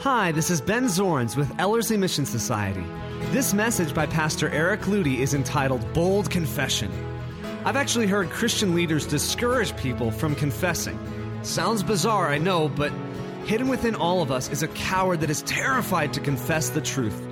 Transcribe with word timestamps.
Hi, 0.00 0.32
this 0.32 0.48
is 0.48 0.62
Ben 0.62 0.84
Zorns 0.84 1.36
with 1.36 1.52
Ellerslie 1.60 1.98
Mission 1.98 2.24
Society. 2.24 2.82
This 3.32 3.52
message 3.52 3.92
by 3.92 4.06
Pastor 4.06 4.48
Eric 4.48 4.80
Ludy 4.84 5.18
is 5.18 5.34
entitled 5.34 5.92
Bold 5.92 6.30
Confession. 6.30 6.90
I've 7.66 7.76
actually 7.76 8.06
heard 8.06 8.30
Christian 8.30 8.74
leaders 8.74 9.06
discourage 9.06 9.76
people 9.76 10.10
from 10.10 10.34
confessing. 10.34 10.98
Sounds 11.42 11.82
bizarre, 11.82 12.28
I 12.28 12.38
know, 12.38 12.70
but 12.70 12.92
hidden 13.44 13.68
within 13.68 13.94
all 13.94 14.22
of 14.22 14.32
us 14.32 14.48
is 14.48 14.62
a 14.62 14.68
coward 14.68 15.20
that 15.20 15.28
is 15.28 15.42
terrified 15.42 16.14
to 16.14 16.20
confess 16.20 16.70
the 16.70 16.80
truth. 16.80 17.22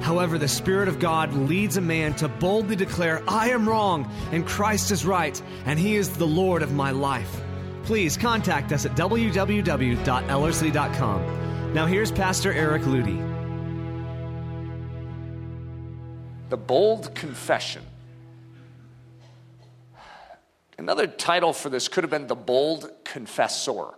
However, 0.00 0.38
the 0.38 0.48
Spirit 0.48 0.88
of 0.88 0.98
God 0.98 1.32
leads 1.32 1.76
a 1.76 1.80
man 1.80 2.14
to 2.14 2.26
boldly 2.26 2.74
declare, 2.74 3.22
I 3.28 3.50
am 3.50 3.68
wrong 3.68 4.10
and 4.32 4.44
Christ 4.44 4.90
is 4.90 5.06
right, 5.06 5.40
and 5.66 5.78
He 5.78 5.94
is 5.94 6.08
the 6.08 6.26
Lord 6.26 6.62
of 6.62 6.72
my 6.72 6.90
life. 6.90 7.40
Please 7.84 8.16
contact 8.16 8.72
us 8.72 8.84
at 8.84 8.96
www.ellerslie.com. 8.96 11.47
Now, 11.74 11.84
here's 11.84 12.10
Pastor 12.10 12.50
Eric 12.50 12.82
Ludy. 12.82 13.18
The 16.48 16.56
Bold 16.56 17.14
Confession. 17.14 17.82
Another 20.78 21.06
title 21.06 21.52
for 21.52 21.68
this 21.68 21.88
could 21.88 22.04
have 22.04 22.10
been 22.10 22.26
The 22.26 22.34
Bold 22.34 22.90
Confessor. 23.04 23.88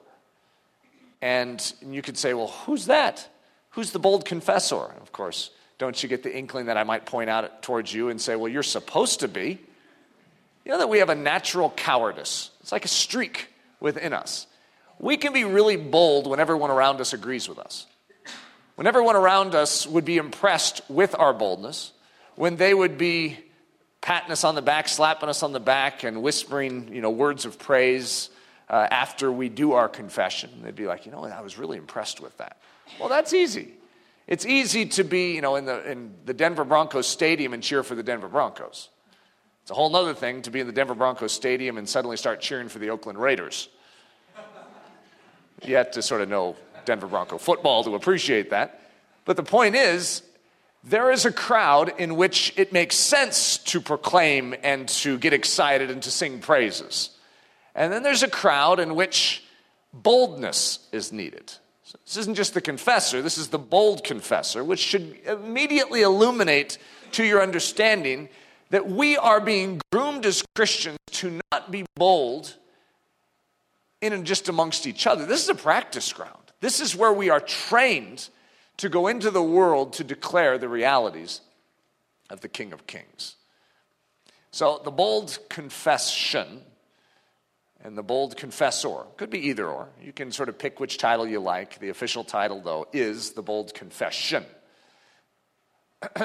And 1.22 1.72
you 1.80 2.02
could 2.02 2.18
say, 2.18 2.34
well, 2.34 2.48
who's 2.48 2.86
that? 2.86 3.28
Who's 3.70 3.92
the 3.92 4.00
bold 4.00 4.24
confessor? 4.24 4.92
Of 5.00 5.12
course, 5.12 5.50
don't 5.78 6.02
you 6.02 6.08
get 6.08 6.24
the 6.24 6.36
inkling 6.36 6.66
that 6.66 6.76
I 6.76 6.82
might 6.82 7.06
point 7.06 7.30
out 7.30 7.62
towards 7.62 7.94
you 7.94 8.08
and 8.08 8.20
say, 8.20 8.34
well, 8.34 8.48
you're 8.48 8.64
supposed 8.64 9.20
to 9.20 9.28
be? 9.28 9.60
You 10.64 10.72
know 10.72 10.78
that 10.78 10.88
we 10.88 10.98
have 10.98 11.08
a 11.08 11.14
natural 11.14 11.70
cowardice. 11.70 12.50
It's 12.62 12.72
like 12.72 12.84
a 12.84 12.88
streak 12.88 13.48
within 13.78 14.12
us. 14.12 14.48
We 15.00 15.16
can 15.16 15.32
be 15.32 15.44
really 15.44 15.78
bold 15.78 16.26
when 16.26 16.40
everyone 16.40 16.70
around 16.70 17.00
us 17.00 17.14
agrees 17.14 17.48
with 17.48 17.58
us. 17.58 17.86
When 18.74 18.86
everyone 18.86 19.16
around 19.16 19.54
us 19.54 19.86
would 19.86 20.04
be 20.04 20.18
impressed 20.18 20.82
with 20.90 21.18
our 21.18 21.32
boldness, 21.32 21.92
when 22.36 22.56
they 22.56 22.74
would 22.74 22.98
be 22.98 23.38
patting 24.02 24.30
us 24.30 24.44
on 24.44 24.54
the 24.54 24.62
back, 24.62 24.88
slapping 24.88 25.28
us 25.30 25.42
on 25.42 25.52
the 25.52 25.60
back, 25.60 26.04
and 26.04 26.22
whispering, 26.22 26.92
you 26.92 27.00
know, 27.00 27.10
words 27.10 27.46
of 27.46 27.58
praise 27.58 28.28
uh, 28.68 28.86
after 28.90 29.32
we 29.32 29.48
do 29.48 29.72
our 29.72 29.88
confession. 29.88 30.50
They'd 30.62 30.76
be 30.76 30.86
like, 30.86 31.06
you 31.06 31.12
know, 31.12 31.24
I 31.24 31.40
was 31.40 31.58
really 31.58 31.78
impressed 31.78 32.20
with 32.20 32.36
that. 32.36 32.58
Well, 32.98 33.08
that's 33.08 33.32
easy. 33.32 33.72
It's 34.26 34.44
easy 34.44 34.84
to 34.86 35.04
be, 35.04 35.34
you 35.34 35.40
know, 35.40 35.56
in 35.56 35.64
the, 35.64 35.90
in 35.90 36.14
the 36.26 36.34
Denver 36.34 36.64
Broncos 36.64 37.06
stadium 37.06 37.54
and 37.54 37.62
cheer 37.62 37.82
for 37.82 37.94
the 37.94 38.02
Denver 38.02 38.28
Broncos. 38.28 38.90
It's 39.62 39.70
a 39.70 39.74
whole 39.74 39.94
other 39.96 40.14
thing 40.14 40.42
to 40.42 40.50
be 40.50 40.60
in 40.60 40.66
the 40.66 40.72
Denver 40.72 40.94
Broncos 40.94 41.32
stadium 41.32 41.78
and 41.78 41.88
suddenly 41.88 42.16
start 42.18 42.40
cheering 42.40 42.68
for 42.68 42.78
the 42.78 42.90
Oakland 42.90 43.18
Raiders. 43.18 43.68
You 45.64 45.76
have 45.76 45.90
to 45.92 46.02
sort 46.02 46.20
of 46.20 46.28
know 46.28 46.56
Denver 46.84 47.06
Bronco 47.06 47.38
football 47.38 47.84
to 47.84 47.94
appreciate 47.94 48.50
that. 48.50 48.80
But 49.24 49.36
the 49.36 49.42
point 49.42 49.74
is, 49.74 50.22
there 50.82 51.10
is 51.10 51.26
a 51.26 51.32
crowd 51.32 51.92
in 51.98 52.16
which 52.16 52.54
it 52.56 52.72
makes 52.72 52.96
sense 52.96 53.58
to 53.58 53.80
proclaim 53.80 54.54
and 54.62 54.88
to 54.88 55.18
get 55.18 55.32
excited 55.32 55.90
and 55.90 56.02
to 56.02 56.10
sing 56.10 56.38
praises. 56.40 57.10
And 57.74 57.92
then 57.92 58.02
there's 58.02 58.22
a 58.22 58.30
crowd 58.30 58.80
in 58.80 58.94
which 58.94 59.44
boldness 59.92 60.88
is 60.92 61.12
needed. 61.12 61.52
So 61.84 61.98
this 62.04 62.16
isn't 62.16 62.36
just 62.36 62.54
the 62.54 62.60
confessor, 62.60 63.20
this 63.20 63.36
is 63.36 63.48
the 63.48 63.58
bold 63.58 64.04
confessor, 64.04 64.64
which 64.64 64.78
should 64.78 65.18
immediately 65.26 66.02
illuminate 66.02 66.78
to 67.12 67.24
your 67.24 67.42
understanding 67.42 68.28
that 68.70 68.88
we 68.88 69.16
are 69.16 69.40
being 69.40 69.80
groomed 69.92 70.24
as 70.24 70.44
Christians 70.54 70.98
to 71.12 71.40
not 71.52 71.70
be 71.70 71.84
bold 71.96 72.54
in 74.00 74.12
and 74.12 74.26
just 74.26 74.48
amongst 74.48 74.86
each 74.86 75.06
other. 75.06 75.26
This 75.26 75.42
is 75.42 75.48
a 75.48 75.54
practice 75.54 76.12
ground. 76.12 76.36
This 76.60 76.80
is 76.80 76.96
where 76.96 77.12
we 77.12 77.30
are 77.30 77.40
trained 77.40 78.28
to 78.78 78.88
go 78.88 79.06
into 79.06 79.30
the 79.30 79.42
world 79.42 79.94
to 79.94 80.04
declare 80.04 80.58
the 80.58 80.68
realities 80.68 81.40
of 82.30 82.40
the 82.40 82.48
King 82.48 82.72
of 82.72 82.86
Kings. 82.86 83.36
So 84.50 84.80
the 84.82 84.90
bold 84.90 85.38
confession 85.48 86.62
and 87.82 87.96
the 87.96 88.02
bold 88.02 88.36
confessor. 88.36 89.04
Could 89.16 89.30
be 89.30 89.48
either 89.48 89.66
or. 89.66 89.88
You 90.00 90.12
can 90.12 90.32
sort 90.32 90.48
of 90.48 90.58
pick 90.58 90.80
which 90.80 90.98
title 90.98 91.26
you 91.26 91.40
like. 91.40 91.78
The 91.78 91.88
official 91.88 92.24
title, 92.24 92.60
though, 92.60 92.86
is 92.92 93.32
the 93.32 93.42
bold 93.42 93.74
confession. 93.74 94.44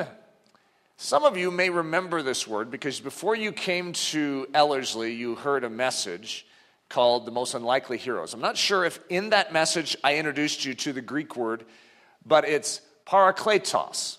Some 0.97 1.24
of 1.24 1.38
you 1.38 1.52
may 1.52 1.69
remember 1.69 2.22
this 2.22 2.47
word 2.47 2.72
because 2.72 3.00
before 3.00 3.36
you 3.36 3.52
came 3.52 3.94
to 3.94 4.47
Ellerslie, 4.53 5.13
you 5.13 5.36
heard 5.36 5.63
a 5.63 5.69
message 5.69 6.46
called 6.90 7.25
The 7.25 7.31
Most 7.31 7.53
Unlikely 7.53 7.97
Heroes. 7.97 8.34
I'm 8.34 8.41
not 8.41 8.57
sure 8.57 8.85
if 8.85 9.00
in 9.09 9.31
that 9.31 9.51
message 9.51 9.97
I 10.03 10.18
introduced 10.18 10.66
you 10.66 10.73
to 10.75 10.94
the 10.94 11.01
Greek 11.01 11.35
word, 11.35 11.66
but 12.25 12.47
it's 12.47 12.81
parakletos. 13.06 14.18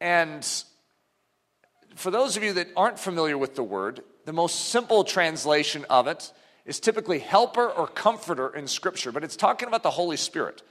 And 0.00 0.46
for 1.94 2.10
those 2.10 2.36
of 2.36 2.42
you 2.42 2.52
that 2.54 2.68
aren't 2.76 2.98
familiar 2.98 3.36
with 3.36 3.54
the 3.54 3.62
word, 3.62 4.02
the 4.24 4.32
most 4.32 4.66
simple 4.66 5.04
translation 5.04 5.84
of 5.88 6.06
it 6.06 6.32
is 6.64 6.80
typically 6.80 7.18
helper 7.18 7.66
or 7.66 7.86
comforter 7.86 8.54
in 8.54 8.68
Scripture, 8.68 9.10
but 9.10 9.24
it's 9.24 9.36
talking 9.36 9.68
about 9.68 9.82
the 9.82 9.90
Holy 9.90 10.16
Spirit. 10.16 10.62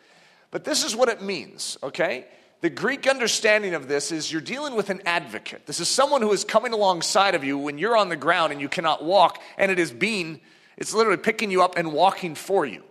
But 0.52 0.64
this 0.64 0.86
is 0.86 0.96
what 0.96 1.10
it 1.10 1.22
means, 1.22 1.78
okay? 1.82 2.26
The 2.62 2.70
Greek 2.70 3.08
understanding 3.08 3.74
of 3.74 3.88
this 3.88 4.12
is 4.12 4.32
you're 4.32 4.42
dealing 4.42 4.76
with 4.76 4.90
an 4.90 5.02
advocate. 5.06 5.66
This 5.66 5.80
is 5.80 5.88
someone 5.88 6.22
who 6.22 6.32
is 6.32 6.44
coming 6.44 6.74
alongside 6.74 7.36
of 7.36 7.44
you 7.44 7.58
when 7.58 7.78
you're 7.78 7.98
on 7.98 8.10
the 8.10 8.16
ground 8.16 8.52
and 8.52 8.62
you 8.62 8.70
cannot 8.70 9.04
walk, 9.04 9.42
and 9.58 9.72
it 9.72 9.80
is 9.80 9.92
being, 9.92 10.40
it's 10.78 10.94
literally 10.94 11.18
picking 11.18 11.52
you 11.52 11.64
up 11.64 11.78
and 11.78 11.92
walking 11.92 12.36
for 12.36 12.66
you. 12.66 12.84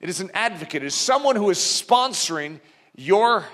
It 0.00 0.08
is 0.08 0.20
an 0.20 0.30
advocate, 0.34 0.82
it 0.82 0.86
is 0.86 0.94
someone 0.94 1.36
who 1.36 1.48
is 1.50 1.58
sponsoring 1.58 2.60
your 2.94 3.44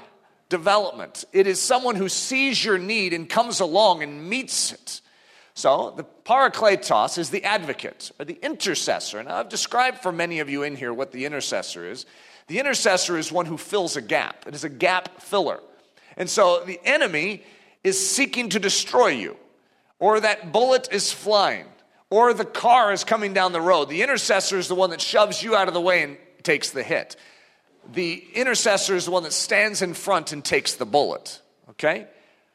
development. 0.49 1.25
It 1.33 1.47
is 1.47 1.61
someone 1.61 1.97
who 1.97 2.09
sees 2.09 2.65
your 2.65 2.79
need 2.79 3.13
and 3.13 3.29
comes 3.29 3.61
along 3.61 4.03
and 4.03 4.29
meets 4.29 4.73
it. 4.73 5.01
So, 5.55 5.93
the 5.97 6.05
parakletos 6.05 7.19
is 7.19 7.31
the 7.31 7.45
advocate 7.45 8.13
or 8.19 8.25
the 8.25 8.39
intercessor. 8.43 9.19
And 9.19 9.29
I've 9.29 9.49
described 9.49 9.99
for 9.99 10.13
many 10.13 10.39
of 10.39 10.49
you 10.49 10.63
in 10.63 10.77
here 10.77 10.95
what 10.95 11.11
the 11.11 11.25
intercessor 11.25 11.85
is. 11.85 12.07
The 12.47 12.61
intercessor 12.61 13.19
is 13.19 13.33
one 13.33 13.47
who 13.47 13.59
fills 13.59 13.97
a 13.97 14.01
gap, 14.01 14.47
it 14.47 14.55
is 14.55 14.65
a 14.65 14.69
gap 14.69 15.21
filler. 15.21 15.61
And 16.17 16.31
so, 16.31 16.65
the 16.65 16.81
enemy 16.85 17.43
is 17.85 18.09
seeking 18.09 18.51
to 18.51 18.59
destroy 18.59 19.09
you, 19.09 19.37
or 19.99 20.21
that 20.21 20.53
bullet 20.53 20.89
is 20.93 21.13
flying, 21.13 21.67
or 22.11 22.33
the 22.33 22.45
car 22.45 22.93
is 22.93 23.05
coming 23.05 23.35
down 23.35 23.53
the 23.53 23.61
road. 23.61 23.89
The 23.89 24.03
intercessor 24.03 24.59
is 24.59 24.69
the 24.69 24.75
one 24.75 24.91
that 24.91 25.01
shoves 25.01 25.43
you 25.43 25.55
out 25.55 25.69
of 25.69 25.75
the 25.75 25.81
way 25.81 26.03
and 26.03 26.17
takes 26.43 26.71
the 26.71 26.83
hit. 26.83 27.17
The 27.93 28.25
intercessor 28.35 28.95
is 28.95 29.07
the 29.07 29.11
one 29.11 29.23
that 29.23 29.33
stands 29.33 29.83
in 29.83 29.95
front 29.95 30.33
and 30.33 30.45
takes 30.45 30.75
the 30.75 30.87
bullet. 30.87 31.41
Okay? 31.71 32.07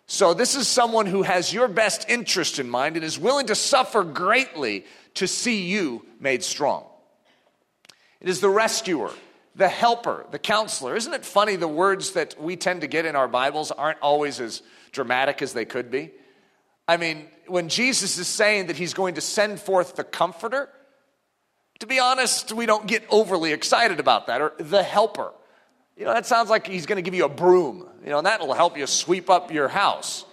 So, 0.06 0.34
this 0.34 0.56
is 0.56 0.68
someone 0.68 1.06
who 1.06 1.24
has 1.24 1.54
your 1.54 1.68
best 1.68 2.10
interest 2.10 2.60
in 2.60 2.70
mind 2.70 2.98
and 2.98 3.06
is 3.06 3.18
willing 3.18 3.48
to 3.48 3.56
suffer 3.56 4.04
greatly 4.04 4.86
to 5.16 5.28
see 5.28 5.66
you 5.66 6.06
made 6.20 6.44
strong. 6.44 6.86
It 8.20 8.30
is 8.30 8.42
the 8.42 8.50
rescuer, 8.50 9.12
the 9.56 9.70
helper, 9.70 10.26
the 10.32 10.40
counselor. 10.40 10.96
Isn't 10.96 11.14
it 11.14 11.26
funny 11.26 11.56
the 11.56 11.68
words 11.68 12.12
that 12.12 12.40
we 12.42 12.56
tend 12.56 12.82
to 12.82 12.88
get 12.88 13.06
in 13.06 13.16
our 13.16 13.28
Bibles 13.28 13.72
aren't 13.72 14.00
always 14.02 14.40
as 14.40 14.62
dramatic 14.92 15.42
as 15.42 15.54
they 15.54 15.66
could 15.66 15.90
be? 15.90 16.12
I 16.88 16.98
mean, 16.98 17.28
when 17.48 17.70
Jesus 17.70 18.18
is 18.18 18.28
saying 18.28 18.68
that 18.68 18.78
he's 18.78 18.94
going 18.94 19.16
to 19.16 19.22
send 19.22 19.60
forth 19.60 19.96
the 19.96 20.04
comforter, 20.04 20.70
to 21.80 21.88
be 21.88 22.00
honest, 22.00 22.52
we 22.52 22.66
don't 22.66 22.88
get 22.88 23.04
overly 23.10 23.52
excited 23.52 24.00
about 24.00 24.28
that, 24.28 24.42
or 24.42 24.54
the 24.58 24.84
helper. 24.84 25.32
You 25.98 26.06
know, 26.06 26.14
that 26.14 26.26
sounds 26.26 26.50
like 26.50 26.66
he's 26.66 26.86
going 26.86 26.98
to 26.98 27.02
give 27.02 27.14
you 27.14 27.26
a 27.26 27.30
broom, 27.30 27.88
you 28.04 28.10
know, 28.10 28.18
and 28.18 28.26
that'll 28.26 28.54
help 28.54 28.78
you 28.78 28.88
sweep 28.88 29.30
up 29.30 29.52
your 29.52 29.68
house. 29.68 30.26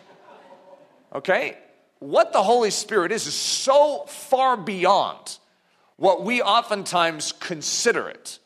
Okay? 1.15 1.57
What 1.99 2.33
the 2.33 2.43
Holy 2.43 2.71
Spirit 2.71 3.13
is 3.13 3.27
is 3.27 3.35
so 3.35 4.05
far 4.07 4.57
beyond 4.57 5.39
what 5.97 6.25
we 6.25 6.41
oftentimes 6.41 7.33
consider 7.33 8.09
it. 8.09 8.39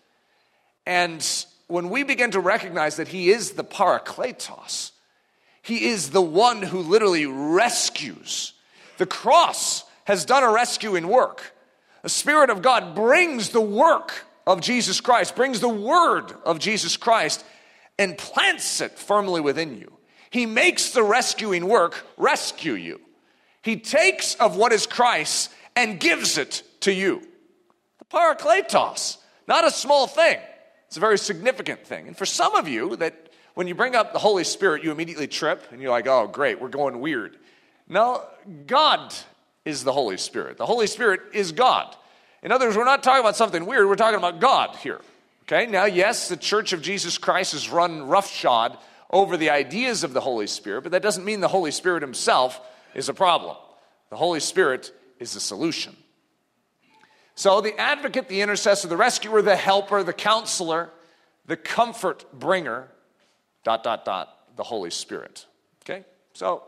And 0.86 1.24
when 1.68 1.88
we 1.88 2.02
begin 2.02 2.32
to 2.32 2.40
recognize 2.40 2.96
that 2.96 3.08
he 3.08 3.30
is 3.30 3.52
the 3.52 3.64
parakletos, 3.64 4.90
he 5.62 5.86
is 5.86 6.10
the 6.10 6.20
one 6.20 6.62
who 6.62 6.80
literally 6.80 7.26
rescues. 7.26 8.53
The 8.98 9.06
cross 9.06 9.84
has 10.04 10.24
done 10.24 10.42
a 10.42 10.52
rescuing 10.52 11.08
work. 11.08 11.54
The 12.02 12.08
Spirit 12.08 12.50
of 12.50 12.62
God 12.62 12.94
brings 12.94 13.50
the 13.50 13.60
work 13.60 14.24
of 14.46 14.60
Jesus 14.60 15.00
Christ, 15.00 15.34
brings 15.34 15.60
the 15.60 15.68
word 15.68 16.32
of 16.44 16.58
Jesus 16.58 16.96
Christ, 16.96 17.44
and 17.98 18.18
plants 18.18 18.80
it 18.80 18.98
firmly 18.98 19.40
within 19.40 19.78
you. 19.78 19.92
He 20.30 20.46
makes 20.46 20.90
the 20.90 21.02
rescuing 21.02 21.66
work 21.66 22.04
rescue 22.16 22.74
you. 22.74 23.00
He 23.62 23.76
takes 23.76 24.34
of 24.34 24.56
what 24.56 24.72
is 24.72 24.86
Christ 24.86 25.50
and 25.74 25.98
gives 25.98 26.36
it 26.38 26.62
to 26.80 26.92
you. 26.92 27.22
The 27.98 28.04
parakletos, 28.04 29.18
not 29.48 29.66
a 29.66 29.70
small 29.70 30.06
thing. 30.06 30.38
It's 30.88 30.96
a 30.96 31.00
very 31.00 31.18
significant 31.18 31.86
thing. 31.86 32.06
And 32.06 32.16
for 32.16 32.26
some 32.26 32.54
of 32.54 32.68
you, 32.68 32.96
that 32.96 33.30
when 33.54 33.66
you 33.66 33.74
bring 33.74 33.94
up 33.94 34.12
the 34.12 34.18
Holy 34.18 34.44
Spirit, 34.44 34.84
you 34.84 34.90
immediately 34.90 35.26
trip 35.26 35.64
and 35.72 35.80
you're 35.80 35.90
like, 35.90 36.06
oh, 36.06 36.26
great, 36.26 36.60
we're 36.60 36.68
going 36.68 37.00
weird. 37.00 37.38
No, 37.88 38.22
God 38.66 39.14
is 39.64 39.84
the 39.84 39.92
Holy 39.92 40.16
Spirit. 40.16 40.58
The 40.58 40.66
Holy 40.66 40.86
Spirit 40.86 41.20
is 41.32 41.52
God. 41.52 41.94
In 42.42 42.52
other 42.52 42.66
words, 42.66 42.76
we're 42.76 42.84
not 42.84 43.02
talking 43.02 43.20
about 43.20 43.36
something 43.36 43.64
weird, 43.66 43.88
we're 43.88 43.96
talking 43.96 44.18
about 44.18 44.40
God 44.40 44.76
here. 44.76 45.00
Okay, 45.42 45.66
now, 45.66 45.84
yes, 45.84 46.28
the 46.28 46.36
Church 46.36 46.72
of 46.72 46.80
Jesus 46.80 47.18
Christ 47.18 47.52
is 47.52 47.68
run 47.68 48.06
roughshod 48.06 48.78
over 49.10 49.36
the 49.36 49.50
ideas 49.50 50.02
of 50.02 50.12
the 50.12 50.20
Holy 50.20 50.46
Spirit, 50.46 50.82
but 50.82 50.92
that 50.92 51.02
doesn't 51.02 51.24
mean 51.24 51.40
the 51.40 51.48
Holy 51.48 51.70
Spirit 51.70 52.02
himself 52.02 52.60
is 52.94 53.08
a 53.08 53.14
problem. 53.14 53.56
The 54.10 54.16
Holy 54.16 54.40
Spirit 54.40 54.92
is 55.18 55.34
the 55.34 55.40
solution. 55.40 55.96
So, 57.34 57.60
the 57.60 57.78
advocate, 57.78 58.28
the 58.28 58.40
intercessor, 58.40 58.88
the 58.88 58.96
rescuer, 58.96 59.42
the 59.42 59.56
helper, 59.56 60.02
the 60.02 60.12
counselor, 60.12 60.90
the 61.46 61.56
comfort 61.56 62.24
bringer, 62.32 62.88
dot, 63.64 63.82
dot, 63.82 64.04
dot, 64.04 64.56
the 64.56 64.62
Holy 64.62 64.90
Spirit. 64.90 65.46
Okay? 65.82 66.04
So, 66.32 66.62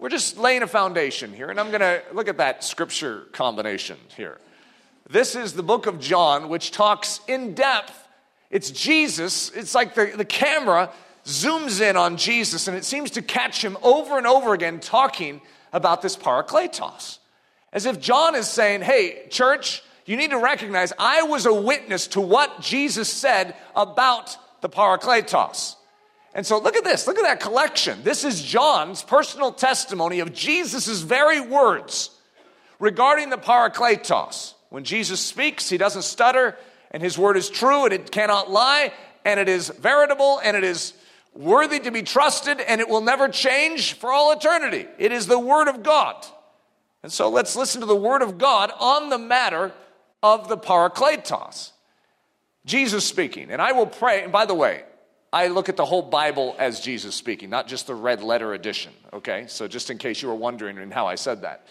we're 0.00 0.08
just 0.08 0.38
laying 0.38 0.62
a 0.62 0.66
foundation 0.66 1.34
here, 1.34 1.50
and 1.50 1.60
I'm 1.60 1.68
going 1.68 1.80
to 1.80 2.02
look 2.14 2.26
at 2.26 2.38
that 2.38 2.64
scripture 2.64 3.26
combination 3.32 3.98
here. 4.16 4.38
This 5.10 5.36
is 5.36 5.52
the 5.52 5.62
book 5.62 5.86
of 5.86 6.00
John, 6.00 6.48
which 6.48 6.70
talks 6.70 7.20
in 7.28 7.52
depth. 7.52 7.92
It's 8.50 8.70
Jesus. 8.70 9.50
It's 9.50 9.74
like 9.74 9.94
the, 9.94 10.12
the 10.16 10.24
camera 10.24 10.90
zooms 11.26 11.82
in 11.82 11.96
on 11.96 12.16
Jesus, 12.16 12.66
and 12.66 12.76
it 12.76 12.86
seems 12.86 13.10
to 13.12 13.22
catch 13.22 13.62
him 13.62 13.76
over 13.82 14.16
and 14.16 14.26
over 14.26 14.54
again 14.54 14.80
talking 14.80 15.42
about 15.70 16.00
this 16.00 16.16
parakletos. 16.16 17.18
As 17.70 17.84
if 17.84 18.00
John 18.00 18.34
is 18.34 18.48
saying, 18.48 18.80
Hey, 18.80 19.26
church, 19.28 19.82
you 20.06 20.16
need 20.16 20.30
to 20.30 20.38
recognize 20.38 20.94
I 20.98 21.22
was 21.24 21.44
a 21.44 21.52
witness 21.52 22.06
to 22.08 22.22
what 22.22 22.62
Jesus 22.62 23.12
said 23.12 23.54
about 23.76 24.36
the 24.62 24.68
parakletos. 24.70 25.76
And 26.34 26.46
so 26.46 26.58
look 26.58 26.76
at 26.76 26.84
this, 26.84 27.06
look 27.06 27.18
at 27.18 27.24
that 27.24 27.40
collection. 27.40 28.02
This 28.04 28.24
is 28.24 28.42
John's 28.42 29.02
personal 29.02 29.52
testimony 29.52 30.20
of 30.20 30.32
Jesus' 30.32 31.00
very 31.00 31.40
words 31.40 32.10
regarding 32.78 33.30
the 33.30 33.36
parakletos. 33.36 34.54
When 34.68 34.84
Jesus 34.84 35.20
speaks, 35.20 35.68
he 35.68 35.76
doesn't 35.76 36.02
stutter, 36.02 36.56
and 36.92 37.02
his 37.02 37.18
word 37.18 37.36
is 37.36 37.50
true, 37.50 37.84
and 37.84 37.92
it 37.92 38.12
cannot 38.12 38.50
lie, 38.50 38.92
and 39.24 39.40
it 39.40 39.48
is 39.48 39.68
veritable, 39.68 40.40
and 40.44 40.56
it 40.56 40.62
is 40.62 40.94
worthy 41.34 41.80
to 41.80 41.90
be 41.90 42.02
trusted, 42.02 42.60
and 42.60 42.80
it 42.80 42.88
will 42.88 43.00
never 43.00 43.28
change 43.28 43.94
for 43.94 44.12
all 44.12 44.32
eternity. 44.32 44.86
It 44.98 45.10
is 45.10 45.26
the 45.26 45.38
word 45.38 45.68
of 45.68 45.82
God. 45.82 46.24
And 47.02 47.10
so 47.10 47.28
let's 47.28 47.56
listen 47.56 47.80
to 47.80 47.86
the 47.86 47.96
word 47.96 48.22
of 48.22 48.38
God 48.38 48.72
on 48.78 49.10
the 49.10 49.18
matter 49.18 49.72
of 50.22 50.48
the 50.48 50.56
parakletos. 50.56 51.72
Jesus 52.66 53.04
speaking, 53.04 53.50
and 53.50 53.60
I 53.60 53.72
will 53.72 53.86
pray, 53.86 54.22
and 54.22 54.30
by 54.30 54.46
the 54.46 54.54
way, 54.54 54.84
I 55.32 55.46
look 55.46 55.68
at 55.68 55.76
the 55.76 55.84
whole 55.84 56.02
Bible 56.02 56.56
as 56.58 56.80
Jesus 56.80 57.14
speaking, 57.14 57.50
not 57.50 57.68
just 57.68 57.86
the 57.86 57.94
red 57.94 58.22
letter 58.22 58.52
edition, 58.52 58.92
okay? 59.12 59.44
So 59.46 59.68
just 59.68 59.90
in 59.90 59.98
case 59.98 60.22
you 60.22 60.28
were 60.28 60.34
wondering 60.34 60.76
in 60.76 60.90
how 60.90 61.06
I 61.06 61.14
said 61.14 61.42
that. 61.42 61.66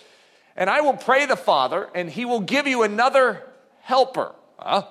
And 0.55 0.69
I 0.69 0.81
will 0.81 0.95
pray 0.95 1.25
the 1.25 1.35
Father, 1.35 1.89
and 1.93 2.09
he 2.09 2.25
will 2.25 2.39
give 2.39 2.67
you 2.67 2.83
another 2.83 3.43
helper, 3.81 4.33
huh? 4.57 4.83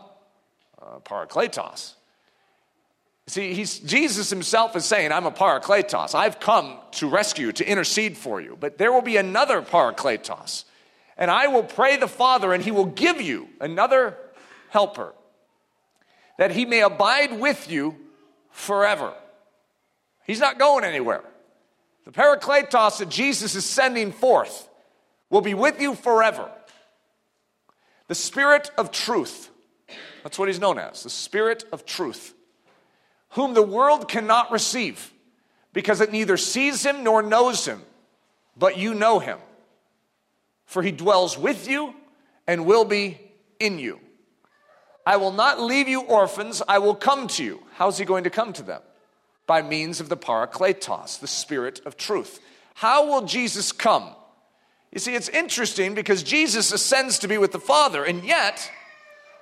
Uh, 0.81 0.99
parakletos. 1.01 1.95
See, 3.27 3.53
he's, 3.53 3.79
Jesus 3.81 4.31
himself 4.31 4.75
is 4.77 4.87
saying, 4.87 5.13
I'm 5.13 5.27
a 5.27 5.31
parakletos. 5.31 6.15
I've 6.15 6.41
come 6.41 6.79
to 6.93 7.09
rescue 7.09 7.53
to 7.53 7.71
intercede 7.71 8.17
for 8.17 8.41
you. 8.41 8.57
But 8.59 8.79
there 8.79 8.93
will 8.93 9.03
be 9.03 9.19
another 9.19 9.61
parakletos. 9.61 10.65
And 11.19 11.31
I 11.31 11.49
will 11.49 11.65
pray 11.65 11.97
the 11.97 12.09
Father, 12.09 12.53
and 12.53 12.63
he 12.63 12.71
will 12.71 12.87
give 12.87 13.21
you 13.21 13.49
another 13.61 14.17
helper, 14.71 15.15
that 16.39 16.53
he 16.53 16.65
may 16.65 16.81
abide 16.81 17.39
with 17.39 17.71
you 17.71 17.97
forever. 18.59 19.15
He's 20.27 20.41
not 20.41 20.59
going 20.59 20.85
anywhere. 20.85 21.23
The 22.05 22.11
Parakletos 22.11 22.99
that 22.99 23.09
Jesus 23.09 23.55
is 23.55 23.65
sending 23.65 24.13
forth 24.13 24.69
will 25.31 25.41
be 25.41 25.55
with 25.55 25.81
you 25.81 25.95
forever. 25.95 26.51
The 28.09 28.15
Spirit 28.15 28.71
of 28.77 28.91
truth. 28.91 29.51
That's 30.23 30.39
what 30.39 30.49
he's 30.49 30.59
known 30.59 30.79
as 30.79 31.05
the 31.05 31.11
Spirit 31.11 31.65
of 31.73 31.87
truth, 31.87 32.35
whom 33.31 33.55
the 33.55 33.63
world 33.63 34.09
cannot 34.09 34.51
receive 34.51 35.13
because 35.73 36.01
it 36.01 36.11
neither 36.11 36.37
sees 36.37 36.85
him 36.85 37.05
nor 37.05 37.23
knows 37.23 37.65
him, 37.65 37.81
but 38.57 38.77
you 38.77 38.93
know 38.95 39.21
him. 39.21 39.39
For 40.67 40.83
he 40.83 40.91
dwells 40.91 41.39
with 41.39 41.69
you 41.69 41.95
and 42.47 42.67
will 42.67 42.85
be 42.85 43.21
in 43.61 43.79
you. 43.79 44.01
I 45.07 45.17
will 45.17 45.33
not 45.33 45.61
leave 45.61 45.89
you 45.89 46.01
orphans, 46.01 46.61
I 46.67 46.81
will 46.81 46.95
come 46.95 47.29
to 47.29 47.45
you. 47.45 47.63
How's 47.79 47.97
he 47.97 48.05
going 48.05 48.25
to 48.25 48.31
come 48.31 48.53
to 48.55 48.65
them? 48.65 48.83
By 49.47 49.63
means 49.63 50.01
of 50.01 50.09
the 50.09 50.17
Parakletos, 50.17 51.21
the 51.21 51.29
Spirit 51.29 51.81
of 51.87 51.97
truth. 51.97 52.41
How 52.75 53.07
will 53.07 53.23
Jesus 53.23 53.71
come? 53.71 54.17
You 54.93 54.99
see, 54.99 55.15
it's 55.15 55.29
interesting 55.29 55.95
because 55.95 56.25
Jesus 56.25 56.73
ascends 56.73 57.21
to 57.21 57.29
be 57.29 57.39
with 57.39 57.53
the 57.53 57.61
Father, 57.61 58.05
and 58.05 58.25
yet 58.25 58.69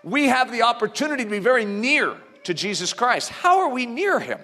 we 0.05 0.27
have 0.27 0.53
the 0.53 0.65
opportunity 0.65 1.25
to 1.25 1.31
be 1.31 1.38
very 1.38 1.65
near 1.65 2.15
to 2.44 2.53
Jesus 2.53 2.93
Christ. 2.93 3.31
How 3.31 3.61
are 3.61 3.71
we 3.71 3.87
near 3.87 4.21
him? 4.21 4.41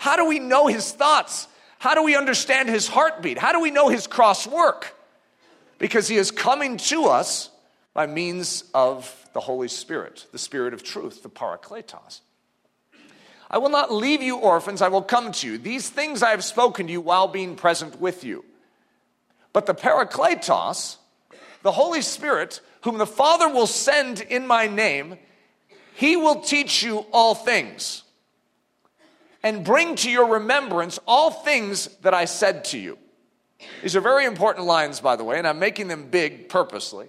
How 0.00 0.16
do 0.16 0.24
we 0.24 0.40
know 0.40 0.66
his 0.66 0.90
thoughts? 0.90 1.46
How 1.78 1.94
do 1.94 2.02
we 2.02 2.16
understand 2.16 2.68
his 2.68 2.88
heartbeat? 2.88 3.38
How 3.38 3.52
do 3.52 3.60
we 3.60 3.70
know 3.70 3.88
his 3.88 4.08
cross 4.08 4.44
work? 4.44 4.92
Because 5.78 6.08
he 6.08 6.16
is 6.16 6.32
coming 6.32 6.78
to 6.78 7.04
us 7.04 7.48
by 7.94 8.08
means 8.08 8.64
of 8.74 9.14
the 9.34 9.40
Holy 9.40 9.68
Spirit, 9.68 10.26
the 10.32 10.38
Spirit 10.38 10.74
of 10.74 10.82
truth, 10.82 11.22
the 11.22 11.30
Parakletos. 11.30 12.22
I 13.50 13.58
will 13.58 13.68
not 13.68 13.92
leave 13.92 14.22
you 14.22 14.36
orphans, 14.36 14.82
I 14.82 14.88
will 14.88 15.02
come 15.02 15.32
to 15.32 15.46
you. 15.46 15.58
These 15.58 15.88
things 15.88 16.22
I 16.22 16.30
have 16.30 16.44
spoken 16.44 16.86
to 16.86 16.92
you 16.92 17.00
while 17.00 17.28
being 17.28 17.54
present 17.54 18.00
with 18.00 18.24
you. 18.24 18.44
But 19.52 19.66
the 19.66 19.74
Parakletos, 19.74 20.96
the 21.62 21.72
Holy 21.72 22.02
Spirit, 22.02 22.60
whom 22.82 22.98
the 22.98 23.06
Father 23.06 23.48
will 23.48 23.66
send 23.66 24.20
in 24.20 24.46
my 24.46 24.66
name, 24.66 25.18
he 25.94 26.16
will 26.16 26.40
teach 26.40 26.82
you 26.82 27.06
all 27.12 27.34
things 27.34 28.02
and 29.42 29.64
bring 29.64 29.94
to 29.96 30.10
your 30.10 30.34
remembrance 30.34 30.98
all 31.06 31.30
things 31.30 31.86
that 32.02 32.12
I 32.12 32.24
said 32.24 32.64
to 32.66 32.78
you. 32.78 32.98
These 33.82 33.96
are 33.96 34.00
very 34.00 34.24
important 34.24 34.66
lines, 34.66 35.00
by 35.00 35.16
the 35.16 35.24
way, 35.24 35.38
and 35.38 35.46
I'm 35.46 35.58
making 35.58 35.88
them 35.88 36.08
big 36.10 36.48
purposely. 36.48 37.08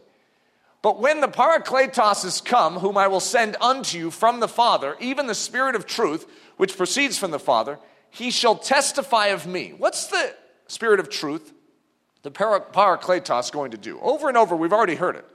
But 0.87 1.01
when 1.01 1.19
the 1.19 1.27
Parakletos 1.27 2.23
is 2.23 2.39
come, 2.39 2.75
whom 2.75 2.97
I 2.97 3.09
will 3.09 3.19
send 3.19 3.57
unto 3.59 3.97
you 3.97 4.09
from 4.09 4.39
the 4.39 4.47
Father, 4.47 4.95
even 5.01 5.27
the 5.27 5.35
Spirit 5.35 5.75
of 5.75 5.85
truth, 5.85 6.25
which 6.55 6.77
proceeds 6.77 7.17
from 7.17 7.31
the 7.31 7.39
Father, 7.39 7.77
he 8.09 8.31
shall 8.31 8.55
testify 8.55 9.25
of 9.25 9.45
me. 9.45 9.73
What's 9.77 10.07
the 10.07 10.33
Spirit 10.67 11.01
of 11.01 11.09
truth, 11.09 11.51
the 12.21 12.31
Parakletos, 12.31 13.51
going 13.51 13.71
to 13.71 13.77
do? 13.77 13.99
Over 13.99 14.29
and 14.29 14.37
over, 14.37 14.55
we've 14.55 14.71
already 14.71 14.95
heard 14.95 15.17
it. 15.17 15.25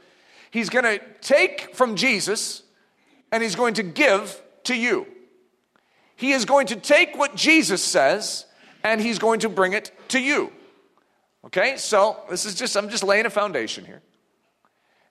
He's 0.51 0.71
going 0.71 0.87
to 0.87 0.99
take 1.21 1.77
from 1.77 1.97
Jesus 1.97 2.63
and 3.31 3.43
he's 3.43 3.55
going 3.55 3.75
to 3.75 3.83
give 3.83 4.41
to 4.65 4.75
you. 4.75 5.07
He 6.17 6.33
is 6.33 6.47
going 6.47 6.69
to 6.69 6.77
take 6.77 7.19
what 7.19 7.37
Jesus 7.37 7.85
says 7.85 8.47
and 8.83 9.03
he's 9.03 9.19
going 9.19 9.41
to 9.41 9.51
bring 9.51 9.75
it 9.75 9.93
to 10.09 10.19
you. 10.19 10.51
Okay, 11.45 11.77
so 11.77 12.23
this 12.31 12.47
is 12.47 12.55
just, 12.55 12.75
I'm 12.75 12.89
just 12.89 13.05
laying 13.05 13.27
a 13.27 13.31
foundation 13.31 13.85
here. 13.85 14.01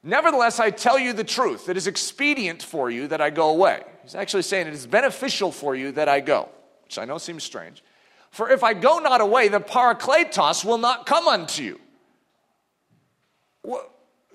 Nevertheless, 0.03 0.59
I 0.59 0.71
tell 0.71 0.97
you 0.97 1.13
the 1.13 1.23
truth. 1.23 1.69
It 1.69 1.77
is 1.77 1.85
expedient 1.85 2.63
for 2.63 2.89
you 2.89 3.07
that 3.09 3.21
I 3.21 3.29
go 3.29 3.49
away. 3.49 3.83
He's 4.03 4.15
actually 4.15 4.41
saying 4.43 4.67
it 4.67 4.73
is 4.73 4.87
beneficial 4.87 5.51
for 5.51 5.75
you 5.75 5.91
that 5.91 6.09
I 6.09 6.21
go, 6.21 6.49
which 6.85 6.97
I 6.97 7.05
know 7.05 7.19
seems 7.19 7.43
strange. 7.43 7.83
For 8.31 8.49
if 8.49 8.63
I 8.63 8.73
go 8.73 8.97
not 8.99 9.21
away, 9.21 9.47
the 9.47 9.59
Parakletos 9.59 10.65
will 10.65 10.79
not 10.79 11.05
come 11.05 11.27
unto 11.27 11.63
you. 11.63 11.79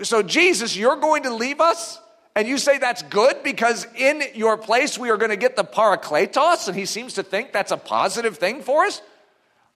So, 0.03 0.23
Jesus, 0.23 0.77
you're 0.77 0.97
going 0.97 1.25
to 1.25 1.35
leave 1.35 1.61
us? 1.61 2.01
And 2.37 2.47
you 2.47 2.59
say 2.59 2.77
that's 2.77 3.03
good 3.03 3.43
because 3.43 3.87
in 3.97 4.23
your 4.35 4.59
place 4.59 4.99
we 4.99 5.09
are 5.09 5.17
going 5.17 5.31
to 5.31 5.37
get 5.37 5.57
the 5.57 5.65
Parakletos, 5.65 6.69
and 6.69 6.77
he 6.77 6.85
seems 6.85 7.15
to 7.15 7.23
think 7.23 7.53
that's 7.53 7.73
a 7.73 7.79
positive 7.79 8.37
thing 8.37 8.63
for 8.63 8.85
us? 8.85 9.01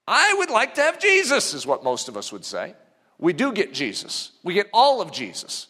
I 0.07 0.35
would 0.37 0.51
like 0.51 0.75
to 0.75 0.83
have 0.83 1.01
Jesus, 1.01 1.55
is 1.55 1.67
what 1.67 1.83
most 1.83 2.09
of 2.09 2.19
us 2.19 2.31
would 2.33 2.45
say. 2.45 2.75
We 3.19 3.33
do 3.33 3.51
get 3.53 3.73
Jesus, 3.73 4.33
we 4.45 4.55
get 4.55 4.69
all 4.73 5.01
of 5.01 5.11
Jesus 5.11 5.69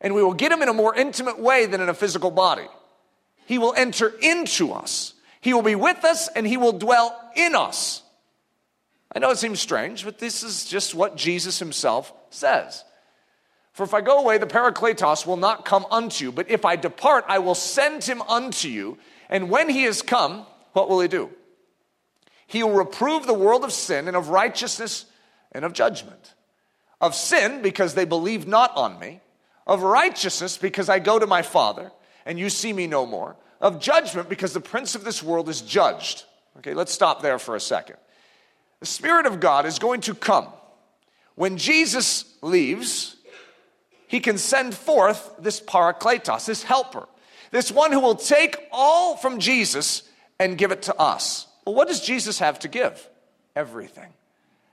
and 0.00 0.14
we 0.14 0.22
will 0.22 0.34
get 0.34 0.52
him 0.52 0.62
in 0.62 0.68
a 0.68 0.74
more 0.74 0.94
intimate 0.94 1.38
way 1.38 1.66
than 1.66 1.80
in 1.80 1.88
a 1.88 1.94
physical 1.94 2.30
body. 2.30 2.66
He 3.46 3.58
will 3.58 3.74
enter 3.76 4.08
into 4.20 4.72
us. 4.72 5.14
He 5.40 5.54
will 5.54 5.62
be 5.62 5.74
with 5.74 6.04
us 6.04 6.28
and 6.28 6.46
he 6.46 6.56
will 6.56 6.72
dwell 6.72 7.18
in 7.34 7.54
us. 7.54 8.02
I 9.12 9.18
know 9.18 9.30
it 9.30 9.38
seems 9.38 9.60
strange, 9.60 10.04
but 10.04 10.18
this 10.18 10.42
is 10.42 10.66
just 10.66 10.94
what 10.94 11.16
Jesus 11.16 11.58
himself 11.58 12.12
says. 12.30 12.84
For 13.72 13.82
if 13.82 13.94
I 13.94 14.00
go 14.00 14.20
away, 14.20 14.38
the 14.38 14.46
Parakletos 14.46 15.26
will 15.26 15.36
not 15.36 15.64
come 15.64 15.86
unto 15.90 16.24
you, 16.24 16.32
but 16.32 16.50
if 16.50 16.64
I 16.64 16.76
depart, 16.76 17.24
I 17.28 17.38
will 17.38 17.54
send 17.54 18.04
him 18.04 18.22
unto 18.22 18.68
you. 18.68 18.98
And 19.28 19.50
when 19.50 19.68
he 19.68 19.84
is 19.84 20.02
come, 20.02 20.46
what 20.72 20.88
will 20.88 21.00
he 21.00 21.08
do? 21.08 21.30
He 22.46 22.62
will 22.62 22.72
reprove 22.72 23.26
the 23.26 23.34
world 23.34 23.64
of 23.64 23.72
sin 23.72 24.08
and 24.08 24.16
of 24.16 24.28
righteousness 24.28 25.06
and 25.52 25.64
of 25.64 25.72
judgment. 25.72 26.34
Of 27.00 27.14
sin, 27.14 27.62
because 27.62 27.94
they 27.94 28.04
believe 28.04 28.46
not 28.46 28.76
on 28.76 28.98
me 28.98 29.20
of 29.66 29.82
righteousness 29.82 30.56
because 30.56 30.88
I 30.88 30.98
go 30.98 31.18
to 31.18 31.26
my 31.26 31.42
Father 31.42 31.90
and 32.26 32.38
you 32.38 32.50
see 32.50 32.72
me 32.72 32.86
no 32.86 33.06
more, 33.06 33.36
of 33.60 33.80
judgment 33.80 34.28
because 34.28 34.52
the 34.52 34.60
prince 34.60 34.94
of 34.94 35.04
this 35.04 35.22
world 35.22 35.48
is 35.48 35.60
judged. 35.60 36.24
Okay, 36.58 36.74
let's 36.74 36.92
stop 36.92 37.22
there 37.22 37.38
for 37.38 37.56
a 37.56 37.60
second. 37.60 37.96
The 38.80 38.86
Spirit 38.86 39.26
of 39.26 39.40
God 39.40 39.66
is 39.66 39.78
going 39.78 40.00
to 40.02 40.14
come. 40.14 40.48
When 41.34 41.56
Jesus 41.56 42.24
leaves, 42.42 43.16
he 44.06 44.20
can 44.20 44.38
send 44.38 44.74
forth 44.74 45.34
this 45.38 45.60
parakletos, 45.60 46.46
this 46.46 46.62
helper. 46.62 47.06
This 47.50 47.70
one 47.70 47.92
who 47.92 48.00
will 48.00 48.16
take 48.16 48.56
all 48.72 49.16
from 49.16 49.40
Jesus 49.40 50.02
and 50.38 50.56
give 50.56 50.72
it 50.72 50.82
to 50.82 50.96
us. 50.96 51.46
Well, 51.64 51.74
what 51.74 51.88
does 51.88 52.00
Jesus 52.00 52.38
have 52.38 52.58
to 52.60 52.68
give? 52.68 53.08
Everything. 53.54 54.12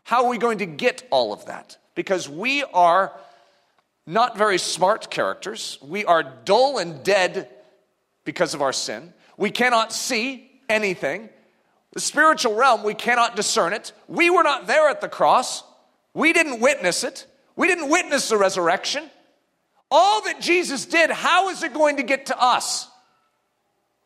How 0.04 0.24
are 0.24 0.30
we 0.30 0.38
going 0.38 0.60
to 0.60 0.66
get 0.66 1.06
all 1.12 1.34
of 1.34 1.46
that? 1.48 1.78
Because 1.96 2.30
we 2.30 2.64
are 2.64 3.12
not 4.08 4.38
very 4.38 4.58
smart 4.58 5.12
characters. 5.12 5.78
We 5.82 6.06
are 6.06 6.24
dull 6.24 6.78
and 6.80 7.04
dead 7.04 7.50
because 8.24 8.54
of 8.54 8.62
our 8.62 8.74
sin. 8.74 9.14
We 9.36 9.52
cannot 9.52 9.92
see 9.92 10.50
anything. 10.70 11.30
The 11.94 12.00
spiritual 12.00 12.56
realm, 12.56 12.84
we 12.84 12.94
cannot 12.94 13.36
discern 13.36 13.74
it. 13.74 13.92
We 14.08 14.30
were 14.30 14.44
not 14.44 14.66
there 14.66 14.90
at 14.90 15.02
the 15.02 15.10
cross. 15.10 15.64
We 16.14 16.32
didn't 16.34 16.62
witness 16.62 17.04
it. 17.04 17.28
We 17.56 17.68
didn't 17.68 17.90
witness 17.90 18.30
the 18.30 18.38
resurrection. 18.38 19.10
All 19.92 20.24
that 20.24 20.40
Jesus 20.42 20.86
did, 20.86 21.10
how 21.10 21.50
is 21.50 21.64
it 21.64 21.74
going 21.74 21.98
to 21.98 22.04
get 22.04 22.28
to 22.28 22.42
us? 22.42 22.88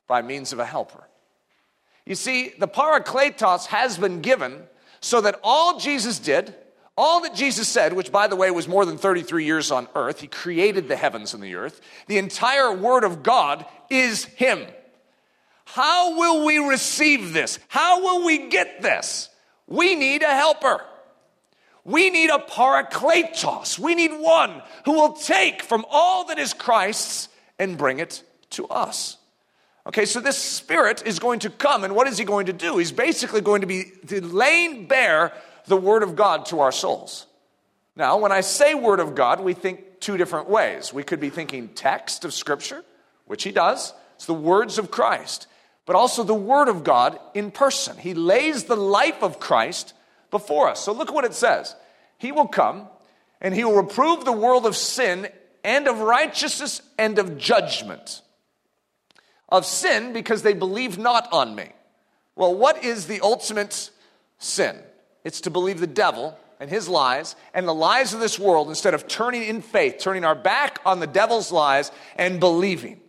By 0.07 0.21
means 0.21 0.51
of 0.51 0.59
a 0.59 0.65
helper. 0.65 1.07
You 2.05 2.15
see, 2.15 2.53
the 2.57 2.67
Parakletos 2.67 3.67
has 3.67 3.97
been 3.97 4.21
given 4.21 4.63
so 4.99 5.21
that 5.21 5.39
all 5.43 5.79
Jesus 5.79 6.19
did, 6.19 6.55
all 6.97 7.21
that 7.21 7.33
Jesus 7.35 7.67
said, 7.67 7.93
which 7.93 8.11
by 8.11 8.27
the 8.27 8.35
way 8.35 8.51
was 8.51 8.67
more 8.67 8.85
than 8.85 8.97
33 8.97 9.45
years 9.45 9.71
on 9.71 9.87
earth, 9.95 10.19
he 10.19 10.27
created 10.27 10.87
the 10.87 10.95
heavens 10.95 11.33
and 11.33 11.41
the 11.41 11.55
earth, 11.55 11.81
the 12.07 12.17
entire 12.17 12.73
Word 12.73 13.03
of 13.03 13.23
God 13.23 13.65
is 13.89 14.25
Him. 14.25 14.65
How 15.65 16.17
will 16.17 16.45
we 16.45 16.57
receive 16.57 17.33
this? 17.33 17.57
How 17.69 18.01
will 18.01 18.25
we 18.25 18.49
get 18.49 18.81
this? 18.81 19.29
We 19.67 19.95
need 19.95 20.21
a 20.21 20.33
helper. 20.33 20.81
We 21.83 22.09
need 22.09 22.29
a 22.29 22.37
parakletos. 22.37 23.79
We 23.79 23.95
need 23.95 24.11
one 24.11 24.61
who 24.85 24.91
will 24.91 25.13
take 25.13 25.63
from 25.63 25.85
all 25.89 26.25
that 26.25 26.37
is 26.37 26.53
Christ's 26.53 27.29
and 27.57 27.77
bring 27.77 27.99
it 27.99 28.21
to 28.51 28.67
us. 28.67 29.17
Okay, 29.87 30.05
so 30.05 30.19
this 30.19 30.37
spirit 30.37 31.03
is 31.07 31.17
going 31.17 31.39
to 31.39 31.49
come, 31.49 31.83
and 31.83 31.95
what 31.95 32.07
is 32.07 32.17
he 32.17 32.25
going 32.25 32.45
to 32.45 32.53
do? 32.53 32.77
He's 32.77 32.91
basically 32.91 33.41
going 33.41 33.61
to 33.61 33.67
be 33.67 33.91
laying 34.09 34.85
bare 34.85 35.33
the 35.65 35.77
word 35.77 36.03
of 36.03 36.15
God 36.15 36.45
to 36.47 36.61
our 36.61 36.71
souls. 36.71 37.27
Now, 37.95 38.17
when 38.17 38.31
I 38.31 38.41
say 38.41 38.73
word 38.73 38.99
of 38.99 39.15
God, 39.15 39.41
we 39.41 39.53
think 39.53 39.99
two 39.99 40.17
different 40.17 40.49
ways. 40.49 40.93
We 40.93 41.03
could 41.03 41.19
be 41.19 41.29
thinking 41.29 41.69
text 41.69 42.25
of 42.25 42.33
scripture, 42.33 42.83
which 43.25 43.43
he 43.43 43.51
does, 43.51 43.93
it's 44.15 44.25
the 44.25 44.33
words 44.33 44.77
of 44.77 44.91
Christ, 44.91 45.47
but 45.85 45.95
also 45.95 46.23
the 46.23 46.33
word 46.33 46.67
of 46.67 46.83
God 46.83 47.19
in 47.33 47.49
person. 47.49 47.97
He 47.97 48.13
lays 48.13 48.65
the 48.65 48.75
life 48.75 49.23
of 49.23 49.39
Christ 49.39 49.93
before 50.29 50.69
us. 50.69 50.83
So 50.83 50.93
look 50.93 51.11
what 51.11 51.25
it 51.25 51.33
says. 51.33 51.75
He 52.17 52.31
will 52.31 52.47
come 52.47 52.87
and 53.41 53.55
he 53.55 53.63
will 53.63 53.81
reprove 53.81 54.23
the 54.23 54.31
world 54.31 54.67
of 54.67 54.75
sin 54.75 55.27
and 55.63 55.87
of 55.87 55.99
righteousness 55.99 56.83
and 56.99 57.17
of 57.17 57.37
judgment. 57.37 58.21
Of 59.49 59.65
sin 59.65 60.13
because 60.13 60.43
they 60.43 60.53
believe 60.53 60.97
not 60.99 61.27
on 61.33 61.55
me. 61.55 61.69
Well, 62.35 62.55
what 62.55 62.83
is 62.83 63.07
the 63.07 63.21
ultimate 63.21 63.89
sin? 64.37 64.77
It's 65.23 65.41
to 65.41 65.49
believe 65.49 65.79
the 65.79 65.87
devil 65.87 66.37
and 66.59 66.69
his 66.69 66.87
lies 66.87 67.35
and 67.53 67.67
the 67.67 67.73
lies 67.73 68.13
of 68.13 68.19
this 68.19 68.37
world 68.37 68.69
instead 68.69 68.93
of 68.93 69.07
turning 69.07 69.43
in 69.43 69.61
faith, 69.61 69.97
turning 69.99 70.23
our 70.23 70.35
back 70.35 70.79
on 70.85 70.99
the 70.99 71.07
devil's 71.07 71.51
lies 71.51 71.91
and 72.15 72.39
believing. 72.39 72.99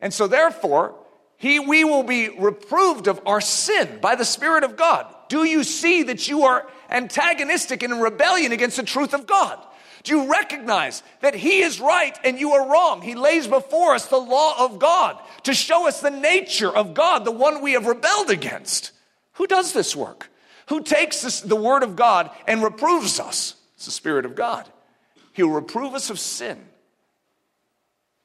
And 0.00 0.12
so, 0.12 0.26
therefore, 0.26 0.94
he, 1.36 1.58
we 1.58 1.84
will 1.84 2.02
be 2.02 2.28
reproved 2.28 3.08
of 3.08 3.20
our 3.26 3.40
sin 3.40 3.98
by 4.00 4.14
the 4.14 4.24
Spirit 4.24 4.64
of 4.64 4.76
God. 4.76 5.12
Do 5.28 5.44
you 5.44 5.64
see 5.64 6.04
that 6.04 6.28
you 6.28 6.44
are 6.44 6.66
antagonistic 6.90 7.82
and 7.82 7.92
in 7.92 8.00
rebellion 8.00 8.52
against 8.52 8.76
the 8.76 8.82
truth 8.82 9.14
of 9.14 9.26
God? 9.26 9.58
Do 10.02 10.16
you 10.16 10.30
recognize 10.30 11.02
that 11.20 11.34
He 11.34 11.60
is 11.60 11.80
right 11.80 12.18
and 12.24 12.38
you 12.38 12.52
are 12.52 12.70
wrong? 12.70 13.02
He 13.02 13.14
lays 13.14 13.46
before 13.46 13.94
us 13.94 14.06
the 14.06 14.18
law 14.18 14.64
of 14.64 14.78
God 14.78 15.20
to 15.44 15.54
show 15.54 15.86
us 15.86 16.00
the 16.00 16.10
nature 16.10 16.70
of 16.70 16.94
God, 16.94 17.24
the 17.24 17.30
one 17.30 17.62
we 17.62 17.72
have 17.72 17.86
rebelled 17.86 18.30
against. 18.30 18.90
Who 19.34 19.46
does 19.46 19.72
this 19.72 19.94
work? 19.94 20.30
Who 20.72 20.82
takes 20.82 21.20
this, 21.20 21.42
the 21.42 21.54
Word 21.54 21.82
of 21.82 21.96
God 21.96 22.30
and 22.46 22.62
reproves 22.62 23.20
us? 23.20 23.56
It's 23.74 23.84
the 23.84 23.90
Spirit 23.90 24.24
of 24.24 24.34
God. 24.34 24.66
He'll 25.34 25.50
reprove 25.50 25.92
us 25.92 26.08
of 26.08 26.18
sin 26.18 26.58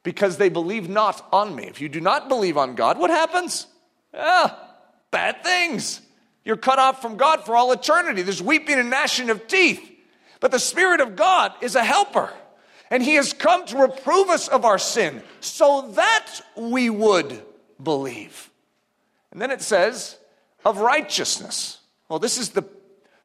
because 0.02 0.38
they 0.38 0.48
believe 0.48 0.88
not 0.88 1.28
on 1.34 1.54
me. 1.54 1.66
If 1.66 1.82
you 1.82 1.90
do 1.90 2.00
not 2.00 2.30
believe 2.30 2.58
on 2.58 2.76
God, 2.76 2.98
what 3.00 3.10
happens? 3.10 3.68
Ah, 4.14 4.58
bad 5.12 5.44
things. 5.44 6.00
You're 6.46 6.56
cut 6.56 6.80
off 6.80 7.02
from 7.02 7.18
God 7.18 7.46
for 7.46 7.54
all 7.54 7.74
eternity. 7.74 8.22
There's 8.22 8.42
weeping 8.42 8.80
and 8.80 8.90
gnashing 8.90 9.30
of 9.30 9.46
teeth. 9.48 9.82
But 10.40 10.52
the 10.52 10.60
Spirit 10.60 11.02
of 11.02 11.18
God 11.18 11.52
is 11.60 11.76
a 11.76 11.84
helper. 11.84 12.32
And 12.90 13.04
He 13.04 13.16
has 13.16 13.34
come 13.34 13.66
to 13.66 13.78
reprove 13.78 14.30
us 14.30 14.48
of 14.48 14.64
our 14.64 14.80
sin 14.80 15.22
so 15.42 15.92
that 15.96 16.40
we 16.56 16.90
would 16.90 17.44
believe. 17.84 18.50
And 19.34 19.42
then 19.42 19.52
it 19.52 19.62
says, 19.62 20.18
of 20.64 20.78
righteousness. 20.78 21.80
Well, 22.10 22.20
this 22.20 22.38
is 22.38 22.50
the, 22.50 22.64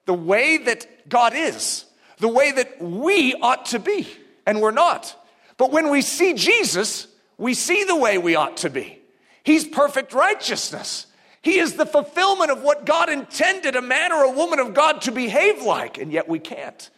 the 0.07 0.15
way 0.15 0.59
that 0.59 1.09
God 1.09 1.35
is, 1.35 1.85
the 2.19 2.29
way 2.29 2.53
that 2.53 2.81
we 2.81 3.35
ought 3.35 3.67
to 3.67 3.79
be, 3.79 4.07
and 4.47 4.61
we're 4.61 4.71
not. 4.71 5.17
But 5.57 5.71
when 5.71 5.91
we 5.91 6.03
see 6.03 6.35
Jesus, 6.35 7.07
we 7.39 7.55
see 7.55 7.85
the 7.85 7.97
way 7.97 8.19
we 8.19 8.35
ought 8.35 8.59
to 8.59 8.71
be. 8.71 8.99
He's 9.45 9.67
perfect 9.67 10.13
righteousness. 10.13 11.07
He 11.43 11.59
is 11.59 11.75
the 11.75 11.87
fulfillment 11.87 12.51
of 12.51 12.63
what 12.63 12.87
God 12.87 13.09
intended 13.09 13.75
a 13.75 13.83
man 13.83 14.13
or 14.13 14.25
a 14.25 14.31
woman 14.31 14.61
of 14.61 14.75
God 14.75 15.03
to 15.03 15.13
behave 15.13 15.63
like, 15.63 15.99
and 15.99 16.13
yet 16.13 16.29
we 16.29 16.39
can't. 16.39 16.91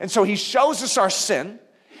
And 0.00 0.10
so 0.10 0.24
he 0.24 0.36
shows 0.36 0.82
us 0.82 0.98
our 0.98 1.10
sin, 1.10 1.58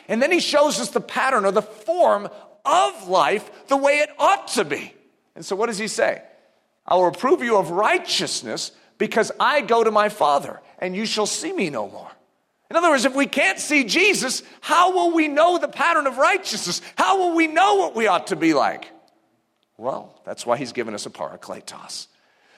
and 0.08 0.20
then 0.20 0.32
he 0.32 0.40
shows 0.40 0.80
us 0.80 0.90
the 0.90 1.00
pattern 1.00 1.44
or 1.44 1.52
the 1.52 1.62
form 1.62 2.28
of 2.64 3.08
life 3.08 3.68
the 3.68 3.76
way 3.76 4.00
it 4.00 4.10
ought 4.18 4.48
to 4.48 4.64
be. 4.64 4.92
And 5.34 5.44
so 5.44 5.54
what 5.54 5.66
does 5.66 5.78
he 5.78 5.88
say? 5.88 6.22
I 6.84 6.96
will 6.96 7.04
reprove 7.04 7.42
you 7.42 7.56
of 7.56 7.70
righteousness 7.70 8.72
because 8.98 9.32
I 9.38 9.60
go 9.60 9.84
to 9.84 9.90
my 9.90 10.08
Father, 10.08 10.60
and 10.78 10.94
you 10.94 11.06
shall 11.06 11.26
see 11.26 11.52
me 11.52 11.70
no 11.70 11.88
more. 11.88 12.10
In 12.70 12.76
other 12.76 12.90
words, 12.90 13.04
if 13.04 13.14
we 13.14 13.26
can't 13.26 13.60
see 13.60 13.84
Jesus, 13.84 14.42
how 14.60 14.92
will 14.92 15.12
we 15.14 15.28
know 15.28 15.58
the 15.58 15.68
pattern 15.68 16.06
of 16.06 16.18
righteousness? 16.18 16.82
How 16.96 17.18
will 17.18 17.36
we 17.36 17.46
know 17.46 17.76
what 17.76 17.94
we 17.94 18.08
ought 18.08 18.28
to 18.28 18.36
be 18.36 18.54
like? 18.54 18.90
Well, 19.78 20.20
that's 20.24 20.44
why 20.44 20.56
he's 20.56 20.72
given 20.72 20.94
us 20.94 21.06
a 21.06 21.10
parakletos, 21.10 22.08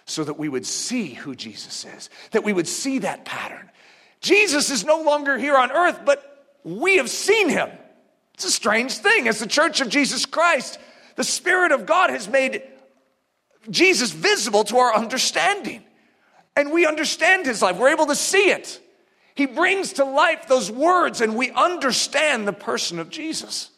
so 0.07 0.25
that 0.25 0.39
we 0.39 0.49
would 0.49 0.65
see 0.65 1.09
who 1.09 1.35
Jesus 1.35 1.85
is, 1.85 2.09
that 2.31 2.45
we 2.45 2.53
would 2.53 2.69
see 2.69 3.01
that 3.01 3.25
pattern. 3.25 3.69
Jesus 4.21 4.71
is 4.71 4.85
no 4.85 5.03
longer 5.03 5.37
here 5.37 5.57
on 5.57 5.71
earth, 5.71 6.01
but 6.05 6.57
we 6.65 6.97
have 6.97 7.11
seen 7.11 7.49
him. 7.49 7.69
It's 8.35 8.45
a 8.45 8.51
strange 8.51 8.97
thing. 8.99 9.29
As 9.29 9.41
the 9.41 9.47
church 9.47 9.81
of 9.81 9.89
Jesus 9.89 10.25
Christ, 10.25 10.79
the 11.17 11.25
Spirit 11.25 11.73
of 11.73 11.87
God 11.87 12.11
has 12.11 12.29
made 12.29 12.63
Jesus 13.69 14.13
visible 14.13 14.65
to 14.65 14.79
our 14.79 14.95
understanding. 14.95 15.83
And 16.59 16.73
we 16.73 16.87
understand 16.87 17.47
his 17.47 17.63
life, 17.63 17.77
we're 17.77 17.91
able 17.91 18.07
to 18.07 18.17
see 18.17 18.51
it. 18.51 18.81
He 19.37 19.47
brings 19.47 19.93
to 19.95 20.05
life 20.05 20.49
those 20.49 20.73
words, 20.73 21.21
and 21.21 21.37
we 21.37 21.53
understand 21.53 22.49
the 22.49 22.53
person 22.53 22.99
of 22.99 23.11
Jesus. 23.11 23.71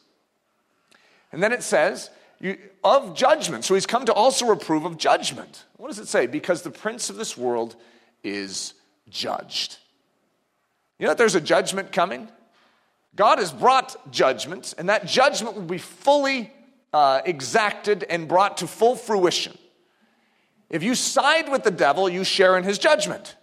And 1.30 1.42
then 1.42 1.52
it 1.52 1.62
says, 1.62 2.08
of 2.82 3.14
judgment. 3.14 3.66
So 3.66 3.74
he's 3.74 3.84
come 3.84 4.06
to 4.06 4.14
also 4.14 4.46
reprove 4.46 4.86
of 4.86 4.96
judgment. 4.96 5.66
What 5.76 5.88
does 5.88 5.98
it 5.98 6.08
say? 6.08 6.26
Because 6.26 6.62
the 6.62 6.70
prince 6.70 7.10
of 7.10 7.16
this 7.16 7.36
world 7.36 7.76
is 8.24 8.72
judged. 9.10 9.76
You 10.98 11.04
know 11.04 11.10
that 11.10 11.18
there's 11.18 11.34
a 11.34 11.40
judgment 11.40 11.92
coming? 11.92 12.28
God 13.14 13.40
has 13.40 13.52
brought 13.52 14.10
judgment, 14.10 14.72
and 14.78 14.88
that 14.88 15.06
judgment 15.06 15.54
will 15.54 15.62
be 15.64 15.76
fully 15.76 16.50
uh, 16.94 17.20
exacted 17.26 18.04
and 18.08 18.26
brought 18.26 18.56
to 18.56 18.66
full 18.66 18.96
fruition. 18.96 19.58
If 20.70 20.82
you 20.82 20.94
side 20.94 21.50
with 21.50 21.64
the 21.64 21.70
devil, 21.70 22.08
you 22.08 22.24
share 22.24 22.56
in 22.56 22.64
his 22.64 22.78
judgment. 22.78 23.36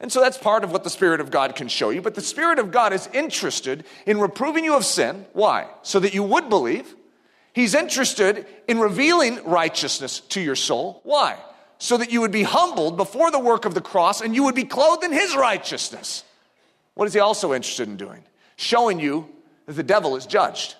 And 0.00 0.10
so 0.10 0.20
that's 0.20 0.38
part 0.38 0.64
of 0.64 0.72
what 0.72 0.84
the 0.84 0.90
Spirit 0.90 1.20
of 1.20 1.30
God 1.30 1.54
can 1.54 1.68
show 1.68 1.90
you. 1.90 2.00
But 2.00 2.14
the 2.14 2.20
Spirit 2.20 2.58
of 2.58 2.70
God 2.70 2.92
is 2.92 3.08
interested 3.12 3.84
in 4.06 4.18
reproving 4.18 4.64
you 4.64 4.74
of 4.74 4.84
sin. 4.84 5.26
Why? 5.32 5.68
So 5.82 6.00
that 6.00 6.14
you 6.14 6.22
would 6.22 6.48
believe 6.48 6.94
He's 7.52 7.74
interested 7.74 8.46
in 8.66 8.78
revealing 8.78 9.44
righteousness 9.44 10.20
to 10.20 10.40
your 10.40 10.56
soul. 10.56 11.00
Why? 11.04 11.38
So 11.78 11.96
that 11.98 12.10
you 12.10 12.20
would 12.22 12.32
be 12.32 12.44
humbled 12.44 12.96
before 12.96 13.30
the 13.30 13.38
work 13.38 13.64
of 13.64 13.74
the 13.74 13.80
cross 13.80 14.20
and 14.20 14.34
you 14.34 14.44
would 14.44 14.54
be 14.54 14.64
clothed 14.64 15.04
in 15.04 15.12
his 15.12 15.36
righteousness. 15.36 16.24
What 16.94 17.06
is 17.06 17.14
he 17.14 17.20
also 17.20 17.52
interested 17.52 17.88
in 17.88 17.96
doing? 17.96 18.24
Showing 18.56 19.00
you 19.00 19.28
that 19.66 19.74
the 19.74 19.82
devil 19.82 20.16
is 20.16 20.24
judged. 20.26 20.76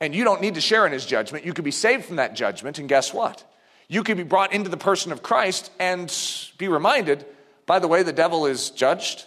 And 0.00 0.14
you 0.14 0.24
don't 0.24 0.40
need 0.40 0.54
to 0.54 0.60
share 0.60 0.86
in 0.86 0.92
his 0.92 1.06
judgment. 1.06 1.44
You 1.44 1.52
could 1.52 1.64
be 1.64 1.70
saved 1.70 2.04
from 2.04 2.16
that 2.16 2.34
judgment, 2.34 2.78
and 2.78 2.88
guess 2.88 3.12
what? 3.12 3.44
You 3.88 4.02
could 4.02 4.16
be 4.16 4.22
brought 4.22 4.52
into 4.52 4.70
the 4.70 4.76
person 4.76 5.12
of 5.12 5.22
Christ 5.22 5.70
and 5.78 6.14
be 6.58 6.68
reminded 6.68 7.26
by 7.66 7.80
the 7.80 7.88
way, 7.88 8.02
the 8.02 8.14
devil 8.14 8.46
is 8.46 8.70
judged. 8.70 9.26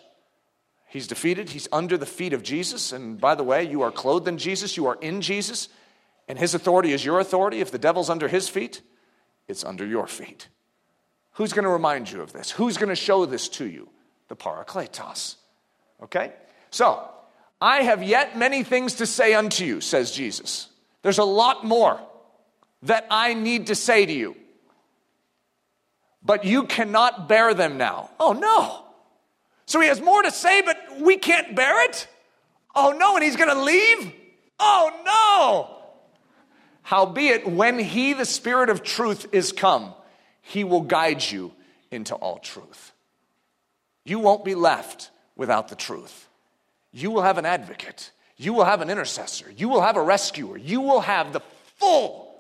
He's 0.87 1.05
defeated. 1.05 1.51
He's 1.51 1.67
under 1.71 1.95
the 1.95 2.07
feet 2.07 2.33
of 2.33 2.41
Jesus. 2.41 2.91
And 2.91 3.21
by 3.21 3.35
the 3.35 3.43
way, 3.43 3.63
you 3.63 3.83
are 3.83 3.91
clothed 3.91 4.27
in 4.27 4.39
Jesus. 4.39 4.75
You 4.75 4.87
are 4.87 4.97
in 4.99 5.21
Jesus 5.21 5.69
and 6.31 6.39
his 6.39 6.53
authority 6.53 6.93
is 6.93 7.03
your 7.03 7.19
authority, 7.19 7.59
if 7.59 7.71
the 7.71 7.77
devil's 7.77 8.09
under 8.09 8.29
his 8.29 8.47
feet, 8.47 8.81
it's 9.49 9.65
under 9.65 9.85
your 9.85 10.07
feet. 10.07 10.47
Who's 11.33 11.51
going 11.51 11.65
to 11.65 11.69
remind 11.69 12.09
you 12.09 12.21
of 12.21 12.31
this? 12.31 12.51
Who's 12.51 12.77
going 12.77 12.87
to 12.87 12.95
show 12.95 13.25
this 13.25 13.49
to 13.49 13.65
you? 13.65 13.89
The 14.29 14.37
Parakletos. 14.37 15.35
Okay? 16.01 16.31
So, 16.69 17.03
I 17.59 17.83
have 17.83 18.01
yet 18.01 18.37
many 18.37 18.63
things 18.63 18.95
to 18.95 19.05
say 19.05 19.33
unto 19.33 19.65
you, 19.65 19.81
says 19.81 20.11
Jesus. 20.11 20.69
There's 21.01 21.17
a 21.17 21.25
lot 21.25 21.65
more. 21.65 21.99
that 22.83 23.05
I 23.11 23.33
need 23.33 23.67
to 23.67 23.75
say 23.75 24.05
to 24.05 24.13
you, 24.13 24.35
but 26.23 26.45
you 26.45 26.63
cannot 26.63 27.27
bear 27.27 27.53
them 27.53 27.77
now. 27.77 28.09
Oh, 28.19 28.33
no. 28.33 28.85
So 29.65 29.79
he 29.79 29.87
has 29.87 30.01
more 30.01 30.21
to 30.21 30.31
say, 30.31 30.61
but 30.61 30.77
we 30.99 31.17
can't 31.17 31.55
bear 31.55 31.85
it? 31.85 32.07
Oh, 32.75 32.91
no, 32.97 33.15
and 33.15 33.23
he's 33.23 33.35
going 33.35 33.49
to 33.49 33.61
leave? 33.61 34.13
Oh, 34.59 34.91
no. 35.05 35.77
Howbeit, 36.83 37.47
when 37.47 37.79
he, 37.79 38.13
the 38.13 38.25
Spirit 38.25 38.69
of 38.69 38.83
truth, 38.83 39.27
is 39.31 39.51
come, 39.51 39.93
he 40.41 40.63
will 40.63 40.81
guide 40.81 41.23
you 41.23 41.53
into 41.89 42.15
all 42.15 42.37
truth. 42.39 42.91
You 44.03 44.19
won't 44.19 44.43
be 44.43 44.55
left 44.55 45.11
without 45.35 45.67
the 45.67 45.75
truth. 45.75 46.27
You 46.91 47.11
will 47.11 47.21
have 47.21 47.37
an 47.37 47.45
advocate. 47.45 48.11
You 48.37 48.53
will 48.53 48.65
have 48.65 48.81
an 48.81 48.89
intercessor. 48.89 49.51
You 49.55 49.69
will 49.69 49.81
have 49.81 49.97
a 49.97 50.01
rescuer. 50.01 50.57
You 50.57 50.81
will 50.81 51.01
have 51.01 51.31
the 51.31 51.41
full 51.77 52.30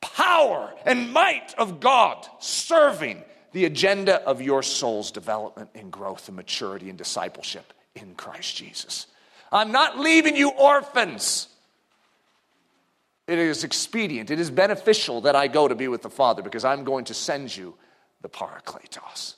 power 0.00 0.72
and 0.84 1.12
might 1.12 1.54
of 1.58 1.80
God 1.80 2.26
serving 2.38 3.22
the 3.52 3.64
agenda 3.64 4.22
of 4.22 4.40
your 4.42 4.62
soul's 4.62 5.10
development 5.10 5.70
and 5.74 5.90
growth 5.90 6.28
and 6.28 6.36
maturity 6.36 6.88
and 6.88 6.98
discipleship 6.98 7.72
in 7.94 8.14
Christ 8.14 8.56
Jesus. 8.56 9.06
I'm 9.50 9.72
not 9.72 9.98
leaving 9.98 10.36
you 10.36 10.50
orphans. 10.50 11.48
It 13.26 13.38
is 13.38 13.64
expedient, 13.64 14.30
it 14.30 14.40
is 14.40 14.50
beneficial 14.50 15.22
that 15.22 15.36
I 15.36 15.48
go 15.48 15.68
to 15.68 15.74
be 15.74 15.88
with 15.88 16.02
the 16.02 16.10
Father 16.10 16.42
because 16.42 16.64
I'm 16.64 16.84
going 16.84 17.04
to 17.06 17.14
send 17.14 17.54
you 17.54 17.74
the 18.22 18.28
Parakletos. 18.28 19.34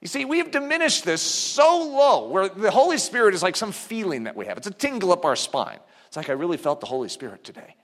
You 0.00 0.08
see, 0.08 0.24
we 0.24 0.38
have 0.38 0.50
diminished 0.50 1.04
this 1.04 1.22
so 1.22 1.80
low 1.80 2.28
where 2.28 2.48
the 2.48 2.70
Holy 2.70 2.98
Spirit 2.98 3.34
is 3.34 3.42
like 3.42 3.54
some 3.54 3.70
feeling 3.70 4.24
that 4.24 4.34
we 4.34 4.46
have. 4.46 4.56
It's 4.56 4.66
a 4.66 4.72
tingle 4.72 5.12
up 5.12 5.24
our 5.24 5.36
spine. 5.36 5.78
It's 6.08 6.16
like 6.16 6.28
I 6.28 6.32
really 6.32 6.56
felt 6.56 6.80
the 6.80 6.86
Holy 6.86 7.08
Spirit 7.08 7.44
today. 7.44 7.76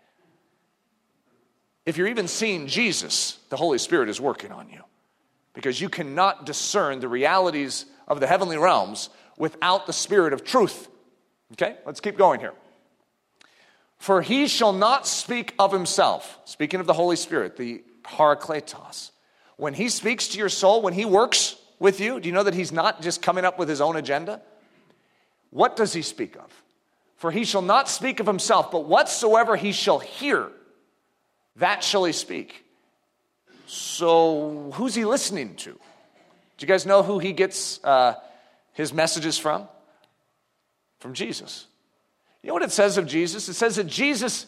If 1.88 1.96
you're 1.96 2.08
even 2.08 2.28
seeing 2.28 2.66
Jesus, 2.66 3.38
the 3.48 3.56
Holy 3.56 3.78
Spirit 3.78 4.10
is 4.10 4.20
working 4.20 4.52
on 4.52 4.68
you 4.68 4.82
because 5.54 5.80
you 5.80 5.88
cannot 5.88 6.44
discern 6.44 7.00
the 7.00 7.08
realities 7.08 7.86
of 8.06 8.20
the 8.20 8.26
heavenly 8.26 8.58
realms 8.58 9.08
without 9.38 9.86
the 9.86 9.94
Spirit 9.94 10.34
of 10.34 10.44
truth. 10.44 10.86
Okay, 11.54 11.76
let's 11.86 12.00
keep 12.00 12.18
going 12.18 12.40
here. 12.40 12.52
For 13.96 14.20
he 14.20 14.48
shall 14.48 14.74
not 14.74 15.06
speak 15.06 15.54
of 15.58 15.72
himself, 15.72 16.38
speaking 16.44 16.78
of 16.78 16.86
the 16.86 16.92
Holy 16.92 17.16
Spirit, 17.16 17.56
the 17.56 17.82
Parakletos. 18.02 19.10
When 19.56 19.72
he 19.72 19.88
speaks 19.88 20.28
to 20.28 20.38
your 20.38 20.50
soul, 20.50 20.82
when 20.82 20.92
he 20.92 21.06
works 21.06 21.56
with 21.78 22.00
you, 22.00 22.20
do 22.20 22.28
you 22.28 22.34
know 22.34 22.42
that 22.42 22.52
he's 22.52 22.70
not 22.70 23.00
just 23.00 23.22
coming 23.22 23.46
up 23.46 23.58
with 23.58 23.70
his 23.70 23.80
own 23.80 23.96
agenda? 23.96 24.42
What 25.48 25.74
does 25.74 25.94
he 25.94 26.02
speak 26.02 26.36
of? 26.36 26.52
For 27.16 27.30
he 27.30 27.46
shall 27.46 27.62
not 27.62 27.88
speak 27.88 28.20
of 28.20 28.26
himself, 28.26 28.70
but 28.70 28.84
whatsoever 28.84 29.56
he 29.56 29.72
shall 29.72 30.00
hear, 30.00 30.50
that 31.58 31.84
shall 31.84 32.04
he 32.04 32.12
speak. 32.12 32.64
So, 33.66 34.70
who's 34.74 34.94
he 34.94 35.04
listening 35.04 35.54
to? 35.56 35.72
Do 35.72 35.78
you 36.60 36.66
guys 36.66 36.86
know 36.86 37.02
who 37.02 37.18
he 37.18 37.32
gets 37.32 37.82
uh, 37.84 38.14
his 38.72 38.92
messages 38.92 39.38
from? 39.38 39.68
From 41.00 41.14
Jesus. 41.14 41.66
You 42.42 42.48
know 42.48 42.54
what 42.54 42.62
it 42.62 42.72
says 42.72 42.96
of 42.96 43.06
Jesus? 43.06 43.48
It 43.48 43.54
says 43.54 43.76
that 43.76 43.86
Jesus 43.86 44.46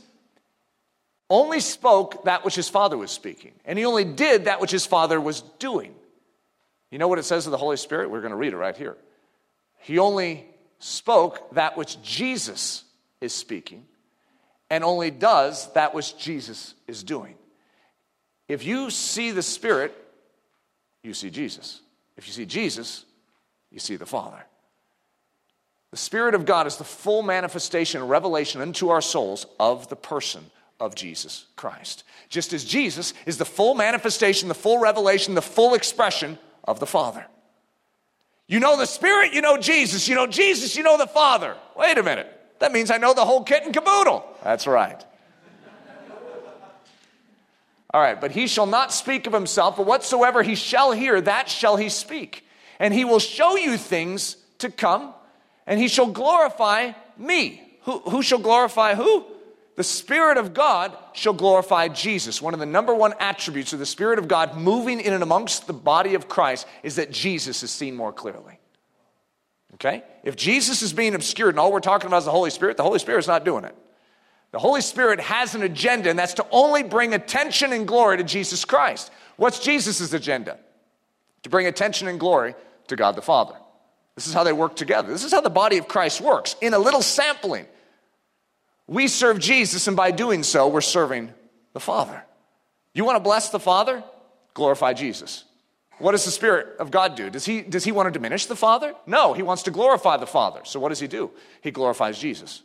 only 1.28 1.60
spoke 1.60 2.24
that 2.24 2.44
which 2.44 2.56
his 2.56 2.68
Father 2.68 2.96
was 2.96 3.10
speaking, 3.10 3.52
and 3.64 3.78
he 3.78 3.84
only 3.84 4.04
did 4.04 4.46
that 4.46 4.60
which 4.60 4.72
his 4.72 4.86
Father 4.86 5.20
was 5.20 5.42
doing. 5.58 5.94
You 6.90 6.98
know 6.98 7.06
what 7.06 7.20
it 7.20 7.24
says 7.24 7.46
of 7.46 7.52
the 7.52 7.58
Holy 7.58 7.76
Spirit? 7.76 8.10
We're 8.10 8.20
going 8.20 8.32
to 8.32 8.36
read 8.36 8.52
it 8.52 8.56
right 8.56 8.76
here. 8.76 8.96
He 9.78 9.98
only 9.98 10.44
spoke 10.80 11.54
that 11.54 11.76
which 11.76 12.02
Jesus 12.02 12.84
is 13.20 13.32
speaking, 13.32 13.86
and 14.70 14.84
only 14.84 15.10
does 15.10 15.70
that 15.72 15.94
which 15.94 16.16
Jesus 16.16 16.74
is 16.86 17.02
doing. 17.02 17.34
If 18.48 18.64
you 18.64 18.90
see 18.90 19.32
the 19.32 19.42
Spirit, 19.42 19.94
you 21.02 21.12
see 21.12 21.30
Jesus. 21.30 21.80
If 22.16 22.26
you 22.26 22.32
see 22.32 22.46
Jesus, 22.46 23.04
you 23.70 23.80
see 23.80 23.96
the 23.96 24.06
Father. 24.06 24.44
The 25.90 25.96
Spirit 25.96 26.34
of 26.34 26.46
God 26.46 26.66
is 26.66 26.76
the 26.76 26.84
full 26.84 27.22
manifestation 27.22 28.00
and 28.00 28.08
revelation 28.08 28.60
unto 28.60 28.90
our 28.90 29.00
souls 29.00 29.46
of 29.58 29.88
the 29.88 29.96
person 29.96 30.44
of 30.78 30.94
Jesus 30.94 31.46
Christ. 31.56 32.04
Just 32.28 32.52
as 32.52 32.64
Jesus 32.64 33.12
is 33.26 33.38
the 33.38 33.44
full 33.44 33.74
manifestation, 33.74 34.48
the 34.48 34.54
full 34.54 34.78
revelation, 34.78 35.34
the 35.34 35.42
full 35.42 35.74
expression 35.74 36.38
of 36.64 36.78
the 36.78 36.86
Father. 36.86 37.26
You 38.46 38.60
know 38.60 38.76
the 38.76 38.86
Spirit, 38.86 39.32
you 39.32 39.42
know 39.42 39.58
Jesus. 39.58 40.08
You 40.08 40.14
know 40.14 40.26
Jesus, 40.26 40.76
you 40.76 40.82
know 40.82 40.96
the 40.96 41.06
Father. 41.06 41.56
Wait 41.76 41.98
a 41.98 42.02
minute. 42.02 42.39
That 42.60 42.72
means 42.72 42.90
I 42.90 42.98
know 42.98 43.12
the 43.12 43.24
whole 43.24 43.42
kit 43.42 43.64
and 43.64 43.74
caboodle. 43.74 44.24
That's 44.44 44.66
right. 44.66 45.04
All 47.92 48.00
right, 48.00 48.20
but 48.20 48.30
he 48.30 48.46
shall 48.46 48.66
not 48.66 48.92
speak 48.92 49.26
of 49.26 49.32
himself, 49.32 49.76
but 49.76 49.86
whatsoever 49.86 50.44
he 50.44 50.54
shall 50.54 50.92
hear, 50.92 51.20
that 51.20 51.48
shall 51.48 51.76
he 51.76 51.88
speak. 51.88 52.46
And 52.78 52.94
he 52.94 53.04
will 53.04 53.18
show 53.18 53.56
you 53.56 53.76
things 53.76 54.36
to 54.58 54.70
come, 54.70 55.12
and 55.66 55.80
he 55.80 55.88
shall 55.88 56.06
glorify 56.06 56.92
me. 57.16 57.62
Who, 57.82 57.98
who 57.98 58.22
shall 58.22 58.38
glorify 58.38 58.94
who? 58.94 59.24
The 59.74 59.82
Spirit 59.82 60.36
of 60.36 60.54
God 60.54 60.96
shall 61.14 61.32
glorify 61.32 61.88
Jesus. 61.88 62.40
One 62.40 62.54
of 62.54 62.60
the 62.60 62.66
number 62.66 62.94
one 62.94 63.14
attributes 63.18 63.72
of 63.72 63.78
the 63.80 63.86
Spirit 63.86 64.18
of 64.18 64.28
God 64.28 64.56
moving 64.56 65.00
in 65.00 65.12
and 65.12 65.22
amongst 65.22 65.66
the 65.66 65.72
body 65.72 66.14
of 66.14 66.28
Christ 66.28 66.68
is 66.82 66.96
that 66.96 67.10
Jesus 67.10 67.62
is 67.62 67.70
seen 67.70 67.96
more 67.96 68.12
clearly. 68.12 68.59
Okay? 69.80 70.04
If 70.22 70.36
Jesus 70.36 70.82
is 70.82 70.92
being 70.92 71.14
obscured 71.14 71.54
and 71.54 71.58
all 71.58 71.72
we're 71.72 71.80
talking 71.80 72.06
about 72.06 72.18
is 72.18 72.24
the 72.26 72.30
Holy 72.30 72.50
Spirit, 72.50 72.76
the 72.76 72.82
Holy 72.82 72.98
Spirit 72.98 73.20
is 73.20 73.26
not 73.26 73.44
doing 73.44 73.64
it. 73.64 73.74
The 74.52 74.58
Holy 74.58 74.82
Spirit 74.82 75.20
has 75.20 75.54
an 75.54 75.62
agenda, 75.62 76.10
and 76.10 76.18
that's 76.18 76.34
to 76.34 76.46
only 76.50 76.82
bring 76.82 77.14
attention 77.14 77.72
and 77.72 77.86
glory 77.86 78.18
to 78.18 78.24
Jesus 78.24 78.64
Christ. 78.64 79.10
What's 79.36 79.60
Jesus' 79.60 80.12
agenda? 80.12 80.58
To 81.44 81.48
bring 81.50 81.66
attention 81.66 82.08
and 82.08 82.20
glory 82.20 82.54
to 82.88 82.96
God 82.96 83.14
the 83.14 83.22
Father. 83.22 83.54
This 84.16 84.26
is 84.26 84.34
how 84.34 84.44
they 84.44 84.52
work 84.52 84.76
together. 84.76 85.08
This 85.10 85.24
is 85.24 85.32
how 85.32 85.40
the 85.40 85.48
body 85.48 85.78
of 85.78 85.88
Christ 85.88 86.20
works 86.20 86.56
in 86.60 86.74
a 86.74 86.78
little 86.78 87.00
sampling. 87.00 87.66
We 88.86 89.08
serve 89.08 89.38
Jesus, 89.38 89.86
and 89.86 89.96
by 89.96 90.10
doing 90.10 90.42
so, 90.42 90.68
we're 90.68 90.80
serving 90.80 91.32
the 91.72 91.80
Father. 91.80 92.22
You 92.92 93.04
want 93.04 93.16
to 93.16 93.22
bless 93.22 93.50
the 93.50 93.60
Father? 93.60 94.02
Glorify 94.52 94.92
Jesus. 94.92 95.44
What 96.00 96.12
does 96.12 96.24
the 96.24 96.30
Spirit 96.30 96.78
of 96.78 96.90
God 96.90 97.14
do? 97.14 97.28
Does 97.28 97.44
he, 97.44 97.60
does 97.60 97.84
he 97.84 97.92
want 97.92 98.06
to 98.06 98.10
diminish 98.10 98.46
the 98.46 98.56
Father? 98.56 98.94
No, 99.06 99.34
he 99.34 99.42
wants 99.42 99.64
to 99.64 99.70
glorify 99.70 100.16
the 100.16 100.26
Father. 100.26 100.60
So 100.64 100.80
what 100.80 100.88
does 100.88 100.98
he 100.98 101.06
do? 101.06 101.30
He 101.60 101.70
glorifies 101.70 102.18
Jesus. 102.18 102.62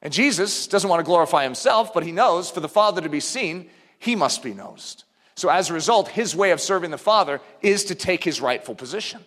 And 0.00 0.12
Jesus 0.12 0.66
doesn't 0.66 0.88
want 0.88 1.00
to 1.00 1.04
glorify 1.04 1.44
himself, 1.44 1.92
but 1.92 2.02
he 2.02 2.12
knows 2.12 2.50
for 2.50 2.60
the 2.60 2.68
Father 2.68 3.02
to 3.02 3.10
be 3.10 3.20
seen, 3.20 3.68
he 3.98 4.16
must 4.16 4.42
be 4.42 4.54
noticed. 4.54 5.04
So 5.34 5.50
as 5.50 5.68
a 5.68 5.74
result, 5.74 6.08
his 6.08 6.34
way 6.34 6.50
of 6.52 6.60
serving 6.60 6.90
the 6.90 6.98
Father 6.98 7.40
is 7.60 7.84
to 7.84 7.94
take 7.94 8.24
his 8.24 8.40
rightful 8.40 8.74
position. 8.74 9.22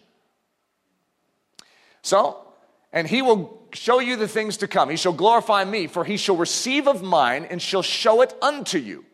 So, 2.02 2.40
and 2.92 3.08
he 3.08 3.22
will 3.22 3.62
show 3.74 4.00
you 4.00 4.16
the 4.16 4.28
things 4.28 4.58
to 4.58 4.68
come. 4.68 4.90
He 4.90 4.98
shall 4.98 5.14
glorify 5.14 5.64
me, 5.64 5.86
for 5.86 6.04
he 6.04 6.18
shall 6.18 6.36
receive 6.36 6.88
of 6.88 7.04
mine 7.04 7.46
and 7.46 7.62
shall 7.62 7.84
show 7.84 8.22
it 8.22 8.34
unto 8.42 8.80
you. 8.80 9.06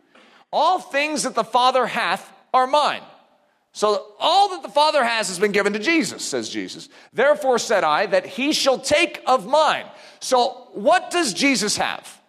All 0.52 0.80
things 0.80 1.24
that 1.24 1.36
the 1.36 1.44
Father 1.44 1.86
hath 1.86 2.32
are 2.54 2.66
mine. 2.66 3.02
So 3.71 4.13
all 4.19 4.49
that 4.49 4.63
the 4.63 4.69
Father 4.69 5.03
has 5.03 5.27
has 5.27 5.39
been 5.39 5.51
given 5.51 5.73
to 5.73 5.79
Jesus, 5.79 6.23
says 6.23 6.49
Jesus. 6.49 6.89
Therefore 7.13 7.60
said 7.60 7.84
I 7.84 8.08
that 8.08 8.25
he 8.25 8.51
shall 8.51 8.79
take 8.79 9.21
of 9.25 9.47
mine. 9.47 9.86
So 10.19 10.69
what 10.73 11.12
does 11.12 11.34
Jesus 11.34 11.77
have? 11.77 12.19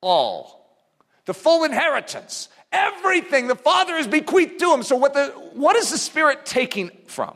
All. 0.00 0.78
The 1.26 1.34
full 1.34 1.64
inheritance. 1.64 2.48
Everything 2.70 3.48
the 3.48 3.56
Father 3.56 3.96
has 3.96 4.06
bequeathed 4.06 4.58
to 4.60 4.72
him. 4.72 4.82
So 4.82 4.96
what 4.96 5.14
the 5.14 5.26
what 5.54 5.76
is 5.76 5.90
the 5.90 5.98
Spirit 5.98 6.46
taking 6.46 6.90
from? 7.06 7.34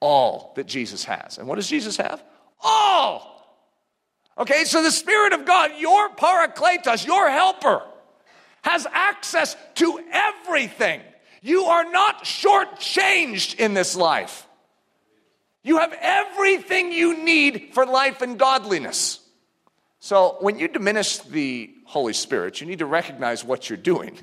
All 0.00 0.52
that 0.56 0.66
Jesus 0.66 1.04
has. 1.04 1.38
And 1.38 1.48
what 1.48 1.56
does 1.56 1.68
Jesus 1.68 1.96
have? 1.96 2.22
All. 2.60 3.36
Okay, 4.38 4.64
so 4.64 4.82
the 4.82 4.90
Spirit 4.90 5.32
of 5.32 5.46
God, 5.46 5.72
your 5.78 6.10
parakletos, 6.10 7.06
your 7.06 7.30
helper, 7.30 7.82
has 8.62 8.86
access 8.92 9.56
to 9.76 10.00
everything. 10.12 11.00
You 11.42 11.64
are 11.64 11.90
not 11.90 12.24
shortchanged 12.24 13.56
in 13.56 13.74
this 13.74 13.96
life. 13.96 14.46
You 15.62 15.78
have 15.78 15.92
everything 16.00 16.92
you 16.92 17.24
need 17.24 17.70
for 17.72 17.84
life 17.84 18.22
and 18.22 18.38
godliness. 18.38 19.18
So, 19.98 20.36
when 20.38 20.60
you 20.60 20.68
diminish 20.68 21.18
the 21.18 21.74
Holy 21.84 22.12
Spirit, 22.12 22.60
you 22.60 22.66
need 22.68 22.78
to 22.78 22.86
recognize 22.86 23.44
what 23.44 23.68
you're 23.68 23.76
doing. 23.76 24.16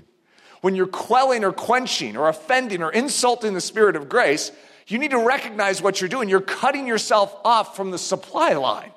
When 0.62 0.76
you're 0.76 0.88
quelling 0.88 1.44
or 1.44 1.52
quenching 1.52 2.16
or 2.16 2.30
offending 2.30 2.82
or 2.82 2.90
insulting 2.90 3.54
the 3.54 3.60
Spirit 3.60 3.98
of 3.98 4.08
grace, 4.08 4.54
you 4.88 4.98
need 4.98 5.12
to 5.12 5.18
recognize 5.18 5.82
what 5.82 6.00
you're 6.00 6.10
doing. 6.10 6.30
You're 6.30 6.40
cutting 6.40 6.88
yourself 6.88 7.36
off 7.44 7.76
from 7.76 7.92
the 7.92 7.98
supply 7.98 8.54
line. 8.54 8.93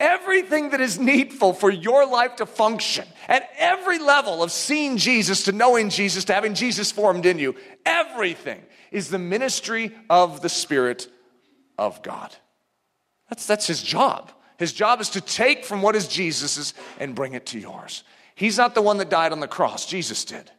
Everything 0.00 0.70
that 0.70 0.80
is 0.80 0.98
needful 0.98 1.52
for 1.52 1.70
your 1.70 2.06
life 2.06 2.36
to 2.36 2.46
function 2.46 3.06
at 3.26 3.50
every 3.58 3.98
level 3.98 4.42
of 4.42 4.52
seeing 4.52 4.96
Jesus, 4.96 5.44
to 5.44 5.52
knowing 5.52 5.90
Jesus, 5.90 6.24
to 6.26 6.34
having 6.34 6.54
Jesus 6.54 6.92
formed 6.92 7.26
in 7.26 7.38
you, 7.38 7.56
everything 7.84 8.62
is 8.92 9.08
the 9.08 9.18
ministry 9.18 9.92
of 10.08 10.40
the 10.40 10.48
Spirit 10.48 11.08
of 11.76 12.00
God. 12.02 12.34
That's, 13.28 13.46
that's 13.46 13.66
his 13.66 13.82
job. 13.82 14.30
His 14.58 14.72
job 14.72 15.00
is 15.00 15.10
to 15.10 15.20
take 15.20 15.64
from 15.64 15.82
what 15.82 15.96
is 15.96 16.08
Jesus's 16.08 16.74
and 16.98 17.14
bring 17.14 17.34
it 17.34 17.46
to 17.46 17.58
yours. 17.58 18.04
He's 18.34 18.56
not 18.56 18.74
the 18.74 18.82
one 18.82 18.98
that 18.98 19.10
died 19.10 19.32
on 19.32 19.40
the 19.40 19.48
cross, 19.48 19.84
Jesus 19.86 20.24
did. 20.24 20.50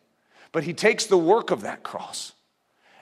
But 0.51 0.63
he 0.63 0.73
takes 0.73 1.05
the 1.05 1.17
work 1.17 1.51
of 1.51 1.61
that 1.61 1.83
cross 1.83 2.33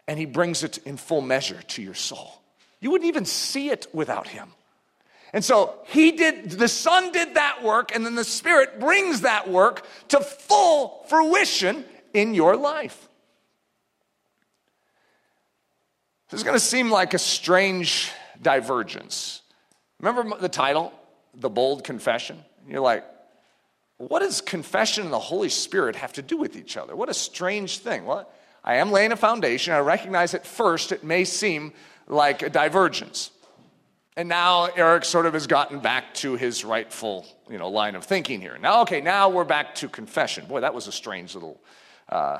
and 0.08 0.20
he 0.20 0.26
brings 0.26 0.64
it 0.64 0.78
in 0.80 0.98
full 0.98 1.22
measure 1.22 1.62
to 1.62 1.82
your 1.82 1.94
soul. 1.94 2.42
You 2.80 2.92
wouldn't 2.92 3.08
even 3.08 3.26
see 3.26 3.70
it 3.70 3.88
without 3.92 4.28
him. 4.28 4.50
And 5.34 5.44
so 5.44 5.76
he 5.88 6.12
did, 6.12 6.52
the 6.52 6.68
Son 6.68 7.12
did 7.12 7.36
that 7.36 7.64
work, 7.64 7.94
and 7.94 8.06
then 8.06 8.16
the 8.16 8.24
Spirit 8.24 8.80
brings 8.80 9.22
that 9.22 9.50
work 9.50 9.86
to 10.10 10.20
full 10.20 11.06
fruition 11.10 11.84
in 12.14 12.34
your 12.34 12.56
life. 12.56 13.08
This 16.30 16.40
is 16.40 16.44
going 16.44 16.56
to 16.56 16.64
seem 16.64 16.90
like 16.92 17.14
a 17.14 17.20
strange 17.20 18.12
divergence. 18.42 19.42
Remember 20.00 20.38
the 20.38 20.50
title, 20.50 20.94
The 21.34 21.50
Bold 21.50 21.84
Confession? 21.84 22.44
You're 22.68 22.82
like, 22.82 23.06
what 23.98 24.20
does 24.20 24.42
confession 24.42 25.06
and 25.06 25.14
the 25.14 25.20
Holy 25.20 25.50
Spirit 25.50 25.96
have 25.96 26.14
to 26.14 26.22
do 26.22 26.38
with 26.38 26.56
each 26.56 26.78
other? 26.78 26.96
What 26.96 27.10
a 27.10 27.14
strange 27.14 27.80
thing. 27.80 28.06
Well, 28.06 28.30
I 28.64 28.76
am 28.76 28.92
laying 28.92 29.12
a 29.12 29.16
foundation. 29.16 29.74
I 29.74 29.80
recognize 29.80 30.34
at 30.34 30.46
first 30.46 30.92
it 30.92 31.04
may 31.04 31.24
seem 31.24 31.74
like 32.08 32.44
a 32.44 32.50
divergence. 32.50 33.32
And 34.18 34.28
now 34.28 34.66
Eric 34.66 35.06
sort 35.06 35.28
of 35.28 35.34
has 35.34 35.46
gotten 35.46 35.80
back 35.80 36.16
to 36.16 36.36
his 36.36 36.66
rightful 36.66 37.28
you 37.48 37.60
know, 37.60 37.70
line 37.70 37.96
of 37.96 38.04
thinking 38.04 38.42
here. 38.42 38.58
Now, 38.60 38.82
okay, 38.82 39.00
now 39.00 39.30
we're 39.30 39.44
back 39.44 39.76
to 39.76 39.88
confession. 39.88 40.48
Boy, 40.48 40.62
that 40.62 40.74
was 40.74 40.88
a 40.88 40.92
strange 40.92 41.36
little, 41.36 41.62
uh, 42.10 42.40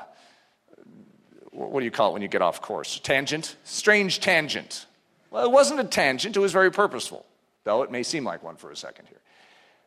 what 1.52 1.80
do 1.80 1.86
you 1.86 1.92
call 1.92 2.10
it 2.10 2.14
when 2.14 2.24
you 2.24 2.28
get 2.28 2.42
off 2.42 2.64
course? 2.64 3.00
Tangent? 3.00 3.58
Strange 3.64 4.20
tangent. 4.20 4.88
Well, 5.30 5.46
it 5.46 5.52
wasn't 5.52 5.80
a 5.80 5.84
tangent, 5.84 6.36
it 6.36 6.40
was 6.40 6.52
very 6.52 6.72
purposeful, 6.72 7.28
though 7.64 7.84
it 7.84 7.92
may 7.92 8.02
seem 8.02 8.24
like 8.24 8.42
one 8.42 8.56
for 8.56 8.72
a 8.72 8.76
second 8.76 9.06
here. 9.06 9.22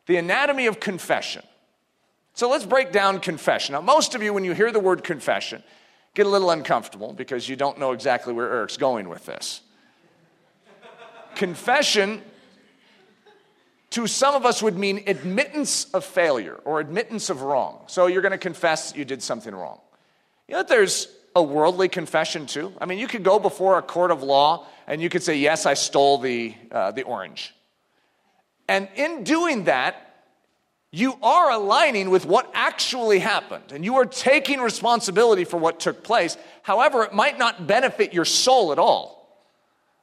The 0.05 0.15
anatomy 0.15 0.67
of 0.67 0.79
confession. 0.79 1.43
So 2.35 2.49
let's 2.49 2.65
break 2.65 2.93
down 2.93 3.19
confession. 3.19 3.73
Now, 3.73 3.81
most 3.81 4.15
of 4.15 4.23
you, 4.23 4.31
when 4.31 4.45
you 4.45 4.53
hear 4.53 4.71
the 4.71 4.79
word 4.79 5.03
confession, 5.03 5.61
get 6.13 6.25
a 6.25 6.29
little 6.29 6.51
uncomfortable 6.51 7.11
because 7.11 7.49
you 7.49 7.57
don't 7.57 7.77
know 7.77 7.91
exactly 7.91 8.31
where 8.31 8.49
Eric's 8.49 8.77
going 8.77 9.09
with 9.09 9.25
this. 9.25 9.59
Confession, 11.35 12.21
to 13.91 14.07
some 14.07 14.35
of 14.35 14.45
us, 14.45 14.61
would 14.61 14.77
mean 14.77 15.03
admittance 15.07 15.85
of 15.93 16.05
failure 16.05 16.59
or 16.65 16.79
admittance 16.79 17.29
of 17.29 17.41
wrong. 17.41 17.83
So 17.87 18.07
you're 18.07 18.21
going 18.21 18.31
to 18.31 18.37
confess 18.37 18.93
you 18.95 19.05
did 19.05 19.21
something 19.21 19.53
wrong. 19.53 19.79
You 20.47 20.55
know, 20.55 20.63
there's 20.63 21.07
a 21.35 21.41
worldly 21.41 21.89
confession 21.89 22.45
too. 22.45 22.73
I 22.79 22.85
mean, 22.85 22.99
you 22.99 23.07
could 23.07 23.23
go 23.23 23.39
before 23.39 23.77
a 23.77 23.81
court 23.81 24.11
of 24.11 24.23
law 24.23 24.67
and 24.87 25.01
you 25.01 25.09
could 25.09 25.23
say, 25.23 25.37
Yes, 25.37 25.65
I 25.65 25.73
stole 25.75 26.17
the, 26.17 26.55
uh, 26.71 26.91
the 26.91 27.03
orange. 27.03 27.53
And 28.67 28.87
in 28.95 29.23
doing 29.23 29.65
that, 29.65 30.07
you 30.91 31.15
are 31.23 31.51
aligning 31.51 32.09
with 32.09 32.25
what 32.25 32.51
actually 32.53 33.19
happened 33.19 33.71
and 33.71 33.85
you 33.85 33.95
are 33.95 34.05
taking 34.05 34.59
responsibility 34.59 35.45
for 35.45 35.57
what 35.57 35.79
took 35.79 36.03
place. 36.03 36.37
However, 36.63 37.03
it 37.03 37.13
might 37.13 37.37
not 37.37 37.65
benefit 37.65 38.13
your 38.13 38.25
soul 38.25 38.73
at 38.73 38.79
all. 38.79 39.20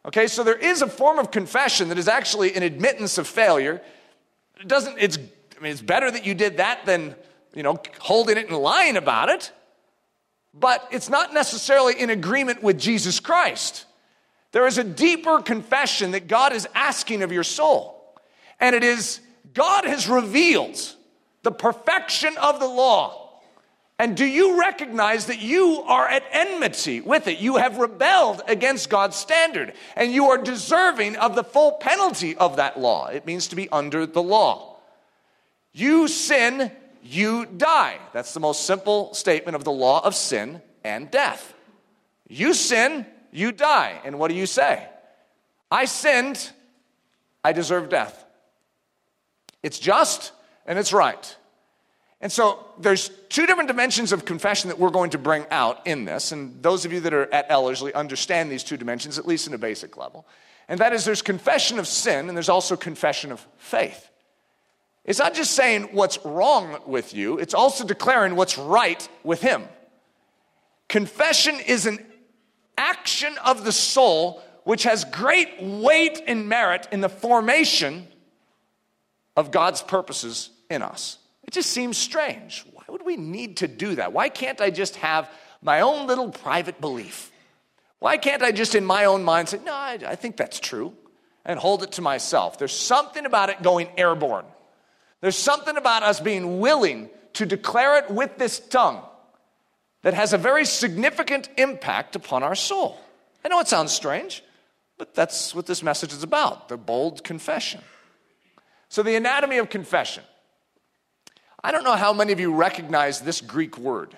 Okay, 0.06 0.26
so 0.26 0.42
there 0.44 0.56
is 0.56 0.82
a 0.82 0.86
form 0.86 1.18
of 1.18 1.30
confession 1.30 1.88
that 1.88 1.98
is 1.98 2.08
actually 2.08 2.54
an 2.54 2.62
admittance 2.62 3.18
of 3.18 3.26
failure. 3.26 3.82
It 4.60 4.68
doesn't, 4.68 4.96
it's, 4.98 5.18
I 5.18 5.62
mean, 5.62 5.72
it's 5.72 5.82
better 5.82 6.10
that 6.10 6.24
you 6.24 6.34
did 6.34 6.58
that 6.58 6.86
than, 6.86 7.14
you 7.54 7.62
know, 7.62 7.78
holding 8.00 8.36
it 8.36 8.48
and 8.48 8.56
lying 8.56 8.96
about 8.96 9.28
it. 9.28 9.52
But 10.54 10.88
it's 10.90 11.08
not 11.08 11.34
necessarily 11.34 12.00
in 12.00 12.10
agreement 12.10 12.62
with 12.62 12.78
Jesus 12.78 13.20
Christ. 13.20 13.84
There 14.52 14.66
is 14.66 14.78
a 14.78 14.84
deeper 14.84 15.40
confession 15.40 16.12
that 16.12 16.26
God 16.26 16.52
is 16.52 16.66
asking 16.74 17.22
of 17.22 17.32
your 17.32 17.44
soul. 17.44 18.16
And 18.60 18.74
it 18.74 18.82
is 18.82 19.20
God 19.52 19.84
has 19.84 20.08
revealed 20.08 20.78
the 21.42 21.52
perfection 21.52 22.36
of 22.38 22.60
the 22.60 22.66
law. 22.66 23.27
And 23.98 24.16
do 24.16 24.24
you 24.24 24.60
recognize 24.60 25.26
that 25.26 25.40
you 25.40 25.82
are 25.82 26.06
at 26.06 26.22
enmity 26.30 27.00
with 27.00 27.26
it? 27.26 27.40
You 27.40 27.56
have 27.56 27.78
rebelled 27.78 28.42
against 28.46 28.90
God's 28.90 29.16
standard, 29.16 29.72
and 29.96 30.12
you 30.12 30.30
are 30.30 30.38
deserving 30.38 31.16
of 31.16 31.34
the 31.34 31.42
full 31.42 31.72
penalty 31.72 32.36
of 32.36 32.56
that 32.56 32.78
law. 32.78 33.08
It 33.08 33.26
means 33.26 33.48
to 33.48 33.56
be 33.56 33.68
under 33.70 34.06
the 34.06 34.22
law. 34.22 34.76
You 35.72 36.06
sin, 36.06 36.70
you 37.02 37.46
die. 37.46 37.98
That's 38.12 38.34
the 38.34 38.40
most 38.40 38.64
simple 38.64 39.14
statement 39.14 39.56
of 39.56 39.64
the 39.64 39.72
law 39.72 40.04
of 40.04 40.14
sin 40.14 40.62
and 40.84 41.10
death. 41.10 41.54
You 42.28 42.54
sin, 42.54 43.04
you 43.32 43.50
die. 43.50 44.00
And 44.04 44.20
what 44.20 44.28
do 44.28 44.36
you 44.36 44.46
say? 44.46 44.86
I 45.70 45.86
sinned, 45.86 46.50
I 47.42 47.52
deserve 47.52 47.88
death. 47.88 48.24
It's 49.62 49.78
just 49.78 50.32
and 50.66 50.78
it's 50.78 50.92
right. 50.92 51.36
And 52.20 52.32
so 52.32 52.64
there's 52.78 53.10
two 53.28 53.46
different 53.46 53.68
dimensions 53.68 54.12
of 54.12 54.24
confession 54.24 54.68
that 54.68 54.78
we're 54.78 54.90
going 54.90 55.10
to 55.10 55.18
bring 55.18 55.46
out 55.50 55.86
in 55.86 56.04
this. 56.04 56.32
And 56.32 56.62
those 56.62 56.84
of 56.84 56.92
you 56.92 57.00
that 57.00 57.14
are 57.14 57.32
at 57.32 57.46
Ellerslie 57.48 57.94
understand 57.94 58.50
these 58.50 58.64
two 58.64 58.76
dimensions, 58.76 59.18
at 59.18 59.26
least 59.26 59.46
in 59.46 59.54
a 59.54 59.58
basic 59.58 59.96
level. 59.96 60.26
And 60.68 60.80
that 60.80 60.92
is 60.92 61.04
there's 61.04 61.22
confession 61.22 61.78
of 61.78 61.86
sin 61.86 62.28
and 62.28 62.36
there's 62.36 62.48
also 62.48 62.76
confession 62.76 63.30
of 63.30 63.46
faith. 63.56 64.10
It's 65.04 65.20
not 65.20 65.32
just 65.32 65.52
saying 65.52 65.90
what's 65.92 66.18
wrong 66.24 66.76
with 66.86 67.14
you, 67.14 67.38
it's 67.38 67.54
also 67.54 67.84
declaring 67.84 68.36
what's 68.36 68.58
right 68.58 69.08
with 69.22 69.40
Him. 69.40 69.64
Confession 70.88 71.58
is 71.66 71.86
an 71.86 72.04
action 72.76 73.32
of 73.44 73.64
the 73.64 73.72
soul 73.72 74.42
which 74.64 74.82
has 74.82 75.04
great 75.04 75.62
weight 75.62 76.20
and 76.26 76.46
merit 76.46 76.88
in 76.92 77.00
the 77.00 77.08
formation 77.08 78.06
of 79.34 79.50
God's 79.50 79.80
purposes 79.80 80.50
in 80.68 80.82
us. 80.82 81.16
It 81.48 81.52
just 81.52 81.70
seems 81.70 81.96
strange. 81.96 82.66
Why 82.74 82.84
would 82.88 83.06
we 83.06 83.16
need 83.16 83.56
to 83.58 83.68
do 83.68 83.94
that? 83.94 84.12
Why 84.12 84.28
can't 84.28 84.60
I 84.60 84.68
just 84.68 84.96
have 84.96 85.30
my 85.62 85.80
own 85.80 86.06
little 86.06 86.28
private 86.28 86.78
belief? 86.78 87.32
Why 88.00 88.18
can't 88.18 88.42
I 88.42 88.52
just 88.52 88.74
in 88.74 88.84
my 88.84 89.06
own 89.06 89.24
mind 89.24 89.48
say, 89.48 89.58
no, 89.64 89.72
I, 89.72 89.98
I 90.06 90.14
think 90.14 90.36
that's 90.36 90.60
true, 90.60 90.92
and 91.46 91.58
hold 91.58 91.82
it 91.82 91.92
to 91.92 92.02
myself? 92.02 92.58
There's 92.58 92.76
something 92.76 93.24
about 93.24 93.48
it 93.48 93.62
going 93.62 93.88
airborne. 93.96 94.44
There's 95.22 95.38
something 95.38 95.78
about 95.78 96.02
us 96.02 96.20
being 96.20 96.60
willing 96.60 97.08
to 97.32 97.46
declare 97.46 97.96
it 97.96 98.10
with 98.10 98.36
this 98.36 98.60
tongue 98.60 99.02
that 100.02 100.12
has 100.12 100.34
a 100.34 100.38
very 100.38 100.66
significant 100.66 101.48
impact 101.56 102.14
upon 102.14 102.42
our 102.42 102.54
soul. 102.54 102.98
I 103.42 103.48
know 103.48 103.58
it 103.60 103.68
sounds 103.68 103.92
strange, 103.92 104.44
but 104.98 105.14
that's 105.14 105.54
what 105.54 105.64
this 105.64 105.82
message 105.82 106.12
is 106.12 106.22
about 106.22 106.68
the 106.68 106.76
bold 106.76 107.24
confession. 107.24 107.80
So, 108.90 109.02
the 109.02 109.16
anatomy 109.16 109.56
of 109.56 109.70
confession. 109.70 110.24
I 111.62 111.72
don't 111.72 111.84
know 111.84 111.96
how 111.96 112.12
many 112.12 112.32
of 112.32 112.40
you 112.40 112.54
recognize 112.54 113.20
this 113.20 113.40
Greek 113.40 113.78
word. 113.78 114.16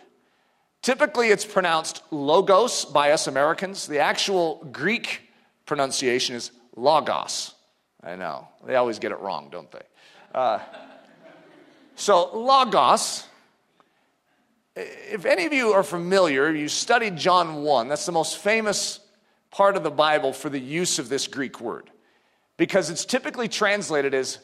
Typically, 0.83 1.29
it's 1.29 1.45
pronounced 1.45 2.03
logos 2.11 2.85
by 2.85 3.13
us 3.13 3.27
Americans. 3.27 3.87
The 3.87 3.99
actual 3.99 4.67
Greek 4.73 5.23
pronunciation 5.67 6.37
is 6.37 6.51
logos. 6.77 7.55
I 8.03 8.17
know. 8.17 8.49
They 8.67 8.77
always 8.77 8.99
get 8.99 9.13
it 9.13 9.21
wrong, 9.21 9.49
don't 9.51 9.71
they? 9.71 9.83
Uh, 10.35 10.59
so, 11.97 12.31
logos, 12.37 13.25
if 14.75 15.25
any 15.25 15.47
of 15.47 15.53
you 15.53 15.73
are 15.73 15.83
familiar, 15.83 16.51
you 16.51 16.69
studied 16.69 17.17
John 17.17 17.63
1, 17.63 17.89
that's 17.89 18.07
the 18.07 18.13
most 18.13 18.39
famous 18.39 19.01
part 19.51 19.77
of 19.77 19.83
the 19.83 19.91
Bible 19.91 20.33
for 20.33 20.49
the 20.49 20.61
use 20.61 20.99
of 20.99 21.09
this 21.09 21.27
Greek 21.27 21.61
word 21.61 21.91
because 22.57 22.91
it's 22.91 23.05
typically 23.05 23.49
translated 23.49 24.15
as 24.15 24.39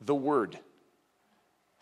the 0.00 0.14
word. 0.14 0.58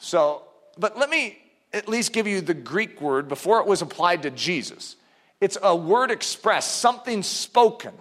So, 0.03 0.43
but 0.77 0.99
let 0.99 1.11
me 1.11 1.39
at 1.73 1.89
least 1.89 2.13
give 2.13 2.27
you 2.27 2.41
the 2.41 2.55
Greek 2.55 3.01
word 3.01 3.29
before 3.29 3.61
it 3.61 3.69
was 3.69 3.83
applied 3.83 4.25
to 4.25 4.31
Jesus. 4.31 4.97
It's 5.41 5.57
a 5.63 5.77
word 5.77 6.11
expressed, 6.11 6.79
something 6.79 7.23
spoken, 7.23 7.95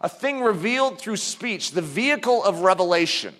a 0.00 0.08
thing 0.08 0.40
revealed 0.40 0.98
through 0.98 1.18
speech, 1.18 1.70
the 1.70 1.82
vehicle 1.82 2.42
of 2.42 2.62
revelation. 2.62 3.32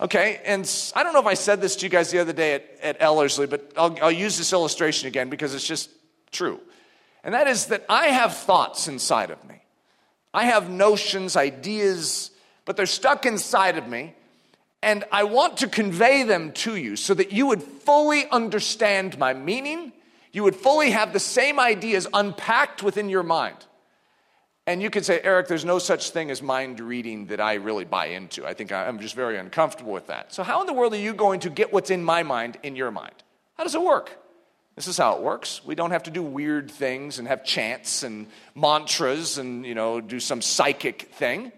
Okay, 0.00 0.40
and 0.44 0.68
I 0.96 1.04
don't 1.04 1.12
know 1.12 1.20
if 1.20 1.26
I 1.26 1.34
said 1.34 1.60
this 1.60 1.76
to 1.76 1.86
you 1.86 1.90
guys 1.90 2.10
the 2.10 2.18
other 2.18 2.32
day 2.32 2.54
at, 2.54 2.78
at 2.82 2.96
Ellerslie, 3.00 3.46
but 3.46 3.72
I'll, 3.76 3.96
I'll 4.02 4.10
use 4.10 4.36
this 4.36 4.52
illustration 4.52 5.06
again 5.06 5.30
because 5.30 5.54
it's 5.54 5.66
just 5.66 5.90
true. 6.32 6.60
And 7.22 7.34
that 7.34 7.46
is 7.46 7.66
that 7.66 7.84
I 7.88 8.08
have 8.08 8.36
thoughts 8.36 8.88
inside 8.88 9.30
of 9.30 9.42
me. 9.44 9.62
I 10.34 10.46
have 10.46 10.68
notions, 10.68 11.36
ideas, 11.36 12.32
but 12.64 12.76
they're 12.76 12.84
stuck 12.84 13.24
inside 13.24 13.78
of 13.78 13.86
me 13.86 14.14
and 14.84 15.04
I 15.10 15.24
want 15.24 15.56
to 15.58 15.68
convey 15.68 16.22
them 16.22 16.52
to 16.52 16.76
you 16.76 16.96
so 16.96 17.14
that 17.14 17.32
you 17.32 17.46
would 17.46 17.62
fully 17.62 18.28
understand 18.30 19.18
my 19.18 19.32
meaning. 19.32 19.92
You 20.32 20.42
would 20.42 20.54
fully 20.54 20.90
have 20.90 21.12
the 21.12 21.20
same 21.20 21.58
ideas 21.58 22.06
unpacked 22.12 22.82
within 22.82 23.08
your 23.08 23.22
mind. 23.22 23.56
And 24.66 24.82
you 24.82 24.90
could 24.90 25.04
say, 25.04 25.20
Eric, 25.22 25.48
there's 25.48 25.64
no 25.64 25.78
such 25.78 26.10
thing 26.10 26.30
as 26.30 26.42
mind 26.42 26.80
reading 26.80 27.26
that 27.26 27.40
I 27.40 27.54
really 27.54 27.84
buy 27.84 28.06
into. 28.06 28.46
I 28.46 28.54
think 28.54 28.72
I'm 28.72 28.98
just 28.98 29.14
very 29.14 29.38
uncomfortable 29.38 29.92
with 29.92 30.06
that. 30.08 30.32
So, 30.32 30.42
how 30.42 30.60
in 30.60 30.66
the 30.66 30.72
world 30.72 30.92
are 30.94 30.98
you 30.98 31.12
going 31.12 31.40
to 31.40 31.50
get 31.50 31.72
what's 31.72 31.90
in 31.90 32.02
my 32.02 32.22
mind 32.22 32.58
in 32.62 32.76
your 32.76 32.90
mind? 32.90 33.14
How 33.56 33.64
does 33.64 33.74
it 33.74 33.82
work? 33.82 34.18
This 34.74 34.88
is 34.88 34.96
how 34.96 35.16
it 35.16 35.22
works. 35.22 35.64
We 35.64 35.74
don't 35.74 35.92
have 35.92 36.04
to 36.04 36.10
do 36.10 36.22
weird 36.22 36.70
things 36.70 37.18
and 37.18 37.28
have 37.28 37.44
chants 37.44 38.02
and 38.02 38.26
mantras 38.54 39.38
and, 39.38 39.64
you 39.64 39.74
know, 39.74 40.00
do 40.00 40.18
some 40.18 40.42
psychic 40.42 41.02
thing. 41.12 41.52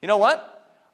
You 0.00 0.08
know 0.08 0.18
what? 0.18 0.50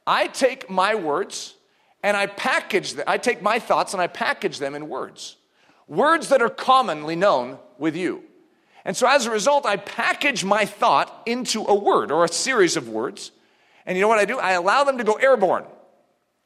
I 0.06 0.28
take 0.28 0.70
my 0.70 0.94
words 0.94 1.54
and 2.02 2.16
I 2.16 2.26
package 2.26 2.94
them. 2.94 3.04
I 3.06 3.18
take 3.18 3.42
my 3.42 3.58
thoughts 3.58 3.92
and 3.92 4.02
I 4.02 4.06
package 4.06 4.58
them 4.58 4.74
in 4.74 4.88
words. 4.88 5.36
words 5.90 6.28
that 6.28 6.40
are 6.40 6.48
commonly 6.48 7.16
known 7.16 7.58
with 7.76 7.96
you. 7.96 8.22
And 8.84 8.96
so 8.96 9.06
as 9.06 9.26
a 9.26 9.30
result, 9.30 9.66
I 9.66 9.76
package 9.76 10.44
my 10.44 10.64
thought 10.64 11.22
into 11.26 11.64
a 11.66 11.74
word 11.74 12.10
or 12.10 12.24
a 12.24 12.28
series 12.28 12.76
of 12.76 12.88
words. 12.88 13.32
And 13.84 13.96
you 13.96 14.02
know 14.02 14.08
what 14.08 14.18
I 14.18 14.24
do? 14.24 14.38
I 14.38 14.52
allow 14.52 14.84
them 14.84 14.98
to 14.98 15.04
go 15.04 15.14
airborne. 15.14 15.64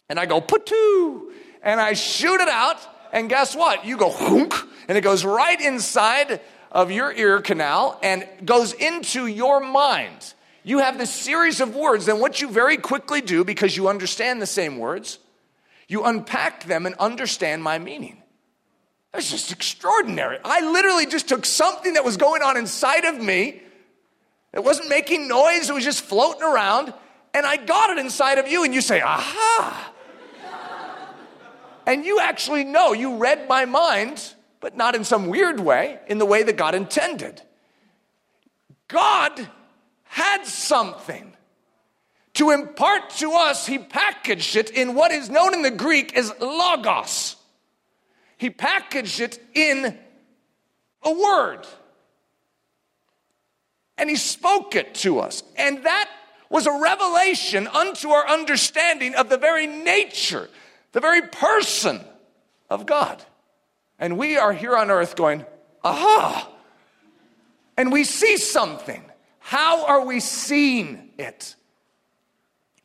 And 0.09 0.19
I 0.19 0.27
go, 0.27 0.40
putoo, 0.40 1.31
and 1.62 1.81
I 1.81 1.93
shoot 1.93 2.40
it 2.40 2.49
out. 2.49 2.79
And 3.12 3.29
guess 3.29 3.55
what? 3.55 3.85
You 3.85 3.97
go, 3.97 4.11
hunk, 4.11 4.55
and 4.88 4.99
it 4.99 5.03
goes 5.03 5.25
right 5.25 5.61
inside 5.61 6.40
of 6.73 6.90
your 6.90 7.12
ear 7.12 7.40
canal 7.40 7.99
and 8.03 8.27
goes 8.45 8.73
into 8.73 9.27
your 9.27 9.61
mind. 9.61 10.35
You 10.64 10.79
have 10.79 10.99
this 10.99 11.11
series 11.11 11.61
of 11.61 11.77
words, 11.77 12.09
and 12.09 12.21
what 12.21 12.40
you 12.40 12.51
very 12.51 12.77
quickly 12.77 13.21
do, 13.21 13.45
because 13.45 13.77
you 13.77 13.88
understand 13.88 14.43
the 14.43 14.47
same 14.47 14.79
words, 14.79 15.19
you 15.88 16.05
unpack 16.05 16.64
them 16.64 16.87
and 16.87 16.94
understand 16.97 17.62
my 17.62 17.79
meaning. 17.79 18.23
That's 19.12 19.31
just 19.31 19.53
extraordinary. 19.53 20.38
I 20.44 20.61
literally 20.73 21.07
just 21.07 21.29
took 21.29 21.47
something 21.47 21.94
that 21.94 22.05
was 22.05 22.16
going 22.16 22.42
on 22.42 22.57
inside 22.57 23.05
of 23.05 23.20
me. 23.20 23.62
It 24.53 24.62
wasn't 24.62 24.88
making 24.88 25.29
noise, 25.29 25.70
it 25.70 25.73
was 25.73 25.85
just 25.85 26.03
floating 26.03 26.42
around, 26.42 26.92
and 27.33 27.44
I 27.47 27.57
got 27.57 27.90
it 27.90 27.99
inside 27.99 28.38
of 28.38 28.49
you, 28.49 28.64
and 28.64 28.75
you 28.75 28.81
say, 28.81 29.01
aha. 29.01 29.92
and 31.87 32.05
you 32.05 32.20
actually 32.20 32.64
know 32.64 32.92
you 32.92 33.16
read 33.16 33.49
my 33.49 33.64
mind, 33.64 34.35
but 34.61 34.77
not 34.77 34.94
in 34.94 35.05
some 35.05 35.29
weird 35.29 35.61
way, 35.61 35.99
in 36.07 36.18
the 36.18 36.27
way 36.27 36.42
that 36.42 36.57
God 36.57 36.75
intended. 36.75 37.42
God 38.88 39.49
had 40.05 40.44
something. 40.47 41.37
To 42.35 42.51
impart 42.51 43.11
to 43.18 43.33
us, 43.33 43.66
he 43.66 43.79
packaged 43.79 44.57
it 44.57 44.70
in 44.70 44.94
what 44.94 45.12
is 45.12 45.31
known 45.31 45.55
in 45.55 45.62
the 45.62 45.70
Greek 45.70 46.16
as 46.16 46.33
logos. 46.40 47.37
He 48.37 48.51
packaged 48.51 49.20
it 49.20 49.38
in 49.55 49.97
a 51.03 51.12
word. 51.12 51.66
And 53.97 54.11
he 54.11 54.16
spoke 54.16 54.75
it 54.75 54.94
to 54.97 55.20
us. 55.20 55.44
And 55.57 55.85
that 55.85 56.11
was 56.51 56.66
a 56.66 56.81
revelation 56.81 57.68
unto 57.68 58.11
our 58.11 58.29
understanding 58.29 59.14
of 59.14 59.29
the 59.29 59.38
very 59.38 59.68
nature, 59.68 60.49
the 60.92 61.01
very 61.01 61.23
person 61.23 62.01
of 62.68 62.87
God. 62.87 63.23
And 63.99 64.18
we 64.18 64.37
are 64.37 64.53
here 64.53 64.77
on 64.77 64.90
earth 64.90 65.14
going, 65.14 65.47
aha. 65.85 66.51
And 67.77 67.92
we 67.92 68.03
see 68.03 68.37
something. 68.37 69.03
How 69.38 69.87
are 69.87 70.05
we 70.05 70.18
seeing 70.18 71.11
it? 71.16 71.55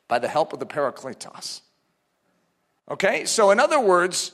By 0.10 0.20
the 0.20 0.28
help 0.28 0.52
of 0.52 0.60
the 0.60 0.66
Parakletos. 0.66 1.62
Okay, 2.92 3.24
so 3.26 3.52
in 3.52 3.60
other 3.60 3.80
words, 3.80 4.34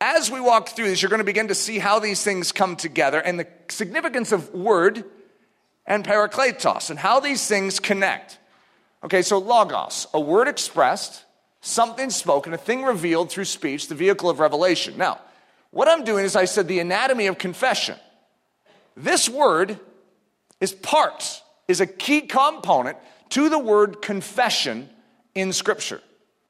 as 0.00 0.30
we 0.30 0.40
walk 0.40 0.70
through 0.70 0.88
this, 0.88 1.00
you're 1.00 1.10
going 1.10 1.18
to 1.18 1.24
begin 1.24 1.48
to 1.48 1.54
see 1.54 1.78
how 1.78 1.98
these 1.98 2.22
things 2.22 2.52
come 2.52 2.76
together 2.76 3.20
and 3.20 3.38
the 3.38 3.46
significance 3.68 4.32
of 4.32 4.52
word 4.52 5.04
and 5.86 6.04
parakletos 6.04 6.90
and 6.90 6.98
how 6.98 7.20
these 7.20 7.46
things 7.46 7.78
connect. 7.78 8.38
Okay, 9.04 9.22
so 9.22 9.38
logos, 9.38 10.06
a 10.12 10.20
word 10.20 10.48
expressed, 10.48 11.24
something 11.60 12.10
spoken, 12.10 12.52
a 12.52 12.58
thing 12.58 12.82
revealed 12.82 13.30
through 13.30 13.44
speech, 13.44 13.88
the 13.88 13.94
vehicle 13.94 14.28
of 14.28 14.40
revelation. 14.40 14.96
Now, 14.98 15.20
what 15.70 15.88
I'm 15.88 16.04
doing 16.04 16.24
is 16.24 16.36
I 16.36 16.46
said 16.46 16.68
the 16.68 16.80
anatomy 16.80 17.26
of 17.26 17.38
confession. 17.38 17.96
This 18.96 19.28
word 19.28 19.78
is 20.60 20.72
part, 20.72 21.42
is 21.68 21.80
a 21.80 21.86
key 21.86 22.22
component 22.22 22.96
to 23.30 23.48
the 23.48 23.58
word 23.58 24.02
confession 24.02 24.88
in 25.34 25.52
Scripture. 25.52 26.00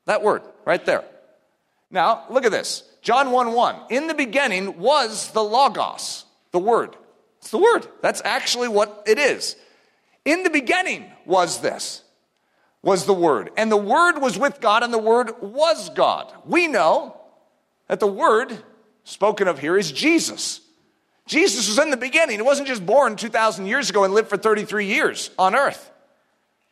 That 0.07 0.23
word 0.23 0.43
right 0.65 0.85
there. 0.85 1.05
Now, 1.91 2.25
look 2.31 2.45
at 2.45 2.53
this. 2.53 2.83
John 3.03 3.31
1 3.31 3.53
1. 3.53 3.77
In 3.91 4.09
the 4.09 4.15
beginning 4.15 4.79
was 4.79 5.31
the 5.31 5.43
Logos, 5.43 6.25
the 6.51 6.59
Word. 6.59 6.97
It's 7.39 7.51
the 7.51 7.59
Word. 7.59 7.87
That's 8.03 8.21
actually 8.25 8.69
what 8.69 9.05
it 9.07 9.19
is. 9.19 9.57
In 10.25 10.43
the 10.43 10.51
beginning 10.51 11.11
was 11.25 11.61
this, 11.61 12.03
was 12.83 13.07
the 13.07 13.15
Word. 13.15 13.51
And 13.57 13.71
the 13.71 13.77
Word 13.77 14.19
was 14.19 14.37
with 14.37 14.61
God, 14.61 14.83
and 14.83 14.93
the 14.93 14.99
Word 14.99 15.41
was 15.41 15.91
God. 15.91 16.33
We 16.45 16.67
know 16.67 17.17
that 17.87 18.01
the 18.01 18.09
Word 18.09 18.59
spoken 19.05 19.47
of 19.47 19.61
here 19.61 19.79
is 19.79 19.93
Jesus. 19.93 20.61
Jesus 21.27 21.69
was 21.69 21.79
in 21.79 21.91
the 21.91 21.97
beginning. 21.97 22.39
He 22.39 22.43
wasn't 22.43 22.69
just 22.69 22.85
born 22.85 23.15
2,000 23.15 23.67
years 23.67 23.91
ago 23.91 24.03
and 24.03 24.15
lived 24.15 24.29
for 24.29 24.37
33 24.37 24.87
years 24.87 25.31
on 25.39 25.55
earth. 25.55 25.93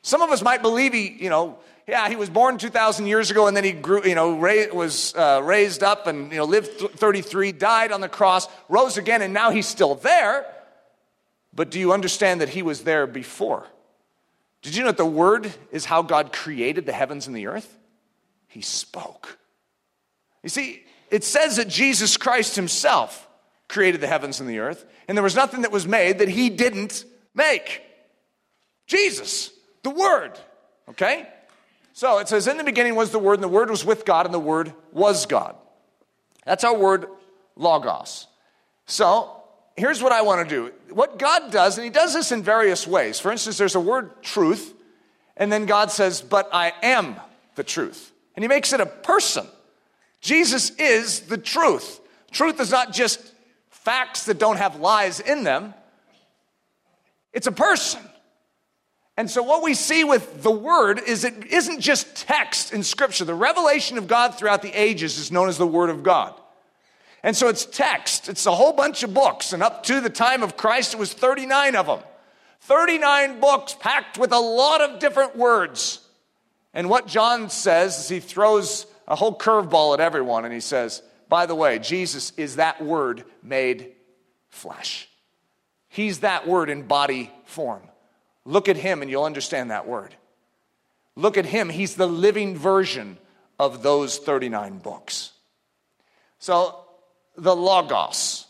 Some 0.04 0.20
of 0.20 0.28
us 0.28 0.42
might 0.42 0.60
believe 0.60 0.92
he, 0.92 1.08
you 1.08 1.30
know, 1.30 1.58
yeah, 1.88 2.10
he 2.10 2.16
was 2.16 2.28
born 2.28 2.58
2,000 2.58 3.06
years 3.06 3.30
ago 3.30 3.46
and 3.46 3.56
then 3.56 3.64
he 3.64 3.72
grew, 3.72 4.04
you 4.04 4.14
know, 4.14 4.34
was 4.34 5.14
uh, 5.14 5.40
raised 5.42 5.82
up 5.82 6.06
and, 6.06 6.30
you 6.30 6.36
know, 6.36 6.44
lived 6.44 6.72
33, 6.72 7.52
died 7.52 7.90
on 7.90 8.02
the 8.02 8.08
cross, 8.08 8.46
rose 8.68 8.98
again, 8.98 9.22
and 9.22 9.32
now 9.32 9.50
he's 9.50 9.66
still 9.66 9.94
there. 9.94 10.44
But 11.54 11.70
do 11.70 11.80
you 11.80 11.94
understand 11.94 12.42
that 12.42 12.50
he 12.50 12.60
was 12.60 12.84
there 12.84 13.06
before? 13.06 13.66
Did 14.60 14.76
you 14.76 14.82
know 14.82 14.90
that 14.90 14.98
the 14.98 15.06
Word 15.06 15.50
is 15.72 15.86
how 15.86 16.02
God 16.02 16.34
created 16.34 16.84
the 16.84 16.92
heavens 16.92 17.26
and 17.26 17.34
the 17.34 17.46
earth? 17.46 17.78
He 18.48 18.60
spoke. 18.60 19.38
You 20.42 20.50
see, 20.50 20.82
it 21.10 21.24
says 21.24 21.56
that 21.56 21.68
Jesus 21.68 22.18
Christ 22.18 22.56
himself 22.56 23.26
created 23.68 24.02
the 24.02 24.06
heavens 24.06 24.38
and 24.38 24.50
the 24.50 24.58
earth, 24.58 24.84
and 25.08 25.16
there 25.16 25.22
was 25.22 25.34
nothing 25.34 25.62
that 25.62 25.72
was 25.72 25.86
made 25.86 26.18
that 26.18 26.28
he 26.28 26.50
didn't 26.50 27.06
make. 27.34 27.80
Jesus, 28.86 29.50
the 29.84 29.90
Word, 29.90 30.32
okay? 30.88 31.28
So 31.92 32.18
it 32.18 32.28
says, 32.28 32.48
In 32.48 32.56
the 32.56 32.64
beginning 32.64 32.96
was 32.96 33.12
the 33.12 33.20
Word, 33.20 33.34
and 33.34 33.42
the 33.44 33.48
Word 33.48 33.70
was 33.70 33.84
with 33.84 34.04
God, 34.04 34.26
and 34.26 34.34
the 34.34 34.40
Word 34.40 34.72
was 34.92 35.26
God. 35.26 35.54
That's 36.44 36.64
our 36.64 36.76
word, 36.76 37.06
logos. 37.56 38.26
So 38.86 39.42
here's 39.76 40.02
what 40.02 40.12
I 40.12 40.22
want 40.22 40.48
to 40.48 40.54
do. 40.54 40.72
What 40.92 41.18
God 41.18 41.50
does, 41.50 41.78
and 41.78 41.84
He 41.84 41.90
does 41.90 42.14
this 42.14 42.32
in 42.32 42.42
various 42.42 42.86
ways. 42.86 43.20
For 43.20 43.30
instance, 43.30 43.56
there's 43.58 43.74
a 43.74 43.80
word, 43.80 44.22
truth, 44.22 44.74
and 45.36 45.50
then 45.50 45.66
God 45.66 45.90
says, 45.90 46.20
But 46.20 46.48
I 46.52 46.72
am 46.82 47.16
the 47.54 47.64
truth. 47.64 48.12
And 48.34 48.42
He 48.42 48.48
makes 48.48 48.72
it 48.72 48.80
a 48.80 48.86
person. 48.86 49.46
Jesus 50.20 50.70
is 50.76 51.20
the 51.20 51.38
truth. 51.38 52.00
Truth 52.30 52.60
is 52.60 52.70
not 52.70 52.92
just 52.92 53.20
facts 53.70 54.24
that 54.24 54.38
don't 54.38 54.56
have 54.56 54.76
lies 54.76 55.20
in 55.20 55.44
them, 55.44 55.74
it's 57.32 57.46
a 57.46 57.52
person. 57.52 58.00
And 59.16 59.30
so, 59.30 59.42
what 59.42 59.62
we 59.62 59.74
see 59.74 60.02
with 60.02 60.42
the 60.42 60.50
Word 60.50 61.00
is 61.00 61.24
it 61.24 61.46
isn't 61.46 61.80
just 61.80 62.16
text 62.16 62.72
in 62.72 62.82
Scripture. 62.82 63.24
The 63.24 63.34
revelation 63.34 63.96
of 63.96 64.08
God 64.08 64.36
throughout 64.36 64.62
the 64.62 64.72
ages 64.72 65.18
is 65.18 65.30
known 65.30 65.48
as 65.48 65.56
the 65.56 65.66
Word 65.66 65.90
of 65.90 66.02
God. 66.02 66.34
And 67.22 67.36
so, 67.36 67.48
it's 67.48 67.64
text, 67.64 68.28
it's 68.28 68.46
a 68.46 68.54
whole 68.54 68.72
bunch 68.72 69.02
of 69.02 69.14
books. 69.14 69.52
And 69.52 69.62
up 69.62 69.84
to 69.84 70.00
the 70.00 70.10
time 70.10 70.42
of 70.42 70.56
Christ, 70.56 70.94
it 70.94 70.98
was 70.98 71.12
39 71.12 71.76
of 71.76 71.86
them. 71.86 72.00
39 72.62 73.40
books 73.40 73.76
packed 73.78 74.18
with 74.18 74.32
a 74.32 74.38
lot 74.38 74.80
of 74.80 74.98
different 74.98 75.36
words. 75.36 76.00
And 76.72 76.90
what 76.90 77.06
John 77.06 77.50
says 77.50 77.98
is 77.98 78.08
he 78.08 78.20
throws 78.20 78.86
a 79.06 79.14
whole 79.14 79.36
curveball 79.36 79.94
at 79.94 80.00
everyone 80.00 80.44
and 80.44 80.52
he 80.52 80.60
says, 80.60 81.02
by 81.28 81.46
the 81.46 81.54
way, 81.54 81.78
Jesus 81.78 82.32
is 82.36 82.56
that 82.56 82.82
word 82.82 83.24
made 83.42 83.92
flesh. 84.48 85.08
He's 85.88 86.20
that 86.20 86.48
word 86.48 86.70
in 86.70 86.82
body 86.82 87.30
form. 87.44 87.82
Look 88.44 88.68
at 88.68 88.76
him 88.76 89.02
and 89.02 89.10
you'll 89.10 89.24
understand 89.24 89.70
that 89.70 89.86
word. 89.86 90.14
Look 91.16 91.36
at 91.36 91.46
him. 91.46 91.68
He's 91.68 91.94
the 91.94 92.06
living 92.06 92.56
version 92.56 93.18
of 93.58 93.82
those 93.82 94.18
39 94.18 94.78
books. 94.78 95.32
So, 96.38 96.80
the 97.36 97.54
Logos, 97.54 98.46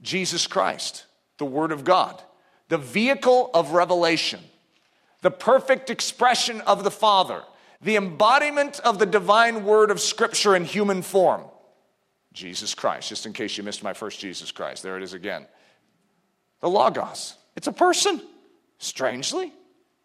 Jesus 0.00 0.46
Christ, 0.46 1.06
the 1.38 1.44
Word 1.44 1.72
of 1.72 1.84
God, 1.84 2.22
the 2.68 2.78
vehicle 2.78 3.50
of 3.52 3.72
revelation, 3.72 4.40
the 5.22 5.30
perfect 5.30 5.90
expression 5.90 6.60
of 6.62 6.84
the 6.84 6.90
Father, 6.90 7.42
the 7.80 7.96
embodiment 7.96 8.80
of 8.80 8.98
the 8.98 9.06
divine 9.06 9.64
Word 9.64 9.90
of 9.90 10.00
Scripture 10.00 10.54
in 10.54 10.64
human 10.64 11.02
form. 11.02 11.42
Jesus 12.32 12.74
Christ, 12.74 13.08
just 13.08 13.26
in 13.26 13.32
case 13.32 13.56
you 13.56 13.64
missed 13.64 13.82
my 13.82 13.94
first 13.94 14.20
Jesus 14.20 14.52
Christ, 14.52 14.82
there 14.82 14.96
it 14.96 15.02
is 15.02 15.14
again. 15.14 15.46
The 16.60 16.68
Logos, 16.68 17.34
it's 17.56 17.66
a 17.66 17.72
person 17.72 18.20
strangely. 18.78 19.52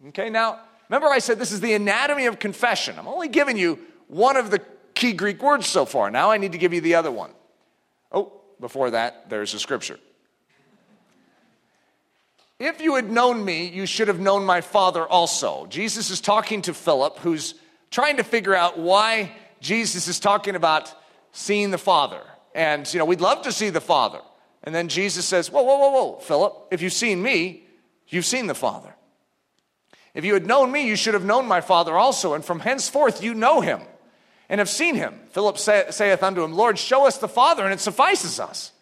Okay, 0.10 0.30
now, 0.30 0.60
remember 0.90 1.08
I 1.08 1.20
said 1.20 1.40
this 1.40 1.52
is 1.52 1.62
the 1.62 1.74
anatomy 1.74 2.26
of 2.26 2.40
confession. 2.40 2.98
I'm 2.98 3.08
only 3.08 3.28
giving 3.28 3.58
you 3.58 3.80
one 4.08 4.38
of 4.38 4.52
the 4.52 4.60
key 4.94 5.14
Greek 5.14 5.42
words 5.42 5.68
so 5.68 5.86
far. 5.86 6.12
Now 6.12 6.32
I 6.32 6.38
need 6.38 6.52
to 6.52 6.58
give 6.58 6.74
you 6.74 6.82
the 6.82 6.96
other 6.96 7.12
one. 7.12 7.32
Oh, 8.12 8.34
before 8.60 8.92
that, 8.92 9.30
there's 9.30 9.54
a 9.54 9.60
scripture. 9.60 10.00
If 12.60 12.80
you 12.80 12.96
had 12.96 13.10
known 13.10 13.44
me, 13.44 13.68
you 13.70 13.88
should 13.88 14.08
have 14.08 14.20
known 14.20 14.46
my 14.46 14.62
Father 14.62 15.04
also. 15.08 15.66
Jesus 15.66 16.12
is 16.12 16.22
talking 16.22 16.62
to 16.64 16.74
Philip, 16.76 17.18
who's 17.20 17.56
trying 17.90 18.18
to 18.18 18.24
figure 18.24 18.54
out 18.54 18.78
why 18.78 19.32
Jesus 19.62 20.08
is 20.08 20.20
talking 20.20 20.56
about 20.56 20.94
seeing 21.32 21.72
the 21.72 21.80
Father. 21.80 22.22
And, 22.54 22.92
you 22.94 23.00
know, 23.00 23.06
we'd 23.06 23.22
love 23.22 23.42
to 23.44 23.52
see 23.52 23.72
the 23.72 23.82
Father. 23.82 24.20
And 24.64 24.76
then 24.76 24.90
Jesus 24.90 25.26
says, 25.26 25.52
Whoa, 25.52 25.64
whoa, 25.64 25.78
whoa, 25.78 25.90
whoa, 25.90 26.20
Philip, 26.20 26.68
if 26.70 26.84
you've 26.84 26.94
seen 26.94 27.22
me, 27.22 27.64
You've 28.12 28.26
seen 28.26 28.48
the 28.48 28.54
Father. 28.54 28.94
If 30.14 30.26
you 30.26 30.34
had 30.34 30.46
known 30.46 30.72
me, 30.72 30.88
you 30.88 30.96
should 30.96 31.14
have 31.14 31.26
known 31.26 31.48
my 31.48 31.62
Father 31.62 31.98
also, 31.98 32.34
and 32.34 32.44
from 32.44 32.60
henceforth 32.60 33.24
you 33.24 33.34
know 33.34 33.62
him 33.62 33.82
and 34.50 34.60
have 34.60 34.70
seen 34.70 34.96
him. 34.96 35.18
Philip 35.30 35.58
say, 35.58 35.86
saith 35.92 36.22
unto 36.22 36.44
him, 36.44 36.52
Lord, 36.52 36.78
show 36.78 37.08
us 37.08 37.18
the 37.18 37.30
Father, 37.30 37.64
and 37.64 37.74
it 37.74 37.80
suffices 37.80 38.40
us. 38.40 38.74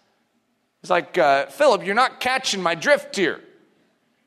He's 0.82 0.90
like, 0.90 1.18
uh, 1.18 1.46
Philip, 1.46 1.86
you're 1.86 1.94
not 1.94 2.20
catching 2.20 2.64
my 2.64 2.74
drift 2.74 3.16
here. 3.16 3.40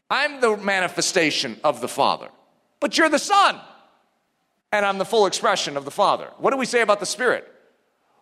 I'm 0.09 0.41
the 0.41 0.57
manifestation 0.57 1.59
of 1.65 1.81
the 1.81 1.88
Father, 1.88 2.29
but 2.79 2.97
you're 2.97 3.09
the 3.09 3.19
Son, 3.19 3.59
and 4.71 4.87
I'm 4.87 4.99
the 4.99 5.05
full 5.05 5.27
expression 5.27 5.77
of 5.77 5.85
the 5.85 5.91
Father. 5.91 6.31
What 6.38 6.53
do 6.53 6.59
we 6.59 6.67
say 6.67 6.81
about 6.81 7.01
the 7.01 7.07
Spirit? 7.07 7.49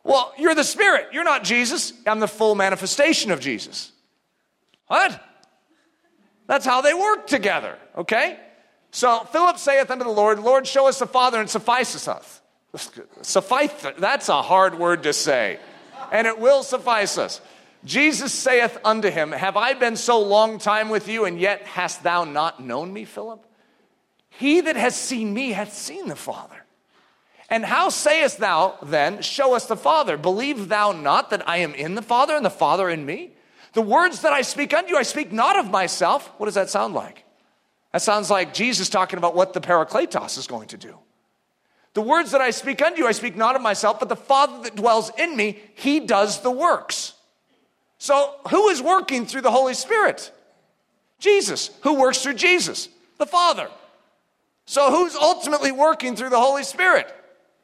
Well, 0.03 0.33
you're 0.39 0.55
the 0.55 0.65
Spirit. 0.65 1.09
You're 1.13 1.25
not 1.25 1.45
Jesus. 1.45 1.93
I'm 2.07 2.21
the 2.21 2.29
full 2.29 2.55
manifestation 2.55 3.31
of 3.31 3.41
Jesus. 3.41 3.93
What? 4.87 5.21
That's 6.51 6.67
how 6.67 6.81
they 6.81 6.95
work 6.95 7.29
together, 7.29 7.79
okay? 7.97 8.37
So 8.91 9.21
Philip 9.21 9.57
saith 9.57 9.89
unto 9.89 10.03
the 10.03 10.11
Lord, 10.11 10.41
Lord, 10.41 10.67
show 10.67 10.89
us 10.89 10.99
the 10.99 11.07
Father 11.07 11.39
and 11.39 11.49
suffices 11.49 12.09
us. 12.09 12.41
Suffice, 13.23 13.71
that's 13.99 14.29
a 14.29 14.43
hard 14.43 14.77
word 14.77 15.05
to 15.05 15.13
say, 15.13 15.61
and 16.11 16.27
it 16.27 16.41
will 16.41 16.65
suffice 16.65 17.19
us. 17.19 17.41
Jesus 17.85 18.33
saith 18.33 18.77
unto 18.85 19.11
him, 19.11 19.31
Have 19.31 19.57
I 19.57 19.75
been 19.75 19.95
so 19.95 20.21
long 20.21 20.59
time 20.59 20.89
with 20.89 21.07
you, 21.07 21.25
and 21.25 21.39
yet 21.39 21.69
hast 21.69 22.03
thou 22.03 22.25
not 22.25 22.59
known 22.59 22.93
me, 22.93 23.05
Philip? 23.05 23.47
He 24.31 24.61
that 24.61 24.75
has 24.75 24.97
seen 24.97 25.33
me 25.33 25.53
hath 25.53 25.73
seen 25.73 26.09
the 26.09 26.17
Father. 26.17 26.65
And 27.49 27.65
how 27.65 27.91
sayest 27.91 28.39
thou 28.39 28.77
then, 28.83 29.23
Show 29.23 29.55
us 29.55 29.67
the 29.67 29.77
Father? 29.77 30.17
Believe 30.17 30.69
thou 30.69 30.91
not 30.91 31.31
that 31.31 31.49
I 31.49 31.59
am 31.59 31.75
in 31.75 31.95
the 31.95 32.03
Father, 32.03 32.35
and 32.35 32.45
the 32.45 32.51
Father 32.51 32.91
in 32.91 33.07
me? 33.07 33.35
The 33.73 33.83
words 33.83 34.23
that 34.23 34.33
I 34.33 34.43
speak 34.43 34.75
unto 34.75 34.91
you, 34.91 34.97
I 34.97 35.03
speak 35.03 35.33
not 35.33 35.59
of 35.59 35.71
myself. 35.71 36.33
What 36.39 36.47
does 36.47 36.57
that 36.57 36.71
sound 36.71 36.95
like? 36.95 37.25
That 37.93 38.03
sounds 38.03 38.31
like 38.31 38.55
Jesus 38.55 38.89
talking 38.89 39.19
about 39.19 39.35
what 39.35 39.53
the 39.53 39.61
Parakletos 39.61 40.39
is 40.39 40.47
going 40.47 40.69
to 40.69 40.77
do. 40.77 40.97
The 41.95 42.03
words 42.03 42.31
that 42.33 42.41
I 42.41 42.51
speak 42.51 42.83
unto 42.83 42.99
you, 42.99 43.07
I 43.07 43.13
speak 43.13 43.37
not 43.37 43.57
of 43.57 43.63
myself, 43.63 43.99
but 43.99 44.09
the 44.09 44.17
Father 44.17 44.63
that 44.63 44.77
dwells 44.77 45.11
in 45.19 45.37
me, 45.37 45.61
he 45.75 46.01
does 46.01 46.41
the 46.41 46.51
works. 46.51 47.15
So, 47.99 48.35
who 48.49 48.69
is 48.69 48.81
working 48.81 49.27
through 49.27 49.43
the 49.43 49.51
Holy 49.51 49.75
Spirit? 49.75 50.33
Jesus. 51.19 51.71
Who 51.83 52.01
works 52.01 52.23
through 52.23 52.35
Jesus? 52.35 52.89
The 53.19 53.27
Father. 53.27 53.69
So, 54.67 54.91
who's 54.91 55.17
ultimately 55.17 55.73
working 55.73 56.15
through 56.15 56.31
the 56.31 56.41
Holy 56.41 56.63
Spirit? 56.63 57.13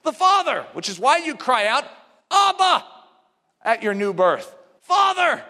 The 0.03 0.13
Father, 0.13 0.67
which 0.73 0.89
is 0.89 0.99
why 0.99 1.19
you 1.19 1.37
cry 1.37 1.67
out, 1.67 1.85
Abba, 2.31 2.85
at 3.63 3.83
your 3.83 3.95
new 3.95 4.13
birth. 4.13 4.55
Father, 4.83 5.43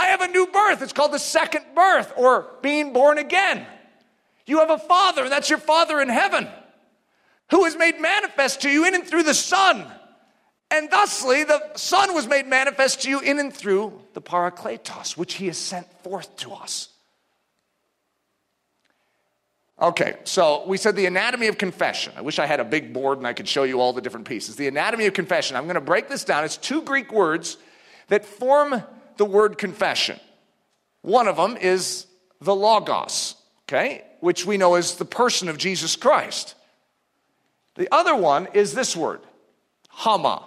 I 0.00 0.06
have 0.06 0.22
a 0.22 0.28
new 0.28 0.46
birth. 0.46 0.80
It's 0.80 0.94
called 0.94 1.12
the 1.12 1.18
second 1.18 1.62
birth 1.74 2.14
or 2.16 2.46
being 2.62 2.94
born 2.94 3.18
again. 3.18 3.66
You 4.46 4.60
have 4.60 4.70
a 4.70 4.78
Father, 4.78 5.24
and 5.24 5.30
that's 5.30 5.50
your 5.50 5.58
Father 5.58 6.00
in 6.00 6.08
heaven, 6.08 6.48
who 7.50 7.66
is 7.66 7.76
made 7.76 8.00
manifest 8.00 8.62
to 8.62 8.70
you 8.70 8.86
in 8.86 8.94
and 8.94 9.06
through 9.06 9.24
the 9.24 9.34
Son. 9.34 9.86
And 10.70 10.90
thusly, 10.90 11.44
the 11.44 11.76
Son 11.76 12.14
was 12.14 12.26
made 12.26 12.46
manifest 12.46 13.02
to 13.02 13.10
you 13.10 13.20
in 13.20 13.38
and 13.38 13.52
through 13.52 14.00
the 14.14 14.22
Parakletos, 14.22 15.18
which 15.18 15.34
He 15.34 15.48
has 15.48 15.58
sent 15.58 15.86
forth 16.02 16.34
to 16.38 16.52
us. 16.52 16.88
Okay, 19.82 20.16
so 20.24 20.64
we 20.66 20.78
said 20.78 20.96
the 20.96 21.06
anatomy 21.06 21.48
of 21.48 21.58
confession. 21.58 22.14
I 22.16 22.22
wish 22.22 22.38
I 22.38 22.46
had 22.46 22.60
a 22.60 22.64
big 22.64 22.94
board 22.94 23.18
and 23.18 23.26
I 23.26 23.34
could 23.34 23.48
show 23.48 23.64
you 23.64 23.80
all 23.80 23.92
the 23.92 24.02
different 24.02 24.28
pieces. 24.28 24.56
The 24.56 24.68
anatomy 24.68 25.06
of 25.06 25.14
confession. 25.14 25.56
I'm 25.56 25.64
going 25.64 25.74
to 25.74 25.80
break 25.80 26.08
this 26.08 26.24
down. 26.24 26.44
It's 26.44 26.56
two 26.56 26.82
Greek 26.82 27.12
words 27.12 27.56
that 28.08 28.24
form 28.24 28.82
the 29.20 29.26
word 29.26 29.58
confession. 29.58 30.18
One 31.02 31.28
of 31.28 31.36
them 31.36 31.58
is 31.58 32.06
the 32.40 32.54
Logos, 32.54 33.34
okay, 33.68 34.02
which 34.20 34.46
we 34.46 34.56
know 34.56 34.76
is 34.76 34.94
the 34.94 35.04
person 35.04 35.50
of 35.50 35.58
Jesus 35.58 35.94
Christ. 35.94 36.54
The 37.74 37.94
other 37.94 38.16
one 38.16 38.48
is 38.54 38.72
this 38.72 38.96
word, 38.96 39.20
Hama. 39.90 40.42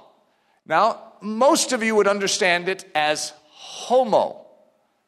Now, 0.65 1.13
most 1.21 1.71
of 1.71 1.83
you 1.83 1.95
would 1.95 2.07
understand 2.07 2.67
it 2.67 2.83
as 2.95 3.31
homo. 3.51 4.43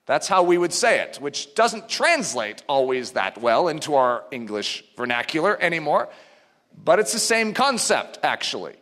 That's 0.05 0.27
how 0.27 0.43
we 0.43 0.59
would 0.59 0.71
say 0.71 0.99
it, 0.99 1.17
which 1.19 1.55
doesn't 1.55 1.89
translate 1.89 2.61
always 2.69 3.13
that 3.13 3.39
well 3.39 3.67
into 3.67 3.95
our 3.95 4.25
English 4.29 4.83
vernacular 4.95 5.59
anymore, 5.59 6.07
but 6.83 6.99
it's 6.99 7.13
the 7.13 7.19
same 7.33 7.51
concept, 7.51 8.19
actually. 8.21 8.75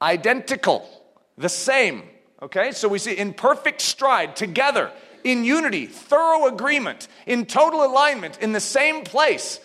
Identical, 0.00 0.88
the 1.36 1.48
same. 1.48 2.04
Okay, 2.42 2.72
so 2.72 2.88
we 2.88 2.98
see 2.98 3.12
in 3.12 3.34
perfect 3.34 3.82
stride, 3.82 4.34
together, 4.34 4.90
in 5.24 5.44
unity, 5.44 5.86
thorough 5.86 6.46
agreement, 6.46 7.06
in 7.26 7.44
total 7.44 7.84
alignment, 7.84 8.38
in 8.40 8.52
the 8.52 8.60
same 8.60 9.04
place, 9.04 9.60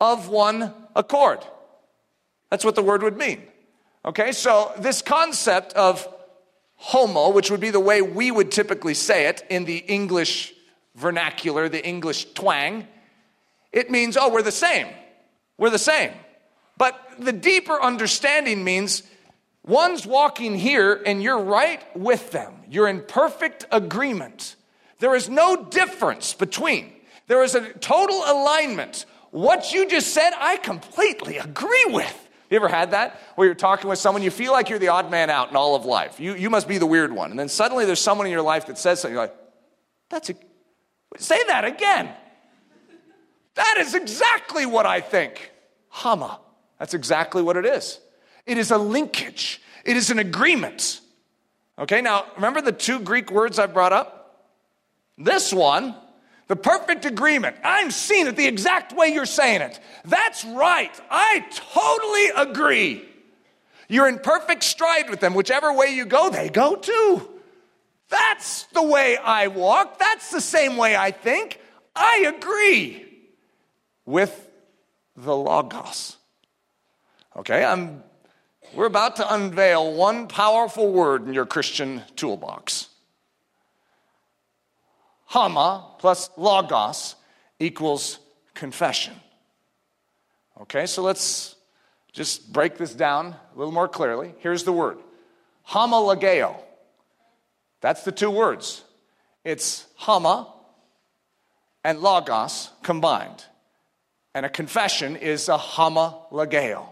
of 0.00 0.28
one 0.28 0.72
accord. 0.96 1.40
That's 2.50 2.64
what 2.64 2.74
the 2.74 2.82
word 2.82 3.02
would 3.02 3.16
mean. 3.16 3.42
Okay, 4.04 4.32
so 4.32 4.72
this 4.78 5.02
concept 5.02 5.72
of 5.74 6.08
homo, 6.76 7.30
which 7.30 7.50
would 7.50 7.60
be 7.60 7.70
the 7.70 7.80
way 7.80 8.00
we 8.00 8.30
would 8.30 8.50
typically 8.50 8.94
say 8.94 9.26
it 9.26 9.44
in 9.50 9.64
the 9.64 9.76
English 9.76 10.54
vernacular, 10.94 11.68
the 11.68 11.84
English 11.84 12.32
twang, 12.32 12.86
it 13.72 13.90
means, 13.90 14.16
oh, 14.16 14.30
we're 14.30 14.42
the 14.42 14.50
same. 14.52 14.86
We're 15.58 15.70
the 15.70 15.78
same. 15.78 16.12
But 16.78 16.98
the 17.18 17.32
deeper 17.32 17.80
understanding 17.80 18.64
means 18.64 19.02
one's 19.70 20.06
walking 20.06 20.54
here 20.54 21.00
and 21.06 21.22
you're 21.22 21.40
right 21.40 21.80
with 21.96 22.30
them. 22.32 22.52
You're 22.68 22.88
in 22.88 23.00
perfect 23.00 23.64
agreement. 23.72 24.56
There 24.98 25.14
is 25.14 25.28
no 25.30 25.64
difference 25.64 26.34
between, 26.34 26.92
there 27.26 27.42
is 27.42 27.54
a 27.54 27.72
total 27.74 28.22
alignment. 28.26 29.06
What 29.30 29.72
you 29.72 29.88
just 29.88 30.12
said, 30.12 30.32
I 30.38 30.56
completely 30.58 31.38
agree 31.38 31.86
with. 31.88 32.28
You 32.50 32.56
ever 32.56 32.68
had 32.68 32.90
that? 32.90 33.18
Where 33.36 33.46
you're 33.46 33.54
talking 33.54 33.88
with 33.88 34.00
someone, 34.00 34.22
you 34.22 34.30
feel 34.30 34.52
like 34.52 34.68
you're 34.68 34.80
the 34.80 34.88
odd 34.88 35.10
man 35.10 35.30
out 35.30 35.50
in 35.50 35.56
all 35.56 35.76
of 35.76 35.84
life. 35.84 36.18
You, 36.18 36.34
you 36.34 36.50
must 36.50 36.66
be 36.66 36.78
the 36.78 36.86
weird 36.86 37.12
one. 37.12 37.30
And 37.30 37.38
then 37.38 37.48
suddenly 37.48 37.84
there's 37.84 38.00
someone 38.00 38.26
in 38.26 38.32
your 38.32 38.42
life 38.42 38.66
that 38.66 38.76
says 38.76 39.00
something, 39.00 39.14
you're 39.14 39.22
like, 39.22 39.36
that's 40.10 40.30
a, 40.30 40.34
say 41.16 41.38
that 41.46 41.64
again. 41.64 42.12
That 43.54 43.76
is 43.78 43.94
exactly 43.94 44.66
what 44.66 44.84
I 44.84 45.00
think. 45.00 45.52
Hama. 45.88 46.40
That's 46.78 46.94
exactly 46.94 47.42
what 47.42 47.56
it 47.56 47.66
is. 47.66 48.00
It 48.50 48.58
is 48.58 48.72
a 48.72 48.78
linkage, 48.78 49.62
it 49.84 49.96
is 49.96 50.10
an 50.10 50.18
agreement. 50.18 51.00
Okay, 51.78 52.00
now 52.00 52.26
remember 52.34 52.60
the 52.60 52.72
two 52.72 52.98
Greek 52.98 53.30
words 53.30 53.60
I 53.60 53.66
brought 53.66 53.92
up? 53.92 54.48
This 55.16 55.52
one 55.52 55.94
the 56.48 56.56
perfect 56.56 57.04
agreement. 57.04 57.54
I'm 57.62 57.92
seeing 57.92 58.26
it 58.26 58.34
the 58.34 58.48
exact 58.48 58.92
way 58.92 59.14
you're 59.14 59.24
saying 59.24 59.60
it. 59.60 59.78
That's 60.04 60.44
right. 60.44 60.90
I 61.08 61.46
totally 61.48 62.50
agree. 62.50 63.08
You're 63.88 64.08
in 64.08 64.18
perfect 64.18 64.64
stride 64.64 65.08
with 65.10 65.20
them. 65.20 65.34
Whichever 65.34 65.72
way 65.72 65.94
you 65.94 66.04
go, 66.04 66.28
they 66.28 66.48
go 66.48 66.74
too. 66.74 67.28
That's 68.08 68.64
the 68.72 68.82
way 68.82 69.16
I 69.16 69.46
walk. 69.46 70.00
That's 70.00 70.32
the 70.32 70.40
same 70.40 70.76
way 70.76 70.96
I 70.96 71.12
think. 71.12 71.60
I 71.94 72.32
agree 72.36 73.06
with 74.04 74.48
the 75.14 75.36
Logos. 75.36 76.16
Okay, 77.36 77.64
I'm, 77.64 78.02
we're 78.74 78.86
about 78.86 79.16
to 79.16 79.34
unveil 79.34 79.92
one 79.92 80.28
powerful 80.28 80.92
word 80.92 81.26
in 81.26 81.34
your 81.34 81.46
Christian 81.46 82.02
toolbox. 82.16 82.88
Hama 85.26 85.86
plus 85.98 86.30
logos 86.36 87.16
equals 87.58 88.18
confession. 88.54 89.14
Okay, 90.62 90.86
so 90.86 91.02
let's 91.02 91.54
just 92.12 92.52
break 92.52 92.76
this 92.76 92.94
down 92.94 93.26
a 93.54 93.58
little 93.58 93.72
more 93.72 93.88
clearly. 93.88 94.34
Here's 94.38 94.64
the 94.64 94.72
word 94.72 94.98
homologeo. 95.68 96.56
That's 97.80 98.02
the 98.02 98.12
two 98.12 98.30
words. 98.30 98.82
It's 99.44 99.86
hama 99.96 100.52
and 101.84 102.00
logos 102.00 102.70
combined. 102.82 103.44
And 104.34 104.44
a 104.46 104.50
confession 104.50 105.16
is 105.16 105.48
a 105.48 105.56
homologeo, 105.56 106.89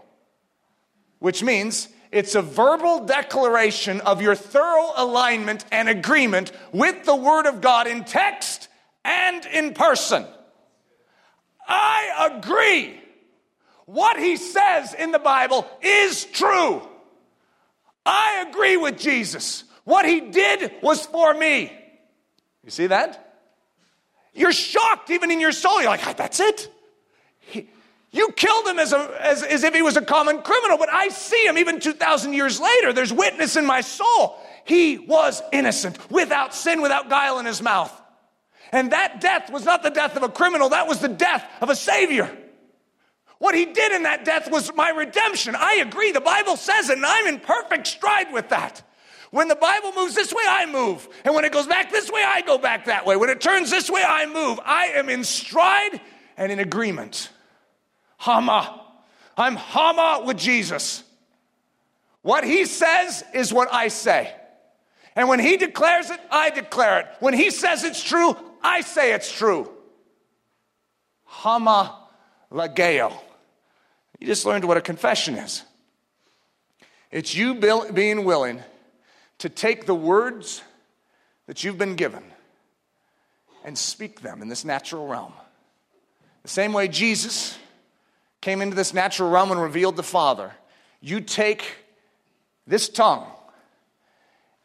which 1.19 1.43
means 1.43 1.87
it's 2.11 2.35
a 2.35 2.41
verbal 2.41 3.05
declaration 3.05 4.01
of 4.01 4.21
your 4.21 4.35
thorough 4.35 4.91
alignment 4.95 5.63
and 5.71 5.87
agreement 5.87 6.51
with 6.71 7.05
the 7.05 7.15
Word 7.15 7.45
of 7.45 7.61
God 7.61 7.87
in 7.87 8.03
text 8.03 8.67
and 9.05 9.45
in 9.45 9.73
person. 9.73 10.25
I 11.67 12.31
agree. 12.31 12.99
What 13.85 14.17
he 14.17 14.37
says 14.37 14.93
in 14.93 15.11
the 15.11 15.19
Bible 15.19 15.67
is 15.81 16.25
true. 16.25 16.81
I 18.05 18.45
agree 18.49 18.77
with 18.77 18.99
Jesus. 18.99 19.63
What 19.83 20.05
he 20.05 20.21
did 20.21 20.71
was 20.81 21.05
for 21.05 21.33
me. 21.33 21.71
You 22.63 22.71
see 22.71 22.87
that? 22.87 23.25
You're 24.33 24.51
shocked 24.51 25.09
even 25.09 25.31
in 25.31 25.39
your 25.39 25.51
soul. 25.51 25.81
You're 25.81 25.89
like, 25.89 26.05
ah, 26.05 26.13
that's 26.13 26.39
it. 26.39 26.71
He, 27.39 27.67
you 28.11 28.31
killed 28.31 28.65
him 28.65 28.79
as, 28.79 28.91
a, 28.91 29.17
as, 29.19 29.43
as 29.43 29.63
if 29.63 29.73
he 29.73 29.81
was 29.81 29.95
a 29.95 30.01
common 30.01 30.41
criminal, 30.41 30.77
but 30.77 30.89
I 30.91 31.09
see 31.09 31.45
him 31.45 31.57
even 31.57 31.79
2,000 31.79 32.33
years 32.33 32.59
later. 32.59 32.91
There's 32.91 33.13
witness 33.13 33.55
in 33.55 33.65
my 33.65 33.81
soul. 33.81 34.39
He 34.65 34.97
was 34.97 35.41
innocent, 35.51 36.11
without 36.11 36.55
sin, 36.55 36.81
without 36.81 37.09
guile 37.09 37.39
in 37.39 37.45
his 37.45 37.61
mouth. 37.61 37.91
And 38.71 38.91
that 38.91 39.21
death 39.21 39.51
was 39.51 39.63
not 39.63 39.83
the 39.83 39.89
death 39.89 40.15
of 40.15 40.23
a 40.23 40.29
criminal, 40.29 40.69
that 40.69 40.87
was 40.87 40.99
the 40.99 41.07
death 41.07 41.45
of 41.61 41.69
a 41.69 41.75
Savior. 41.75 42.35
What 43.37 43.55
he 43.55 43.65
did 43.65 43.93
in 43.93 44.03
that 44.03 44.25
death 44.25 44.51
was 44.51 44.73
my 44.75 44.89
redemption. 44.89 45.55
I 45.55 45.75
agree. 45.75 46.11
The 46.11 46.19
Bible 46.19 46.57
says 46.57 46.89
it, 46.89 46.97
and 46.97 47.05
I'm 47.05 47.27
in 47.27 47.39
perfect 47.39 47.87
stride 47.87 48.33
with 48.33 48.49
that. 48.49 48.81
When 49.31 49.47
the 49.47 49.55
Bible 49.55 49.93
moves 49.95 50.15
this 50.15 50.33
way, 50.33 50.43
I 50.47 50.65
move. 50.65 51.07
And 51.23 51.35
when 51.35 51.45
it 51.45 51.51
goes 51.51 51.67
back 51.67 51.91
this 51.91 52.11
way, 52.11 52.21
I 52.25 52.41
go 52.41 52.57
back 52.57 52.85
that 52.85 53.05
way. 53.05 53.15
When 53.15 53.29
it 53.29 53.39
turns 53.39 53.69
this 53.69 53.89
way, 53.89 54.03
I 54.05 54.25
move. 54.25 54.59
I 54.65 54.87
am 54.95 55.07
in 55.07 55.23
stride 55.23 56.01
and 56.35 56.51
in 56.51 56.59
agreement. 56.59 57.29
Hama. 58.19 58.81
I'm 59.37 59.55
Hama 59.55 60.25
with 60.25 60.37
Jesus. 60.37 61.03
What 62.21 62.43
he 62.43 62.65
says 62.65 63.23
is 63.33 63.53
what 63.53 63.73
I 63.73 63.87
say. 63.87 64.33
And 65.15 65.29
when 65.29 65.39
he 65.39 65.55
declares 65.55 66.09
it, 66.09 66.19
I 66.29 66.49
declare 66.49 66.99
it. 66.99 67.07
When 67.21 67.33
he 67.33 67.49
says 67.49 67.85
it's 67.85 68.03
true, 68.03 68.35
I 68.61 68.81
say 68.81 69.13
it's 69.13 69.31
true. 69.31 69.71
Hama 71.23 71.97
lageo. 72.51 73.13
You 74.19 74.27
just 74.27 74.45
learned 74.45 74.65
what 74.65 74.75
a 74.75 74.81
confession 74.81 75.35
is. 75.35 75.63
It's 77.11 77.33
you 77.33 77.55
being 77.55 78.25
willing 78.25 78.61
to 79.37 79.47
take 79.47 79.85
the 79.85 79.95
words 79.95 80.61
that 81.47 81.63
you've 81.63 81.77
been 81.77 81.95
given 81.95 82.23
and 83.63 83.77
speak 83.77 84.19
them 84.19 84.41
in 84.41 84.49
this 84.49 84.65
natural 84.65 85.07
realm. 85.07 85.33
The 86.43 86.49
same 86.49 86.73
way 86.73 86.89
Jesus 86.89 87.57
came 88.41 88.61
into 88.61 88.75
this 88.75 88.93
natural 88.93 89.29
realm 89.29 89.51
and 89.51 89.61
revealed 89.61 89.95
the 89.95 90.03
Father, 90.03 90.51
you 91.01 91.21
take 91.21 91.63
this 92.67 92.89
tongue 92.89 93.25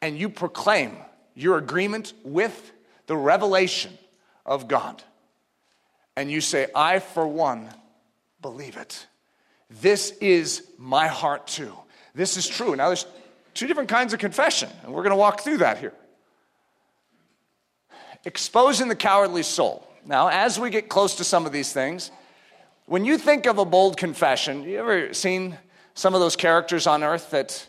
and 0.01 0.19
you 0.19 0.29
proclaim 0.29 0.97
your 1.35 1.59
agreement 1.59 2.13
with 2.25 2.73
the 3.07 3.17
revelation 3.17 3.97
of 4.47 4.69
God. 4.69 5.03
And 6.17 6.31
you 6.31 6.41
say, 6.41 6.69
I, 6.75 7.01
for 7.01 7.27
one, 7.27 7.69
believe 8.41 8.77
it. 8.77 9.07
This 9.81 10.11
is 10.21 10.63
my 10.79 11.09
heart 11.09 11.47
too. 11.47 11.73
This 12.15 12.37
is 12.37 12.47
true. 12.47 12.77
Now, 12.77 12.89
there's 12.89 13.07
two 13.55 13.67
different 13.67 13.89
kinds 13.89 14.13
of 14.13 14.21
confession, 14.21 14.69
and 14.83 14.93
we're 14.93 15.03
going 15.03 15.11
to 15.11 15.17
walk 15.17 15.41
through 15.41 15.59
that 15.59 15.79
here. 15.79 15.95
Exposing 18.25 18.89
the 18.89 18.95
cowardly 18.95 19.43
soul. 19.43 19.87
Now, 20.07 20.29
as 20.29 20.59
we 20.59 20.71
get 20.71 20.89
close 20.89 21.17
to 21.17 21.25
some 21.25 21.47
of 21.47 21.53
these 21.53 21.73
things, 21.73 22.11
when 22.87 23.05
you 23.05 23.19
think 23.19 23.47
of 23.47 23.59
a 23.59 23.65
bold 23.65 23.97
confession, 23.97 24.65
you 24.65 24.79
ever 24.79 25.15
seen 25.15 25.59
some 25.95 26.15
of 26.15 26.21
those 26.21 26.37
characters 26.37 26.87
on 26.87 27.03
earth 27.03 27.31
that 27.31 27.69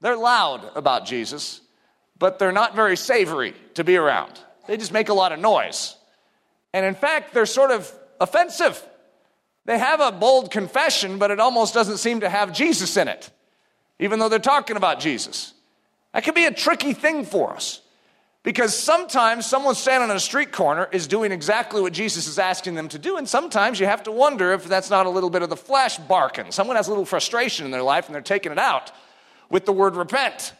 they're 0.00 0.16
loud 0.16 0.70
about 0.74 1.06
Jesus, 1.06 1.60
but 2.18 2.38
they're 2.38 2.52
not 2.52 2.74
very 2.74 2.96
savory 2.96 3.54
to 3.74 3.84
be 3.84 3.96
around? 3.96 4.38
They 4.66 4.76
just 4.76 4.92
make 4.92 5.08
a 5.08 5.14
lot 5.14 5.32
of 5.32 5.38
noise. 5.38 5.96
And 6.72 6.86
in 6.86 6.94
fact, 6.94 7.34
they're 7.34 7.46
sort 7.46 7.70
of 7.70 7.92
offensive. 8.20 8.80
They 9.66 9.78
have 9.78 10.00
a 10.00 10.12
bold 10.12 10.50
confession, 10.50 11.18
but 11.18 11.30
it 11.30 11.40
almost 11.40 11.74
doesn't 11.74 11.98
seem 11.98 12.20
to 12.20 12.28
have 12.28 12.52
Jesus 12.52 12.96
in 12.96 13.08
it 13.08 13.30
even 14.00 14.18
though 14.18 14.28
they're 14.28 14.38
talking 14.40 14.76
about 14.76 14.98
Jesus. 14.98 15.52
That 16.12 16.24
can 16.24 16.34
be 16.34 16.46
a 16.46 16.52
tricky 16.52 16.94
thing 16.94 17.24
for 17.24 17.52
us 17.52 17.79
because 18.42 18.76
sometimes 18.76 19.44
someone 19.44 19.74
standing 19.74 20.10
on 20.10 20.16
a 20.16 20.20
street 20.20 20.50
corner 20.50 20.88
is 20.92 21.06
doing 21.06 21.30
exactly 21.30 21.82
what 21.82 21.92
Jesus 21.92 22.26
is 22.26 22.38
asking 22.38 22.74
them 22.74 22.88
to 22.88 22.98
do, 22.98 23.16
and 23.16 23.28
sometimes 23.28 23.78
you 23.78 23.86
have 23.86 24.02
to 24.04 24.12
wonder 24.12 24.52
if 24.52 24.64
that's 24.64 24.88
not 24.88 25.06
a 25.06 25.10
little 25.10 25.30
bit 25.30 25.42
of 25.42 25.50
the 25.50 25.56
flesh 25.56 25.98
barking. 25.98 26.50
Someone 26.50 26.76
has 26.76 26.86
a 26.86 26.90
little 26.90 27.04
frustration 27.04 27.66
in 27.66 27.70
their 27.70 27.82
life 27.82 28.06
and 28.06 28.14
they're 28.14 28.22
taking 28.22 28.50
it 28.50 28.58
out 28.58 28.92
with 29.50 29.66
the 29.66 29.72
word 29.72 29.96
repent. 29.96 30.54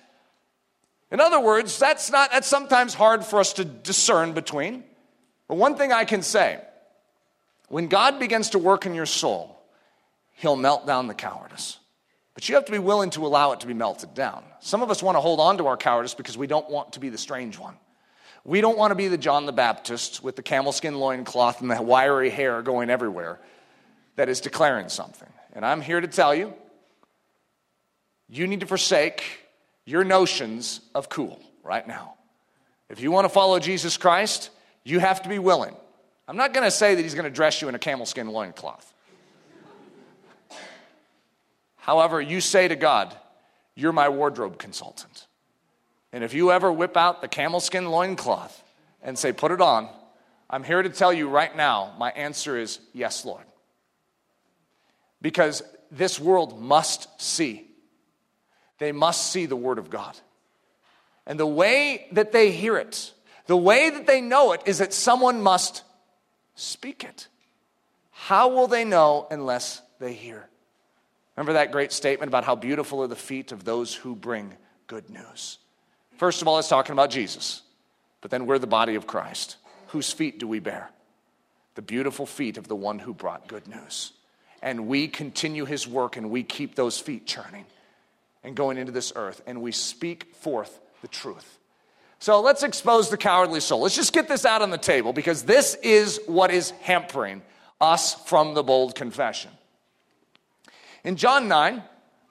In 1.11 1.21
other 1.21 1.41
words, 1.41 1.79
that's 1.79 2.11
not 2.11 2.31
that's 2.31 2.47
sometimes 2.47 2.95
hard 2.95 3.25
for 3.25 3.41
us 3.41 3.55
to 3.55 3.65
discern 3.65 4.33
between. 4.33 4.85
But 5.49 5.57
one 5.57 5.75
thing 5.75 5.91
I 5.91 6.05
can 6.05 6.23
say, 6.23 6.61
when 7.69 7.89
God 7.89 8.21
begins 8.21 8.51
to 8.51 8.59
work 8.59 8.87
in 8.87 8.95
your 8.95 9.07
soul, 9.07 9.61
he'll 10.35 10.55
melt 10.55 10.87
down 10.87 11.09
the 11.09 11.15
cowardice. 11.15 11.80
But 12.41 12.49
you 12.49 12.55
have 12.55 12.65
to 12.65 12.73
be 12.73 12.79
willing 12.79 13.11
to 13.11 13.27
allow 13.27 13.53
it 13.53 13.61
to 13.61 13.67
be 13.67 13.75
melted 13.75 14.15
down. 14.15 14.43
Some 14.61 14.81
of 14.81 14.91
us 14.91 15.03
want 15.03 15.17
to 15.17 15.21
hold 15.21 15.41
on 15.41 15.59
to 15.59 15.67
our 15.67 15.77
cowardice 15.77 16.15
because 16.15 16.39
we 16.39 16.47
don't 16.47 16.71
want 16.71 16.95
to 16.95 16.99
be 16.99 17.11
the 17.11 17.19
strange 17.19 17.59
one. 17.59 17.75
We 18.47 18.63
don't 18.63 18.79
want 18.79 18.93
to 18.93 18.95
be 18.95 19.09
the 19.09 19.19
John 19.19 19.45
the 19.45 19.53
Baptist 19.53 20.25
with 20.25 20.37
the 20.37 20.43
camel 20.43 20.73
skin 20.73 20.99
loincloth 20.99 21.61
and 21.61 21.71
the 21.71 21.83
wiry 21.83 22.31
hair 22.31 22.63
going 22.63 22.89
everywhere 22.89 23.39
that 24.17 24.31
is 24.31 24.41
declaring 24.41 24.89
something. 24.89 25.29
And 25.53 25.67
I'm 25.67 25.83
here 25.83 26.01
to 26.01 26.09
tell 26.09 26.35
you 26.35 26.55
you 28.27 28.47
need 28.47 28.61
to 28.61 28.67
forsake 28.67 29.23
your 29.85 30.03
notions 30.03 30.81
of 30.95 31.11
cool 31.11 31.43
right 31.63 31.87
now. 31.87 32.15
If 32.89 33.03
you 33.03 33.11
want 33.11 33.27
to 33.27 33.29
follow 33.29 33.59
Jesus 33.59 33.99
Christ, 33.99 34.49
you 34.83 34.99
have 34.99 35.21
to 35.25 35.29
be 35.29 35.39
willing. 35.39 35.77
I'm 36.27 36.39
not 36.39 36.55
going 36.55 36.65
to 36.65 36.71
say 36.71 36.95
that 36.95 37.03
he's 37.03 37.13
going 37.13 37.25
to 37.25 37.31
dress 37.31 37.61
you 37.61 37.69
in 37.69 37.75
a 37.75 37.79
camel 37.79 38.07
skin 38.07 38.29
loincloth. 38.29 38.95
However, 41.81 42.21
you 42.21 42.41
say 42.41 42.69
to 42.69 42.77
God, 42.77 43.15
You're 43.75 43.93
my 43.93 44.09
wardrobe 44.09 44.59
consultant. 44.59 45.27
And 46.13 46.25
if 46.25 46.35
you 46.35 46.51
ever 46.53 46.71
whip 46.73 46.97
out 46.97 47.23
the 47.23 47.29
camel 47.29 47.61
skin 47.61 47.91
loincloth 47.91 48.63
and 49.03 49.19
say, 49.19 49.33
Put 49.33 49.53
it 49.53 49.61
on, 49.61 49.89
I'm 50.49 50.65
here 50.65 50.83
to 50.83 50.91
tell 50.91 51.13
you 51.13 51.29
right 51.29 51.55
now, 51.57 51.95
my 51.99 52.11
answer 52.11 52.57
is 52.59 52.81
yes, 52.93 53.25
Lord. 53.25 53.45
Because 55.23 55.63
this 55.91 56.19
world 56.19 56.61
must 56.61 57.09
see. 57.21 57.67
They 58.79 58.93
must 58.93 59.31
see 59.31 59.47
the 59.47 59.57
Word 59.57 59.79
of 59.79 59.91
God. 59.91 60.17
And 61.27 61.39
the 61.39 61.47
way 61.47 62.09
that 62.13 62.33
they 62.33 62.51
hear 62.51 62.77
it, 62.77 63.13
the 63.47 63.57
way 63.57 63.91
that 63.91 64.07
they 64.07 64.21
know 64.21 64.53
it, 64.53 64.63
is 64.67 64.79
that 64.79 64.93
someone 64.93 65.43
must 65.43 65.83
speak 66.57 67.05
it. 67.05 67.29
How 68.11 68.49
will 68.49 68.67
they 68.67 68.85
know 68.85 69.27
unless 69.31 69.81
they 69.99 70.13
hear? 70.13 70.50
Remember 71.37 71.55
that 71.55 71.73
great 71.73 71.93
statement 71.93 72.29
about 72.29 72.45
how 72.45 72.55
beautiful 72.55 73.03
are 73.03 73.07
the 73.07 73.17
feet 73.17 73.53
of 73.53 73.65
those 73.65 73.95
who 73.95 74.15
bring 74.15 74.55
good 74.87 75.09
news? 75.11 75.59
First 76.17 76.43
of 76.43 76.49
all, 76.49 76.59
it's 76.59 76.69
talking 76.69 76.93
about 76.93 77.11
Jesus, 77.11 77.63
but 78.21 78.31
then 78.31 78.47
we're 78.47 78.59
the 78.59 78.67
body 78.67 78.95
of 78.95 79.07
Christ. 79.07 79.57
Whose 79.89 80.13
feet 80.13 80.39
do 80.39 80.47
we 80.47 80.61
bear? 80.61 80.91
The 81.77 81.83
beautiful 81.83 82.27
feet 82.27 82.59
of 82.59 82.69
the 82.69 82.77
one 82.77 82.99
who 82.99 83.15
brought 83.15 83.49
good 83.49 83.67
news. 83.67 84.13
And 84.63 84.87
we 84.87 85.09
continue 85.09 85.65
his 85.65 85.89
work 85.89 86.17
and 86.17 86.31
we 86.31 86.43
keep 86.43 86.75
those 86.75 86.99
feet 86.99 87.27
churning 87.27 87.65
and 88.45 88.55
going 88.55 88.77
into 88.77 88.93
this 88.93 89.13
earth 89.17 89.41
and 89.47 89.63
we 89.63 89.73
speak 89.73 90.35
forth 90.35 90.79
the 91.01 91.09
truth. 91.09 91.59
So 92.19 92.43
let's 92.43 92.63
expose 92.63 93.09
the 93.09 93.17
cowardly 93.17 93.61
soul. 93.61 93.81
Let's 93.81 93.97
just 93.97 94.13
get 94.13 94.29
this 94.29 94.45
out 94.45 94.61
on 94.61 94.71
the 94.71 94.77
table 94.77 95.15
because 95.15 95.45
this 95.45 95.75
is 95.77 96.21
what 96.27 96.51
is 96.51 96.71
hampering 96.83 97.41
us 97.81 98.15
from 98.27 98.53
the 98.53 98.63
bold 98.63 98.95
confession 98.95 99.51
in 101.05 101.17
John 101.17 101.49
9, 101.49 101.83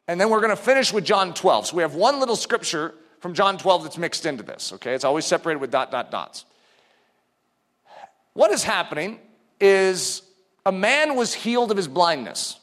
and 0.08 0.20
then 0.20 0.30
we're 0.30 0.42
going 0.42 0.50
to 0.50 0.62
finish 0.62 0.92
with 0.92 1.06
John 1.06 1.34
12. 1.34 1.68
So 1.68 1.76
we 1.76 1.84
have 1.84 1.96
one 1.96 2.20
little 2.20 2.36
scripture 2.36 2.94
from 3.20 3.34
John 3.34 3.58
12 3.58 3.84
that's 3.84 3.98
mixed 3.98 4.26
into 4.26 4.44
this, 4.44 4.74
okay? 4.74 4.94
It's 4.94 5.04
always 5.04 5.26
separated 5.26 5.60
with 5.60 5.72
dot, 5.72 5.92
dot, 5.92 6.12
dots. 6.12 6.46
What 8.34 8.52
is 8.52 8.64
happening 8.64 9.20
is 9.60 10.22
a 10.66 10.72
man 10.72 11.16
was 11.16 11.34
healed 11.34 11.72
of 11.72 11.78
his 11.78 11.88
blindness. 11.88 12.60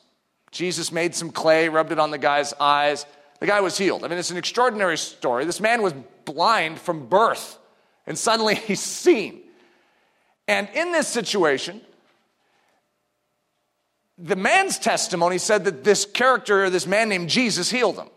Jesus 0.51 0.91
made 0.91 1.15
some 1.15 1.31
clay, 1.31 1.69
rubbed 1.69 1.93
it 1.93 1.99
on 1.99 2.11
the 2.11 2.19
guy's 2.19 2.53
eyes. 2.55 3.05
The 3.41 3.47
guy 3.47 3.61
was 3.61 3.77
healed. 3.77 4.05
I 4.05 4.09
mean, 4.09 4.19
it's 4.19 4.31
an 4.31 4.39
extraordinary 4.39 4.97
story. 4.97 5.45
This 5.45 5.61
man 5.61 5.83
was 5.83 5.93
blind 6.25 6.79
from 6.79 7.09
birth, 7.09 7.59
and 8.07 8.17
suddenly 8.17 8.55
he's 8.69 8.81
seen. 8.81 9.43
And 10.49 10.69
in 10.75 10.93
this 10.93 11.09
situation, 11.09 11.81
the 14.19 14.37
man's 14.37 14.79
testimony 14.79 15.39
said 15.39 15.65
that 15.65 15.85
this 15.85 16.05
character, 16.05 16.71
this 16.71 16.87
man 16.87 17.09
named 17.09 17.29
Jesus, 17.29 17.71
healed 17.71 17.97
him. 17.97 18.09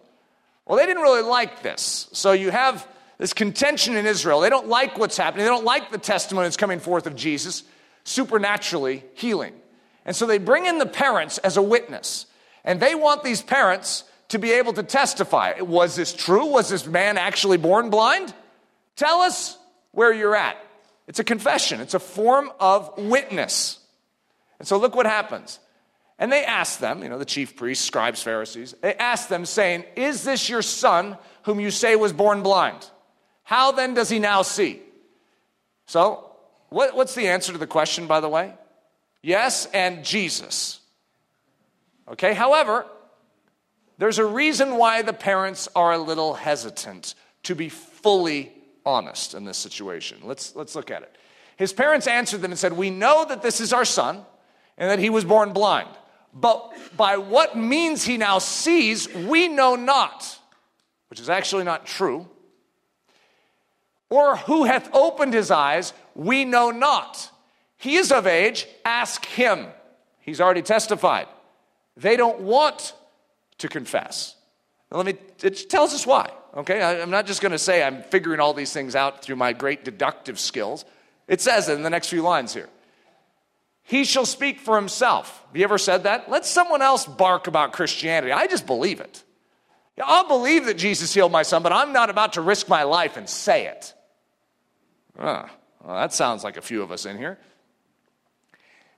Well, 0.66 0.78
they 0.78 0.86
didn't 0.86 1.02
really 1.02 1.24
like 1.24 1.62
this. 1.62 2.08
So 2.14 2.32
you 2.32 2.52
have 2.52 2.88
this 3.18 3.34
contention 3.34 3.98
in 3.98 4.06
Israel. 4.06 4.40
They 4.40 4.50
don't 4.50 4.68
like 4.68 4.98
what's 4.98 5.18
happening, 5.18 5.46
they 5.46 5.50
don't 5.50 5.66
like 5.66 5.92
the 5.92 5.98
testimony 5.98 6.46
that's 6.46 6.58
coming 6.58 6.80
forth 6.80 7.06
of 7.06 7.16
Jesus 7.16 7.64
supernaturally 8.04 9.04
healing. 9.14 9.54
And 10.06 10.16
so 10.16 10.26
they 10.26 10.38
bring 10.38 10.66
in 10.66 10.80
the 10.80 10.86
parents 10.86 11.38
as 11.40 11.58
a 11.58 11.62
witness. 11.62 12.26
And 12.64 12.80
they 12.80 12.96
want 12.96 13.24
these 13.24 13.42
parents 13.42 14.04
to 14.30 14.40
be 14.40 14.52
able 14.54 14.74
to 14.74 14.84
testify. 14.84 15.60
Was 15.62 15.96
this 15.96 16.14
true? 16.14 16.46
Was 16.46 16.70
this 16.70 16.86
man 16.88 17.18
actually 17.18 17.58
born 17.58 17.90
blind? 17.90 18.34
Tell 18.96 19.22
us 19.22 19.58
where 19.92 20.14
you're 20.14 20.36
at. 20.36 20.58
It's 21.08 21.20
a 21.20 21.24
confession, 21.24 21.82
it's 21.82 21.96
a 21.96 22.00
form 22.00 22.52
of 22.60 22.96
witness. 22.98 23.80
And 24.60 24.68
so 24.68 24.78
look 24.78 24.96
what 24.96 25.08
happens. 25.08 25.60
And 26.20 26.32
they 26.32 26.44
asked 26.44 26.82
them, 26.82 27.02
you 27.02 27.08
know, 27.08 27.18
the 27.18 27.26
chief 27.26 27.56
priests, 27.56 27.86
scribes, 27.86 28.22
Pharisees, 28.22 28.76
they 28.82 28.94
asked 28.94 29.30
them, 29.30 29.46
saying, 29.46 29.86
Is 29.96 30.24
this 30.24 30.50
your 30.50 30.62
son 30.62 31.18
whom 31.44 31.62
you 31.62 31.72
say 31.72 31.96
was 31.96 32.12
born 32.12 32.44
blind? 32.44 32.88
How 33.44 33.72
then 33.72 33.94
does 33.94 34.10
he 34.10 34.20
now 34.20 34.42
see? 34.42 34.82
So, 35.88 36.30
what, 36.68 36.96
what's 36.96 37.16
the 37.16 37.30
answer 37.30 37.54
to 37.54 37.58
the 37.58 37.66
question, 37.66 38.06
by 38.06 38.20
the 38.20 38.30
way? 38.30 38.54
Yes, 39.24 39.66
and 39.74 40.04
Jesus. 40.04 40.82
Okay, 42.08 42.34
however, 42.34 42.86
there's 43.98 44.20
a 44.20 44.26
reason 44.26 44.76
why 44.76 45.02
the 45.02 45.14
parents 45.14 45.70
are 45.76 45.94
a 45.94 45.98
little 45.98 46.34
hesitant 46.34 47.16
to 47.44 47.56
be 47.56 47.70
fully 47.70 48.52
honest 48.86 49.34
in 49.34 49.46
this 49.46 49.58
situation. 49.58 50.20
Let's, 50.24 50.56
let's 50.56 50.76
look 50.76 50.92
at 50.92 51.02
it. 51.02 51.16
His 51.56 51.74
parents 51.74 52.08
answered 52.08 52.42
them 52.42 52.52
and 52.52 52.60
said, 52.60 52.74
We 52.74 52.90
know 52.90 53.26
that 53.26 53.42
this 53.42 53.62
is 53.62 53.74
our 53.74 53.86
son 53.86 54.26
and 54.78 54.90
that 54.90 55.00
he 55.00 55.10
was 55.10 55.26
born 55.26 55.54
blind. 55.54 55.90
But 56.34 56.72
by 56.96 57.18
what 57.18 57.58
means 57.58 58.04
he 58.04 58.18
now 58.18 58.40
sees, 58.40 59.14
we 59.14 59.48
know 59.48 59.76
not, 59.76 60.40
which 61.10 61.20
is 61.20 61.30
actually 61.30 61.64
not 61.64 61.86
true. 61.86 62.28
or 64.10 64.38
who 64.38 64.66
hath 64.66 64.90
opened 64.94 65.34
his 65.34 65.52
eyes, 65.52 65.94
we 66.16 66.46
know 66.46 66.72
not. 66.72 67.32
He 67.78 67.96
is 67.96 68.12
of 68.12 68.28
age, 68.28 68.68
ask 68.84 69.26
him. 69.26 69.68
He's 70.20 70.42
already 70.42 70.62
testified. 70.62 71.28
They 71.96 72.18
don't 72.18 72.42
want 72.42 72.94
to 73.60 73.68
confess. 73.68 74.36
Let 74.92 75.06
me, 75.06 75.14
it 75.44 75.70
tells 75.70 75.94
us 75.94 76.08
why, 76.08 76.32
okay? 76.56 76.82
I'm 76.82 77.12
not 77.12 77.28
just 77.28 77.42
going 77.42 77.52
to 77.52 77.60
say 77.60 77.84
I'm 77.84 78.02
figuring 78.04 78.40
all 78.40 78.54
these 78.54 78.74
things 78.74 78.96
out 78.96 79.22
through 79.22 79.36
my 79.36 79.54
great 79.54 79.86
deductive 79.86 80.40
skills. 80.40 80.86
It 81.28 81.42
says 81.42 81.70
it 81.70 81.74
in 81.74 81.84
the 81.84 81.90
next 81.90 82.08
few 82.08 82.24
lines 82.24 82.54
here. 82.54 82.70
He 83.90 84.04
shall 84.04 84.28
speak 84.28 84.60
for 84.60 84.76
himself. 84.76 85.44
Have 85.48 85.58
you 85.58 85.64
ever 85.64 85.80
said 85.80 86.04
that? 86.04 86.30
Let 86.30 86.46
someone 86.46 86.84
else 86.84 87.08
bark 87.08 87.48
about 87.48 87.74
Christianity. 87.74 88.32
I 88.32 88.46
just 88.46 88.68
believe 88.68 89.00
it. 89.00 89.24
I'll 90.00 90.28
believe 90.28 90.66
that 90.66 90.76
Jesus 90.78 91.12
healed 91.12 91.32
my 91.32 91.42
son, 91.42 91.64
but 91.64 91.74
I'm 91.74 91.92
not 91.92 92.12
about 92.12 92.34
to 92.34 92.42
risk 92.42 92.70
my 92.70 92.84
life 92.84 93.18
and 93.18 93.28
say 93.28 93.66
it. 93.66 93.96
Ah, 95.18 95.50
well, 95.84 95.96
that 95.96 96.14
sounds 96.14 96.44
like 96.44 96.56
a 96.56 96.62
few 96.62 96.84
of 96.84 96.92
us 96.92 97.08
in 97.08 97.18
here. 97.18 97.40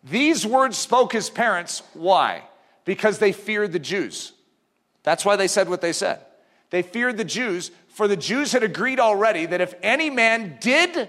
These 0.04 0.46
words 0.46 0.78
spoke 0.78 1.14
his 1.14 1.30
parents. 1.30 1.84
Why? 1.94 2.44
Because 2.84 3.18
they 3.18 3.32
feared 3.32 3.72
the 3.72 3.80
Jews. 3.80 4.34
That's 5.04 5.24
why 5.24 5.38
they 5.38 5.48
said 5.48 5.70
what 5.70 5.80
they 5.80 5.94
said. 5.94 6.20
They 6.70 6.82
feared 6.82 7.16
the 7.16 7.24
Jews, 7.24 7.72
for 7.88 8.10
the 8.10 8.18
Jews 8.18 8.52
had 8.52 8.62
agreed 8.62 9.00
already 9.00 9.46
that 9.46 9.62
if 9.62 9.74
any 9.82 10.10
man 10.10 10.58
did 10.60 11.08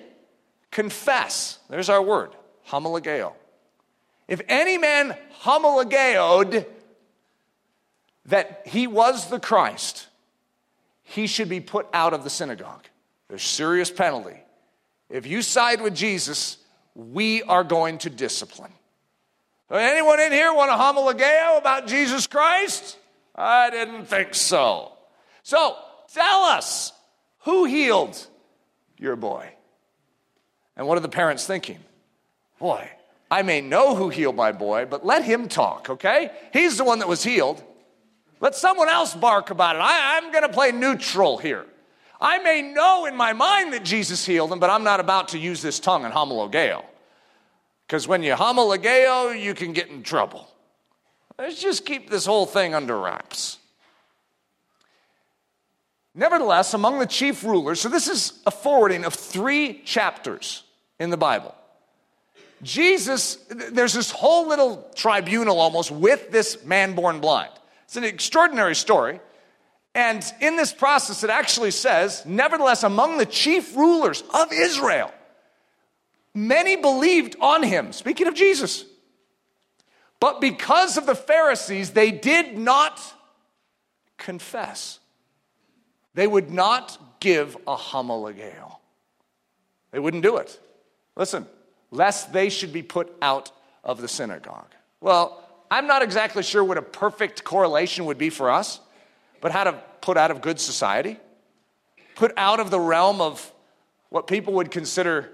confess, 0.71 1.59
there's 1.69 1.89
our 1.89 2.01
word, 2.01 2.31
homologeo. 2.69 3.33
If 4.29 4.41
any 4.49 4.79
man 4.79 5.17
homologeoed 5.43 6.67
that 8.27 8.63
he 8.67 8.87
was 8.87 9.29
the 9.29 9.41
Christ, 9.41 10.07
he 11.03 11.27
should 11.27 11.49
be 11.49 11.61
put 11.61 11.87
out 11.93 12.15
of 12.15 12.25
the 12.25 12.31
synagogue. 12.31 12.87
There's 13.29 13.43
serious 13.43 13.91
penalty. 13.91 14.41
If 15.11 15.27
you 15.27 15.43
side 15.43 15.81
with 15.81 15.95
Jesus, 15.95 16.59
we 16.95 17.43
are 17.43 17.65
going 17.65 17.99
to 17.99 18.11
discipline. 18.11 18.73
Anyone 19.71 20.21
in 20.21 20.33
here 20.33 20.53
want 20.53 20.71
a 20.71 20.75
homologeo 20.75 21.59
about 21.59 21.87
Jesus 21.87 22.27
Christ? 22.27 22.99
I 23.35 23.71
didn't 23.71 24.05
think 24.05 24.35
so. 24.35 24.93
So 25.43 25.77
tell 26.13 26.43
us 26.45 26.93
who 27.41 27.65
healed 27.65 28.27
your 28.99 29.17
boy? 29.17 29.49
And 30.77 30.87
what 30.87 30.97
are 30.97 31.01
the 31.03 31.09
parents 31.09 31.47
thinking? 31.47 31.79
Boy, 32.59 32.89
I 33.33 33.41
may 33.41 33.63
know 33.63 33.95
who 33.95 34.11
healed 34.11 34.37
my 34.37 34.53
boy, 34.53 34.85
but 34.85 35.07
let 35.07 35.25
him 35.25 35.49
talk, 35.49 35.89
okay? 35.89 36.31
He's 36.53 36.77
the 36.77 36.85
one 36.85 36.99
that 36.99 37.09
was 37.09 37.25
healed. 37.25 37.65
Let 38.41 38.55
someone 38.55 38.91
else 38.91 39.15
bark 39.15 39.49
about 39.49 39.75
it. 39.75 39.79
I, 39.79 40.19
am 40.19 40.31
going 40.33 40.43
to 40.43 40.51
play 40.51 40.71
neutral 40.71 41.39
here. 41.39 41.65
I 42.21 42.41
may 42.41 42.61
know 42.61 43.07
in 43.07 43.17
my 43.17 43.33
mind 43.33 43.73
that 43.73 43.87
Jesus 43.87 44.27
healed 44.27 44.53
him, 44.53 44.59
but 44.59 44.69
I'm 44.69 44.85
not 44.85 45.01
about 45.01 45.29
to 45.29 45.39
use 45.39 45.63
this 45.63 45.81
tongue 45.81 46.05
in 46.05 46.13
homologeo. 46.13 46.85
Because 47.87 48.07
when 48.07 48.23
you 48.23 48.35
homologeo, 48.35 49.43
you 49.43 49.55
can 49.55 49.73
get 49.73 49.89
in 49.89 50.03
trouble. 50.03 50.47
Let's 51.39 51.59
just 51.59 51.87
keep 51.87 52.11
this 52.11 52.27
whole 52.27 52.45
thing 52.45 52.75
under 52.75 53.01
wraps. 53.01 53.57
Nevertheless, 56.15 56.75
among 56.75 56.99
the 56.99 57.07
chief 57.07 57.45
rulers, 57.45 57.81
so 57.81 57.89
this 57.89 58.09
is 58.09 58.43
a 58.45 58.51
forwarding 58.51 59.07
of 59.07 59.15
three 59.15 59.81
chapters 59.87 60.65
in 61.01 61.09
the 61.09 61.17
Bible. 61.17 61.55
Jesus, 62.63 63.37
there's 63.49 63.93
this 63.93 64.11
whole 64.11 64.49
little 64.49 64.89
tribunal 64.95 65.59
almost 65.59 65.91
with 65.91 66.31
this 66.31 66.65
man 66.65 66.95
born 66.95 67.21
blind. 67.21 67.53
It's 67.85 67.97
an 67.97 68.05
extraordinary 68.05 68.75
story. 68.75 69.21
And 69.95 70.25
in 70.41 70.57
this 70.57 70.73
process, 70.73 71.23
it 71.25 71.31
actually 71.31 71.73
says, 71.73 72.25
nevertheless, 72.25 72.83
among 72.83 73.19
the 73.19 73.27
chief 73.27 73.77
rulers 73.77 74.23
of 74.33 74.53
Israel, 74.53 75.13
many 76.35 76.77
believed 76.77 77.37
on 77.41 77.63
him. 77.63 77.93
Speaking 77.93 78.27
of 78.27 78.35
Jesus. 78.35 78.85
But 80.21 80.41
because 80.41 80.97
of 80.97 81.05
the 81.05 81.17
Pharisees, 81.17 81.91
they 81.91 82.13
did 82.13 82.57
not 82.57 83.01
confess. 84.19 85.01
They 86.15 86.27
would 86.27 86.51
not 86.51 87.19
give 87.21 87.57
a 87.67 87.77
homologeo. 87.77 88.77
They 89.91 89.99
wouldn't 89.99 90.23
do 90.23 90.37
it. 90.37 90.59
Listen, 91.17 91.47
lest 91.93 92.33
they 92.33 92.51
should 92.51 92.73
be 92.73 92.83
put 92.83 93.15
out 93.23 93.53
of 93.85 94.01
the 94.01 94.09
synagogue. 94.09 94.73
Well, 95.01 95.49
I'm 95.71 95.87
not 95.87 96.03
exactly 96.03 96.43
sure 96.43 96.65
what 96.65 96.79
a 96.79 96.83
perfect 96.83 97.45
correlation 97.45 98.07
would 98.07 98.19
be 98.19 98.31
for 98.31 98.51
us 98.51 98.81
but 99.43 99.53
how 99.53 99.65
to 99.65 99.73
put 100.01 100.17
out 100.17 100.31
of 100.31 100.41
good 100.41 100.59
society, 100.59 101.19
put 102.15 102.33
out 102.39 102.61
of 102.61 102.71
the 102.71 102.81
realm 102.81 103.21
of 103.21 103.53
what 104.09 104.27
people 104.27 104.55
would 104.55 104.71
consider 104.71 105.31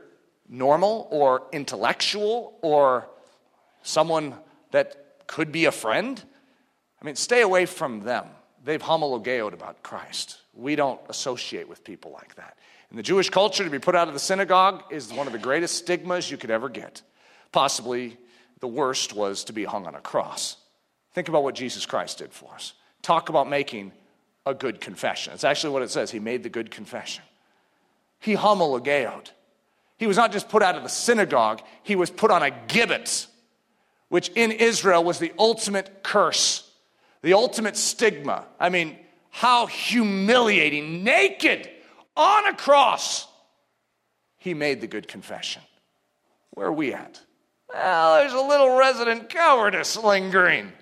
normal 0.49 1.07
or 1.11 1.43
intellectual 1.53 2.59
or 2.63 3.09
someone 3.83 4.35
that 4.73 5.27
could 5.27 5.53
be 5.53 5.67
a 5.67 5.73
friend. 5.73 6.25
I 7.01 7.05
mean, 7.05 7.15
stay 7.15 7.43
away 7.43 7.67
from 7.67 8.01
them. 8.01 8.27
They've 8.65 8.83
homologeoed 8.83 9.53
about 9.53 9.83
Christ. 9.83 10.39
We 10.55 10.75
don't 10.75 11.01
associate 11.09 11.69
with 11.69 11.85
people 11.85 12.11
like 12.11 12.35
that. 12.37 12.57
In 12.91 12.97
the 12.97 13.03
Jewish 13.03 13.29
culture, 13.31 13.65
to 13.65 13.71
be 13.71 13.79
put 13.79 13.95
out 13.95 14.09
of 14.09 14.15
the 14.15 14.21
synagogue 14.21 14.83
is 14.91 15.13
one 15.13 15.27
of 15.27 15.33
the 15.33 15.39
greatest 15.39 15.77
stigmas 15.77 16.31
you 16.31 16.37
could 16.37 16.51
ever 16.51 16.69
get. 16.69 17.03
Possibly 17.53 18.17
the 18.61 18.69
worst 18.69 19.13
was 19.13 19.45
to 19.45 19.53
be 19.53 19.65
hung 19.65 19.87
on 19.87 19.95
a 19.95 20.01
cross. 20.01 20.57
Think 21.13 21.29
about 21.29 21.43
what 21.43 21.55
Jesus 21.55 21.87
Christ 21.87 22.19
did 22.19 22.33
for 22.33 22.55
us 22.55 22.75
talk 23.09 23.31
about 23.31 23.49
making 23.49 23.91
a 24.45 24.53
good 24.53 24.83
confession. 24.83 25.33
It's 25.33 25.45
actually 25.45 25.73
what 25.73 25.83
it 25.83 25.91
says. 25.91 26.11
He 26.11 26.19
made 26.19 26.43
the 26.43 26.51
good 26.51 26.71
confession. 26.71 27.25
He 28.21 28.35
homologeoed. 28.35 29.31
He 29.97 30.07
was 30.07 30.19
not 30.19 30.31
just 30.31 30.51
put 30.51 30.63
out 30.63 30.77
of 30.77 30.83
the 30.83 30.89
synagogue, 30.89 31.63
he 31.83 31.97
was 31.97 32.11
put 32.11 32.31
on 32.31 32.43
a 32.43 32.51
gibbet, 32.51 33.27
which 34.11 34.29
in 34.35 34.53
Israel 34.53 35.03
was 35.03 35.19
the 35.19 35.33
ultimate 35.39 36.03
curse, 36.03 36.71
the 37.23 37.33
ultimate 37.33 37.77
stigma. 37.77 38.45
I 38.61 38.69
mean, 38.69 38.97
how 39.31 39.67
humiliating, 39.67 41.03
naked, 41.03 41.69
on 42.19 42.49
a 42.49 42.55
cross. 42.55 43.27
He 44.37 44.53
made 44.53 44.83
the 44.83 44.87
good 44.87 45.09
confession. 45.09 45.63
Where 46.51 46.67
are 46.67 46.73
we 46.73 46.93
at? 46.93 47.21
Well, 47.73 48.17
there's 48.17 48.33
a 48.33 48.41
little 48.41 48.77
resident 48.77 49.29
cowardice 49.29 49.97
lingering. 49.97 50.73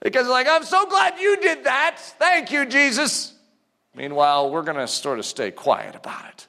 Because, 0.00 0.26
like, 0.28 0.46
I'm 0.48 0.64
so 0.64 0.86
glad 0.86 1.18
you 1.18 1.40
did 1.40 1.64
that. 1.64 1.98
Thank 2.18 2.50
you, 2.50 2.66
Jesus. 2.66 3.32
Meanwhile, 3.94 4.50
we're 4.50 4.62
going 4.62 4.76
to 4.76 4.88
sort 4.88 5.18
of 5.18 5.24
stay 5.24 5.50
quiet 5.50 5.94
about 5.94 6.28
it. 6.28 6.48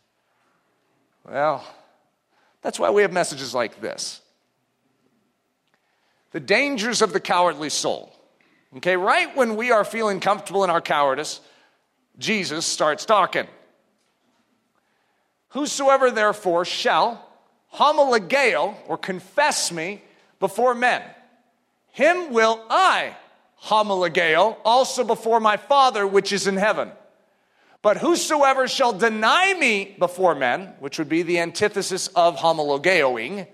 Well, 1.30 1.66
that's 2.61 2.80
why 2.80 2.89
we 2.89 3.01
have 3.01 3.13
messages 3.13 3.53
like 3.53 3.82
this 3.82 4.22
the 6.32 6.39
dangers 6.41 7.01
of 7.01 7.13
the 7.13 7.20
cowardly 7.22 7.70
soul. 7.70 8.13
Okay, 8.76 8.97
right 8.97 9.34
when 9.38 9.55
we 9.55 9.72
are 9.72 9.86
feeling 9.86 10.20
comfortable 10.20 10.66
in 10.66 10.70
our 10.70 10.82
cowardice, 10.82 11.39
Jesus 12.18 12.66
starts 12.66 13.05
talking. 13.05 13.47
Whosoever 15.55 16.11
therefore 16.11 16.65
shall 16.65 17.25
homologeo 17.75 18.75
or 18.87 18.97
confess 18.97 19.71
me 19.71 20.01
before 20.37 20.75
men, 20.75 21.01
him 21.91 22.33
will 22.33 22.61
I 22.69 23.15
homologeo, 23.63 24.57
also 24.65 25.05
before 25.05 25.39
my 25.39 25.55
Father 25.55 26.05
which 26.05 26.33
is 26.33 26.45
in 26.45 26.57
heaven. 26.57 26.91
But 27.81 27.95
whosoever 27.95 28.67
shall 28.67 28.91
deny 28.91 29.53
me 29.53 29.95
before 29.97 30.35
men, 30.35 30.73
which 30.79 30.99
would 30.99 31.07
be 31.07 31.21
the 31.21 31.39
antithesis 31.39 32.07
of 32.09 32.35
homologeoing, 32.35 33.47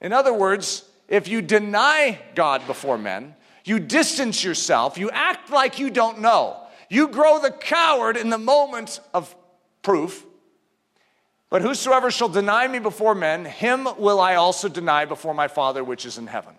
in 0.00 0.12
other 0.12 0.32
words, 0.32 0.88
if 1.08 1.26
you 1.26 1.42
deny 1.42 2.16
God 2.36 2.64
before 2.68 2.96
men, 2.96 3.34
you 3.64 3.80
distance 3.80 4.44
yourself, 4.44 4.98
you 4.98 5.10
act 5.10 5.50
like 5.50 5.80
you 5.80 5.90
don't 5.90 6.20
know, 6.20 6.56
you 6.88 7.08
grow 7.08 7.40
the 7.40 7.50
coward 7.50 8.16
in 8.16 8.30
the 8.30 8.38
moment 8.38 9.00
of 9.12 9.34
proof. 9.82 10.24
But 11.50 11.62
whosoever 11.62 12.10
shall 12.10 12.28
deny 12.28 12.66
me 12.66 12.78
before 12.78 13.14
men, 13.14 13.44
him 13.44 13.86
will 13.98 14.20
I 14.20 14.34
also 14.34 14.68
deny 14.68 15.04
before 15.04 15.34
my 15.34 15.48
Father 15.48 15.84
which 15.84 16.04
is 16.04 16.18
in 16.18 16.26
heaven. 16.26 16.54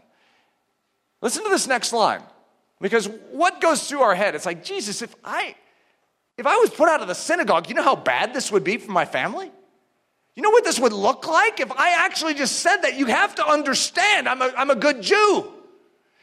Listen 1.21 1.43
to 1.43 1.49
this 1.49 1.67
next 1.67 1.91
line. 1.91 2.21
Because 2.81 3.07
what 3.31 3.61
goes 3.61 3.87
through 3.87 4.01
our 4.01 4.15
head? 4.15 4.35
It's 4.35 4.45
like, 4.45 4.63
Jesus, 4.63 5.01
if 5.01 5.15
I 5.23 5.55
if 6.37 6.45
I 6.45 6.57
was 6.57 6.69
put 6.69 6.89
out 6.89 7.01
of 7.01 7.07
the 7.07 7.15
synagogue, 7.15 7.69
you 7.69 7.75
know 7.75 7.83
how 7.83 7.95
bad 7.95 8.33
this 8.33 8.51
would 8.51 8.63
be 8.63 8.77
for 8.77 8.91
my 8.91 9.05
family? 9.05 9.51
You 10.35 10.43
know 10.43 10.49
what 10.49 10.65
this 10.65 10.77
would 10.79 10.91
look 10.91 11.27
like 11.27 11.61
if 11.61 11.71
I 11.71 12.05
actually 12.05 12.33
just 12.33 12.59
said 12.59 12.77
that? 12.77 12.95
You 12.95 13.05
have 13.05 13.35
to 13.35 13.47
understand, 13.47 14.27
I'm 14.27 14.41
a, 14.41 14.51
I'm 14.57 14.69
a 14.69 14.75
good 14.75 15.01
Jew. 15.01 15.49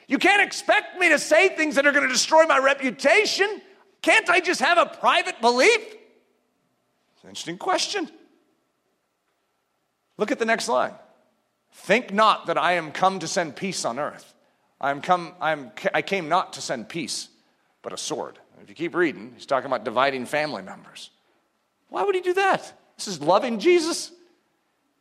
You 0.07 0.19
can't 0.19 0.43
expect 0.43 0.99
me 0.99 1.09
to 1.09 1.19
say 1.19 1.49
things 1.49 1.77
that 1.77 1.87
are 1.87 1.93
going 1.93 2.07
to 2.07 2.13
destroy 2.13 2.45
my 2.45 2.59
reputation. 2.59 3.63
Can't 4.03 4.29
I 4.29 4.41
just 4.41 4.61
have 4.61 4.77
a 4.77 4.85
private 4.85 5.41
belief? 5.41 5.79
It's 5.79 7.23
an 7.23 7.31
interesting 7.31 7.57
question. 7.57 8.11
Look 10.19 10.31
at 10.31 10.39
the 10.39 10.45
next 10.45 10.69
line. 10.69 10.95
Think 11.73 12.13
not 12.13 12.47
that 12.47 12.59
I 12.59 12.73
am 12.73 12.93
come 12.93 13.19
to 13.21 13.29
send 13.29 13.57
peace 13.57 13.85
on 13.85 13.99
earth. 13.99 14.35
I'm 14.81 15.01
come, 15.01 15.35
I'm, 15.41 15.73
I 15.95 16.03
came 16.03 16.29
not 16.29 16.55
to 16.55 16.61
send 16.61 16.89
peace, 16.89 17.29
but 17.83 17.93
a 17.93 17.97
sword. 17.97 18.39
If 18.63 18.69
you 18.69 18.75
keep 18.75 18.95
reading, 18.95 19.33
he's 19.35 19.47
talking 19.47 19.67
about 19.67 19.85
dividing 19.85 20.27
family 20.27 20.63
members. 20.63 21.11
Why 21.89 22.05
would 22.05 22.15
he 22.15 22.21
do 22.21 22.35
that? 22.35 22.73
This 22.97 23.09
is 23.09 23.21
loving 23.21 23.59
Jesus. 23.59 24.13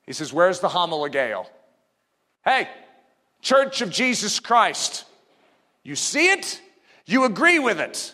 He 0.06 0.14
says, 0.14 0.34
Where's 0.34 0.60
the 0.60 0.68
homologeo? 0.68 1.46
Hey, 2.44 2.68
Church 3.42 3.82
of 3.82 3.90
Jesus 3.90 4.40
Christ, 4.40 5.06
you 5.84 5.96
see 5.96 6.30
it, 6.30 6.62
you 7.06 7.24
agree 7.24 7.60
with 7.60 7.80
it, 7.80 8.14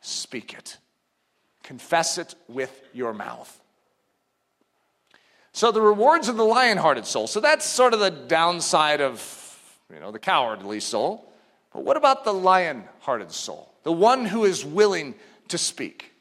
speak 0.00 0.54
it, 0.54 0.76
confess 1.62 2.18
it 2.18 2.34
with 2.48 2.82
your 2.92 3.14
mouth. 3.14 3.60
So 5.54 5.70
the 5.70 5.80
rewards 5.80 6.28
of 6.28 6.36
the 6.36 6.44
lion-hearted 6.44 7.06
soul. 7.06 7.28
So 7.28 7.38
that's 7.38 7.64
sort 7.64 7.94
of 7.94 8.00
the 8.00 8.10
downside 8.10 9.00
of, 9.00 9.80
you 9.92 10.00
know, 10.00 10.10
the 10.10 10.18
cowardly 10.18 10.80
soul. 10.80 11.32
But 11.72 11.84
what 11.84 11.96
about 11.96 12.24
the 12.24 12.34
lion-hearted 12.34 13.30
soul? 13.30 13.72
The 13.84 13.92
one 13.92 14.24
who 14.24 14.44
is 14.44 14.64
willing 14.64 15.14
to 15.48 15.56
speak. 15.56 16.12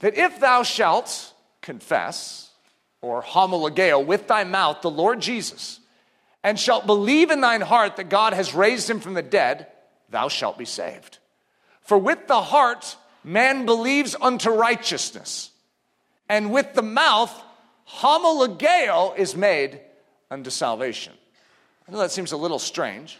That 0.00 0.18
if 0.18 0.38
thou 0.38 0.64
shalt 0.64 1.32
confess 1.62 2.50
or 3.00 3.22
homologeo 3.22 4.04
with 4.04 4.28
thy 4.28 4.44
mouth 4.44 4.82
the 4.82 4.90
Lord 4.90 5.20
Jesus 5.20 5.80
and 6.44 6.60
shalt 6.60 6.86
believe 6.86 7.30
in 7.30 7.40
thine 7.40 7.62
heart 7.62 7.96
that 7.96 8.10
God 8.10 8.34
has 8.34 8.54
raised 8.54 8.88
him 8.90 9.00
from 9.00 9.14
the 9.14 9.22
dead, 9.22 9.66
thou 10.10 10.28
shalt 10.28 10.58
be 10.58 10.66
saved. 10.66 11.18
For 11.80 11.96
with 11.96 12.26
the 12.26 12.42
heart 12.42 12.98
man 13.24 13.64
believes 13.64 14.14
unto 14.20 14.50
righteousness, 14.50 15.52
and 16.28 16.52
with 16.52 16.74
the 16.74 16.82
mouth 16.82 17.32
homologeo 17.88 19.16
is 19.16 19.36
made 19.36 19.80
unto 20.30 20.50
salvation. 20.50 21.12
I 21.86 21.92
know 21.92 21.98
that 21.98 22.10
seems 22.10 22.32
a 22.32 22.36
little 22.36 22.58
strange, 22.58 23.18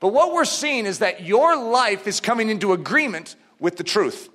but 0.00 0.08
what 0.08 0.32
we're 0.32 0.44
seeing 0.44 0.86
is 0.86 1.00
that 1.00 1.22
your 1.22 1.56
life 1.56 2.06
is 2.06 2.20
coming 2.20 2.48
into 2.48 2.72
agreement 2.72 3.36
with 3.60 3.76
the 3.76 3.84
truth. 3.84 4.28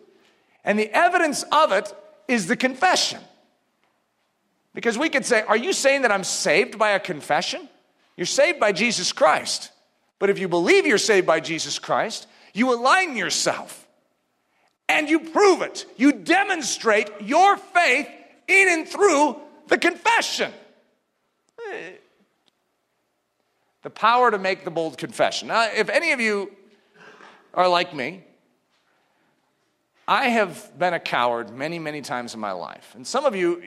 And 0.63 0.77
the 0.77 0.89
evidence 0.95 1.43
of 1.51 1.71
it 1.71 1.93
is 2.27 2.47
the 2.47 2.55
confession. 2.55 3.19
Because 4.73 4.97
we 4.97 5.09
could 5.09 5.25
say, 5.25 5.41
Are 5.41 5.57
you 5.57 5.73
saying 5.73 6.03
that 6.03 6.11
I'm 6.11 6.23
saved 6.23 6.77
by 6.77 6.91
a 6.91 6.99
confession? 6.99 7.67
You're 8.15 8.25
saved 8.25 8.59
by 8.59 8.71
Jesus 8.71 9.11
Christ. 9.11 9.71
But 10.19 10.29
if 10.29 10.37
you 10.37 10.47
believe 10.47 10.85
you're 10.85 10.99
saved 10.99 11.25
by 11.25 11.39
Jesus 11.39 11.79
Christ, 11.79 12.27
you 12.53 12.73
align 12.73 13.17
yourself 13.17 13.87
and 14.87 15.09
you 15.09 15.19
prove 15.19 15.61
it. 15.61 15.85
You 15.97 16.11
demonstrate 16.11 17.09
your 17.21 17.57
faith 17.57 18.07
in 18.47 18.69
and 18.69 18.87
through 18.87 19.37
the 19.71 19.79
confession. 19.79 20.51
The 23.81 23.89
power 23.89 24.29
to 24.29 24.37
make 24.37 24.63
the 24.63 24.69
bold 24.69 24.99
confession. 24.99 25.47
Now, 25.47 25.67
if 25.73 25.89
any 25.89 26.11
of 26.11 26.21
you 26.21 26.51
are 27.55 27.67
like 27.67 27.95
me, 27.95 28.23
I 30.07 30.25
have 30.25 30.77
been 30.77 30.93
a 30.93 30.99
coward 30.99 31.49
many, 31.49 31.79
many 31.79 32.01
times 32.01 32.35
in 32.35 32.39
my 32.39 32.51
life. 32.51 32.93
And 32.95 33.07
some 33.07 33.25
of 33.25 33.35
you, 33.35 33.59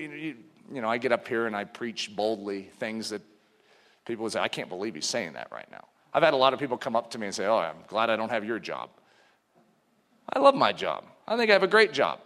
you, 0.70 0.80
know, 0.80 0.88
I 0.88 0.98
get 0.98 1.10
up 1.10 1.26
here 1.26 1.46
and 1.46 1.56
I 1.56 1.64
preach 1.64 2.14
boldly 2.14 2.70
things 2.78 3.10
that 3.10 3.22
People 4.04 4.24
would 4.24 4.32
say, 4.32 4.40
I 4.40 4.48
can't 4.48 4.68
believe 4.68 4.94
he's 4.94 5.06
saying 5.06 5.32
that 5.32 5.48
right 5.50 5.70
now. 5.70 5.84
I've 6.12 6.22
had 6.22 6.34
a 6.34 6.36
lot 6.36 6.52
of 6.52 6.60
people 6.60 6.76
come 6.76 6.94
up 6.94 7.10
to 7.12 7.18
me 7.18 7.26
and 7.26 7.34
say, 7.34 7.46
Oh, 7.46 7.58
I'm 7.58 7.76
glad 7.88 8.10
I 8.10 8.16
don't 8.16 8.28
have 8.28 8.44
your 8.44 8.58
job. 8.58 8.90
I 10.32 10.38
love 10.38 10.54
my 10.54 10.72
job. 10.72 11.04
I 11.26 11.36
think 11.36 11.50
I 11.50 11.54
have 11.54 11.62
a 11.62 11.68
great 11.68 11.92
job. 11.92 12.20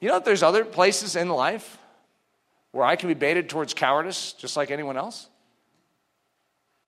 You 0.00 0.08
know, 0.08 0.18
there's 0.18 0.42
other 0.42 0.64
places 0.64 1.16
in 1.16 1.28
life 1.28 1.78
where 2.74 2.84
I 2.84 2.96
can 2.96 3.08
be 3.08 3.14
baited 3.14 3.48
towards 3.48 3.72
cowardice 3.72 4.32
just 4.32 4.56
like 4.56 4.72
anyone 4.72 4.96
else. 4.96 5.28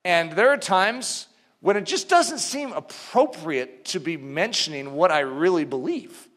And 0.05 0.32
there 0.32 0.51
are 0.51 0.57
times 0.57 1.28
when 1.61 1.76
it 1.76 1.84
just 1.84 2.09
doesn't 2.09 2.41
seem 2.41 2.72
appropriate 2.72 3.84
to 3.87 4.01
be 4.01 4.16
mentioning 4.16 4.95
what 4.95 5.12
I 5.12 5.20
really 5.20 5.64
believe. 5.64 6.28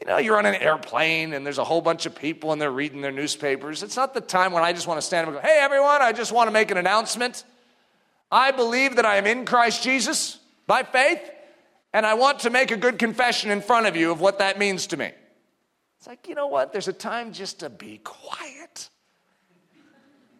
You 0.00 0.06
know, 0.06 0.18
you're 0.18 0.38
on 0.38 0.46
an 0.46 0.54
airplane 0.54 1.34
and 1.34 1.44
there's 1.44 1.58
a 1.58 1.64
whole 1.64 1.80
bunch 1.80 2.06
of 2.06 2.14
people 2.14 2.52
and 2.52 2.62
they're 2.62 2.70
reading 2.70 3.00
their 3.00 3.12
newspapers. 3.12 3.82
It's 3.82 3.96
not 3.96 4.14
the 4.14 4.20
time 4.20 4.52
when 4.52 4.62
I 4.62 4.72
just 4.72 4.86
want 4.86 4.98
to 4.98 5.06
stand 5.06 5.26
up 5.26 5.34
and 5.34 5.42
go, 5.42 5.48
hey, 5.48 5.58
everyone, 5.60 6.00
I 6.00 6.12
just 6.12 6.32
want 6.32 6.46
to 6.46 6.52
make 6.52 6.70
an 6.70 6.76
announcement. 6.76 7.44
I 8.30 8.52
believe 8.52 8.96
that 8.96 9.04
I 9.04 9.16
am 9.16 9.26
in 9.26 9.44
Christ 9.44 9.82
Jesus 9.82 10.38
by 10.66 10.84
faith, 10.84 11.20
and 11.92 12.06
I 12.06 12.14
want 12.14 12.40
to 12.40 12.50
make 12.50 12.70
a 12.70 12.76
good 12.76 12.98
confession 12.98 13.50
in 13.50 13.60
front 13.60 13.86
of 13.86 13.96
you 13.96 14.10
of 14.12 14.20
what 14.20 14.38
that 14.38 14.58
means 14.58 14.86
to 14.88 14.96
me. 14.96 15.10
It's 16.02 16.08
like, 16.08 16.26
you 16.26 16.34
know 16.34 16.48
what? 16.48 16.72
There's 16.72 16.88
a 16.88 16.92
time 16.92 17.32
just 17.32 17.60
to 17.60 17.70
be 17.70 18.00
quiet. 18.02 18.90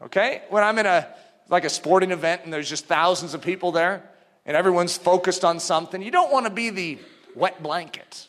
Okay? 0.02 0.42
When 0.50 0.64
I'm 0.64 0.76
in 0.80 0.86
a 0.86 1.06
like 1.48 1.64
a 1.64 1.70
sporting 1.70 2.10
event 2.10 2.40
and 2.42 2.52
there's 2.52 2.68
just 2.68 2.86
thousands 2.86 3.32
of 3.32 3.42
people 3.42 3.70
there 3.70 4.02
and 4.44 4.56
everyone's 4.56 4.96
focused 4.96 5.44
on 5.44 5.60
something, 5.60 6.02
you 6.02 6.10
don't 6.10 6.32
want 6.32 6.46
to 6.46 6.50
be 6.50 6.70
the 6.70 6.98
wet 7.36 7.62
blanket 7.62 8.26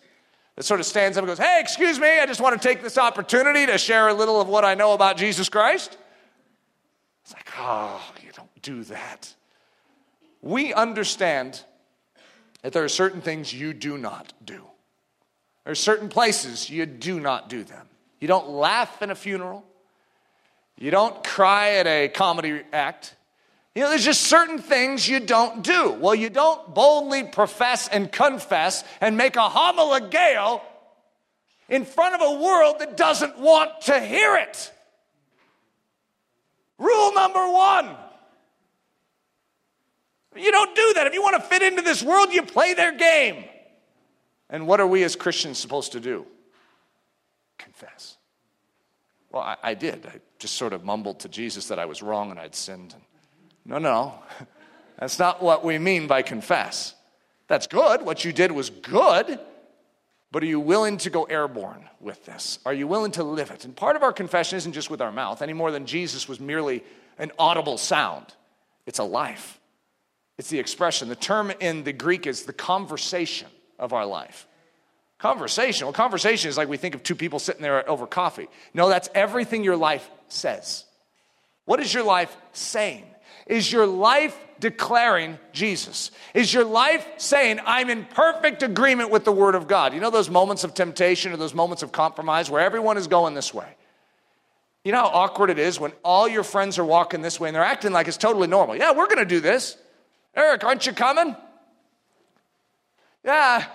that 0.56 0.62
sort 0.62 0.80
of 0.80 0.86
stands 0.86 1.18
up 1.18 1.24
and 1.24 1.28
goes, 1.28 1.40
Hey, 1.40 1.58
excuse 1.60 2.00
me, 2.00 2.20
I 2.20 2.28
just 2.28 2.40
want 2.40 2.62
to 2.62 2.68
take 2.68 2.84
this 2.84 3.00
opportunity 3.00 3.66
to 3.66 3.80
share 3.80 4.10
a 4.10 4.14
little 4.14 4.40
of 4.40 4.48
what 4.48 4.64
I 4.64 4.76
know 4.76 4.94
about 4.94 5.18
Jesus 5.18 5.50
Christ. 5.50 5.98
It's 7.24 7.34
like, 7.34 7.50
Oh, 7.58 8.00
you 8.24 8.30
don't 8.32 8.62
do 8.62 8.84
that. 8.84 9.34
We 10.44 10.72
understand 10.72 11.64
that 12.62 12.74
there 12.74 12.84
are 12.84 12.90
certain 12.90 13.22
things 13.22 13.52
you 13.52 13.74
do 13.74 13.98
not 13.98 14.34
do. 14.46 14.68
There 15.64 15.72
are 15.72 15.76
certain 15.76 16.10
places 16.10 16.70
you 16.70 16.86
do 16.86 17.20
not 17.20 17.50
do 17.50 17.64
them. 17.64 17.88
You 18.20 18.28
don't 18.28 18.50
laugh 18.50 19.02
in 19.02 19.12
a 19.12 19.16
funeral. 19.16 19.64
You 20.78 20.92
don't 20.92 21.24
cry 21.24 21.76
at 21.76 21.88
a 21.88 22.10
comedy 22.10 22.62
act. 22.72 23.16
You 23.76 23.84
know, 23.84 23.90
there's 23.90 24.06
just 24.06 24.22
certain 24.22 24.60
things 24.60 25.08
you 25.08 25.20
don't 25.20 25.64
do. 25.64 25.92
Well, 25.92 26.14
you 26.14 26.30
don't 26.30 26.74
boldly 26.74 27.24
profess 27.24 27.88
and 27.88 28.12
confess 28.12 28.84
and 29.02 29.18
make 29.18 29.36
a 29.36 29.50
homologeo 29.50 30.62
in 31.70 31.86
front 31.86 32.16
of 32.16 32.22
a 32.22 32.40
world 32.40 32.80
that 32.80 32.98
doesn't 32.98 33.40
want 33.40 33.82
to 33.82 34.00
hear 34.00 34.36
it. 34.36 34.72
Rule 36.78 37.14
number 37.14 37.50
one. 37.50 37.96
You 40.36 40.52
don't 40.52 40.76
do 40.76 40.94
that. 40.96 41.08
If 41.08 41.14
you 41.14 41.22
want 41.22 41.36
to 41.36 41.42
fit 41.42 41.62
into 41.62 41.82
this 41.82 42.04
world, 42.04 42.34
you 42.34 42.44
play 42.44 42.74
their 42.74 42.92
game. 42.92 43.46
And 44.54 44.68
what 44.68 44.80
are 44.80 44.86
we 44.86 45.04
as 45.04 45.16
Christians 45.16 45.58
supposed 45.58 45.94
to 45.94 46.00
do? 46.00 46.28
Confess. 47.58 48.18
Well, 49.32 49.42
I, 49.42 49.58
I 49.64 49.74
did. 49.74 50.06
I 50.06 50.20
just 50.38 50.54
sort 50.54 50.74
of 50.74 50.86
mumbled 50.86 51.22
to 51.22 51.28
Jesus 51.30 51.68
that 51.70 51.80
I 51.80 51.86
was 51.86 52.04
wrong 52.04 52.30
and 52.30 52.40
I'd 52.40 52.54
sinned. 52.54 52.94
No, 53.66 53.80
no. 53.80 54.14
That's 55.00 55.18
not 55.18 55.42
what 55.42 55.66
we 55.66 55.80
mean 55.80 56.06
by 56.06 56.22
confess. 56.22 56.94
That's 57.48 57.66
good. 57.66 58.04
What 58.04 58.24
you 58.24 58.32
did 58.32 58.52
was 58.52 58.70
good. 58.70 59.40
But 60.32 60.44
are 60.44 60.48
you 60.48 60.60
willing 60.60 60.98
to 60.98 61.10
go 61.10 61.24
airborne 61.24 61.90
with 62.00 62.24
this? 62.26 62.60
Are 62.64 62.74
you 62.74 62.88
willing 62.88 63.12
to 63.14 63.24
live 63.24 63.50
it? 63.50 63.66
And 63.66 63.76
part 63.76 63.96
of 63.96 64.04
our 64.04 64.14
confession 64.14 64.58
isn't 64.58 64.74
just 64.74 64.90
with 64.90 65.02
our 65.02 65.12
mouth, 65.12 65.42
any 65.42 65.54
more 65.54 65.72
than 65.72 65.88
Jesus 65.88 66.30
was 66.30 66.40
merely 66.40 66.84
an 67.18 67.32
audible 67.40 67.80
sound. 67.80 68.28
It's 68.86 69.00
a 69.00 69.04
life, 69.04 69.60
it's 70.38 70.50
the 70.50 70.60
expression. 70.60 71.10
The 71.10 71.16
term 71.16 71.52
in 71.60 71.84
the 71.84 71.94
Greek 71.94 72.28
is 72.28 72.44
the 72.44 72.54
conversation 72.54 73.48
of 73.80 73.94
our 73.94 74.06
life. 74.06 74.48
Conversation. 75.20 75.88
Well, 75.88 75.94
conversation 75.94 76.50
is 76.50 76.58
like 76.58 76.68
we 76.68 76.78
think 76.78 76.96
of 76.96 77.04
two 77.04 77.16
people 77.16 77.40
sitting 77.40 77.62
there 77.62 77.90
over 77.90 78.06
coffee. 78.06 78.48
No, 78.74 78.90
that's 78.90 79.10
everything 79.16 79.64
your 79.64 79.78
life 79.78 80.10
says. 80.28 80.84
What 81.66 81.80
is 81.80 81.94
your 81.94 82.04
life 82.04 82.36
saying? 82.52 83.06
Is 83.48 83.72
your 83.72 83.86
life 83.86 84.38
declaring 84.60 85.38
Jesus? 85.52 86.12
Is 86.34 86.54
your 86.54 86.64
life 86.64 87.06
saying, 87.18 87.60
I'm 87.66 87.90
in 87.90 88.06
perfect 88.06 88.64
agreement 88.64 89.12
with 89.12 89.26
the 89.26 89.32
Word 89.32 89.56
of 89.56 89.68
God? 89.68 89.94
You 89.94 90.00
know 90.00 90.10
those 90.10 90.30
moments 90.30 90.64
of 90.64 90.74
temptation 90.74 91.32
or 91.32 91.38
those 91.38 91.54
moments 91.54 91.84
of 91.84 91.92
compromise 91.92 92.50
where 92.50 92.62
everyone 92.62 92.98
is 92.98 93.08
going 93.08 93.34
this 93.34 93.54
way? 93.54 93.68
You 94.84 94.92
know 94.92 95.00
how 95.00 95.08
awkward 95.08 95.50
it 95.50 95.60
is 95.60 95.80
when 95.80 95.94
all 96.04 96.28
your 96.28 96.44
friends 96.44 96.78
are 96.78 96.86
walking 96.86 97.22
this 97.22 97.40
way 97.40 97.48
and 97.50 97.56
they're 97.56 97.64
acting 97.64 97.94
like 97.94 98.08
it's 98.08 98.18
totally 98.18 98.48
normal. 98.48 98.76
Yeah, 98.76 98.92
we're 98.92 99.08
going 99.08 99.20
to 99.20 99.26
do 99.26 99.40
this. 99.40 99.78
Eric, 100.36 100.64
aren't 100.64 100.86
you 100.86 100.94
coming? 100.94 101.36
Yeah, 103.24 103.66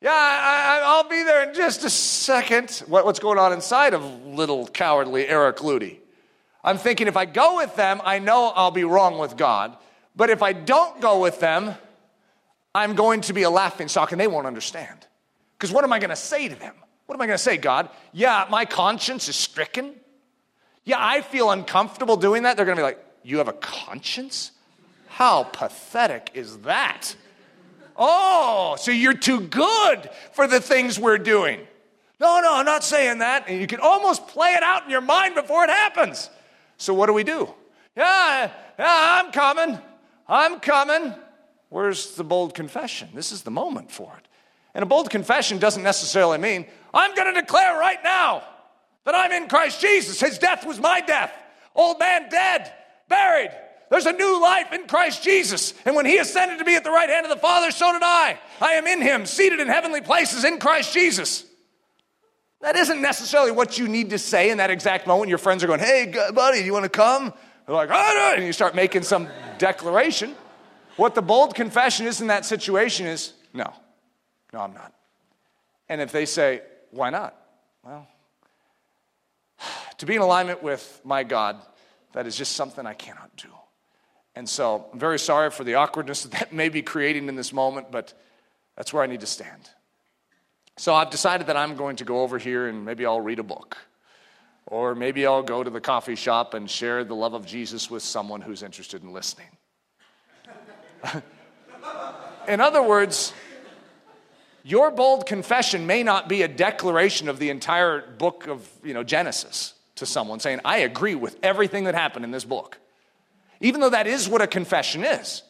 yeah, 0.00 0.12
I, 0.12 1.02
will 1.02 1.10
be 1.10 1.24
there 1.24 1.48
in 1.48 1.54
just 1.54 1.84
a 1.84 1.90
second. 1.90 2.84
What, 2.86 3.04
what's 3.04 3.18
going 3.18 3.38
on 3.38 3.52
inside 3.52 3.94
of 3.94 4.04
little 4.24 4.68
cowardly 4.68 5.26
Eric 5.26 5.56
Ludy? 5.56 5.96
I'm 6.62 6.78
thinking 6.78 7.08
if 7.08 7.16
I 7.16 7.24
go 7.24 7.56
with 7.56 7.74
them, 7.74 8.00
I 8.04 8.20
know 8.20 8.52
I'll 8.54 8.70
be 8.70 8.84
wrong 8.84 9.18
with 9.18 9.36
God. 9.36 9.76
But 10.14 10.30
if 10.30 10.42
I 10.42 10.52
don't 10.52 11.00
go 11.00 11.20
with 11.20 11.40
them, 11.40 11.74
I'm 12.74 12.94
going 12.94 13.22
to 13.22 13.32
be 13.32 13.42
a 13.42 13.50
laughing 13.50 13.88
stock 13.88 14.12
and 14.12 14.20
they 14.20 14.28
won't 14.28 14.46
understand. 14.46 15.06
Because 15.56 15.72
what 15.72 15.82
am 15.82 15.92
I 15.92 15.98
going 15.98 16.10
to 16.10 16.16
say 16.16 16.48
to 16.48 16.54
them? 16.54 16.74
What 17.06 17.16
am 17.16 17.22
I 17.22 17.26
going 17.26 17.38
to 17.38 17.42
say, 17.42 17.56
God? 17.56 17.88
Yeah, 18.12 18.46
my 18.50 18.64
conscience 18.64 19.28
is 19.28 19.34
stricken. 19.34 19.94
Yeah, 20.84 20.98
I 21.00 21.22
feel 21.22 21.50
uncomfortable 21.50 22.16
doing 22.16 22.44
that. 22.44 22.56
They're 22.56 22.66
going 22.66 22.76
to 22.76 22.82
be 22.82 22.86
like, 22.86 23.04
You 23.24 23.38
have 23.38 23.48
a 23.48 23.52
conscience? 23.52 24.52
How 25.08 25.42
pathetic 25.42 26.30
is 26.34 26.58
that? 26.58 27.16
Oh, 27.98 28.76
so 28.78 28.92
you're 28.92 29.12
too 29.12 29.40
good 29.40 30.08
for 30.32 30.46
the 30.46 30.60
things 30.60 30.98
we're 30.98 31.18
doing. 31.18 31.60
No, 32.20 32.40
no, 32.40 32.54
I'm 32.54 32.64
not 32.64 32.84
saying 32.84 33.18
that. 33.18 33.48
And 33.48 33.60
you 33.60 33.66
can 33.66 33.80
almost 33.80 34.28
play 34.28 34.50
it 34.52 34.62
out 34.62 34.84
in 34.84 34.90
your 34.90 35.00
mind 35.00 35.34
before 35.34 35.64
it 35.64 35.70
happens. 35.70 36.30
So 36.76 36.94
what 36.94 37.06
do 37.06 37.12
we 37.12 37.24
do? 37.24 37.52
Yeah, 37.96 38.50
yeah, 38.78 39.22
I'm 39.22 39.32
coming. 39.32 39.78
I'm 40.28 40.60
coming. 40.60 41.14
Where's 41.70 42.14
the 42.14 42.24
bold 42.24 42.54
confession? 42.54 43.08
This 43.14 43.32
is 43.32 43.42
the 43.42 43.50
moment 43.50 43.90
for 43.90 44.14
it. 44.16 44.28
And 44.74 44.82
a 44.84 44.86
bold 44.86 45.10
confession 45.10 45.58
doesn't 45.58 45.82
necessarily 45.82 46.38
mean, 46.38 46.66
I'm 46.94 47.14
going 47.16 47.34
to 47.34 47.40
declare 47.40 47.76
right 47.78 47.98
now 48.04 48.44
that 49.04 49.14
I'm 49.14 49.32
in 49.32 49.48
Christ 49.48 49.80
Jesus. 49.80 50.20
His 50.20 50.38
death 50.38 50.64
was 50.64 50.78
my 50.78 51.00
death. 51.00 51.32
Old 51.74 51.98
man 51.98 52.28
dead, 52.28 52.72
buried. 53.08 53.50
There's 53.90 54.06
a 54.06 54.12
new 54.12 54.40
life 54.40 54.72
in 54.72 54.86
Christ 54.86 55.22
Jesus. 55.22 55.72
And 55.84 55.96
when 55.96 56.04
he 56.04 56.18
ascended 56.18 56.58
to 56.58 56.64
be 56.64 56.74
at 56.74 56.84
the 56.84 56.90
right 56.90 57.08
hand 57.08 57.24
of 57.24 57.30
the 57.30 57.38
Father, 57.38 57.70
so 57.70 57.92
did 57.92 58.02
I. 58.02 58.38
I 58.60 58.72
am 58.72 58.86
in 58.86 59.00
him, 59.00 59.24
seated 59.24 59.60
in 59.60 59.68
heavenly 59.68 60.02
places 60.02 60.44
in 60.44 60.58
Christ 60.58 60.92
Jesus. 60.92 61.44
That 62.60 62.76
isn't 62.76 63.00
necessarily 63.00 63.52
what 63.52 63.78
you 63.78 63.88
need 63.88 64.10
to 64.10 64.18
say 64.18 64.50
in 64.50 64.58
that 64.58 64.70
exact 64.70 65.06
moment. 65.06 65.28
Your 65.28 65.38
friends 65.38 65.62
are 65.62 65.66
going, 65.66 65.80
Hey, 65.80 66.12
buddy, 66.34 66.60
do 66.60 66.64
you 66.64 66.72
want 66.72 66.84
to 66.84 66.90
come? 66.90 67.32
They're 67.66 67.74
like, 67.74 67.90
oh, 67.92 68.34
and 68.34 68.44
you 68.44 68.52
start 68.52 68.74
making 68.74 69.02
some 69.02 69.28
declaration. 69.58 70.34
What 70.96 71.14
the 71.14 71.22
bold 71.22 71.54
confession 71.54 72.06
is 72.06 72.20
in 72.20 72.26
that 72.26 72.44
situation 72.44 73.06
is, 73.06 73.32
No, 73.54 73.72
no, 74.52 74.60
I'm 74.60 74.74
not. 74.74 74.92
And 75.88 76.00
if 76.00 76.12
they 76.12 76.26
say, 76.26 76.62
Why 76.90 77.10
not? 77.10 77.36
Well, 77.84 78.06
to 79.98 80.06
be 80.06 80.16
in 80.16 80.22
alignment 80.22 80.62
with 80.62 81.00
my 81.04 81.22
God, 81.22 81.56
that 82.12 82.26
is 82.26 82.36
just 82.36 82.52
something 82.52 82.84
I 82.84 82.94
cannot 82.94 83.30
do. 83.36 83.48
And 84.38 84.48
so 84.48 84.86
I'm 84.92 85.00
very 85.00 85.18
sorry 85.18 85.50
for 85.50 85.64
the 85.64 85.74
awkwardness 85.74 86.22
that 86.22 86.30
that 86.38 86.52
may 86.52 86.68
be 86.68 86.80
creating 86.80 87.28
in 87.28 87.34
this 87.34 87.52
moment, 87.52 87.90
but 87.90 88.14
that's 88.76 88.92
where 88.92 89.02
I 89.02 89.06
need 89.06 89.18
to 89.20 89.26
stand. 89.26 89.68
So 90.76 90.94
I've 90.94 91.10
decided 91.10 91.48
that 91.48 91.56
I'm 91.56 91.74
going 91.74 91.96
to 91.96 92.04
go 92.04 92.22
over 92.22 92.38
here 92.38 92.68
and 92.68 92.84
maybe 92.84 93.04
I'll 93.04 93.20
read 93.20 93.40
a 93.40 93.42
book. 93.42 93.76
Or 94.68 94.94
maybe 94.94 95.26
I'll 95.26 95.42
go 95.42 95.64
to 95.64 95.70
the 95.70 95.80
coffee 95.80 96.14
shop 96.14 96.54
and 96.54 96.70
share 96.70 97.02
the 97.02 97.16
love 97.16 97.34
of 97.34 97.46
Jesus 97.46 97.90
with 97.90 98.04
someone 98.04 98.40
who's 98.40 98.62
interested 98.62 99.02
in 99.02 99.12
listening. 99.12 99.48
in 102.46 102.60
other 102.60 102.82
words, 102.82 103.32
your 104.62 104.92
bold 104.92 105.26
confession 105.26 105.84
may 105.84 106.04
not 106.04 106.28
be 106.28 106.42
a 106.42 106.48
declaration 106.48 107.28
of 107.28 107.40
the 107.40 107.50
entire 107.50 108.06
book 108.06 108.46
of 108.46 108.70
you 108.84 108.94
know, 108.94 109.02
Genesis 109.02 109.74
to 109.96 110.06
someone 110.06 110.38
saying, 110.38 110.60
I 110.64 110.78
agree 110.78 111.16
with 111.16 111.36
everything 111.42 111.84
that 111.84 111.96
happened 111.96 112.24
in 112.24 112.30
this 112.30 112.44
book. 112.44 112.78
Even 113.60 113.80
though 113.80 113.90
that 113.90 114.06
is 114.06 114.28
what 114.28 114.42
a 114.42 114.46
confession 114.46 115.04
is. 115.04 115.42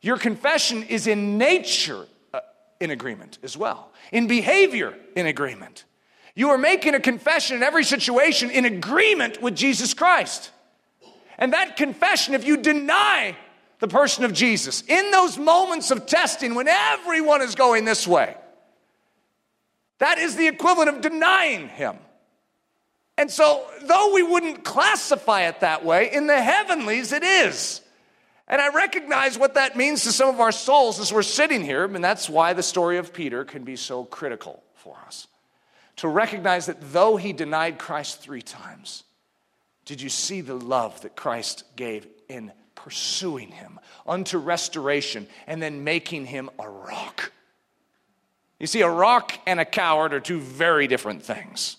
Your 0.00 0.16
confession 0.16 0.84
is 0.84 1.06
in 1.06 1.36
nature 1.36 2.06
uh, 2.32 2.40
in 2.80 2.90
agreement 2.90 3.38
as 3.42 3.56
well, 3.56 3.90
in 4.12 4.26
behavior 4.26 4.96
in 5.14 5.26
agreement. 5.26 5.84
You 6.34 6.50
are 6.50 6.58
making 6.58 6.94
a 6.94 7.00
confession 7.00 7.56
in 7.56 7.62
every 7.62 7.84
situation 7.84 8.50
in 8.50 8.64
agreement 8.64 9.42
with 9.42 9.54
Jesus 9.54 9.92
Christ. 9.92 10.50
And 11.38 11.52
that 11.52 11.76
confession, 11.76 12.34
if 12.34 12.46
you 12.46 12.56
deny 12.56 13.36
the 13.80 13.88
person 13.88 14.24
of 14.24 14.32
Jesus 14.32 14.82
in 14.86 15.10
those 15.10 15.38
moments 15.38 15.90
of 15.90 16.06
testing 16.06 16.54
when 16.54 16.68
everyone 16.68 17.42
is 17.42 17.54
going 17.54 17.84
this 17.84 18.06
way, 18.06 18.36
that 19.98 20.18
is 20.18 20.36
the 20.36 20.46
equivalent 20.46 20.88
of 20.88 21.00
denying 21.02 21.68
him. 21.68 21.98
And 23.20 23.30
so, 23.30 23.66
though 23.82 24.14
we 24.14 24.22
wouldn't 24.22 24.64
classify 24.64 25.42
it 25.42 25.60
that 25.60 25.84
way, 25.84 26.10
in 26.10 26.26
the 26.26 26.40
heavenlies 26.40 27.12
it 27.12 27.22
is. 27.22 27.82
And 28.48 28.62
I 28.62 28.74
recognize 28.74 29.38
what 29.38 29.54
that 29.56 29.76
means 29.76 30.04
to 30.04 30.12
some 30.12 30.30
of 30.30 30.40
our 30.40 30.50
souls 30.50 30.98
as 30.98 31.12
we're 31.12 31.20
sitting 31.20 31.62
here, 31.62 31.84
and 31.84 32.02
that's 32.02 32.30
why 32.30 32.54
the 32.54 32.62
story 32.62 32.96
of 32.96 33.12
Peter 33.12 33.44
can 33.44 33.62
be 33.62 33.76
so 33.76 34.04
critical 34.04 34.62
for 34.74 34.96
us. 35.06 35.28
To 35.96 36.08
recognize 36.08 36.64
that 36.64 36.78
though 36.94 37.18
he 37.18 37.34
denied 37.34 37.78
Christ 37.78 38.22
three 38.22 38.40
times, 38.40 39.04
did 39.84 40.00
you 40.00 40.08
see 40.08 40.40
the 40.40 40.54
love 40.54 41.02
that 41.02 41.14
Christ 41.14 41.64
gave 41.76 42.06
in 42.30 42.50
pursuing 42.74 43.50
him 43.50 43.78
unto 44.06 44.38
restoration 44.38 45.26
and 45.46 45.60
then 45.60 45.84
making 45.84 46.24
him 46.24 46.48
a 46.58 46.66
rock? 46.66 47.32
You 48.58 48.66
see, 48.66 48.80
a 48.80 48.88
rock 48.88 49.38
and 49.46 49.60
a 49.60 49.66
coward 49.66 50.14
are 50.14 50.20
two 50.20 50.40
very 50.40 50.86
different 50.86 51.22
things. 51.22 51.76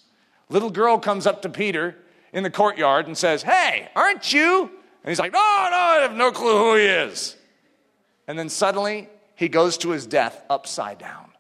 Little 0.52 0.70
girl 0.70 1.00
comes 1.00 1.26
up 1.26 1.42
to 1.42 1.50
Peter 1.50 1.96
in 2.34 2.44
the 2.44 2.50
courtyard 2.52 3.08
and 3.08 3.18
says, 3.18 3.42
Hey, 3.42 3.90
aren't 3.96 4.32
you 4.32 4.70
and 5.04 5.10
he's 5.10 5.20
like, 5.20 5.34
No, 5.34 5.40
no, 5.40 5.78
I 5.78 6.00
have 6.02 6.16
no 6.16 6.32
clue 6.32 6.58
who 6.58 6.76
he 6.76 6.86
is. 6.86 7.36
And 8.28 8.38
then 8.38 8.50
suddenly 8.50 9.10
he 9.36 9.50
goes 9.50 9.78
to 9.80 9.90
his 9.90 10.06
death 10.06 10.44
upside 10.50 11.00
down. 11.00 11.32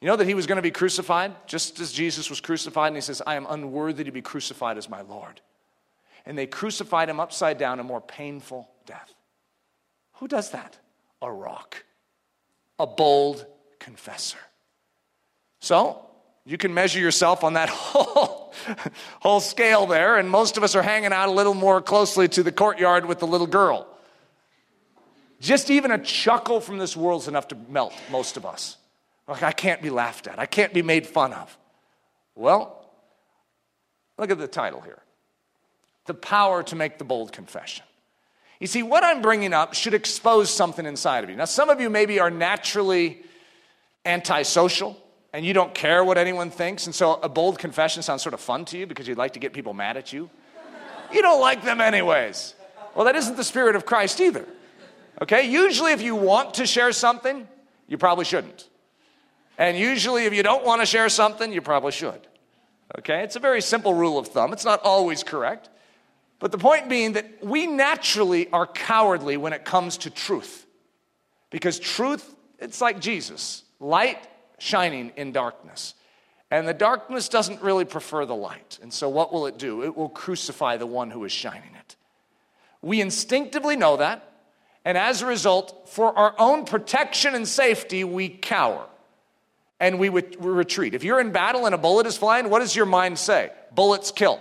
You 0.00 0.08
know 0.08 0.16
that 0.16 0.26
he 0.26 0.34
was 0.34 0.46
going 0.46 0.56
to 0.56 0.62
be 0.62 0.70
crucified 0.70 1.34
just 1.46 1.80
as 1.80 1.90
Jesus 1.90 2.28
was 2.28 2.40
crucified, 2.40 2.88
and 2.88 2.96
he 2.96 3.00
says, 3.00 3.22
I 3.26 3.36
am 3.36 3.46
unworthy 3.48 4.04
to 4.04 4.12
be 4.12 4.20
crucified 4.20 4.76
as 4.76 4.88
my 4.88 5.00
Lord. 5.00 5.40
And 6.26 6.36
they 6.36 6.46
crucified 6.46 7.08
him 7.08 7.20
upside 7.20 7.56
down, 7.56 7.80
a 7.80 7.84
more 7.84 8.02
painful 8.02 8.68
death. 8.84 9.14
Who 10.14 10.28
does 10.28 10.50
that? 10.50 10.78
A 11.22 11.32
rock, 11.32 11.84
a 12.78 12.86
bold 12.86 13.46
confessor. 13.78 14.38
So, 15.60 16.04
you 16.46 16.58
can 16.58 16.74
measure 16.74 17.00
yourself 17.00 17.42
on 17.42 17.54
that 17.54 17.68
whole, 17.70 18.52
whole 19.20 19.40
scale 19.40 19.86
there, 19.86 20.18
and 20.18 20.30
most 20.30 20.56
of 20.56 20.62
us 20.62 20.74
are 20.74 20.82
hanging 20.82 21.12
out 21.12 21.28
a 21.28 21.32
little 21.32 21.54
more 21.54 21.80
closely 21.80 22.28
to 22.28 22.42
the 22.42 22.52
courtyard 22.52 23.06
with 23.06 23.18
the 23.18 23.26
little 23.26 23.46
girl. 23.46 23.86
Just 25.40 25.70
even 25.70 25.90
a 25.90 25.98
chuckle 25.98 26.60
from 26.60 26.78
this 26.78 26.96
world 26.96 27.22
is 27.22 27.28
enough 27.28 27.48
to 27.48 27.56
melt 27.68 27.94
most 28.10 28.36
of 28.36 28.46
us. 28.46 28.76
Like, 29.26 29.42
I 29.42 29.52
can't 29.52 29.80
be 29.80 29.90
laughed 29.90 30.26
at, 30.26 30.38
I 30.38 30.46
can't 30.46 30.72
be 30.72 30.82
made 30.82 31.06
fun 31.06 31.32
of. 31.32 31.56
Well, 32.34 32.84
look 34.18 34.30
at 34.30 34.38
the 34.38 34.48
title 34.48 34.80
here 34.80 35.00
The 36.06 36.14
Power 36.14 36.62
to 36.64 36.76
Make 36.76 36.98
the 36.98 37.04
Bold 37.04 37.32
Confession. 37.32 37.84
You 38.60 38.66
see, 38.66 38.82
what 38.82 39.02
I'm 39.02 39.20
bringing 39.20 39.52
up 39.52 39.74
should 39.74 39.94
expose 39.94 40.48
something 40.48 40.86
inside 40.86 41.24
of 41.24 41.30
you. 41.30 41.36
Now, 41.36 41.44
some 41.44 41.70
of 41.70 41.80
you 41.80 41.90
maybe 41.90 42.20
are 42.20 42.30
naturally 42.30 43.22
antisocial 44.06 44.96
and 45.34 45.44
you 45.44 45.52
don't 45.52 45.74
care 45.74 46.04
what 46.04 46.16
anyone 46.16 46.48
thinks, 46.48 46.86
and 46.86 46.94
so 46.94 47.14
a 47.14 47.28
bold 47.28 47.58
confession 47.58 48.04
sounds 48.04 48.22
sort 48.22 48.34
of 48.34 48.40
fun 48.40 48.64
to 48.66 48.78
you 48.78 48.86
because 48.86 49.08
you'd 49.08 49.18
like 49.18 49.32
to 49.32 49.40
get 49.40 49.52
people 49.52 49.74
mad 49.74 49.96
at 49.96 50.12
you. 50.12 50.30
You 51.12 51.22
don't 51.22 51.40
like 51.40 51.64
them 51.64 51.80
anyways. 51.80 52.54
Well, 52.94 53.04
that 53.06 53.16
isn't 53.16 53.36
the 53.36 53.42
spirit 53.42 53.74
of 53.74 53.84
Christ 53.84 54.20
either. 54.20 54.46
Okay? 55.20 55.50
Usually, 55.50 55.90
if 55.90 56.00
you 56.02 56.14
want 56.14 56.54
to 56.54 56.66
share 56.66 56.92
something, 56.92 57.48
you 57.88 57.98
probably 57.98 58.24
shouldn't. 58.24 58.68
And 59.58 59.76
usually, 59.76 60.26
if 60.26 60.34
you 60.34 60.44
don't 60.44 60.64
want 60.64 60.82
to 60.82 60.86
share 60.86 61.08
something, 61.08 61.52
you 61.52 61.60
probably 61.60 61.90
should. 61.90 62.20
Okay? 63.00 63.24
It's 63.24 63.34
a 63.34 63.40
very 63.40 63.60
simple 63.60 63.92
rule 63.92 64.18
of 64.18 64.28
thumb. 64.28 64.52
It's 64.52 64.64
not 64.64 64.82
always 64.84 65.24
correct. 65.24 65.68
But 66.38 66.52
the 66.52 66.58
point 66.58 66.88
being 66.88 67.14
that 67.14 67.44
we 67.44 67.66
naturally 67.66 68.48
are 68.50 68.68
cowardly 68.68 69.36
when 69.36 69.52
it 69.52 69.64
comes 69.64 69.96
to 69.98 70.10
truth. 70.10 70.64
Because 71.50 71.80
truth, 71.80 72.36
it's 72.60 72.80
like 72.80 73.00
Jesus 73.00 73.64
light 73.80 74.24
shining 74.58 75.12
in 75.16 75.32
darkness. 75.32 75.94
And 76.50 76.68
the 76.68 76.74
darkness 76.74 77.28
doesn't 77.28 77.62
really 77.62 77.84
prefer 77.84 78.26
the 78.26 78.34
light. 78.34 78.78
And 78.82 78.92
so, 78.92 79.08
what 79.08 79.32
will 79.32 79.46
it 79.46 79.58
do? 79.58 79.82
It 79.82 79.96
will 79.96 80.08
crucify 80.08 80.76
the 80.76 80.86
one 80.86 81.10
who 81.10 81.24
is 81.24 81.32
shining 81.32 81.74
it. 81.74 81.96
We 82.82 83.00
instinctively 83.00 83.76
know 83.76 83.96
that. 83.96 84.30
And 84.84 84.98
as 84.98 85.22
a 85.22 85.26
result, 85.26 85.88
for 85.88 86.16
our 86.16 86.34
own 86.38 86.66
protection 86.66 87.34
and 87.34 87.48
safety, 87.48 88.04
we 88.04 88.28
cower 88.28 88.86
and 89.80 89.98
we, 89.98 90.10
we 90.10 90.22
retreat. 90.38 90.94
If 90.94 91.02
you're 91.02 91.20
in 91.20 91.32
battle 91.32 91.66
and 91.66 91.74
a 91.74 91.78
bullet 91.78 92.06
is 92.06 92.16
flying, 92.16 92.50
what 92.50 92.60
does 92.60 92.76
your 92.76 92.86
mind 92.86 93.18
say? 93.18 93.50
Bullets 93.74 94.10
kill. 94.10 94.40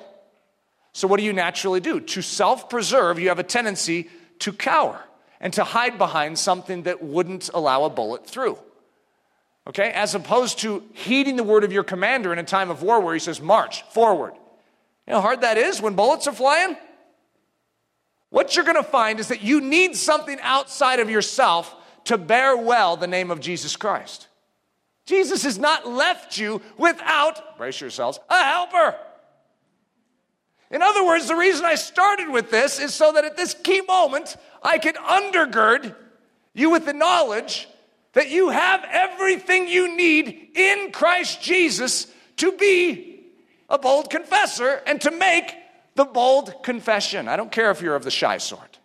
So, 0.92 1.08
what 1.08 1.18
do 1.18 1.26
you 1.26 1.34
naturally 1.34 1.80
do? 1.80 2.00
To 2.00 2.22
self 2.22 2.70
preserve, 2.70 3.18
you 3.18 3.30
have 3.30 3.40
a 3.40 3.44
tendency 3.44 4.10
to 4.40 4.54
cower 4.54 5.02
and 5.40 5.54
to 5.54 5.64
hide 5.64 5.98
behind 5.98 6.38
something 6.38 6.84
that 6.84 7.02
wouldn't 7.02 7.50
allow 7.54 7.86
a 7.86 7.90
bullet 7.90 8.28
through 8.28 8.58
okay? 9.68 9.92
As 9.92 10.16
opposed 10.16 10.60
to 10.60 10.84
heeding 10.94 11.36
the 11.36 11.44
word 11.44 11.64
of 11.64 11.72
your 11.72 11.84
commander 11.84 12.34
in 12.34 12.40
a 12.40 12.44
time 12.44 12.70
of 12.70 12.84
war 12.84 13.00
where 13.00 13.14
he 13.14 13.20
says, 13.20 13.42
march 13.42 13.84
forward. 13.92 14.34
You 15.08 15.14
know 15.14 15.16
how 15.18 15.22
hard 15.22 15.42
that 15.42 15.58
is 15.58 15.82
when 15.82 15.96
bullets 15.96 16.28
are 16.28 16.34
flying? 16.34 16.78
What 18.30 18.56
you're 18.56 18.66
going 18.66 18.78
to 18.78 18.84
find 18.84 19.20
is 19.20 19.28
that 19.28 19.42
you 19.42 19.62
need 19.62 19.96
something 19.96 20.40
outside 20.42 21.00
of 21.00 21.10
yourself 21.10 21.76
to 22.06 22.18
bear 22.18 22.58
well 22.58 22.98
the 22.98 23.08
name 23.08 23.32
of 23.32 23.40
Jesus 23.40 23.76
Christ. 23.76 24.28
Jesus 25.06 25.44
has 25.44 25.60
not 25.60 25.88
left 25.88 26.38
you 26.38 26.62
without, 26.78 27.58
brace 27.58 27.80
yourselves, 27.80 28.20
a 28.30 28.44
helper. 28.44 28.96
In 30.72 30.82
other 30.82 31.06
words, 31.06 31.28
the 31.28 31.36
reason 31.36 31.66
I 31.66 31.76
started 31.76 32.30
with 32.30 32.50
this 32.50 32.80
is 32.80 32.94
so 32.94 33.12
that 33.12 33.26
at 33.26 33.38
this 33.38 33.54
key 33.54 33.82
moment, 33.82 34.36
I 34.64 34.80
can 34.80 34.96
undergird 34.96 35.96
you 36.54 36.72
with 36.72 36.86
the 36.86 36.94
knowledge 36.94 37.68
that 38.14 38.30
you 38.30 38.50
have 38.50 38.86
everything 38.90 39.68
you 39.68 39.96
need 39.96 40.52
in 40.56 40.92
Christ 40.92 41.42
Jesus 41.42 42.08
to 42.38 42.52
be 42.54 43.26
a 43.70 43.78
bold 43.78 44.10
confessor 44.10 44.82
and 44.86 45.02
to 45.02 45.12
make 45.12 45.56
the 45.96 46.06
bold 46.06 46.64
confession. 46.64 47.28
I 47.28 47.36
don't 47.36 47.52
care 47.52 47.72
if 47.72 47.82
you're 47.82 47.96
of 47.96 48.04
the 48.04 48.12
shy 48.12 48.38
sort, 48.38 48.80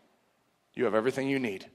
you 0.74 0.84
have 0.84 0.94
everything 0.94 1.28
you 1.28 1.38
need. 1.38 1.66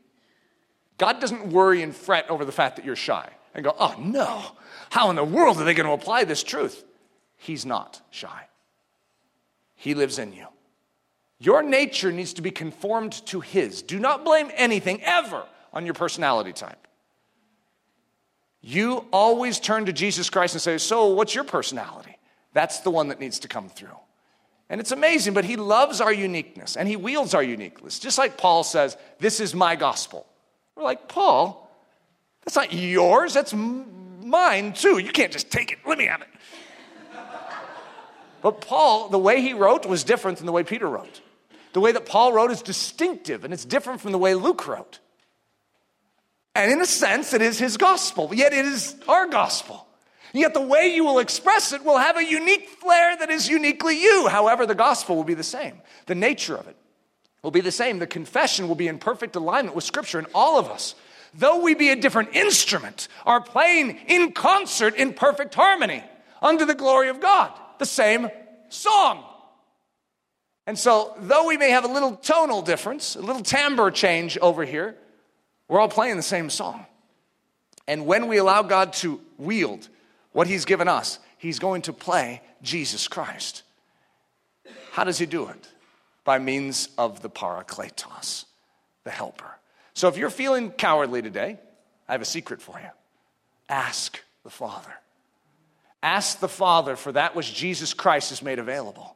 God 0.97 1.19
doesn't 1.19 1.47
worry 1.47 1.81
and 1.81 1.95
fret 1.95 2.29
over 2.29 2.45
the 2.45 2.51
fact 2.51 2.75
that 2.75 2.85
you're 2.85 2.95
shy 2.95 3.29
and 3.53 3.63
go, 3.63 3.75
oh 3.77 3.95
no, 3.99 4.43
how 4.89 5.09
in 5.09 5.15
the 5.15 5.23
world 5.23 5.57
are 5.57 5.63
they 5.63 5.73
going 5.73 5.87
to 5.87 5.93
apply 5.93 6.23
this 6.23 6.43
truth? 6.43 6.83
He's 7.37 7.65
not 7.65 8.01
shy, 8.09 8.47
He 9.75 9.93
lives 9.93 10.19
in 10.19 10.33
you. 10.33 10.47
Your 11.39 11.61
nature 11.61 12.11
needs 12.11 12.33
to 12.35 12.41
be 12.41 12.51
conformed 12.51 13.11
to 13.27 13.41
His. 13.41 13.81
Do 13.81 13.99
not 13.99 14.23
blame 14.23 14.49
anything 14.55 15.01
ever 15.03 15.43
on 15.73 15.83
your 15.85 15.93
personality 15.93 16.53
type. 16.53 16.87
You 18.65 19.05
always 19.11 19.59
turn 19.59 19.87
to 19.87 19.93
Jesus 19.93 20.29
Christ 20.29 20.55
and 20.55 20.61
say, 20.61 20.77
So, 20.77 21.07
what's 21.07 21.35
your 21.35 21.43
personality? 21.43 22.17
That's 22.53 22.79
the 22.79 22.91
one 22.91 23.09
that 23.09 23.19
needs 23.19 23.39
to 23.39 23.49
come 23.49 23.67
through. 23.67 23.97
And 24.69 24.79
it's 24.79 24.93
amazing, 24.93 25.33
but 25.33 25.43
he 25.43 25.57
loves 25.57 25.99
our 25.99 26.13
uniqueness 26.13 26.77
and 26.77 26.87
he 26.87 26.95
wields 26.95 27.33
our 27.33 27.43
uniqueness. 27.43 27.99
Just 27.99 28.17
like 28.17 28.37
Paul 28.37 28.63
says, 28.63 28.95
This 29.19 29.41
is 29.41 29.53
my 29.53 29.75
gospel. 29.75 30.25
We're 30.75 30.83
like, 30.83 31.09
Paul, 31.09 31.69
that's 32.45 32.55
not 32.55 32.71
yours, 32.71 33.33
that's 33.33 33.53
mine 33.53 34.71
too. 34.71 34.97
You 34.97 35.11
can't 35.11 35.33
just 35.33 35.51
take 35.51 35.73
it. 35.73 35.79
Let 35.85 35.97
me 35.97 36.05
have 36.05 36.21
it. 36.21 36.29
but 38.41 38.61
Paul, 38.61 39.09
the 39.09 39.19
way 39.19 39.41
he 39.41 39.53
wrote 39.53 39.85
was 39.85 40.05
different 40.05 40.37
than 40.37 40.45
the 40.45 40.53
way 40.53 40.63
Peter 40.63 40.87
wrote. 40.87 41.19
The 41.73 41.81
way 41.81 41.91
that 41.91 42.05
Paul 42.05 42.31
wrote 42.31 42.49
is 42.49 42.61
distinctive 42.61 43.43
and 43.43 43.53
it's 43.53 43.65
different 43.65 43.99
from 43.99 44.13
the 44.13 44.17
way 44.17 44.35
Luke 44.35 44.65
wrote. 44.67 44.99
And 46.55 46.71
in 46.71 46.81
a 46.81 46.85
sense, 46.85 47.33
it 47.33 47.41
is 47.41 47.57
his 47.57 47.77
gospel, 47.77 48.33
yet 48.33 48.53
it 48.53 48.65
is 48.65 48.95
our 49.07 49.27
gospel. 49.27 49.87
Yet 50.33 50.55
the 50.55 50.61
way 50.61 50.87
you 50.87 51.03
will 51.03 51.19
express 51.19 51.73
it 51.73 51.83
will 51.83 51.99
have 51.99 52.17
a 52.17 52.23
unique 52.23 52.67
flair 52.67 53.15
that 53.17 53.29
is 53.29 53.47
uniquely 53.47 54.01
you. 54.01 54.27
However, 54.27 54.65
the 54.65 54.75
gospel 54.75 55.15
will 55.15 55.23
be 55.23 55.35
the 55.35 55.43
same. 55.43 55.79
The 56.07 56.15
nature 56.15 56.55
of 56.55 56.67
it 56.67 56.75
will 57.43 57.51
be 57.51 57.61
the 57.61 57.71
same. 57.71 57.99
The 57.99 58.07
confession 58.07 58.67
will 58.67 58.75
be 58.75 58.87
in 58.87 58.97
perfect 58.97 59.35
alignment 59.35 59.75
with 59.75 59.83
Scripture, 59.83 60.17
and 60.17 60.27
all 60.33 60.57
of 60.57 60.69
us, 60.69 60.95
though 61.35 61.61
we 61.61 61.75
be 61.75 61.89
a 61.89 61.95
different 61.95 62.35
instrument, 62.35 63.07
are 63.25 63.41
playing 63.41 63.99
in 64.07 64.31
concert 64.31 64.95
in 64.95 65.13
perfect 65.13 65.53
harmony 65.53 66.03
under 66.41 66.65
the 66.65 66.75
glory 66.75 67.09
of 67.09 67.19
God. 67.19 67.51
The 67.77 67.85
same 67.85 68.29
song. 68.69 69.23
And 70.65 70.79
so, 70.79 71.13
though 71.19 71.45
we 71.45 71.57
may 71.57 71.71
have 71.71 71.83
a 71.83 71.89
little 71.89 72.15
tonal 72.15 72.61
difference, 72.61 73.15
a 73.15 73.21
little 73.21 73.43
timbre 73.43 73.91
change 73.91 74.37
over 74.39 74.65
here, 74.65 74.95
we're 75.67 75.79
all 75.79 75.89
playing 75.89 76.17
the 76.17 76.23
same 76.23 76.49
song. 76.49 76.85
And 77.87 78.05
when 78.05 78.27
we 78.27 78.37
allow 78.37 78.61
God 78.61 78.93
to 78.93 79.19
wield 79.37 79.89
what 80.31 80.47
He's 80.47 80.65
given 80.65 80.87
us, 80.87 81.19
He's 81.37 81.59
going 81.59 81.83
to 81.83 81.93
play 81.93 82.41
Jesus 82.61 83.07
Christ. 83.07 83.63
How 84.91 85.03
does 85.03 85.17
He 85.17 85.25
do 85.25 85.47
it? 85.47 85.67
By 86.23 86.39
means 86.39 86.89
of 86.97 87.21
the 87.21 87.29
Parakletos, 87.29 88.45
the 89.03 89.11
helper. 89.11 89.51
So 89.93 90.07
if 90.07 90.17
you're 90.17 90.29
feeling 90.29 90.71
cowardly 90.71 91.21
today, 91.21 91.59
I 92.07 92.11
have 92.13 92.21
a 92.21 92.25
secret 92.25 92.61
for 92.61 92.79
you. 92.79 92.89
Ask 93.69 94.21
the 94.43 94.49
Father. 94.49 94.93
Ask 96.01 96.39
the 96.39 96.49
Father 96.49 96.95
for 96.95 97.11
that 97.13 97.35
which 97.35 97.53
Jesus 97.53 97.93
Christ 97.93 98.29
has 98.29 98.41
made 98.41 98.59
available. 98.59 99.15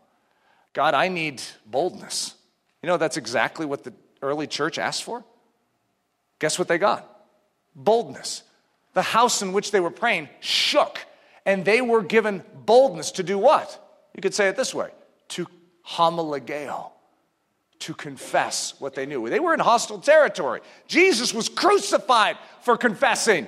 God, 0.73 0.93
I 0.93 1.07
need 1.07 1.41
boldness. 1.65 2.35
You 2.81 2.87
know, 2.87 2.97
that's 2.97 3.17
exactly 3.17 3.65
what 3.65 3.83
the 3.83 3.93
early 4.21 4.47
church 4.47 4.77
asked 4.77 5.03
for. 5.03 5.23
Guess 6.39 6.59
what 6.59 6.67
they 6.67 6.77
got? 6.77 7.25
Boldness. 7.75 8.43
The 8.93 9.01
house 9.01 9.41
in 9.41 9.53
which 9.53 9.71
they 9.71 9.79
were 9.79 9.91
praying 9.91 10.29
shook, 10.39 10.99
and 11.45 11.63
they 11.63 11.81
were 11.81 12.01
given 12.01 12.43
boldness 12.65 13.11
to 13.11 13.23
do 13.23 13.37
what? 13.37 13.83
You 14.15 14.21
could 14.21 14.33
say 14.33 14.47
it 14.47 14.55
this 14.55 14.73
way 14.73 14.89
to 15.29 15.47
homologeo, 15.85 16.91
to 17.79 17.93
confess 17.93 18.73
what 18.79 18.95
they 18.95 19.05
knew. 19.05 19.29
They 19.29 19.39
were 19.39 19.53
in 19.53 19.59
hostile 19.59 19.99
territory. 19.99 20.61
Jesus 20.87 21.33
was 21.33 21.49
crucified 21.49 22.37
for 22.61 22.77
confessing. 22.77 23.47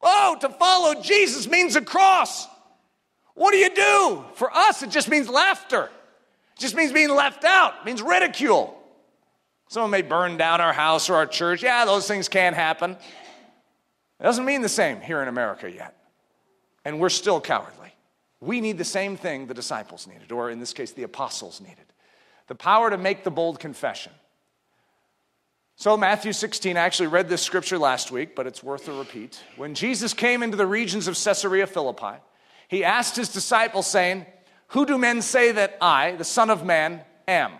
Oh, 0.00 0.36
to 0.40 0.48
follow 0.48 1.00
Jesus 1.00 1.46
means 1.46 1.76
a 1.76 1.80
cross. 1.82 2.48
What 3.34 3.52
do 3.52 3.58
you 3.58 3.74
do? 3.74 4.24
For 4.34 4.54
us, 4.54 4.82
it 4.82 4.90
just 4.90 5.08
means 5.08 5.28
laughter. 5.28 5.84
It 5.84 6.60
just 6.60 6.74
means 6.74 6.92
being 6.92 7.10
left 7.10 7.44
out, 7.44 7.74
it 7.80 7.86
means 7.86 8.02
ridicule. 8.02 8.81
Someone 9.72 9.90
may 9.90 10.02
burn 10.02 10.36
down 10.36 10.60
our 10.60 10.74
house 10.74 11.08
or 11.08 11.14
our 11.14 11.24
church. 11.24 11.62
Yeah, 11.62 11.86
those 11.86 12.06
things 12.06 12.28
can't 12.28 12.54
happen. 12.54 12.90
It 12.90 14.22
doesn't 14.22 14.44
mean 14.44 14.60
the 14.60 14.68
same 14.68 15.00
here 15.00 15.22
in 15.22 15.28
America 15.28 15.72
yet. 15.72 15.96
And 16.84 17.00
we're 17.00 17.08
still 17.08 17.40
cowardly. 17.40 17.94
We 18.38 18.60
need 18.60 18.76
the 18.76 18.84
same 18.84 19.16
thing 19.16 19.46
the 19.46 19.54
disciples 19.54 20.06
needed, 20.06 20.30
or 20.30 20.50
in 20.50 20.60
this 20.60 20.74
case, 20.74 20.92
the 20.92 21.04
apostles 21.04 21.62
needed 21.62 21.86
the 22.48 22.54
power 22.54 22.90
to 22.90 22.98
make 22.98 23.24
the 23.24 23.30
bold 23.30 23.60
confession. 23.60 24.12
So, 25.76 25.96
Matthew 25.96 26.34
16, 26.34 26.76
I 26.76 26.80
actually 26.80 27.06
read 27.06 27.30
this 27.30 27.40
scripture 27.40 27.78
last 27.78 28.10
week, 28.10 28.36
but 28.36 28.46
it's 28.46 28.62
worth 28.62 28.88
a 28.88 28.92
repeat. 28.92 29.42
When 29.56 29.74
Jesus 29.74 30.12
came 30.12 30.42
into 30.42 30.58
the 30.58 30.66
regions 30.66 31.08
of 31.08 31.14
Caesarea 31.14 31.66
Philippi, 31.66 32.20
he 32.68 32.84
asked 32.84 33.16
his 33.16 33.30
disciples, 33.30 33.86
saying, 33.86 34.26
Who 34.68 34.84
do 34.84 34.98
men 34.98 35.22
say 35.22 35.50
that 35.52 35.78
I, 35.80 36.12
the 36.16 36.24
Son 36.24 36.50
of 36.50 36.62
Man, 36.62 37.00
am? 37.26 37.52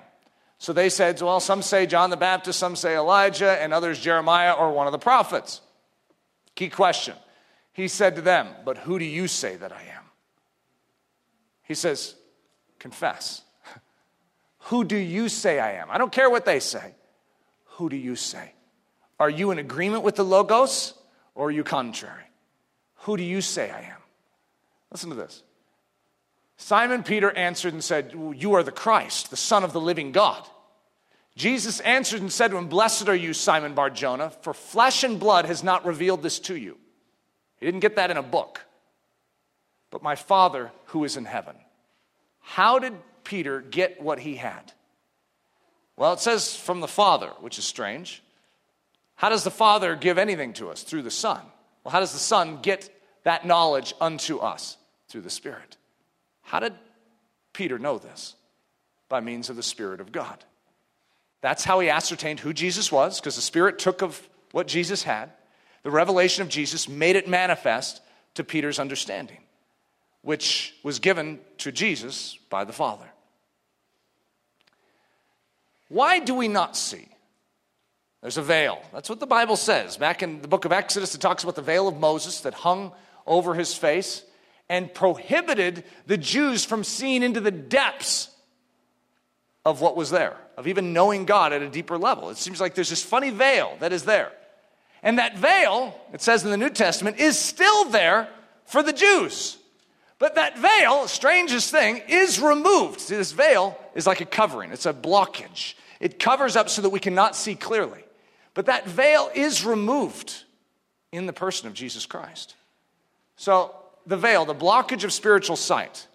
So 0.62 0.72
they 0.72 0.90
said, 0.90 1.20
Well, 1.20 1.40
some 1.40 1.60
say 1.60 1.86
John 1.86 2.10
the 2.10 2.16
Baptist, 2.16 2.56
some 2.60 2.76
say 2.76 2.94
Elijah, 2.94 3.60
and 3.60 3.74
others 3.74 3.98
Jeremiah 3.98 4.52
or 4.52 4.70
one 4.70 4.86
of 4.86 4.92
the 4.92 4.98
prophets. 4.98 5.60
Key 6.54 6.68
question. 6.68 7.16
He 7.72 7.88
said 7.88 8.14
to 8.14 8.22
them, 8.22 8.46
But 8.64 8.78
who 8.78 9.00
do 9.00 9.04
you 9.04 9.26
say 9.26 9.56
that 9.56 9.72
I 9.72 9.82
am? 9.82 10.04
He 11.64 11.74
says, 11.74 12.14
Confess. 12.78 13.42
who 14.60 14.84
do 14.84 14.94
you 14.94 15.28
say 15.28 15.58
I 15.58 15.72
am? 15.72 15.90
I 15.90 15.98
don't 15.98 16.12
care 16.12 16.30
what 16.30 16.44
they 16.44 16.60
say. 16.60 16.94
Who 17.64 17.88
do 17.88 17.96
you 17.96 18.14
say? 18.14 18.52
Are 19.18 19.30
you 19.30 19.50
in 19.50 19.58
agreement 19.58 20.04
with 20.04 20.14
the 20.14 20.24
Logos 20.24 20.94
or 21.34 21.48
are 21.48 21.50
you 21.50 21.64
contrary? 21.64 22.30
Who 22.98 23.16
do 23.16 23.24
you 23.24 23.40
say 23.40 23.68
I 23.72 23.80
am? 23.80 24.00
Listen 24.92 25.10
to 25.10 25.16
this. 25.16 25.42
Simon 26.62 27.02
Peter 27.02 27.32
answered 27.32 27.72
and 27.72 27.82
said, 27.82 28.14
You 28.36 28.54
are 28.54 28.62
the 28.62 28.70
Christ, 28.70 29.30
the 29.30 29.36
Son 29.36 29.64
of 29.64 29.72
the 29.72 29.80
living 29.80 30.12
God. 30.12 30.46
Jesus 31.34 31.80
answered 31.80 32.20
and 32.20 32.30
said 32.30 32.52
to 32.52 32.56
him, 32.56 32.68
Blessed 32.68 33.08
are 33.08 33.16
you, 33.16 33.32
Simon 33.32 33.74
Bar 33.74 33.90
Jonah, 33.90 34.30
for 34.30 34.54
flesh 34.54 35.02
and 35.02 35.18
blood 35.18 35.46
has 35.46 35.64
not 35.64 35.84
revealed 35.84 36.22
this 36.22 36.38
to 36.38 36.56
you. 36.56 36.78
He 37.58 37.66
didn't 37.66 37.80
get 37.80 37.96
that 37.96 38.12
in 38.12 38.16
a 38.16 38.22
book, 38.22 38.64
but 39.90 40.04
my 40.04 40.14
Father 40.14 40.70
who 40.86 41.02
is 41.02 41.16
in 41.16 41.24
heaven. 41.24 41.56
How 42.38 42.78
did 42.78 42.94
Peter 43.24 43.60
get 43.60 44.00
what 44.00 44.20
he 44.20 44.36
had? 44.36 44.72
Well, 45.96 46.12
it 46.12 46.20
says 46.20 46.54
from 46.54 46.80
the 46.80 46.86
Father, 46.86 47.32
which 47.40 47.58
is 47.58 47.64
strange. 47.64 48.22
How 49.16 49.30
does 49.30 49.42
the 49.42 49.50
Father 49.50 49.96
give 49.96 50.16
anything 50.16 50.52
to 50.54 50.70
us? 50.70 50.84
Through 50.84 51.02
the 51.02 51.10
Son. 51.10 51.40
Well, 51.82 51.90
how 51.90 52.00
does 52.00 52.12
the 52.12 52.18
Son 52.20 52.60
get 52.62 52.88
that 53.24 53.44
knowledge 53.44 53.94
unto 54.00 54.38
us? 54.38 54.76
Through 55.08 55.22
the 55.22 55.30
Spirit. 55.30 55.76
How 56.52 56.60
did 56.60 56.74
Peter 57.54 57.78
know 57.78 57.96
this? 57.96 58.34
By 59.08 59.20
means 59.20 59.48
of 59.48 59.56
the 59.56 59.62
Spirit 59.62 60.02
of 60.02 60.12
God. 60.12 60.44
That's 61.40 61.64
how 61.64 61.80
he 61.80 61.88
ascertained 61.88 62.40
who 62.40 62.52
Jesus 62.52 62.92
was, 62.92 63.18
because 63.18 63.36
the 63.36 63.40
Spirit 63.40 63.78
took 63.78 64.02
of 64.02 64.28
what 64.50 64.66
Jesus 64.66 65.02
had. 65.02 65.30
The 65.82 65.90
revelation 65.90 66.42
of 66.42 66.50
Jesus 66.50 66.90
made 66.90 67.16
it 67.16 67.26
manifest 67.26 68.02
to 68.34 68.44
Peter's 68.44 68.78
understanding, 68.78 69.38
which 70.20 70.74
was 70.82 70.98
given 70.98 71.40
to 71.56 71.72
Jesus 71.72 72.38
by 72.50 72.64
the 72.64 72.72
Father. 72.74 73.10
Why 75.88 76.18
do 76.18 76.34
we 76.34 76.48
not 76.48 76.76
see? 76.76 77.08
There's 78.20 78.36
a 78.36 78.42
veil. 78.42 78.82
That's 78.92 79.08
what 79.08 79.20
the 79.20 79.26
Bible 79.26 79.56
says. 79.56 79.96
Back 79.96 80.22
in 80.22 80.42
the 80.42 80.48
book 80.48 80.66
of 80.66 80.72
Exodus, 80.72 81.14
it 81.14 81.22
talks 81.22 81.44
about 81.44 81.56
the 81.56 81.62
veil 81.62 81.88
of 81.88 81.98
Moses 81.98 82.42
that 82.42 82.52
hung 82.52 82.92
over 83.26 83.54
his 83.54 83.74
face 83.74 84.22
and 84.68 84.92
prohibited 84.92 85.84
the 86.06 86.16
Jews 86.16 86.64
from 86.64 86.84
seeing 86.84 87.22
into 87.22 87.40
the 87.40 87.50
depths 87.50 88.30
of 89.64 89.80
what 89.80 89.96
was 89.96 90.10
there, 90.10 90.36
of 90.56 90.66
even 90.66 90.92
knowing 90.92 91.24
God 91.24 91.52
at 91.52 91.62
a 91.62 91.68
deeper 91.68 91.98
level. 91.98 92.30
It 92.30 92.36
seems 92.36 92.60
like 92.60 92.74
there's 92.74 92.90
this 92.90 93.02
funny 93.02 93.30
veil 93.30 93.76
that 93.80 93.92
is 93.92 94.04
there. 94.04 94.32
And 95.02 95.18
that 95.18 95.36
veil, 95.36 95.98
it 96.12 96.20
says 96.20 96.44
in 96.44 96.50
the 96.50 96.56
New 96.56 96.70
Testament, 96.70 97.18
is 97.18 97.38
still 97.38 97.84
there 97.86 98.28
for 98.64 98.82
the 98.82 98.92
Jews. 98.92 99.58
But 100.18 100.36
that 100.36 100.58
veil, 100.58 101.08
strangest 101.08 101.70
thing, 101.70 102.00
is 102.08 102.40
removed. 102.40 103.00
See, 103.00 103.16
this 103.16 103.32
veil 103.32 103.76
is 103.94 104.06
like 104.06 104.20
a 104.20 104.24
covering, 104.24 104.70
it's 104.70 104.86
a 104.86 104.94
blockage. 104.94 105.74
It 106.00 106.18
covers 106.18 106.56
up 106.56 106.68
so 106.68 106.82
that 106.82 106.90
we 106.90 107.00
cannot 107.00 107.36
see 107.36 107.54
clearly. 107.54 108.04
But 108.54 108.66
that 108.66 108.86
veil 108.86 109.30
is 109.34 109.64
removed 109.64 110.44
in 111.12 111.26
the 111.26 111.32
person 111.32 111.68
of 111.68 111.74
Jesus 111.74 112.06
Christ. 112.06 112.56
So, 113.36 113.74
the 114.06 114.16
veil, 114.16 114.44
the 114.44 114.54
blockage 114.54 115.04
of 115.04 115.12
spiritual 115.12 115.56
sight, 115.56 116.06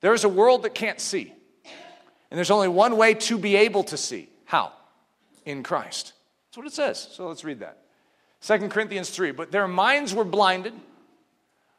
there's 0.00 0.24
a 0.24 0.28
world 0.28 0.62
that 0.62 0.74
can't 0.74 1.00
see. 1.00 1.32
And 2.30 2.36
there's 2.36 2.50
only 2.50 2.68
one 2.68 2.96
way 2.96 3.14
to 3.14 3.38
be 3.38 3.56
able 3.56 3.84
to 3.84 3.96
see. 3.96 4.28
How? 4.44 4.72
In 5.44 5.62
Christ. 5.62 6.12
That's 6.48 6.56
what 6.56 6.66
it 6.66 6.72
says. 6.72 7.08
So 7.12 7.28
let's 7.28 7.44
read 7.44 7.60
that. 7.60 7.78
2 8.42 8.68
Corinthians 8.68 9.10
3. 9.10 9.30
But 9.30 9.52
their 9.52 9.68
minds 9.68 10.14
were 10.14 10.24
blinded, 10.24 10.74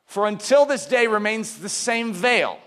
for 0.06 0.28
until 0.28 0.66
this 0.66 0.86
day 0.86 1.08
remains 1.08 1.58
the 1.58 1.70
same 1.70 2.14
veil, 2.14 2.58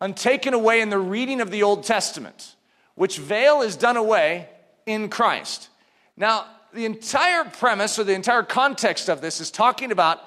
untaken 0.00 0.54
away 0.54 0.80
in 0.80 0.90
the 0.90 0.98
reading 0.98 1.40
of 1.40 1.50
the 1.50 1.62
Old 1.62 1.84
Testament, 1.84 2.54
which 2.94 3.18
veil 3.18 3.62
is 3.62 3.76
done 3.76 3.96
away 3.96 4.48
in 4.86 5.08
Christ. 5.08 5.68
Now, 6.16 6.46
the 6.72 6.84
entire 6.84 7.44
premise 7.44 7.98
or 7.98 8.04
the 8.04 8.14
entire 8.14 8.42
context 8.42 9.08
of 9.08 9.20
this 9.20 9.40
is 9.40 9.50
talking 9.50 9.92
about 9.92 10.20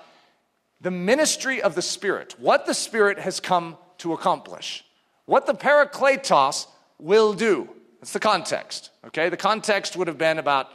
the 0.81 0.91
ministry 0.91 1.61
of 1.61 1.75
the 1.75 1.81
Spirit, 1.81 2.35
what 2.39 2.65
the 2.65 2.73
Spirit 2.73 3.19
has 3.19 3.39
come 3.39 3.77
to 3.99 4.13
accomplish, 4.13 4.83
what 5.25 5.45
the 5.45 5.53
Parakletos 5.53 6.67
will 6.99 7.33
do. 7.33 7.69
That's 7.99 8.13
the 8.13 8.19
context, 8.19 8.91
okay? 9.07 9.29
The 9.29 9.37
context 9.37 9.95
would 9.97 10.07
have 10.07 10.17
been 10.17 10.37
about 10.37 10.71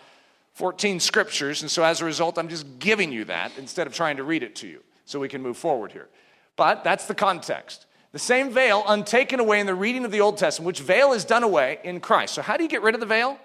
14 0.54 1.00
scriptures, 1.00 1.62
and 1.62 1.70
so 1.70 1.84
as 1.84 2.00
a 2.00 2.04
result, 2.04 2.38
I'm 2.38 2.48
just 2.48 2.78
giving 2.78 3.12
you 3.12 3.24
that 3.26 3.52
instead 3.56 3.86
of 3.86 3.94
trying 3.94 4.16
to 4.16 4.24
read 4.24 4.42
it 4.42 4.56
to 4.56 4.66
you 4.66 4.82
so 5.04 5.20
we 5.20 5.28
can 5.28 5.42
move 5.42 5.56
forward 5.56 5.92
here. 5.92 6.08
But 6.56 6.84
that's 6.84 7.06
the 7.06 7.14
context. 7.14 7.86
The 8.12 8.18
same 8.18 8.50
veil 8.50 8.82
untaken 8.86 9.38
away 9.38 9.60
in 9.60 9.66
the 9.66 9.74
reading 9.74 10.04
of 10.04 10.10
the 10.10 10.20
Old 10.20 10.36
Testament, 10.36 10.66
which 10.66 10.80
veil 10.80 11.12
is 11.12 11.24
done 11.24 11.44
away 11.44 11.78
in 11.84 12.00
Christ. 12.00 12.34
So, 12.34 12.42
how 12.42 12.56
do 12.56 12.64
you 12.64 12.68
get 12.68 12.82
rid 12.82 12.94
of 12.94 13.00
the 13.00 13.06
veil? 13.06 13.38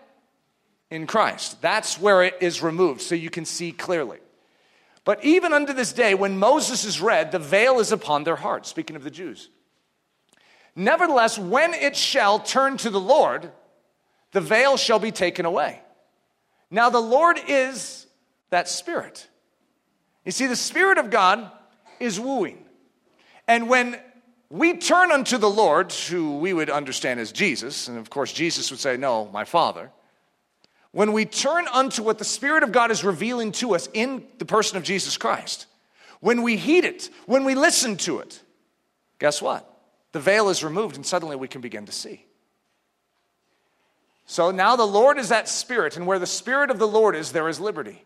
In 0.89 1.06
Christ. 1.06 1.62
That's 1.62 1.99
where 1.99 2.24
it 2.24 2.36
is 2.41 2.64
removed 2.64 3.01
so 3.01 3.16
you 3.16 3.30
can 3.30 3.45
see 3.45 3.72
clearly. 3.72 4.18
But 5.06 5.24
even 5.24 5.53
unto 5.53 5.72
this 5.72 5.93
day, 5.93 6.16
when 6.16 6.38
Moses 6.38 6.84
is 6.84 6.99
read, 6.99 7.32
the 7.32 7.39
veil 7.39 7.80
is 7.80 7.91
upon 7.91 8.24
their 8.24 8.36
hearts, 8.36 8.70
speaking 8.70 8.95
of 8.95 9.03
the 9.03 9.12
Jews. 9.12 9.49
Nevertheless, 10.76 11.39
when 11.39 11.74
it 11.74 11.95
shall 11.95 12.39
turn 12.39 12.76
to 12.78 12.89
the 12.89 12.99
Lord, 12.99 13.51
the 14.32 14.41
veil 14.41 14.76
shall 14.76 14.99
be 14.99 15.12
taken 15.12 15.45
away. 15.45 15.80
Now, 16.72 16.89
the 16.89 16.99
Lord 16.99 17.39
is 17.47 18.08
that 18.49 18.68
Spirit. 18.68 19.28
You 20.26 20.32
see, 20.32 20.47
the 20.47 20.56
Spirit 20.56 20.97
of 20.97 21.12
God 21.12 21.51
is 21.99 22.20
wooing. 22.20 22.66
And 23.47 23.70
when 23.70 23.99
we 24.49 24.78
turn 24.78 25.12
unto 25.12 25.38
the 25.38 25.49
Lord, 25.49 25.91
who 25.91 26.39
we 26.39 26.51
would 26.51 26.72
understand 26.72 27.20
as 27.20 27.32
Jesus, 27.32 27.88
and 27.88 27.99
of 27.99 28.10
course, 28.10 28.34
Jesus 28.34 28.72
would 28.72 28.80
say, 28.80 28.97
No, 28.97 29.30
my 29.32 29.45
Father. 29.45 29.91
When 30.96 31.12
we 31.12 31.26
turn 31.26 31.68
unto 31.74 32.04
what 32.04 32.20
the 32.20 32.24
Spirit 32.24 32.64
of 32.64 32.72
God 32.72 32.89
is 32.89 33.04
revealing 33.04 33.52
to 33.52 33.76
us 33.76 33.89
in 33.93 34.24
the 34.38 34.46
person 34.46 34.78
of 34.78 34.84
Jesus 34.84 35.18
Christ, 35.18 35.66
when 36.22 36.41
we 36.41 36.56
heed 36.56 36.86
it, 36.86 37.10
when 37.26 37.43
we 37.43 37.54
listen 37.54 37.98
to 37.98 38.20
it, 38.20 38.41
guess 39.20 39.41
what? 39.41 39.70
The 40.14 40.22
veil 40.22 40.48
is 40.48 40.64
removed, 40.64 40.96
and 40.96 41.06
suddenly 41.06 41.36
we 41.36 41.50
can 41.50 41.60
begin 41.60 41.86
to 41.88 41.91
see. 41.91 42.26
So 44.26 44.52
now 44.52 44.78
the 44.78 44.88
Lord 44.88 45.18
is 45.18 45.28
that 45.28 45.50
Spirit, 45.50 45.98
and 45.98 46.08
where 46.08 46.18
the 46.18 46.26
Spirit 46.26 46.72
of 46.72 46.80
the 46.80 46.88
Lord 46.88 47.18
is, 47.18 47.34
there 47.34 47.50
is 47.50 47.60
liberty. 47.60 48.02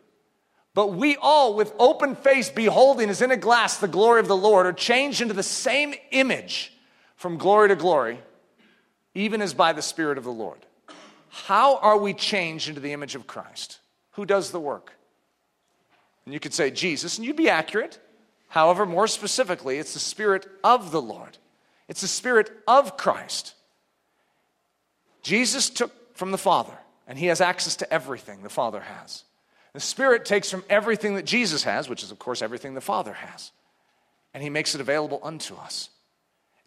But 0.73 0.93
we 0.93 1.15
all, 1.15 1.53
with 1.53 1.71
open 1.77 2.15
face, 2.15 2.49
beholding 2.49 3.11
as 3.11 3.21
in 3.21 3.29
a 3.29 3.37
glass 3.37 3.77
the 3.77 3.87
glory 3.87 4.19
of 4.19 4.27
the 4.27 4.35
Lord, 4.35 4.65
are 4.65 4.73
changed 4.73 5.21
into 5.21 5.35
the 5.35 5.43
same 5.43 5.93
image 6.09 6.73
from 7.15 7.37
glory 7.37 7.67
to 7.67 7.75
glory, 7.75 8.17
even 9.13 9.43
as 9.43 9.53
by 9.53 9.73
the 9.73 9.83
Spirit 9.83 10.17
of 10.17 10.23
the 10.23 10.31
Lord. 10.31 10.65
How 11.29 11.77
are 11.77 11.97
we 11.97 12.13
changed 12.13 12.67
into 12.67 12.81
the 12.81 12.93
image 12.93 13.15
of 13.15 13.27
Christ? 13.27 13.79
Who 14.11 14.25
does 14.25 14.51
the 14.51 14.59
work? 14.59 14.93
And 16.25 16.33
you 16.33 16.39
could 16.39 16.53
say 16.53 16.71
Jesus, 16.71 17.17
and 17.17 17.25
you'd 17.25 17.35
be 17.35 17.49
accurate. 17.49 17.99
However, 18.47 18.85
more 18.85 19.07
specifically, 19.07 19.77
it's 19.77 19.93
the 19.93 19.99
Spirit 19.99 20.47
of 20.63 20.91
the 20.91 21.01
Lord, 21.01 21.37
it's 21.87 22.01
the 22.01 22.07
Spirit 22.07 22.51
of 22.67 22.97
Christ. 22.97 23.55
Jesus 25.21 25.69
took 25.69 26.15
from 26.15 26.31
the 26.31 26.37
Father, 26.37 26.77
and 27.07 27.17
he 27.17 27.27
has 27.27 27.41
access 27.41 27.75
to 27.77 27.93
everything 27.93 28.41
the 28.41 28.49
Father 28.49 28.79
has. 28.79 29.23
The 29.73 29.79
Spirit 29.79 30.25
takes 30.25 30.49
from 30.49 30.63
everything 30.69 31.15
that 31.15 31.25
Jesus 31.25 31.63
has, 31.63 31.87
which 31.87 32.03
is, 32.03 32.11
of 32.11 32.19
course, 32.19 32.41
everything 32.41 32.73
the 32.73 32.81
Father 32.81 33.13
has, 33.13 33.51
and 34.33 34.41
He 34.41 34.49
makes 34.49 34.73
it 34.73 34.81
available 34.81 35.19
unto 35.23 35.55
us. 35.55 35.89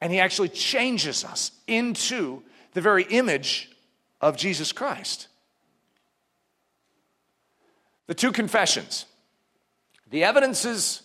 And 0.01 0.13
He 0.13 0.21
actually 0.21 0.49
changes 0.49 1.25
us 1.25 1.51
into 1.67 2.43
the 2.75 2.81
very 2.81 3.05
image 3.05 3.71
of 4.23 4.37
Jesus 4.37 4.73
Christ. 4.73 5.27
The 8.07 8.15
two 8.15 8.33
confessions, 8.33 9.05
the 10.11 10.25
evidences 10.25 11.03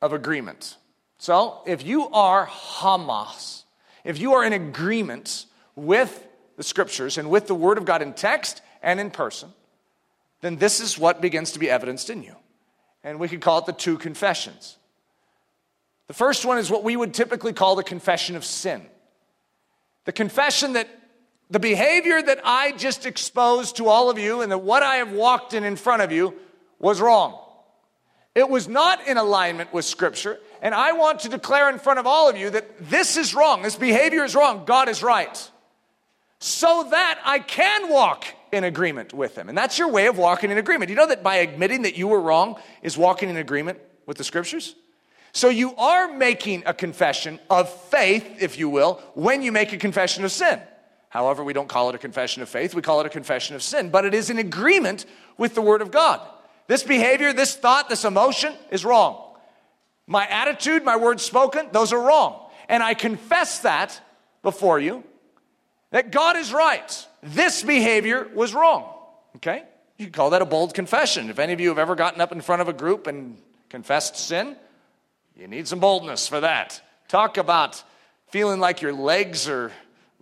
of 0.00 0.12
agreement. 0.12 0.76
So, 1.18 1.62
if 1.66 1.84
you 1.84 2.08
are 2.08 2.46
Hamas, 2.46 3.62
if 4.02 4.18
you 4.18 4.34
are 4.34 4.44
in 4.44 4.52
agreement 4.52 5.46
with 5.76 6.26
the 6.56 6.62
scriptures 6.62 7.18
and 7.18 7.30
with 7.30 7.46
the 7.46 7.54
Word 7.54 7.78
of 7.78 7.84
God 7.84 8.02
in 8.02 8.12
text 8.14 8.62
and 8.82 8.98
in 8.98 9.10
person, 9.10 9.50
then 10.40 10.56
this 10.56 10.80
is 10.80 10.98
what 10.98 11.20
begins 11.20 11.52
to 11.52 11.58
be 11.58 11.70
evidenced 11.70 12.10
in 12.10 12.22
you. 12.22 12.34
And 13.02 13.18
we 13.18 13.28
could 13.28 13.40
call 13.40 13.58
it 13.58 13.66
the 13.66 13.72
two 13.72 13.98
confessions. 13.98 14.76
The 16.06 16.14
first 16.14 16.44
one 16.44 16.58
is 16.58 16.70
what 16.70 16.84
we 16.84 16.96
would 16.96 17.14
typically 17.14 17.52
call 17.52 17.76
the 17.76 17.82
confession 17.82 18.36
of 18.36 18.44
sin. 18.44 18.82
The 20.04 20.12
confession 20.12 20.74
that 20.74 20.88
the 21.54 21.60
behavior 21.60 22.20
that 22.20 22.40
I 22.42 22.72
just 22.72 23.06
exposed 23.06 23.76
to 23.76 23.86
all 23.86 24.10
of 24.10 24.18
you 24.18 24.42
and 24.42 24.50
that 24.50 24.58
what 24.58 24.82
I 24.82 24.96
have 24.96 25.12
walked 25.12 25.54
in 25.54 25.62
in 25.62 25.76
front 25.76 26.02
of 26.02 26.10
you 26.10 26.34
was 26.80 27.00
wrong. 27.00 27.38
It 28.34 28.48
was 28.48 28.66
not 28.66 29.06
in 29.06 29.18
alignment 29.18 29.72
with 29.72 29.84
Scripture. 29.84 30.40
And 30.62 30.74
I 30.74 30.94
want 30.94 31.20
to 31.20 31.28
declare 31.28 31.70
in 31.70 31.78
front 31.78 32.00
of 32.00 32.08
all 32.08 32.28
of 32.28 32.36
you 32.36 32.50
that 32.50 32.90
this 32.90 33.16
is 33.16 33.36
wrong. 33.36 33.62
This 33.62 33.76
behavior 33.76 34.24
is 34.24 34.34
wrong. 34.34 34.64
God 34.64 34.88
is 34.88 35.00
right. 35.00 35.48
So 36.40 36.88
that 36.90 37.20
I 37.24 37.38
can 37.38 37.88
walk 37.88 38.24
in 38.50 38.64
agreement 38.64 39.14
with 39.14 39.38
Him. 39.38 39.48
And 39.48 39.56
that's 39.56 39.78
your 39.78 39.92
way 39.92 40.08
of 40.08 40.18
walking 40.18 40.50
in 40.50 40.58
agreement. 40.58 40.88
You 40.88 40.96
know 40.96 41.06
that 41.06 41.22
by 41.22 41.36
admitting 41.36 41.82
that 41.82 41.96
you 41.96 42.08
were 42.08 42.20
wrong 42.20 42.56
is 42.82 42.98
walking 42.98 43.28
in 43.28 43.36
agreement 43.36 43.78
with 44.06 44.16
the 44.16 44.24
scriptures? 44.24 44.74
So 45.32 45.50
you 45.50 45.76
are 45.76 46.12
making 46.12 46.64
a 46.66 46.74
confession 46.74 47.38
of 47.48 47.72
faith, 47.90 48.42
if 48.42 48.58
you 48.58 48.68
will, 48.68 49.00
when 49.14 49.40
you 49.40 49.52
make 49.52 49.72
a 49.72 49.76
confession 49.76 50.24
of 50.24 50.32
sin. 50.32 50.60
However, 51.14 51.44
we 51.44 51.52
don't 51.52 51.68
call 51.68 51.90
it 51.90 51.94
a 51.94 51.98
confession 51.98 52.42
of 52.42 52.48
faith, 52.48 52.74
we 52.74 52.82
call 52.82 52.98
it 52.98 53.06
a 53.06 53.08
confession 53.08 53.54
of 53.54 53.62
sin, 53.62 53.88
but 53.88 54.04
it 54.04 54.14
is 54.14 54.30
in 54.30 54.38
agreement 54.38 55.06
with 55.38 55.54
the 55.54 55.62
Word 55.62 55.80
of 55.80 55.92
God. 55.92 56.20
This 56.66 56.82
behavior, 56.82 57.32
this 57.32 57.54
thought, 57.54 57.88
this 57.88 58.04
emotion 58.04 58.52
is 58.72 58.84
wrong. 58.84 59.36
My 60.08 60.26
attitude, 60.26 60.84
my 60.84 60.96
words 60.96 61.22
spoken, 61.22 61.68
those 61.70 61.92
are 61.92 62.00
wrong. 62.00 62.50
And 62.68 62.82
I 62.82 62.94
confess 62.94 63.60
that 63.60 64.00
before 64.42 64.80
you, 64.80 65.04
that 65.92 66.10
God 66.10 66.36
is 66.36 66.52
right 66.52 67.06
this 67.22 67.62
behavior 67.62 68.28
was 68.34 68.52
wrong. 68.52 68.92
Okay? 69.36 69.62
You 69.96 70.10
call 70.10 70.30
that 70.30 70.42
a 70.42 70.44
bold 70.44 70.74
confession. 70.74 71.30
If 71.30 71.38
any 71.38 71.52
of 71.52 71.60
you 71.60 71.68
have 71.68 71.78
ever 71.78 71.94
gotten 71.94 72.20
up 72.20 72.32
in 72.32 72.40
front 72.40 72.60
of 72.60 72.68
a 72.68 72.72
group 72.72 73.06
and 73.06 73.38
confessed 73.70 74.16
sin, 74.16 74.56
you 75.36 75.48
need 75.48 75.66
some 75.66 75.78
boldness 75.78 76.28
for 76.28 76.40
that. 76.40 76.82
Talk 77.08 77.38
about 77.38 77.82
feeling 78.28 78.60
like 78.60 78.82
your 78.82 78.92
legs 78.92 79.48
are 79.48 79.72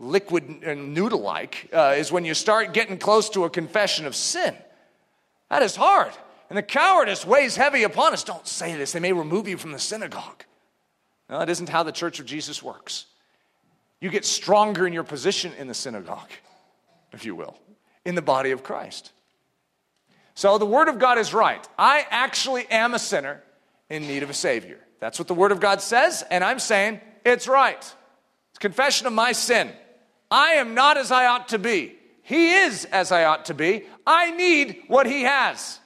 liquid 0.03 0.63
and 0.65 0.95
noodle 0.95 1.21
like, 1.21 1.71
uh, 1.73 1.95
is 1.97 2.11
when 2.13 2.25
you 2.25 2.35
start 2.35 2.75
getting 2.75 2.99
close 2.99 3.31
to 3.31 3.45
a 3.45 3.51
confession 3.51 4.05
of 4.05 4.15
sin. 4.15 4.55
That 5.49 5.63
is 5.63 5.77
hard. 5.77 6.13
And 6.51 6.57
the 6.59 6.63
cowardice 6.63 7.25
weighs 7.25 7.57
heavy 7.57 7.83
upon 7.85 8.13
us. 8.13 8.25
Don't 8.25 8.47
say 8.47 8.75
this, 8.75 8.93
they 8.93 9.01
may 9.01 9.13
remove 9.13 9.49
you 9.49 9.57
from 9.57 9.73
the 9.73 9.79
synagogue. 9.79 10.45
No, 11.31 11.39
that 11.39 11.49
isn't 11.49 11.69
how 11.69 11.83
the 11.83 11.93
church 11.93 12.21
of 12.21 12.27
Jesus 12.27 12.63
works. 12.63 13.07
You 14.01 14.11
get 14.11 14.25
stronger 14.25 14.87
in 14.87 14.93
your 14.93 15.05
position 15.05 15.53
in 15.59 15.69
the 15.69 15.75
synagogue 15.75 16.31
if 17.13 17.25
you 17.25 17.35
will, 17.35 17.57
in 18.05 18.15
the 18.15 18.23
body 18.23 18.51
of 18.51 18.63
Christ. 18.63 19.13
So 20.35 20.59
the 20.59 20.67
Word 20.67 20.89
of 20.89 20.99
God 20.99 21.19
is 21.19 21.35
right. 21.35 21.67
I 21.79 22.07
actually 22.11 22.67
am 22.71 22.95
a 22.95 22.99
sinner 22.99 23.43
in 23.91 24.07
need 24.07 24.23
of 24.23 24.31
a 24.31 24.35
Savior. 24.35 24.79
That's 24.99 25.19
what 25.19 25.29
the 25.29 25.35
Word 25.35 25.53
of 25.53 25.61
God 25.61 25.81
says, 25.81 26.25
and 26.31 26.43
I'm 26.43 26.59
saying 26.59 27.01
it's 27.25 27.47
right. 27.47 27.79
It's 28.51 28.59
confession 28.59 29.07
of 29.07 29.13
my 29.13 29.33
sin. 29.33 29.71
I 30.33 30.53
am 30.53 30.75
not 30.75 30.97
as 30.97 31.13
I 31.13 31.27
ought 31.27 31.49
to 31.49 31.59
be. 31.59 31.95
He 32.23 32.55
is 32.55 32.87
as 32.87 33.13
I 33.13 33.25
ought 33.25 33.45
to 33.47 33.55
be. 33.55 33.85
I 34.07 34.31
need 34.31 34.85
what 34.89 35.07
He 35.07 35.23
has. 35.23 35.79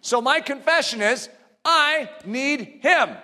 So 0.00 0.22
my 0.22 0.40
confession 0.40 1.02
is 1.02 1.28
I 1.64 2.08
need 2.24 2.78
Him. 2.82 3.16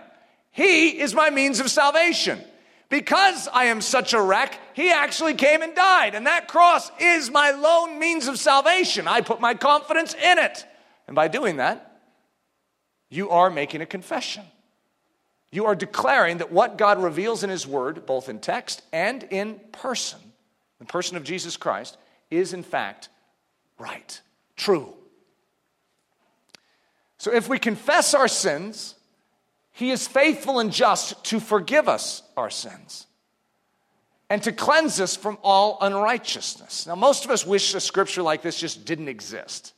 He 0.51 1.01
is 1.01 1.15
my 1.15 1.31
means 1.31 1.61
of 1.61 1.71
salvation. 1.71 2.41
Because 2.89 3.49
I 3.53 3.67
am 3.67 3.81
such 3.81 4.13
a 4.13 4.21
wreck, 4.21 4.59
he 4.75 4.91
actually 4.91 5.35
came 5.35 5.63
and 5.63 5.75
died. 5.75 6.15
And 6.15 6.27
that 6.27 6.49
cross 6.49 6.91
is 6.99 7.31
my 7.31 7.53
lone 7.53 7.99
means 7.99 8.27
of 8.29 8.39
salvation. 8.39 9.09
I 9.09 9.21
put 9.21 9.41
my 9.41 9.55
confidence 9.55 10.15
in 10.15 10.39
it. 10.39 10.67
And 11.07 11.15
by 11.15 11.29
doing 11.29 11.57
that, 11.57 12.01
you 13.09 13.31
are 13.31 13.51
making 13.51 13.81
a 13.83 13.87
confession. 13.87 14.45
You 15.55 15.67
are 15.67 15.77
declaring 15.77 16.39
that 16.39 16.51
what 16.51 16.77
God 16.77 17.01
reveals 17.01 17.45
in 17.45 17.51
His 17.51 17.65
Word, 17.65 18.07
both 18.07 18.29
in 18.29 18.41
text 18.41 18.83
and 18.93 19.23
in 19.23 19.61
person, 19.71 20.19
the 20.81 20.85
person 20.85 21.17
of 21.17 21.23
Jesus 21.23 21.57
Christ, 21.57 21.97
is 22.29 22.53
in 22.53 22.65
fact 22.65 23.09
right, 23.79 24.21
true. 24.57 24.93
So 27.19 27.33
if 27.33 27.49
we 27.49 27.61
confess 27.61 28.15
our 28.15 28.27
sins, 28.27 28.97
he 29.71 29.93
is 29.93 30.09
faithful 30.09 30.59
and 30.59 30.73
just 30.73 31.25
to 31.27 31.39
forgive 31.39 31.89
us 31.89 32.25
our 32.37 32.51
sins 32.51 33.07
and 34.29 34.43
to 34.43 34.51
cleanse 34.51 35.01
us 35.01 35.15
from 35.15 35.39
all 35.41 35.79
unrighteousness. 35.81 36.89
Now, 36.89 36.97
most 36.97 37.25
of 37.25 37.31
us 37.31 37.47
wish 37.47 37.75
a 37.75 37.81
scripture 37.81 38.23
like 38.23 38.43
this 38.43 38.59
just 38.59 38.85
didn't 38.85 39.09
exist 39.09 39.73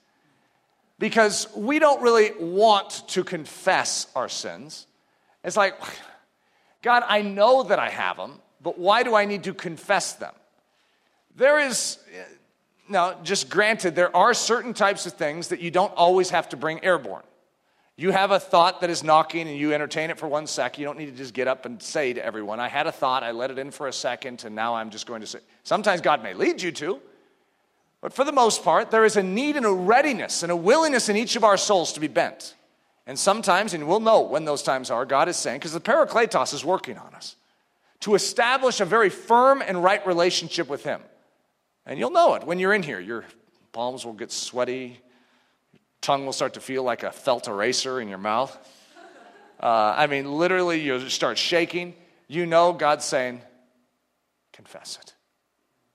because 0.99 1.49
we 1.55 1.79
don't 1.79 2.01
really 2.01 2.33
want 2.41 3.07
to 3.09 3.23
confess 3.23 4.07
our 4.17 4.31
sins. 4.31 4.87
It's 5.47 5.57
like, 5.57 5.81
God, 6.83 7.05
I 7.07 7.23
know 7.23 7.63
that 7.63 7.79
I 7.79 7.89
have 7.89 8.17
them, 8.17 8.41
but 8.61 8.79
why 8.79 9.05
do 9.05 9.15
I 9.15 9.25
need 9.25 9.45
to 9.45 9.55
confess 9.55 10.13
them? 10.15 10.35
There 11.37 11.61
is, 11.61 11.99
now, 12.89 13.15
just 13.23 13.49
granted, 13.49 13.95
there 13.95 14.15
are 14.15 14.35
certain 14.35 14.75
types 14.75 15.07
of 15.07 15.13
things 15.13 15.49
that 15.49 15.61
you 15.61 15.71
don't 15.71 15.93
always 15.95 16.31
have 16.31 16.49
to 16.49 16.57
bring 16.57 16.85
airborne. 16.85 17.23
You 17.97 18.11
have 18.11 18.33
a 18.33 18.41
thought 18.41 18.81
that 18.81 18.91
is 18.91 19.05
knocking 19.05 19.49
and 19.49 19.57
you 19.57 19.73
entertain 19.73 20.11
it 20.11 20.19
for 20.19 20.27
one 20.27 20.49
sec. 20.49 20.79
You 20.79 20.85
don't 20.85 20.99
need 20.99 21.07
to 21.07 21.17
just 21.17 21.33
get 21.33 21.47
up 21.49 21.65
and 21.65 21.81
say 21.81 22.13
to 22.13 22.25
everyone, 22.25 22.59
I 22.59 22.69
had 22.69 22.87
a 22.89 22.93
thought, 22.93 23.23
I 23.23 23.31
let 23.31 23.51
it 23.53 23.59
in 23.59 23.71
for 23.71 23.87
a 23.87 23.93
second, 23.93 24.45
and 24.45 24.55
now 24.55 24.75
I'm 24.75 24.91
just 24.91 25.07
going 25.07 25.21
to 25.21 25.27
say. 25.29 25.39
Sometimes 25.63 26.01
God 26.01 26.23
may 26.23 26.35
lead 26.35 26.61
you 26.61 26.73
to, 26.73 27.01
But 28.01 28.13
for 28.13 28.25
the 28.25 28.33
most 28.33 28.63
part, 28.63 28.91
there 28.91 29.05
is 29.05 29.17
a 29.17 29.23
need 29.23 29.57
and 29.57 29.67
a 29.67 29.73
readiness 29.73 30.43
and 30.43 30.53
a 30.53 30.57
willingness 30.57 31.09
in 31.09 31.17
each 31.17 31.37
of 31.37 31.45
our 31.45 31.57
souls 31.57 31.93
to 31.95 32.01
be 32.01 32.09
bent. 32.09 32.55
And 33.07 33.19
sometimes, 33.19 33.73
and 33.73 33.87
we'll 33.87 34.01
know 34.01 34.23
when 34.23 34.45
those 34.45 34.63
times 34.63 34.91
are, 34.91 35.05
God 35.05 35.29
is 35.29 35.37
saying, 35.37 35.59
because 35.61 35.73
the 35.73 35.81
Parakletos 35.81 36.53
is 36.53 36.65
working 36.65 36.99
on 36.99 37.15
us, 37.15 37.37
to 38.01 38.15
establish 38.15 38.81
a 38.81 38.85
very 38.85 39.11
firm 39.11 39.63
and 39.63 39.83
right 39.83 40.05
relationship 40.07 40.69
with 40.69 40.83
Him. 40.83 41.01
And 41.87 41.99
you'll 41.99 42.11
know 42.11 42.35
it 42.35 42.45
when 42.45 42.59
you're 42.59 42.75
in 42.75 42.83
here. 42.83 42.99
Your 42.99 43.25
palms 43.73 44.05
will 44.05 44.13
get 44.13 44.33
sweaty, 44.33 45.01
your 45.73 45.81
tongue 46.01 46.27
will 46.27 46.33
start 46.33 46.55
to 46.55 46.61
feel 46.61 46.83
like 46.83 47.05
a 47.05 47.13
felt 47.13 47.47
eraser 47.47 48.01
in 48.01 48.09
your 48.09 48.19
mouth. 48.19 48.57
Uh, 49.61 49.95
I 49.97 50.09
mean, 50.09 50.33
literally, 50.33 50.81
you'll 50.81 51.09
start 51.09 51.39
shaking. 51.39 51.95
You 52.29 52.45
know 52.45 52.73
God's 52.73 53.05
saying, 53.05 53.41
confess 54.53 54.99
it. 55.01 55.15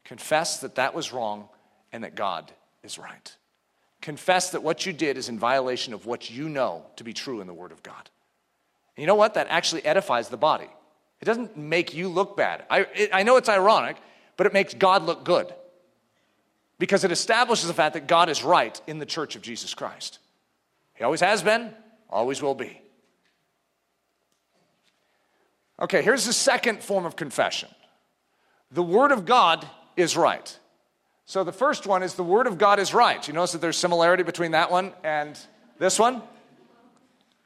Confess 0.05 0.62
that 0.62 0.76
that 0.76 0.93
was 0.93 1.12
wrong 1.12 1.49
and 1.91 2.03
that 2.03 2.16
God 2.16 2.51
is 2.84 2.97
right. 2.97 3.36
Confess 4.02 4.49
that 4.52 4.64
what 4.64 4.86
you 4.86 4.93
did 4.93 5.18
is 5.18 5.30
in 5.30 5.38
violation 5.38 5.93
of 5.93 6.06
what 6.06 6.30
you 6.30 6.49
know 6.49 6.86
to 6.95 7.04
be 7.04 7.14
true 7.14 7.39
in 7.39 7.47
the 7.47 7.54
Word 7.54 7.72
of 7.72 7.84
God. 7.84 8.10
And 8.95 9.04
you 9.04 9.08
know 9.08 9.16
what? 9.16 9.36
That 9.36 9.47
actually 9.49 9.86
edifies 9.86 10.30
the 10.30 10.38
body. 10.38 10.70
It 11.22 11.26
doesn't 11.26 11.56
make 11.56 11.93
you 11.93 12.10
look 12.10 12.36
bad. 12.36 12.66
I, 12.70 12.88
it, 12.95 13.12
I 13.14 13.24
know 13.24 13.38
it's 13.38 13.49
ironic, 13.49 13.97
but 14.38 14.47
it 14.47 14.54
makes 14.54 14.74
God 14.74 15.04
look 15.04 15.24
good 15.24 15.54
because 16.80 17.04
it 17.04 17.12
establishes 17.12 17.68
the 17.68 17.76
fact 17.76 17.93
that 17.93 18.08
God 18.08 18.28
is 18.28 18.43
right 18.43 18.80
in 18.88 18.97
the 18.97 19.06
church 19.06 19.36
of 19.36 19.43
Jesus 19.43 19.76
Christ. 19.76 20.18
He 20.95 21.04
always 21.04 21.22
has 21.22 21.43
been, 21.43 21.72
always 22.10 22.41
will 22.41 22.56
be. 22.56 22.82
Okay, 25.80 26.02
here's 26.02 26.26
the 26.26 26.34
second 26.34 26.84
form 26.84 27.06
of 27.06 27.16
confession 27.16 27.70
the 28.72 28.84
Word 28.84 29.12
of 29.12 29.26
God 29.26 29.68
is 29.95 30.18
right. 30.18 30.58
So 31.32 31.45
the 31.45 31.53
first 31.53 31.88
one 31.88 32.03
is 32.03 32.15
the 32.15 32.25
Word 32.25 32.45
of 32.45 32.57
God 32.57 32.77
is 32.77 32.93
right. 32.93 33.25
You 33.25 33.34
notice 33.34 33.53
that 33.53 33.61
there's 33.61 33.77
similarity 33.77 34.21
between 34.21 34.51
that 34.51 34.69
one 34.69 34.91
and 35.01 35.39
this 35.79 35.97
one? 35.97 36.21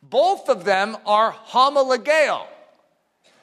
Both 0.01 0.49
of 0.49 0.65
them 0.65 0.97
are 1.05 1.31
homologeo. 1.31 2.47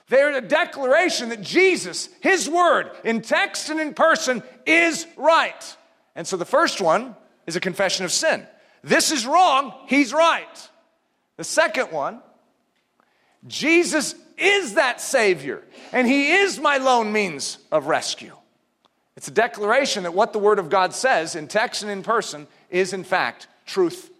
They're 0.08 0.36
a 0.36 0.40
declaration 0.40 1.28
that 1.28 1.42
Jesus, 1.42 2.08
His 2.20 2.50
Word, 2.50 2.90
in 3.04 3.20
text 3.20 3.70
and 3.70 3.78
in 3.78 3.94
person, 3.94 4.42
is 4.66 5.06
right. 5.16 5.76
And 6.16 6.26
so 6.26 6.36
the 6.36 6.44
first 6.44 6.80
one 6.80 7.14
is 7.46 7.54
a 7.54 7.60
confession 7.60 8.04
of 8.04 8.10
sin. 8.10 8.44
This 8.82 9.12
is 9.12 9.24
wrong, 9.24 9.72
He's 9.86 10.12
right. 10.12 10.70
The 11.36 11.44
second 11.44 11.92
one, 11.92 12.20
Jesus 13.46 14.16
is 14.36 14.74
that 14.74 15.00
Savior, 15.00 15.62
and 15.92 16.04
He 16.04 16.32
is 16.32 16.58
my 16.58 16.78
lone 16.78 17.12
means 17.12 17.58
of 17.70 17.86
rescue. 17.86 18.36
It's 19.16 19.28
a 19.28 19.32
declaration 19.32 20.04
that 20.04 20.14
what 20.14 20.32
the 20.32 20.38
Word 20.38 20.58
of 20.58 20.70
God 20.70 20.94
says 20.94 21.36
in 21.36 21.48
text 21.48 21.82
and 21.82 21.90
in 21.90 22.02
person 22.02 22.46
is, 22.70 22.92
in 22.92 23.04
fact, 23.04 23.46
truth. 23.66 24.10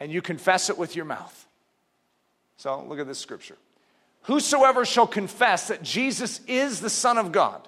And 0.00 0.12
you 0.12 0.22
confess 0.22 0.70
it 0.70 0.78
with 0.78 0.94
your 0.94 1.04
mouth. 1.04 1.46
So 2.56 2.84
look 2.84 2.98
at 2.98 3.06
this 3.06 3.18
scripture. 3.18 3.56
Whosoever 4.22 4.84
shall 4.84 5.06
confess 5.06 5.68
that 5.68 5.82
Jesus 5.82 6.40
is 6.46 6.80
the 6.80 6.90
Son 6.90 7.18
of 7.18 7.32
God, 7.32 7.66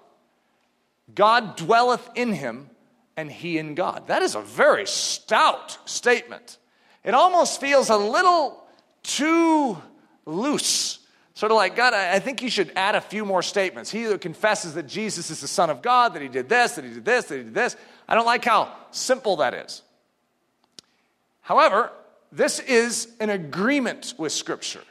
God 1.15 1.57
dwelleth 1.57 2.09
in 2.15 2.33
him, 2.33 2.69
and 3.17 3.31
he 3.31 3.59
in 3.59 3.75
God. 3.75 4.09
That 4.09 4.23
is 4.23 4.35
a 4.35 4.41
very 4.41 4.87
stout 4.87 5.79
statement. 5.89 6.59
It 7.03 7.15
almost 7.15 7.61
feels 7.61 7.91
a 7.91 7.97
little 7.97 8.63
too 9.03 9.79
loose 10.27 11.00
Sort 11.41 11.53
of 11.53 11.57
like, 11.57 11.75
God, 11.75 11.95
I 11.95 12.19
think 12.19 12.43
you 12.43 12.51
should 12.51 12.71
add 12.77 12.95
a 12.95 13.01
few 13.01 13.25
more 13.25 13.41
statements. 13.41 13.91
He 13.91 14.19
confesses 14.19 14.75
that 14.75 14.87
Jesus 14.87 15.31
is 15.31 15.41
the 15.41 15.49
Son 15.49 15.71
of 15.71 15.81
God, 15.81 16.13
that 16.13 16.21
he 16.21 16.29
did 16.29 16.51
this, 16.51 16.73
that 16.73 16.85
he 16.85 16.93
did 16.93 17.03
this, 17.03 17.25
that 17.25 17.39
he 17.39 17.45
did 17.45 17.55
this. 17.55 17.77
I 18.07 18.15
don't 18.15 18.27
like 18.27 18.45
how 18.45 18.71
simple 18.91 19.37
that 19.37 19.55
is. 19.55 19.81
However, 21.41 21.93
this 22.31 22.61
is 22.61 23.09
an 23.21 23.31
agreement 23.31 24.13
with 24.19 24.33
Scripture. 24.33 24.83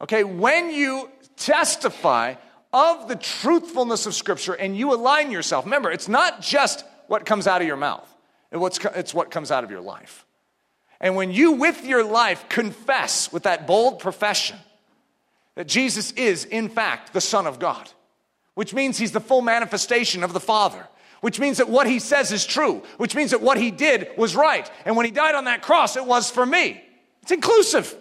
Okay, 0.00 0.24
when 0.24 0.72
you 0.72 1.08
testify 1.36 2.34
of 2.72 3.06
the 3.06 3.14
truthfulness 3.14 4.04
of 4.04 4.14
Scripture 4.14 4.54
and 4.54 4.76
you 4.76 4.92
align 4.92 5.30
yourself, 5.30 5.66
remember, 5.66 5.92
it's 5.92 6.08
not 6.08 6.40
just 6.42 6.84
what 7.06 7.24
comes 7.24 7.46
out 7.46 7.60
of 7.60 7.68
your 7.68 7.76
mouth, 7.76 8.12
it's 8.50 9.14
what 9.14 9.30
comes 9.30 9.52
out 9.52 9.62
of 9.62 9.70
your 9.70 9.80
life. 9.80 10.26
And 11.00 11.14
when 11.14 11.30
you, 11.30 11.52
with 11.52 11.84
your 11.84 12.02
life, 12.02 12.48
confess 12.48 13.32
with 13.32 13.44
that 13.44 13.68
bold 13.68 14.00
profession, 14.00 14.58
that 15.54 15.68
Jesus 15.68 16.12
is, 16.12 16.44
in 16.44 16.68
fact, 16.68 17.12
the 17.12 17.20
Son 17.20 17.46
of 17.46 17.58
God, 17.58 17.90
which 18.54 18.74
means 18.74 18.98
he's 18.98 19.12
the 19.12 19.20
full 19.20 19.42
manifestation 19.42 20.24
of 20.24 20.32
the 20.32 20.40
Father, 20.40 20.86
which 21.20 21.38
means 21.38 21.58
that 21.58 21.68
what 21.68 21.86
he 21.86 21.98
says 21.98 22.32
is 22.32 22.44
true, 22.44 22.82
which 22.96 23.14
means 23.14 23.30
that 23.30 23.42
what 23.42 23.58
he 23.58 23.70
did 23.70 24.08
was 24.16 24.34
right. 24.34 24.70
And 24.84 24.96
when 24.96 25.06
he 25.06 25.12
died 25.12 25.34
on 25.34 25.44
that 25.44 25.62
cross, 25.62 25.96
it 25.96 26.04
was 26.04 26.30
for 26.30 26.44
me. 26.44 26.82
It's 27.22 27.32
inclusive. 27.32 27.94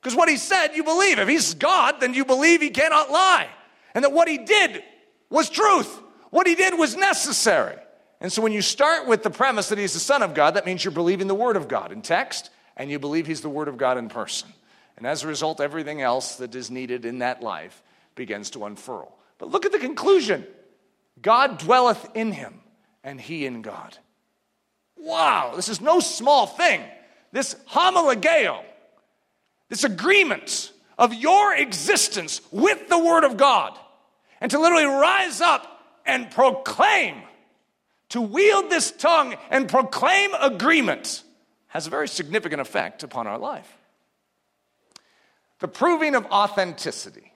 Because 0.00 0.16
what 0.16 0.28
he 0.28 0.36
said, 0.36 0.74
you 0.74 0.84
believe. 0.84 1.18
If 1.18 1.28
he's 1.28 1.54
God, 1.54 2.00
then 2.00 2.12
you 2.12 2.24
believe 2.24 2.60
he 2.60 2.70
cannot 2.70 3.10
lie. 3.10 3.48
And 3.94 4.04
that 4.04 4.12
what 4.12 4.28
he 4.28 4.38
did 4.38 4.82
was 5.30 5.48
truth. 5.48 6.00
What 6.30 6.46
he 6.46 6.54
did 6.54 6.78
was 6.78 6.96
necessary. 6.96 7.76
And 8.20 8.32
so 8.32 8.42
when 8.42 8.52
you 8.52 8.62
start 8.62 9.06
with 9.06 9.22
the 9.22 9.30
premise 9.30 9.68
that 9.68 9.78
he's 9.78 9.94
the 9.94 10.00
Son 10.00 10.22
of 10.22 10.34
God, 10.34 10.54
that 10.54 10.66
means 10.66 10.84
you're 10.84 10.92
believing 10.92 11.26
the 11.26 11.34
Word 11.34 11.56
of 11.56 11.68
God 11.68 11.92
in 11.92 12.02
text, 12.02 12.50
and 12.76 12.90
you 12.90 12.98
believe 12.98 13.26
he's 13.26 13.40
the 13.40 13.48
Word 13.48 13.68
of 13.68 13.76
God 13.76 13.98
in 13.98 14.08
person. 14.08 14.48
And 14.96 15.06
as 15.06 15.22
a 15.22 15.28
result, 15.28 15.60
everything 15.60 16.00
else 16.00 16.36
that 16.36 16.54
is 16.54 16.70
needed 16.70 17.04
in 17.04 17.18
that 17.20 17.42
life 17.42 17.82
begins 18.14 18.50
to 18.50 18.64
unfurl. 18.64 19.16
But 19.38 19.50
look 19.50 19.66
at 19.66 19.72
the 19.72 19.78
conclusion 19.78 20.46
God 21.20 21.58
dwelleth 21.58 22.10
in 22.14 22.32
him, 22.32 22.60
and 23.04 23.20
he 23.20 23.46
in 23.46 23.62
God. 23.62 23.96
Wow, 24.96 25.52
this 25.56 25.68
is 25.68 25.80
no 25.80 26.00
small 26.00 26.46
thing. 26.46 26.82
This 27.32 27.54
homologeo, 27.70 28.62
this 29.68 29.84
agreement 29.84 30.72
of 30.98 31.14
your 31.14 31.54
existence 31.54 32.40
with 32.50 32.88
the 32.88 32.98
Word 32.98 33.24
of 33.24 33.36
God, 33.36 33.78
and 34.40 34.50
to 34.50 34.58
literally 34.58 34.84
rise 34.84 35.40
up 35.40 35.66
and 36.04 36.30
proclaim, 36.30 37.16
to 38.10 38.20
wield 38.20 38.70
this 38.70 38.90
tongue 38.90 39.34
and 39.50 39.68
proclaim 39.68 40.34
agreement, 40.34 41.22
has 41.68 41.86
a 41.86 41.90
very 41.90 42.08
significant 42.08 42.60
effect 42.60 43.02
upon 43.02 43.26
our 43.26 43.38
life. 43.38 43.78
The 45.62 45.68
proving 45.68 46.16
of 46.16 46.26
authenticity. 46.26 47.32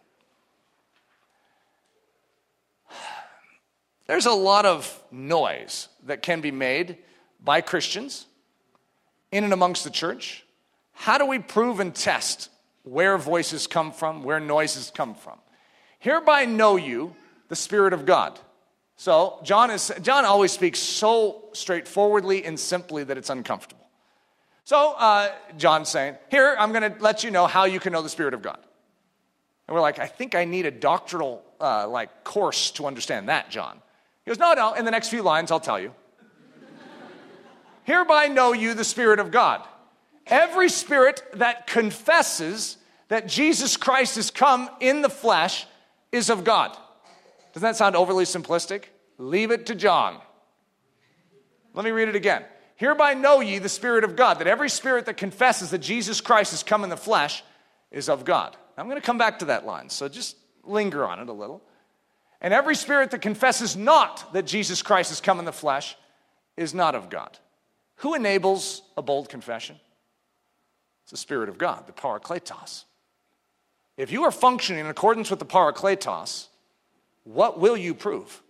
There's 4.08 4.26
a 4.26 4.32
lot 4.32 4.66
of 4.66 5.00
noise 5.12 5.86
that 6.06 6.22
can 6.22 6.40
be 6.40 6.50
made 6.50 6.98
by 7.40 7.60
Christians 7.60 8.26
in 9.30 9.44
and 9.44 9.52
amongst 9.52 9.84
the 9.84 9.90
church. 9.90 10.44
How 10.90 11.18
do 11.18 11.26
we 11.26 11.38
prove 11.38 11.78
and 11.78 11.94
test 11.94 12.50
where 12.82 13.16
voices 13.16 13.68
come 13.68 13.92
from, 13.92 14.24
where 14.24 14.40
noises 14.40 14.90
come 14.92 15.14
from? 15.14 15.38
Hereby 16.00 16.46
know 16.46 16.74
you 16.74 17.14
the 17.46 17.54
Spirit 17.54 17.92
of 17.92 18.06
God. 18.06 18.40
So 18.96 19.38
John 19.44 19.70
is 19.70 19.92
John 20.02 20.24
always 20.24 20.50
speaks 20.50 20.80
so 20.80 21.44
straightforwardly 21.52 22.44
and 22.44 22.58
simply 22.58 23.04
that 23.04 23.16
it's 23.16 23.30
uncomfortable. 23.30 23.85
So 24.66 24.94
uh, 24.94 25.30
John's 25.56 25.88
saying, 25.88 26.16
Here, 26.28 26.56
I'm 26.58 26.72
going 26.72 26.92
to 26.92 27.00
let 27.00 27.22
you 27.22 27.30
know 27.30 27.46
how 27.46 27.64
you 27.64 27.78
can 27.78 27.92
know 27.92 28.02
the 28.02 28.08
Spirit 28.08 28.34
of 28.34 28.42
God. 28.42 28.58
And 29.68 29.74
we're 29.74 29.80
like, 29.80 30.00
I 30.00 30.08
think 30.08 30.34
I 30.34 30.44
need 30.44 30.66
a 30.66 30.72
doctoral 30.72 31.44
uh, 31.60 31.88
like 31.88 32.24
course 32.24 32.72
to 32.72 32.86
understand 32.86 33.28
that, 33.28 33.48
John. 33.48 33.80
He 34.24 34.30
goes, 34.30 34.40
No, 34.40 34.54
no, 34.54 34.74
in 34.74 34.84
the 34.84 34.90
next 34.90 35.08
few 35.08 35.22
lines, 35.22 35.52
I'll 35.52 35.60
tell 35.60 35.78
you. 35.78 35.94
Hereby 37.84 38.26
know 38.26 38.52
you 38.52 38.74
the 38.74 38.82
Spirit 38.82 39.20
of 39.20 39.30
God. 39.30 39.62
Every 40.26 40.68
spirit 40.68 41.22
that 41.34 41.68
confesses 41.68 42.76
that 43.06 43.28
Jesus 43.28 43.76
Christ 43.76 44.16
has 44.16 44.32
come 44.32 44.68
in 44.80 45.00
the 45.00 45.08
flesh 45.08 45.64
is 46.10 46.28
of 46.28 46.42
God. 46.42 46.76
Doesn't 47.54 47.68
that 47.68 47.76
sound 47.76 47.94
overly 47.94 48.24
simplistic? 48.24 48.86
Leave 49.16 49.52
it 49.52 49.66
to 49.66 49.76
John. 49.76 50.18
Let 51.72 51.84
me 51.84 51.92
read 51.92 52.08
it 52.08 52.16
again. 52.16 52.44
Hereby 52.76 53.14
know 53.14 53.40
ye 53.40 53.58
the 53.58 53.68
Spirit 53.68 54.04
of 54.04 54.16
God, 54.16 54.38
that 54.38 54.46
every 54.46 54.68
spirit 54.68 55.06
that 55.06 55.16
confesses 55.16 55.70
that 55.70 55.78
Jesus 55.78 56.20
Christ 56.20 56.50
has 56.50 56.62
come 56.62 56.84
in 56.84 56.90
the 56.90 56.96
flesh 56.96 57.42
is 57.90 58.08
of 58.08 58.24
God. 58.24 58.56
I'm 58.76 58.86
going 58.86 59.00
to 59.00 59.06
come 59.06 59.18
back 59.18 59.38
to 59.38 59.46
that 59.46 59.66
line, 59.66 59.88
so 59.88 60.08
just 60.08 60.36
linger 60.62 61.06
on 61.06 61.18
it 61.18 61.28
a 61.28 61.32
little. 61.32 61.62
And 62.40 62.52
every 62.52 62.76
spirit 62.76 63.10
that 63.12 63.22
confesses 63.22 63.76
not 63.76 64.32
that 64.34 64.46
Jesus 64.46 64.82
Christ 64.82 65.08
has 65.08 65.20
come 65.20 65.38
in 65.38 65.46
the 65.46 65.52
flesh 65.52 65.96
is 66.56 66.74
not 66.74 66.94
of 66.94 67.08
God. 67.08 67.38
Who 67.96 68.14
enables 68.14 68.82
a 68.96 69.02
bold 69.02 69.30
confession? 69.30 69.76
It's 71.04 71.12
the 71.12 71.16
Spirit 71.16 71.48
of 71.48 71.56
God, 71.56 71.86
the 71.86 71.92
parakletos. 71.92 72.84
If 73.96 74.12
you 74.12 74.24
are 74.24 74.30
functioning 74.30 74.80
in 74.80 74.90
accordance 74.90 75.30
with 75.30 75.38
the 75.38 75.46
parakletos, 75.46 76.48
what 77.24 77.58
will 77.58 77.76
you 77.76 77.94
prove? 77.94 78.42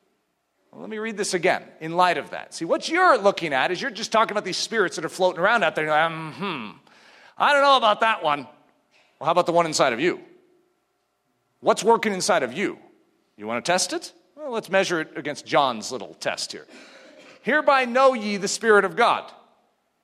Well, 0.71 0.81
let 0.81 0.91
me 0.91 0.99
read 0.99 1.17
this 1.17 1.35
again 1.35 1.63
in 1.81 1.97
light 1.97 2.19
of 2.19 2.31
that. 2.31 2.55
See, 2.55 2.65
what 2.65 2.89
you're 2.89 3.19
looking 3.19 3.53
at 3.53 3.71
is 3.71 3.81
you're 3.81 3.91
just 3.91 4.13
talking 4.13 4.33
about 4.33 4.45
these 4.45 4.57
spirits 4.57 4.97
that 4.97 5.05
are 5.05 5.11
floating 5.11 5.41
around 5.41 5.63
out 5.63 5.75
there. 5.75 5.89
Like, 5.89 6.11
hmm, 6.35 6.71
I 7.39 7.53
don't 7.53 7.63
know 7.63 7.77
about 7.77 8.01
that 8.01 8.23
one. 8.23 8.47
Well, 9.19 9.27
how 9.27 9.33
about 9.33 9.47
the 9.47 9.53
one 9.53 9.67
inside 9.67 9.93
of 9.93 10.01
you? 10.01 10.21
What's 11.61 11.83
working 11.83 12.13
inside 12.13 12.43
of 12.43 12.53
you? 12.53 12.79
You 13.37 13.47
want 13.47 13.65
to 13.65 13.71
test 13.71 13.93
it? 13.93 14.13
Well, 14.37 14.51
let's 14.51 14.71
measure 14.71 15.01
it 15.01 15.17
against 15.17 15.47
John's 15.47 15.91
little 15.91 16.15
test 16.15 16.53
here. 16.53 16.67
Hereby 17.43 17.85
know 17.85 18.15
ye 18.15 18.37
the 18.37 18.49
Spirit 18.49 18.85
of 18.85 18.97
God. 18.97 19.31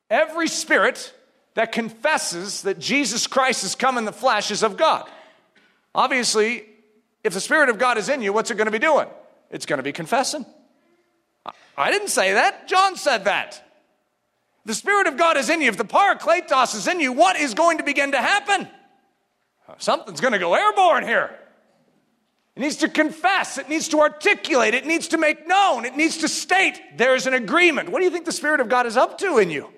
Every 0.08 0.48
spirit 0.48 1.12
that 1.54 1.72
confesses 1.72 2.62
that 2.62 2.78
Jesus 2.78 3.26
Christ 3.26 3.62
has 3.62 3.74
come 3.74 3.98
in 3.98 4.04
the 4.04 4.12
flesh 4.12 4.50
is 4.50 4.62
of 4.62 4.76
God. 4.76 5.08
Obviously, 5.94 6.64
if 7.22 7.34
the 7.34 7.40
Spirit 7.40 7.68
of 7.68 7.78
God 7.78 7.98
is 7.98 8.08
in 8.08 8.22
you, 8.22 8.32
what's 8.32 8.50
it 8.50 8.56
going 8.56 8.66
to 8.66 8.72
be 8.72 8.78
doing? 8.78 9.08
It's 9.52 9.66
going 9.66 9.76
to 9.76 9.84
be 9.84 9.92
confessing. 9.92 10.44
I 11.76 11.90
didn't 11.90 12.08
say 12.08 12.32
that. 12.32 12.66
John 12.66 12.96
said 12.96 13.24
that. 13.24 13.62
The 14.64 14.74
Spirit 14.74 15.06
of 15.06 15.16
God 15.16 15.36
is 15.36 15.48
in 15.48 15.60
you. 15.60 15.68
If 15.68 15.76
the 15.76 15.84
Parakletos 15.84 16.74
is 16.74 16.88
in 16.88 17.00
you, 17.00 17.12
what 17.12 17.36
is 17.36 17.54
going 17.54 17.78
to 17.78 17.84
begin 17.84 18.12
to 18.12 18.18
happen? 18.18 18.68
Something's 19.78 20.20
going 20.20 20.32
to 20.32 20.38
go 20.38 20.54
airborne 20.54 21.04
here. 21.04 21.38
It 22.54 22.60
needs 22.60 22.76
to 22.76 22.88
confess, 22.88 23.56
it 23.56 23.70
needs 23.70 23.88
to 23.88 24.00
articulate, 24.00 24.74
it 24.74 24.84
needs 24.84 25.08
to 25.08 25.18
make 25.18 25.48
known, 25.48 25.86
it 25.86 25.96
needs 25.96 26.18
to 26.18 26.28
state 26.28 26.78
there's 26.98 27.26
an 27.26 27.32
agreement. 27.32 27.88
What 27.88 28.00
do 28.00 28.04
you 28.04 28.10
think 28.10 28.26
the 28.26 28.32
Spirit 28.32 28.60
of 28.60 28.68
God 28.68 28.86
is 28.86 28.96
up 28.96 29.16
to 29.18 29.38
in 29.38 29.48
you? 29.48 29.72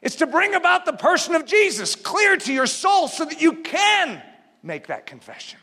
It's 0.00 0.16
to 0.16 0.26
bring 0.26 0.54
about 0.54 0.86
the 0.86 0.94
person 0.94 1.34
of 1.34 1.44
Jesus 1.44 1.94
clear 1.94 2.38
to 2.38 2.52
your 2.52 2.66
soul 2.66 3.06
so 3.06 3.26
that 3.26 3.42
you 3.42 3.62
can 3.62 4.22
make 4.62 4.86
that 4.86 5.04
confession. 5.04 5.58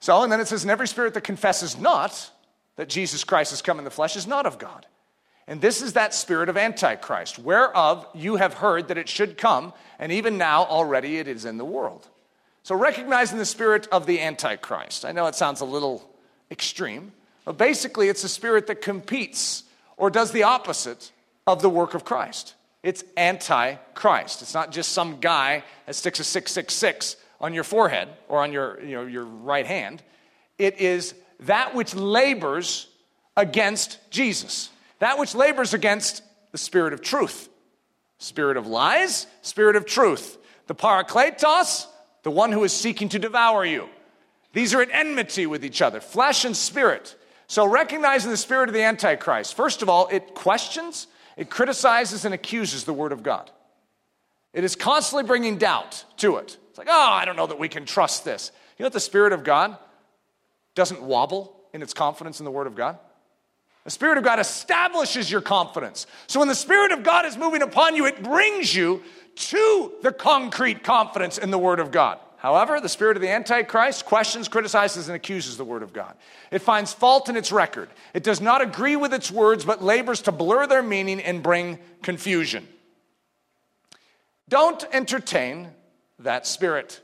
So, 0.00 0.22
and 0.22 0.32
then 0.32 0.40
it 0.40 0.48
says, 0.48 0.62
and 0.62 0.70
every 0.70 0.88
spirit 0.88 1.14
that 1.14 1.24
confesses 1.24 1.78
not 1.78 2.30
that 2.76 2.88
Jesus 2.88 3.22
Christ 3.24 3.50
has 3.50 3.62
come 3.62 3.78
in 3.78 3.84
the 3.84 3.90
flesh 3.90 4.16
is 4.16 4.26
not 4.26 4.46
of 4.46 4.58
God. 4.58 4.86
And 5.46 5.60
this 5.60 5.82
is 5.82 5.94
that 5.94 6.14
spirit 6.14 6.48
of 6.48 6.56
Antichrist, 6.56 7.38
whereof 7.38 8.06
you 8.14 8.36
have 8.36 8.54
heard 8.54 8.88
that 8.88 8.98
it 8.98 9.08
should 9.08 9.36
come, 9.36 9.72
and 9.98 10.12
even 10.12 10.38
now 10.38 10.64
already 10.64 11.18
it 11.18 11.28
is 11.28 11.44
in 11.44 11.58
the 11.58 11.64
world. 11.64 12.08
So, 12.62 12.74
recognizing 12.74 13.38
the 13.38 13.44
spirit 13.44 13.88
of 13.90 14.06
the 14.06 14.20
Antichrist. 14.20 15.04
I 15.04 15.12
know 15.12 15.26
it 15.26 15.34
sounds 15.34 15.60
a 15.60 15.64
little 15.64 16.08
extreme, 16.50 17.12
but 17.44 17.58
basically 17.58 18.08
it's 18.08 18.22
a 18.22 18.28
spirit 18.28 18.66
that 18.68 18.80
competes 18.80 19.64
or 19.96 20.10
does 20.10 20.30
the 20.32 20.44
opposite 20.44 21.10
of 21.46 21.62
the 21.62 21.70
work 21.70 21.94
of 21.94 22.04
Christ. 22.04 22.54
It's 22.82 23.04
anti 23.16 23.74
Christ. 23.94 24.42
It's 24.42 24.54
not 24.54 24.72
just 24.72 24.92
some 24.92 25.20
guy 25.20 25.64
that 25.86 25.94
sticks 25.94 26.20
a 26.20 26.24
666 26.24 27.16
on 27.40 27.54
your 27.54 27.64
forehead 27.64 28.08
or 28.28 28.38
on 28.38 28.52
your, 28.52 28.82
you 28.82 28.94
know, 28.94 29.06
your 29.06 29.24
right 29.24 29.66
hand. 29.66 30.02
It 30.58 30.80
is 30.80 31.14
that 31.40 31.74
which 31.74 31.94
labors 31.94 32.86
against 33.36 33.98
Jesus, 34.10 34.70
that 34.98 35.18
which 35.18 35.34
labors 35.34 35.72
against 35.72 36.22
the 36.52 36.58
spirit 36.58 36.92
of 36.92 37.00
truth, 37.00 37.48
spirit 38.18 38.56
of 38.56 38.66
lies, 38.66 39.26
spirit 39.42 39.76
of 39.76 39.86
truth. 39.86 40.36
The 40.66 40.74
parakletos, 40.74 41.86
the 42.22 42.30
one 42.30 42.52
who 42.52 42.62
is 42.62 42.72
seeking 42.72 43.08
to 43.10 43.18
devour 43.18 43.64
you. 43.64 43.88
These 44.52 44.74
are 44.74 44.82
at 44.82 44.90
enmity 44.92 45.46
with 45.46 45.64
each 45.64 45.82
other, 45.82 46.00
flesh 46.00 46.44
and 46.44 46.56
spirit. 46.56 47.16
So, 47.46 47.66
recognizing 47.66 48.30
the 48.30 48.36
spirit 48.36 48.68
of 48.68 48.74
the 48.74 48.82
Antichrist, 48.82 49.54
first 49.54 49.82
of 49.82 49.88
all, 49.88 50.06
it 50.08 50.34
questions, 50.34 51.08
it 51.36 51.50
criticizes, 51.50 52.24
and 52.24 52.32
accuses 52.32 52.84
the 52.84 52.92
Word 52.92 53.10
of 53.10 53.22
God. 53.24 53.50
It 54.52 54.64
is 54.64 54.76
constantly 54.76 55.26
bringing 55.26 55.58
doubt 55.58 56.04
to 56.18 56.36
it. 56.36 56.56
It's 56.70 56.78
like, 56.78 56.88
oh, 56.90 57.10
I 57.12 57.24
don't 57.24 57.36
know 57.36 57.46
that 57.46 57.58
we 57.58 57.68
can 57.68 57.84
trust 57.84 58.24
this. 58.24 58.50
You 58.78 58.82
know 58.82 58.86
what 58.86 58.92
the 58.92 59.00
Spirit 59.00 59.32
of 59.32 59.44
God 59.44 59.76
doesn't 60.74 61.02
wobble 61.02 61.56
in 61.72 61.82
its 61.82 61.94
confidence 61.94 62.40
in 62.40 62.44
the 62.44 62.50
Word 62.50 62.66
of 62.66 62.74
God? 62.74 62.98
The 63.84 63.90
Spirit 63.90 64.18
of 64.18 64.24
God 64.24 64.40
establishes 64.40 65.30
your 65.30 65.40
confidence. 65.40 66.06
So 66.26 66.38
when 66.38 66.48
the 66.48 66.54
Spirit 66.54 66.92
of 66.92 67.02
God 67.02 67.26
is 67.26 67.36
moving 67.36 67.62
upon 67.62 67.96
you, 67.96 68.06
it 68.06 68.22
brings 68.22 68.74
you 68.74 69.02
to 69.34 69.92
the 70.02 70.12
concrete 70.12 70.82
confidence 70.82 71.38
in 71.38 71.50
the 71.50 71.58
Word 71.58 71.80
of 71.80 71.90
God. 71.90 72.18
However, 72.36 72.80
the 72.80 72.88
spirit 72.88 73.18
of 73.18 73.20
the 73.20 73.28
Antichrist 73.28 74.06
questions, 74.06 74.48
criticizes, 74.48 75.08
and 75.08 75.16
accuses 75.16 75.58
the 75.58 75.64
Word 75.64 75.82
of 75.82 75.92
God. 75.92 76.14
It 76.50 76.60
finds 76.62 76.90
fault 76.90 77.28
in 77.28 77.36
its 77.36 77.52
record. 77.52 77.90
It 78.14 78.22
does 78.22 78.40
not 78.40 78.62
agree 78.62 78.96
with 78.96 79.12
its 79.12 79.30
words, 79.30 79.66
but 79.66 79.82
labors 79.82 80.22
to 80.22 80.32
blur 80.32 80.66
their 80.66 80.82
meaning 80.82 81.20
and 81.20 81.42
bring 81.42 81.78
confusion. 82.02 82.66
Don't 84.50 84.84
entertain 84.92 85.68
that 86.18 86.46
spirit. 86.46 87.00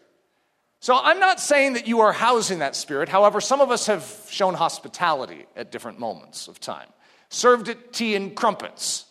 So 0.80 0.98
I'm 1.00 1.20
not 1.20 1.40
saying 1.40 1.72
that 1.72 1.86
you 1.86 2.00
are 2.00 2.12
housing 2.12 2.58
that 2.58 2.76
spirit. 2.76 3.08
However, 3.08 3.40
some 3.40 3.60
of 3.60 3.70
us 3.70 3.86
have 3.86 4.26
shown 4.28 4.54
hospitality 4.54 5.46
at 5.56 5.72
different 5.72 5.98
moments 5.98 6.48
of 6.48 6.60
time, 6.60 6.88
served 7.30 7.68
it 7.68 7.92
tea 7.92 8.14
and 8.14 8.34
crumpets. 8.34 9.06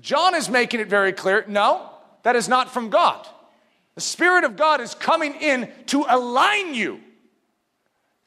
John 0.00 0.34
is 0.34 0.48
making 0.48 0.80
it 0.80 0.88
very 0.88 1.12
clear 1.12 1.44
no, 1.48 1.90
that 2.22 2.36
is 2.36 2.48
not 2.48 2.70
from 2.70 2.90
God. 2.90 3.26
The 3.94 4.00
Spirit 4.00 4.44
of 4.44 4.56
God 4.56 4.80
is 4.80 4.94
coming 4.94 5.34
in 5.34 5.70
to 5.86 6.04
align 6.08 6.74
you, 6.74 7.00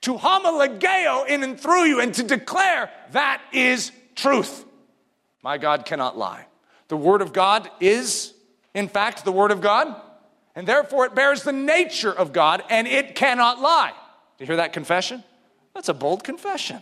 to 0.01 0.15
homologeo 0.15 1.27
in 1.27 1.43
and 1.43 1.59
through 1.59 1.85
you, 1.85 2.01
and 2.01 2.13
to 2.15 2.23
declare 2.23 2.91
that 3.11 3.41
is 3.53 3.91
truth. 4.15 4.65
My 5.41 5.57
God 5.57 5.85
cannot 5.85 6.17
lie. 6.17 6.45
The 6.89 6.97
Word 6.97 7.21
of 7.21 7.33
God 7.33 7.69
is, 7.79 8.32
in 8.73 8.87
fact, 8.87 9.25
the 9.25 9.31
Word 9.31 9.51
of 9.51 9.61
God 9.61 9.95
and 10.55 10.67
therefore 10.67 11.05
it 11.05 11.15
bears 11.15 11.43
the 11.43 11.51
nature 11.51 12.11
of 12.11 12.33
God 12.33 12.63
and 12.69 12.87
it 12.87 13.15
cannot 13.15 13.59
lie. 13.59 13.93
Do 14.37 14.43
you 14.43 14.47
hear 14.47 14.57
that 14.57 14.73
confession? 14.73 15.23
That's 15.73 15.89
a 15.89 15.93
bold 15.93 16.23
confession. 16.23 16.81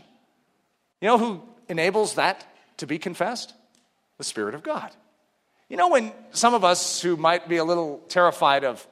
You 1.00 1.08
know 1.08 1.18
who 1.18 1.42
enables 1.70 2.16
that 2.16 2.46
to 2.78 2.88
be 2.88 3.00
confessed? 3.00 3.54
The 4.18 4.24
Spirit 4.24 4.56
of 4.56 4.64
God. 4.64 4.92
You 5.70 5.78
know, 5.78 5.90
when 5.90 6.12
some 6.32 6.54
of 6.54 6.64
us 6.64 7.02
who 7.02 7.16
might 7.16 7.48
be 7.48 7.58
a 7.58 7.64
little 7.64 8.00
terrified 8.10 8.64
of 8.64 8.86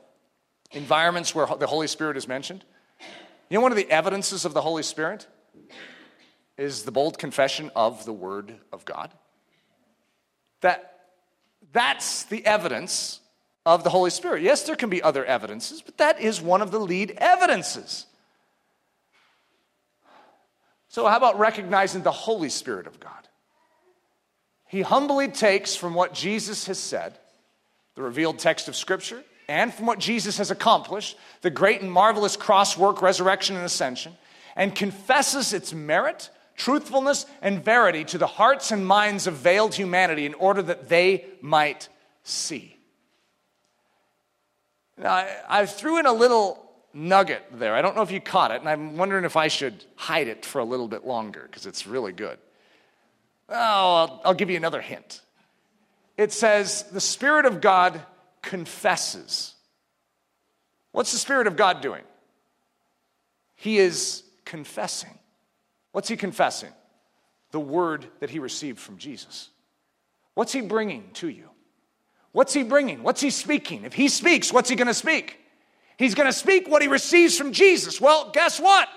environments 0.71 1.35
where 1.35 1.45
the 1.45 1.67
Holy 1.67 1.87
Spirit 1.87 2.15
is 2.15 2.27
mentioned, 2.27 2.63
you 3.49 3.57
know, 3.57 3.61
one 3.61 3.71
of 3.71 3.77
the 3.77 3.89
evidences 3.91 4.45
of 4.45 4.53
the 4.53 4.61
Holy 4.61 4.83
Spirit 4.83 5.27
is 6.57 6.83
the 6.83 6.91
bold 6.91 7.17
confession 7.17 7.69
of 7.75 8.05
the 8.05 8.13
Word 8.13 8.55
of 8.71 8.85
God. 8.85 9.11
That 10.61 10.98
that's 11.71 12.23
the 12.25 12.45
evidence 12.45 13.19
of 13.65 13.83
the 13.83 13.89
Holy 13.89 14.09
Spirit. 14.09 14.41
Yes, 14.41 14.63
there 14.63 14.75
can 14.75 14.89
be 14.89 15.01
other 15.01 15.25
evidences, 15.25 15.81
but 15.81 15.97
that 15.97 16.19
is 16.19 16.41
one 16.41 16.61
of 16.61 16.71
the 16.71 16.79
lead 16.79 17.13
evidences. 17.17 18.05
So, 20.87 21.07
how 21.07 21.17
about 21.17 21.37
recognizing 21.37 22.01
the 22.01 22.11
Holy 22.11 22.49
Spirit 22.49 22.87
of 22.87 22.99
God? 22.99 23.11
He 24.67 24.81
humbly 24.81 25.27
takes 25.27 25.75
from 25.75 25.93
what 25.93 26.13
Jesus 26.13 26.65
has 26.67 26.79
said, 26.79 27.17
the 27.95 28.01
revealed 28.01 28.39
text 28.39 28.67
of 28.67 28.75
Scripture, 28.75 29.23
and 29.47 29.73
from 29.73 29.87
what 29.87 29.99
Jesus 29.99 30.37
has 30.37 30.51
accomplished, 30.51 31.17
the 31.41 31.49
great 31.49 31.81
and 31.81 31.91
marvelous 31.91 32.35
cross 32.35 32.77
work, 32.77 33.01
resurrection, 33.01 33.55
and 33.55 33.65
ascension, 33.65 34.15
and 34.55 34.75
confesses 34.75 35.53
its 35.53 35.73
merit, 35.73 36.29
truthfulness, 36.59 37.25
and 37.41 37.63
verity 37.63 38.03
to 38.03 38.17
the 38.17 38.27
hearts 38.27 38.71
and 38.71 38.85
minds 38.85 39.25
of 39.27 39.35
veiled 39.35 39.73
humanity 39.73 40.25
in 40.25 40.33
order 40.35 40.61
that 40.61 40.89
they 40.89 41.25
might 41.41 41.87
see. 42.23 42.77
Now, 44.97 45.13
I, 45.13 45.37
I 45.47 45.65
threw 45.65 45.97
in 45.97 46.05
a 46.05 46.11
little 46.11 46.69
nugget 46.93 47.43
there. 47.53 47.73
I 47.75 47.81
don't 47.81 47.95
know 47.95 48.01
if 48.01 48.11
you 48.11 48.19
caught 48.19 48.51
it, 48.51 48.59
and 48.59 48.67
I'm 48.67 48.97
wondering 48.97 49.23
if 49.23 49.37
I 49.37 49.47
should 49.47 49.85
hide 49.95 50.27
it 50.27 50.45
for 50.45 50.59
a 50.59 50.65
little 50.65 50.89
bit 50.89 51.07
longer 51.07 51.43
because 51.49 51.65
it's 51.65 51.87
really 51.87 52.11
good. 52.11 52.37
Oh, 53.47 53.55
I'll, 53.55 54.21
I'll 54.25 54.33
give 54.33 54.49
you 54.49 54.57
another 54.57 54.81
hint. 54.81 55.21
It 56.17 56.33
says, 56.33 56.83
The 56.91 57.01
Spirit 57.01 57.45
of 57.45 57.61
God 57.61 58.01
confesses. 58.41 59.53
What's 60.91 61.13
the 61.13 61.19
Spirit 61.19 61.47
of 61.47 61.55
God 61.55 61.79
doing? 61.79 62.03
He 63.55 63.77
is 63.77 64.23
confessing. 64.43 65.18
What's 65.91 66.07
he 66.07 66.17
confessing? 66.17 66.71
The 67.51 67.59
word 67.59 68.05
that 68.19 68.29
he 68.29 68.39
received 68.39 68.79
from 68.79 68.97
Jesus. 68.97 69.49
What's 70.35 70.51
he 70.53 70.61
bringing 70.61 71.09
to 71.13 71.27
you? 71.27 71.49
What's 72.31 72.53
he 72.53 72.63
bringing? 72.63 73.03
What's 73.03 73.21
he 73.21 73.31
speaking? 73.31 73.85
If 73.85 73.93
he 73.93 74.07
speaks, 74.07 74.53
what's 74.53 74.69
he 74.69 74.75
going 74.75 74.87
to 74.87 74.93
speak? 74.93 75.39
He's 75.97 76.15
going 76.15 76.27
to 76.27 76.33
speak 76.33 76.67
what 76.67 76.81
he 76.81 76.87
receives 76.87 77.37
from 77.37 77.51
Jesus. 77.51 77.99
Well, 77.99 78.29
guess 78.31 78.59
what? 78.59 78.87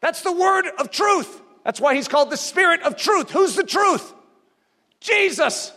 That's 0.00 0.22
the 0.22 0.32
word 0.32 0.66
of 0.78 0.90
truth. 0.90 1.40
That's 1.64 1.80
why 1.80 1.94
he's 1.94 2.08
called 2.08 2.30
the 2.30 2.36
Spirit 2.36 2.82
of 2.82 2.96
truth. 2.96 3.30
Who's 3.30 3.54
the 3.54 3.64
truth? 3.64 4.14
Jesus. 5.00 5.72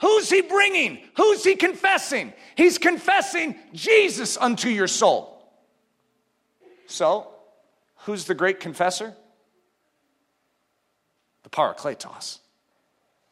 Who's 0.00 0.28
he 0.28 0.42
bringing? 0.42 0.98
Who's 1.16 1.42
he 1.42 1.56
confessing? 1.56 2.32
He's 2.56 2.78
confessing 2.78 3.56
Jesus 3.72 4.36
unto 4.36 4.68
your 4.68 4.88
soul. 4.88 5.30
So, 6.86 7.33
who's 8.04 8.24
the 8.24 8.34
great 8.34 8.60
confessor? 8.60 9.14
The 11.42 11.50
Parakletos. 11.50 12.38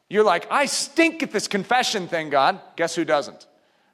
You're 0.09 0.25
like, 0.25 0.51
I 0.51 0.67
stink 0.67 1.23
at 1.23 1.33
this 1.33 1.49
confession 1.49 2.09
thing, 2.09 2.29
God. 2.29 2.61
Guess 2.77 2.95
who 2.95 3.05
doesn't? 3.05 3.47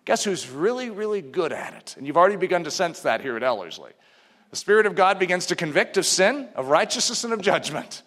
Guess 0.05 0.25
who's 0.25 0.51
really, 0.51 0.91
really 0.91 1.23
good 1.23 1.53
at 1.53 1.75
it? 1.75 1.95
And 1.97 2.07
you've 2.07 2.17
already 2.17 2.37
begun 2.37 2.65
to 2.65 2.71
sense 2.71 3.01
that 3.03 3.21
here 3.21 3.37
at 3.37 3.43
Ellerslie. 3.43 3.93
The 4.51 4.57
Spirit 4.57 4.87
of 4.87 4.95
God 4.95 5.19
begins 5.19 5.47
to 5.47 5.57
convict 5.57 5.97
of 5.97 6.07
sin, 6.07 6.49
of 6.55 6.69
righteousness, 6.69 7.25
and 7.25 7.33
of 7.33 7.43
judgment. 7.43 8.03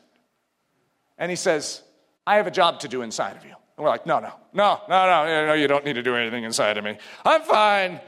And 1.17 1.29
He 1.29 1.35
says, 1.35 1.81
I 2.25 2.37
have 2.37 2.47
a 2.47 2.51
job 2.51 2.79
to 2.81 2.87
do 2.87 3.01
inside 3.01 3.37
of 3.37 3.45
you. 3.45 3.51
And 3.51 3.83
we're 3.83 3.89
like, 3.89 4.05
no, 4.05 4.19
no, 4.19 4.33
no, 4.53 4.81
no, 4.89 5.07
no, 5.07 5.45
no, 5.47 5.53
you 5.53 5.67
don't 5.67 5.85
need 5.85 5.93
to 5.93 6.03
do 6.03 6.15
anything 6.15 6.43
inside 6.43 6.77
of 6.77 6.83
me. 6.83 6.97
I'm 7.23 7.43
fine. 7.43 8.01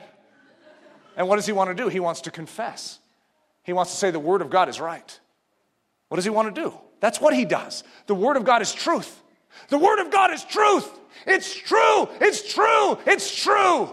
And 1.15 1.27
what 1.27 1.35
does 1.35 1.45
He 1.45 1.51
want 1.51 1.69
to 1.69 1.75
do? 1.75 1.87
He 1.87 1.99
wants 1.99 2.21
to 2.21 2.31
confess. 2.31 2.99
He 3.63 3.73
wants 3.73 3.91
to 3.91 3.97
say 3.97 4.11
the 4.11 4.19
Word 4.19 4.41
of 4.41 4.49
God 4.49 4.69
is 4.69 4.79
right. 4.79 5.19
What 6.09 6.15
does 6.15 6.25
he 6.25 6.29
want 6.29 6.53
to 6.53 6.61
do? 6.61 6.73
That's 6.99 7.19
what 7.19 7.33
he 7.33 7.45
does. 7.45 7.83
The 8.07 8.15
Word 8.15 8.37
of 8.37 8.45
God 8.45 8.61
is 8.61 8.71
truth. 8.71 9.21
The 9.69 9.77
Word 9.77 9.99
of 9.99 10.11
God 10.11 10.31
is 10.31 10.43
truth. 10.43 10.89
It's 11.25 11.53
true. 11.55 12.07
It's 12.19 12.53
true. 12.53 12.97
It's 13.05 13.43
true. 13.43 13.89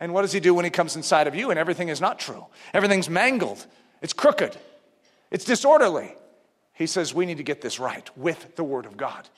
And 0.00 0.12
what 0.12 0.22
does 0.22 0.32
he 0.32 0.40
do 0.40 0.54
when 0.54 0.64
he 0.64 0.70
comes 0.70 0.96
inside 0.96 1.26
of 1.26 1.34
you 1.34 1.50
and 1.50 1.58
everything 1.58 1.88
is 1.88 2.00
not 2.00 2.18
true? 2.18 2.44
Everything's 2.74 3.08
mangled. 3.08 3.64
It's 4.02 4.12
crooked. 4.12 4.56
It's 5.30 5.44
disorderly. 5.44 6.14
He 6.74 6.86
says, 6.86 7.14
We 7.14 7.26
need 7.26 7.38
to 7.38 7.42
get 7.42 7.60
this 7.60 7.78
right 7.78 8.08
with 8.16 8.56
the 8.56 8.64
Word 8.64 8.86
of 8.86 8.96
God. 8.96 9.28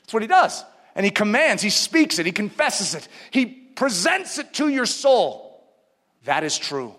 That's 0.00 0.14
what 0.14 0.22
he 0.22 0.28
does. 0.28 0.64
And 0.94 1.04
he 1.04 1.10
commands, 1.10 1.62
he 1.62 1.70
speaks 1.70 2.18
it, 2.18 2.26
he 2.26 2.32
confesses 2.32 2.94
it, 2.94 3.06
he 3.30 3.46
presents 3.46 4.38
it 4.38 4.54
to 4.54 4.68
your 4.68 4.86
soul. 4.86 5.62
That 6.24 6.44
is 6.44 6.58
true. 6.58 6.94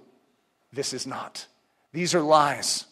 This 0.72 0.94
is 0.94 1.06
not. 1.06 1.46
These 1.92 2.14
are 2.16 2.22
lies. 2.22 2.86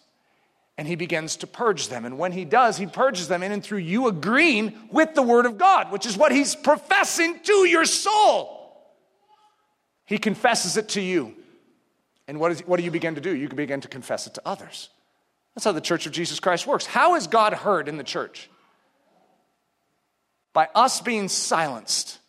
And 0.78 0.88
he 0.88 0.96
begins 0.96 1.38
to 1.38 1.48
purge 1.48 1.88
them. 1.88 2.06
And 2.06 2.20
when 2.20 2.32
he 2.32 2.46
does, 2.46 2.78
he 2.78 2.86
purges 2.86 3.28
them 3.28 3.42
in 3.42 3.52
and 3.52 3.64
through 3.64 3.80
you 3.80 4.08
agreeing 4.08 4.74
with 4.92 5.16
the 5.16 5.24
Word 5.24 5.46
of 5.46 5.58
God, 5.58 5.92
which 5.92 6.06
is 6.06 6.16
what 6.16 6.32
he's 6.32 6.56
professing 6.56 7.40
to 7.42 7.54
your 7.68 7.86
soul. 7.86 8.54
He 10.06 10.18
confesses 10.18 10.78
it 10.78 10.90
to 10.90 11.02
you. 11.02 11.34
And 12.28 12.40
what, 12.40 12.52
is, 12.52 12.60
what 12.62 12.78
do 12.78 12.84
you 12.84 12.92
begin 12.92 13.16
to 13.16 13.22
do? 13.22 13.36
You 13.36 13.50
begin 13.50 13.82
to 13.82 13.88
confess 13.88 14.28
it 14.28 14.36
to 14.36 14.42
others. 14.46 14.90
That's 15.56 15.66
how 15.66 15.72
the 15.72 15.82
Church 15.82 16.06
of 16.06 16.12
Jesus 16.12 16.40
Christ 16.40 16.68
works. 16.68 16.86
How 16.86 17.16
is 17.16 17.26
God 17.26 17.54
heard 17.54 17.88
in 17.88 17.98
the 17.98 18.04
church? 18.04 18.50
By 20.54 20.70
us 20.76 21.02
being 21.02 21.28
silenced. 21.28 22.20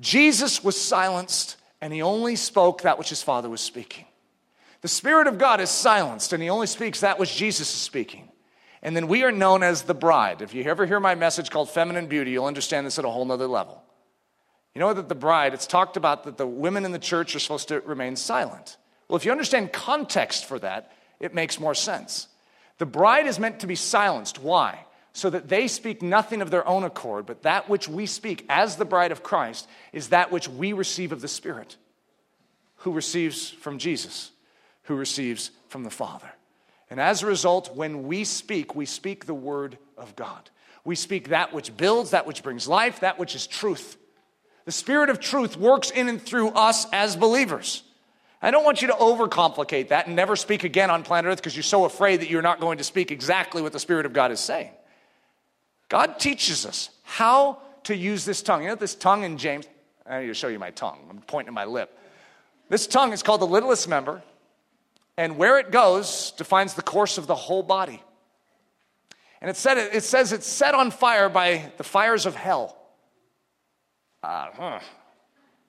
Jesus 0.00 0.62
was 0.62 0.78
silenced, 0.78 1.56
and 1.80 1.92
he 1.92 2.02
only 2.02 2.36
spoke 2.36 2.82
that 2.82 2.98
which 2.98 3.08
his 3.08 3.22
Father 3.22 3.48
was 3.48 3.60
speaking. 3.60 4.04
The 4.84 4.88
Spirit 4.88 5.28
of 5.28 5.38
God 5.38 5.62
is 5.62 5.70
silenced, 5.70 6.34
and 6.34 6.42
he 6.42 6.50
only 6.50 6.66
speaks 6.66 7.00
that 7.00 7.18
which 7.18 7.34
Jesus 7.34 7.72
is 7.72 7.80
speaking. 7.80 8.28
And 8.82 8.94
then 8.94 9.08
we 9.08 9.22
are 9.24 9.32
known 9.32 9.62
as 9.62 9.80
the 9.80 9.94
bride. 9.94 10.42
If 10.42 10.52
you 10.52 10.62
ever 10.64 10.84
hear 10.84 11.00
my 11.00 11.14
message 11.14 11.48
called 11.48 11.70
Feminine 11.70 12.06
Beauty, 12.06 12.32
you'll 12.32 12.44
understand 12.44 12.86
this 12.86 12.98
at 12.98 13.06
a 13.06 13.08
whole 13.08 13.24
nother 13.24 13.46
level. 13.46 13.82
You 14.74 14.80
know 14.80 14.92
that 14.92 15.08
the 15.08 15.14
bride, 15.14 15.54
it's 15.54 15.66
talked 15.66 15.96
about 15.96 16.24
that 16.24 16.36
the 16.36 16.46
women 16.46 16.84
in 16.84 16.92
the 16.92 16.98
church 16.98 17.34
are 17.34 17.38
supposed 17.38 17.68
to 17.68 17.80
remain 17.80 18.14
silent. 18.14 18.76
Well, 19.08 19.16
if 19.16 19.24
you 19.24 19.32
understand 19.32 19.72
context 19.72 20.44
for 20.44 20.58
that, 20.58 20.92
it 21.18 21.32
makes 21.32 21.58
more 21.58 21.74
sense. 21.74 22.28
The 22.76 22.84
bride 22.84 23.26
is 23.26 23.38
meant 23.38 23.60
to 23.60 23.66
be 23.66 23.76
silenced. 23.76 24.38
Why? 24.38 24.84
So 25.14 25.30
that 25.30 25.48
they 25.48 25.66
speak 25.66 26.02
nothing 26.02 26.42
of 26.42 26.50
their 26.50 26.68
own 26.68 26.84
accord, 26.84 27.24
but 27.24 27.44
that 27.44 27.70
which 27.70 27.88
we 27.88 28.04
speak 28.04 28.44
as 28.50 28.76
the 28.76 28.84
bride 28.84 29.12
of 29.12 29.22
Christ 29.22 29.66
is 29.94 30.08
that 30.08 30.30
which 30.30 30.46
we 30.46 30.74
receive 30.74 31.10
of 31.10 31.22
the 31.22 31.26
Spirit, 31.28 31.78
who 32.76 32.92
receives 32.92 33.48
from 33.48 33.78
Jesus 33.78 34.30
who 34.84 34.94
receives 34.94 35.50
from 35.68 35.84
the 35.84 35.90
Father. 35.90 36.32
And 36.90 37.00
as 37.00 37.22
a 37.22 37.26
result, 37.26 37.74
when 37.74 38.04
we 38.04 38.24
speak, 38.24 38.74
we 38.74 38.86
speak 38.86 39.26
the 39.26 39.34
word 39.34 39.78
of 39.96 40.14
God. 40.16 40.50
We 40.84 40.94
speak 40.94 41.28
that 41.28 41.52
which 41.52 41.76
builds, 41.76 42.10
that 42.10 42.26
which 42.26 42.42
brings 42.42 42.68
life, 42.68 43.00
that 43.00 43.18
which 43.18 43.34
is 43.34 43.46
truth. 43.46 43.96
The 44.64 44.72
Spirit 44.72 45.10
of 45.10 45.18
truth 45.18 45.56
works 45.56 45.90
in 45.90 46.08
and 46.08 46.20
through 46.20 46.50
us 46.50 46.86
as 46.92 47.16
believers. 47.16 47.82
I 48.40 48.50
don't 48.50 48.64
want 48.64 48.82
you 48.82 48.88
to 48.88 48.94
overcomplicate 48.94 49.88
that 49.88 50.06
and 50.06 50.14
never 50.14 50.36
speak 50.36 50.64
again 50.64 50.90
on 50.90 51.02
planet 51.02 51.32
Earth 51.32 51.38
because 51.38 51.56
you're 51.56 51.62
so 51.62 51.86
afraid 51.86 52.20
that 52.20 52.28
you're 52.28 52.42
not 52.42 52.60
going 52.60 52.78
to 52.78 52.84
speak 52.84 53.10
exactly 53.10 53.62
what 53.62 53.72
the 53.72 53.78
Spirit 53.78 54.04
of 54.04 54.12
God 54.12 54.30
is 54.30 54.40
saying. 54.40 54.70
God 55.88 56.18
teaches 56.18 56.66
us 56.66 56.90
how 57.02 57.58
to 57.84 57.96
use 57.96 58.24
this 58.24 58.42
tongue. 58.42 58.62
You 58.62 58.68
know, 58.68 58.74
this 58.74 58.94
tongue 58.94 59.24
in 59.24 59.38
James, 59.38 59.66
I 60.06 60.20
need 60.20 60.26
to 60.26 60.34
show 60.34 60.48
you 60.48 60.58
my 60.58 60.70
tongue. 60.70 60.98
I'm 61.08 61.20
pointing 61.22 61.54
my 61.54 61.64
lip. 61.64 61.98
This 62.68 62.86
tongue 62.86 63.12
is 63.12 63.22
called 63.22 63.40
the 63.40 63.46
littlest 63.46 63.88
member 63.88 64.22
and 65.16 65.36
where 65.36 65.58
it 65.58 65.70
goes 65.70 66.32
defines 66.32 66.74
the 66.74 66.82
course 66.82 67.18
of 67.18 67.26
the 67.26 67.34
whole 67.34 67.62
body. 67.62 68.02
And 69.40 69.50
it, 69.50 69.56
said, 69.56 69.76
it 69.76 70.02
says 70.02 70.32
it's 70.32 70.46
set 70.46 70.74
on 70.74 70.90
fire 70.90 71.28
by 71.28 71.70
the 71.76 71.84
fires 71.84 72.26
of 72.26 72.34
hell. 72.34 72.76
Uh, 74.22 74.48
huh. 74.54 74.80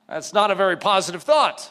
That's 0.07 0.34
not 0.34 0.49
a 0.49 0.55
very 0.55 0.77
positive 0.77 1.23
thought. 1.23 1.69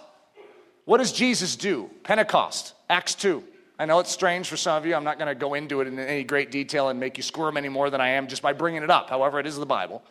What 0.85 0.99
does 0.99 1.13
Jesus 1.13 1.57
do? 1.57 1.91
Pentecost, 2.03 2.75
Acts 2.91 3.15
2. 3.15 3.43
I 3.79 3.87
know 3.87 3.99
it's 4.01 4.11
strange 4.11 4.49
for 4.49 4.57
some 4.57 4.77
of 4.77 4.87
you. 4.87 4.95
I'm 4.95 5.03
not 5.03 5.19
going 5.19 5.29
to 5.29 5.35
go 5.35 5.55
into 5.55 5.81
it 5.81 5.89
in 5.89 5.99
any 5.99 6.25
great 6.25 6.51
detail 6.51 6.91
and 6.91 7.01
make 7.01 7.17
you 7.17 7.23
squirm 7.23 7.57
any 7.57 7.69
more 7.69 7.91
than 7.91 8.01
I 8.01 8.11
am 8.11 8.29
just 8.29 8.43
by 8.43 8.53
bringing 8.53 8.83
it 8.83 8.91
up. 8.91 9.11
However, 9.11 9.41
it 9.41 9.47
is 9.47 9.57
the 9.57 9.67
Bible. 9.67 10.03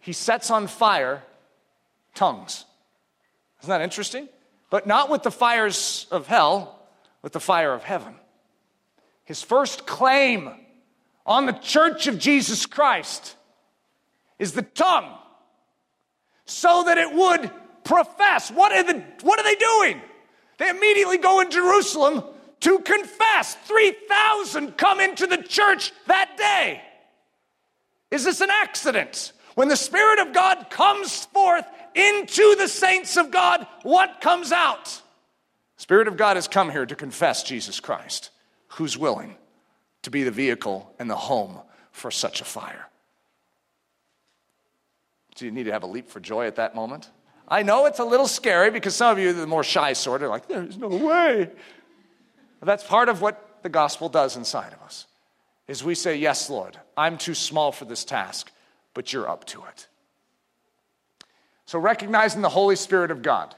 He 0.00 0.12
sets 0.12 0.50
on 0.50 0.66
fire 0.66 1.22
tongues. 2.14 2.64
Isn't 3.60 3.68
that 3.68 3.82
interesting? 3.82 4.28
But 4.72 4.86
not 4.86 5.10
with 5.10 5.22
the 5.22 5.30
fires 5.30 6.06
of 6.10 6.26
hell, 6.26 6.78
with 7.20 7.34
the 7.34 7.40
fire 7.40 7.74
of 7.74 7.82
heaven. 7.82 8.14
His 9.22 9.42
first 9.42 9.86
claim 9.86 10.48
on 11.26 11.44
the 11.44 11.52
church 11.52 12.06
of 12.06 12.18
Jesus 12.18 12.64
Christ 12.64 13.36
is 14.38 14.52
the 14.52 14.62
tongue, 14.62 15.14
so 16.46 16.84
that 16.84 16.96
it 16.96 17.12
would 17.12 17.50
profess. 17.84 18.50
What 18.50 18.72
are, 18.72 18.82
the, 18.82 19.04
what 19.20 19.38
are 19.38 19.42
they 19.42 19.56
doing? 19.56 20.00
They 20.56 20.70
immediately 20.70 21.18
go 21.18 21.40
in 21.40 21.50
Jerusalem 21.50 22.24
to 22.60 22.78
confess. 22.78 23.54
3,000 23.66 24.78
come 24.78 25.00
into 25.00 25.26
the 25.26 25.36
church 25.36 25.92
that 26.06 26.38
day. 26.38 26.80
Is 28.10 28.24
this 28.24 28.40
an 28.40 28.48
accident? 28.50 29.34
When 29.54 29.68
the 29.68 29.76
Spirit 29.76 30.18
of 30.20 30.32
God 30.32 30.70
comes 30.70 31.26
forth 31.26 31.66
into 31.94 32.56
the 32.56 32.68
saints 32.68 33.16
of 33.16 33.30
God, 33.30 33.66
what 33.82 34.20
comes 34.20 34.52
out? 34.52 35.00
Spirit 35.76 36.08
of 36.08 36.16
God 36.16 36.36
has 36.36 36.48
come 36.48 36.70
here 36.70 36.86
to 36.86 36.94
confess 36.94 37.42
Jesus 37.42 37.80
Christ. 37.80 38.30
Who's 38.68 38.96
willing 38.96 39.36
to 40.02 40.10
be 40.10 40.22
the 40.22 40.30
vehicle 40.30 40.94
and 40.98 41.10
the 41.10 41.16
home 41.16 41.58
for 41.90 42.10
such 42.10 42.40
a 42.40 42.44
fire? 42.44 42.88
Do 45.34 45.44
you 45.44 45.50
need 45.50 45.64
to 45.64 45.72
have 45.72 45.82
a 45.82 45.86
leap 45.86 46.08
for 46.08 46.20
joy 46.20 46.46
at 46.46 46.56
that 46.56 46.74
moment? 46.74 47.10
I 47.48 47.62
know 47.62 47.86
it's 47.86 47.98
a 47.98 48.04
little 48.04 48.28
scary 48.28 48.70
because 48.70 48.94
some 48.94 49.10
of 49.12 49.18
you, 49.18 49.32
the 49.32 49.46
more 49.46 49.64
shy 49.64 49.92
sort, 49.92 50.22
are 50.22 50.28
like, 50.28 50.46
there's 50.46 50.76
no 50.76 50.88
way. 50.88 51.50
But 52.60 52.66
that's 52.66 52.84
part 52.84 53.08
of 53.08 53.20
what 53.20 53.58
the 53.62 53.68
gospel 53.68 54.08
does 54.08 54.36
inside 54.36 54.72
of 54.72 54.80
us. 54.82 55.06
Is 55.68 55.82
we 55.82 55.94
say, 55.94 56.16
Yes, 56.16 56.48
Lord, 56.50 56.78
I'm 56.96 57.18
too 57.18 57.34
small 57.34 57.72
for 57.72 57.84
this 57.84 58.04
task, 58.04 58.50
but 58.94 59.12
you're 59.12 59.28
up 59.28 59.44
to 59.46 59.64
it. 59.64 59.86
So, 61.72 61.78
recognizing 61.78 62.42
the 62.42 62.50
Holy 62.50 62.76
Spirit 62.76 63.10
of 63.10 63.22
God, 63.22 63.54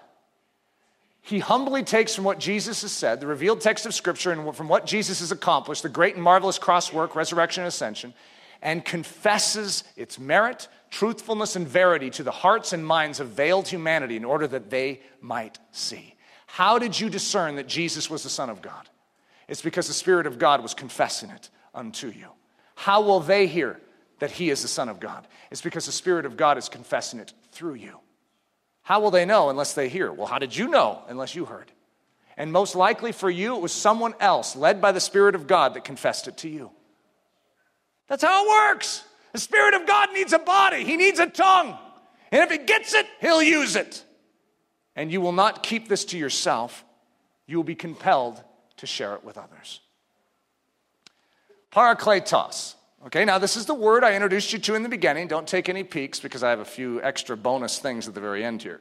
he 1.21 1.41
humbly 1.41 1.83
takes 1.83 2.15
from 2.15 2.23
what 2.23 2.39
Jesus 2.39 2.83
has 2.83 2.93
said, 2.93 3.19
the 3.19 3.27
revealed 3.27 3.61
text 3.61 3.87
of 3.87 3.93
Scripture, 3.93 4.31
and 4.31 4.55
from 4.55 4.69
what 4.69 4.87
Jesus 4.87 5.19
has 5.19 5.33
accomplished, 5.33 5.83
the 5.83 5.89
great 5.89 6.15
and 6.15 6.23
marvelous 6.23 6.57
cross 6.57 6.93
work, 6.93 7.17
resurrection, 7.17 7.65
and 7.65 7.69
ascension, 7.69 8.15
and 8.63 8.85
confesses 8.85 9.83
its 9.97 10.17
merit, 10.17 10.69
truthfulness, 10.93 11.57
and 11.57 11.67
verity 11.67 12.09
to 12.11 12.23
the 12.23 12.31
hearts 12.31 12.73
and 12.73 12.87
minds 12.87 13.19
of 13.19 13.31
veiled 13.31 13.67
humanity 13.67 14.15
in 14.15 14.25
order 14.25 14.47
that 14.47 14.71
they 14.71 15.01
might 15.21 15.59
see. 15.73 16.15
How 16.47 16.79
did 16.79 17.01
you 17.01 17.11
discern 17.11 17.57
that 17.57 17.67
Jesus 17.67 18.09
was 18.09 18.23
the 18.23 18.29
Son 18.29 18.49
of 18.49 18.63
God? 18.63 18.89
It's 19.49 19.61
because 19.61 19.89
the 19.89 19.93
Spirit 19.93 20.29
of 20.29 20.39
God 20.39 20.63
was 20.63 20.73
confessing 20.73 21.31
it 21.31 21.51
unto 21.75 22.11
you. 22.11 22.29
How 22.77 23.01
will 23.01 23.19
they 23.19 23.49
hear 23.49 23.81
that 24.21 24.31
He 24.31 24.51
is 24.51 24.63
the 24.63 24.69
Son 24.69 24.89
of 24.89 25.01
God? 25.01 25.27
It's 25.51 25.63
because 25.63 25.87
the 25.87 25.91
Spirit 25.91 26.27
of 26.27 26.37
God 26.37 26.59
is 26.59 26.69
confessing 26.69 27.19
it 27.19 27.33
through 27.51 27.75
you. 27.75 27.99
How 28.85 29.01
will 29.01 29.11
they 29.11 29.25
know 29.25 29.49
unless 29.49 29.73
they 29.73 29.89
hear? 29.89 30.13
Well, 30.13 30.27
how 30.27 30.39
did 30.39 30.55
you 30.55 30.69
know 30.69 31.03
unless 31.09 31.35
you 31.35 31.47
heard? 31.47 31.73
And 32.37 32.53
most 32.53 32.75
likely 32.75 33.13
for 33.13 33.31
you, 33.31 33.57
it 33.57 33.63
was 33.63 33.73
someone 33.73 34.15
else, 34.21 34.55
led 34.55 34.81
by 34.81 34.93
the 34.93 35.01
Spirit 35.01 35.35
of 35.35 35.47
God, 35.47 35.75
that 35.75 35.85
confessed 35.85 36.29
it 36.29 36.37
to 36.39 36.49
you. 36.49 36.71
That's 38.09 38.23
how 38.23 38.45
it 38.45 38.49
works. 38.49 39.03
The 39.33 39.39
Spirit 39.39 39.75
of 39.75 39.87
God 39.87 40.13
needs 40.13 40.33
a 40.33 40.39
body, 40.39 40.85
He 40.85 40.97
needs 40.97 41.19
a 41.19 41.27
tongue. 41.27 41.79
And 42.31 42.43
if 42.43 42.51
He 42.51 42.59
gets 42.67 42.93
it, 42.95 43.07
He'll 43.21 43.43
use 43.43 43.75
it. 43.75 44.05
And 44.95 45.11
you 45.11 45.21
will 45.21 45.33
not 45.33 45.63
keep 45.63 45.89
this 45.89 46.05
to 46.07 46.19
yourself, 46.19 46.85
you 47.47 47.57
will 47.57 47.65
be 47.65 47.75
compelled 47.75 48.43
to 48.77 48.87
share 48.87 49.15
it 49.15 49.25
with 49.25 49.39
others. 49.39 49.81
Parakletos. 51.73 52.74
Okay, 53.07 53.27
now 53.27 53.37
this 53.37 53.57
is 53.57 53.67
the 53.67 53.75
word 53.75 54.03
I 54.03 54.15
introduced 54.15 54.55
you 54.55 54.59
to 54.61 54.75
in 54.75 54.83
the 54.83 54.89
beginning. 54.89 55.29
Don't 55.29 55.47
take 55.47 55.69
any 55.69 55.85
peeks 55.85 56.21
because 56.21 56.43
I 56.43 56.49
have 56.49 56.61
a 56.61 56.65
few 56.65 57.03
extra 57.03 57.37
bonus 57.37 57.79
things 57.79 58.09
at 58.09 58.15
the 58.15 58.21
very 58.21 58.43
end 58.43 58.63
here. 58.63 58.81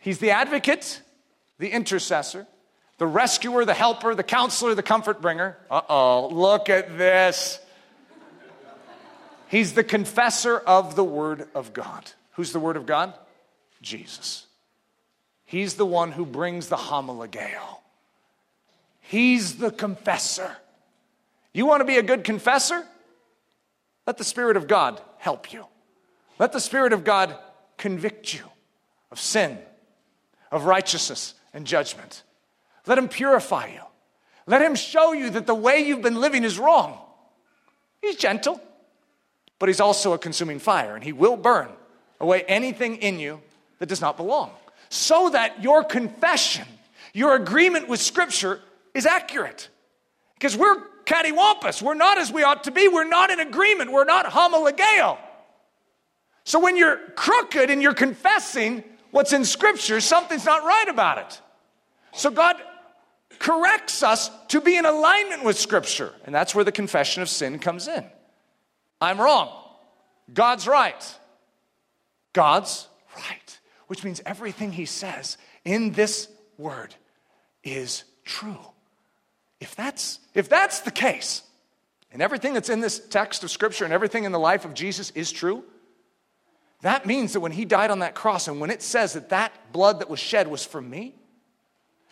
He's 0.00 0.18
the 0.18 0.32
advocate, 0.32 1.00
the 1.58 1.70
intercessor, 1.70 2.48
the 2.98 3.06
rescuer, 3.06 3.64
the 3.64 3.74
helper, 3.74 4.16
the 4.16 4.24
counselor, 4.24 4.74
the 4.74 4.82
comfort 4.82 5.20
bringer. 5.20 5.56
Uh 5.70 5.82
oh, 5.88 6.28
look 6.32 6.68
at 6.68 6.98
this. 6.98 7.60
He's 9.46 9.74
the 9.74 9.84
confessor 9.84 10.58
of 10.58 10.96
the 10.96 11.04
Word 11.04 11.46
of 11.54 11.72
God. 11.72 12.10
Who's 12.32 12.50
the 12.50 12.58
Word 12.58 12.76
of 12.76 12.84
God? 12.84 13.14
Jesus. 13.80 14.46
He's 15.44 15.74
the 15.74 15.86
one 15.86 16.10
who 16.10 16.26
brings 16.26 16.68
the 16.68 16.76
homologeo. 16.76 17.78
He's 19.02 19.58
the 19.58 19.70
confessor. 19.70 20.50
You 21.52 21.66
want 21.66 21.80
to 21.80 21.84
be 21.84 21.98
a 21.98 22.02
good 22.02 22.24
confessor? 22.24 22.84
Let 24.06 24.18
the 24.18 24.24
Spirit 24.24 24.56
of 24.56 24.66
God 24.66 25.00
help 25.18 25.52
you. 25.52 25.66
Let 26.38 26.52
the 26.52 26.60
Spirit 26.60 26.92
of 26.92 27.04
God 27.04 27.36
convict 27.78 28.34
you 28.34 28.42
of 29.10 29.20
sin, 29.20 29.58
of 30.50 30.64
righteousness, 30.64 31.34
and 31.52 31.66
judgment. 31.66 32.22
Let 32.86 32.98
Him 32.98 33.08
purify 33.08 33.68
you. 33.68 33.80
Let 34.46 34.60
him 34.60 34.74
show 34.74 35.12
you 35.12 35.30
that 35.30 35.46
the 35.46 35.54
way 35.54 35.80
you've 35.80 36.02
been 36.02 36.20
living 36.20 36.44
is 36.44 36.58
wrong. 36.58 36.98
He's 38.02 38.16
gentle, 38.16 38.60
but 39.58 39.68
he's 39.68 39.80
also 39.80 40.12
a 40.12 40.18
consuming 40.18 40.58
fire, 40.58 40.94
and 40.94 41.02
he 41.02 41.12
will 41.12 41.36
burn 41.36 41.68
away 42.20 42.42
anything 42.42 42.96
in 42.96 43.18
you 43.18 43.40
that 43.78 43.88
does 43.88 44.00
not 44.00 44.16
belong. 44.16 44.50
So 44.90 45.30
that 45.30 45.62
your 45.62 45.82
confession, 45.82 46.66
your 47.14 47.34
agreement 47.34 47.88
with 47.88 48.00
Scripture 48.00 48.60
is 48.92 49.06
accurate. 49.06 49.68
Because 50.34 50.56
we're 50.56 50.82
cattywampus. 51.04 51.82
We're 51.82 51.94
not 51.94 52.18
as 52.18 52.32
we 52.32 52.42
ought 52.42 52.64
to 52.64 52.70
be. 52.70 52.88
We're 52.88 53.08
not 53.08 53.30
in 53.30 53.40
agreement. 53.40 53.92
We're 53.92 54.04
not 54.04 54.26
homologeo. 54.26 55.18
So 56.44 56.60
when 56.60 56.76
you're 56.76 56.98
crooked 57.16 57.70
and 57.70 57.82
you're 57.82 57.94
confessing 57.94 58.84
what's 59.10 59.32
in 59.32 59.44
Scripture, 59.44 60.00
something's 60.00 60.44
not 60.44 60.64
right 60.64 60.88
about 60.88 61.18
it. 61.18 61.40
So 62.12 62.30
God 62.30 62.56
corrects 63.38 64.02
us 64.02 64.30
to 64.48 64.60
be 64.60 64.76
in 64.76 64.86
alignment 64.86 65.44
with 65.44 65.58
Scripture. 65.58 66.12
And 66.24 66.34
that's 66.34 66.54
where 66.54 66.64
the 66.64 66.72
confession 66.72 67.22
of 67.22 67.28
sin 67.28 67.58
comes 67.58 67.88
in. 67.88 68.04
I'm 69.00 69.20
wrong. 69.20 69.50
God's 70.32 70.66
right. 70.66 71.18
God's 72.32 72.88
right. 73.16 73.58
Which 73.86 74.04
means 74.04 74.20
everything 74.24 74.72
He 74.72 74.86
says 74.86 75.36
in 75.64 75.92
this 75.92 76.28
word 76.56 76.94
is 77.62 78.04
true. 78.24 78.58
If 79.64 79.74
that's, 79.76 80.20
if 80.34 80.50
that's 80.50 80.80
the 80.80 80.90
case, 80.90 81.42
and 82.12 82.20
everything 82.20 82.52
that's 82.52 82.68
in 82.68 82.80
this 82.80 82.98
text 82.98 83.42
of 83.44 83.50
Scripture 83.50 83.84
and 83.84 83.94
everything 83.94 84.24
in 84.24 84.30
the 84.30 84.38
life 84.38 84.66
of 84.66 84.74
Jesus 84.74 85.08
is 85.12 85.32
true, 85.32 85.64
that 86.82 87.06
means 87.06 87.32
that 87.32 87.40
when 87.40 87.50
He 87.50 87.64
died 87.64 87.90
on 87.90 88.00
that 88.00 88.14
cross 88.14 88.46
and 88.46 88.60
when 88.60 88.68
it 88.68 88.82
says 88.82 89.14
that 89.14 89.30
that 89.30 89.72
blood 89.72 90.00
that 90.00 90.10
was 90.10 90.20
shed 90.20 90.48
was 90.48 90.66
for 90.66 90.82
me, 90.82 91.14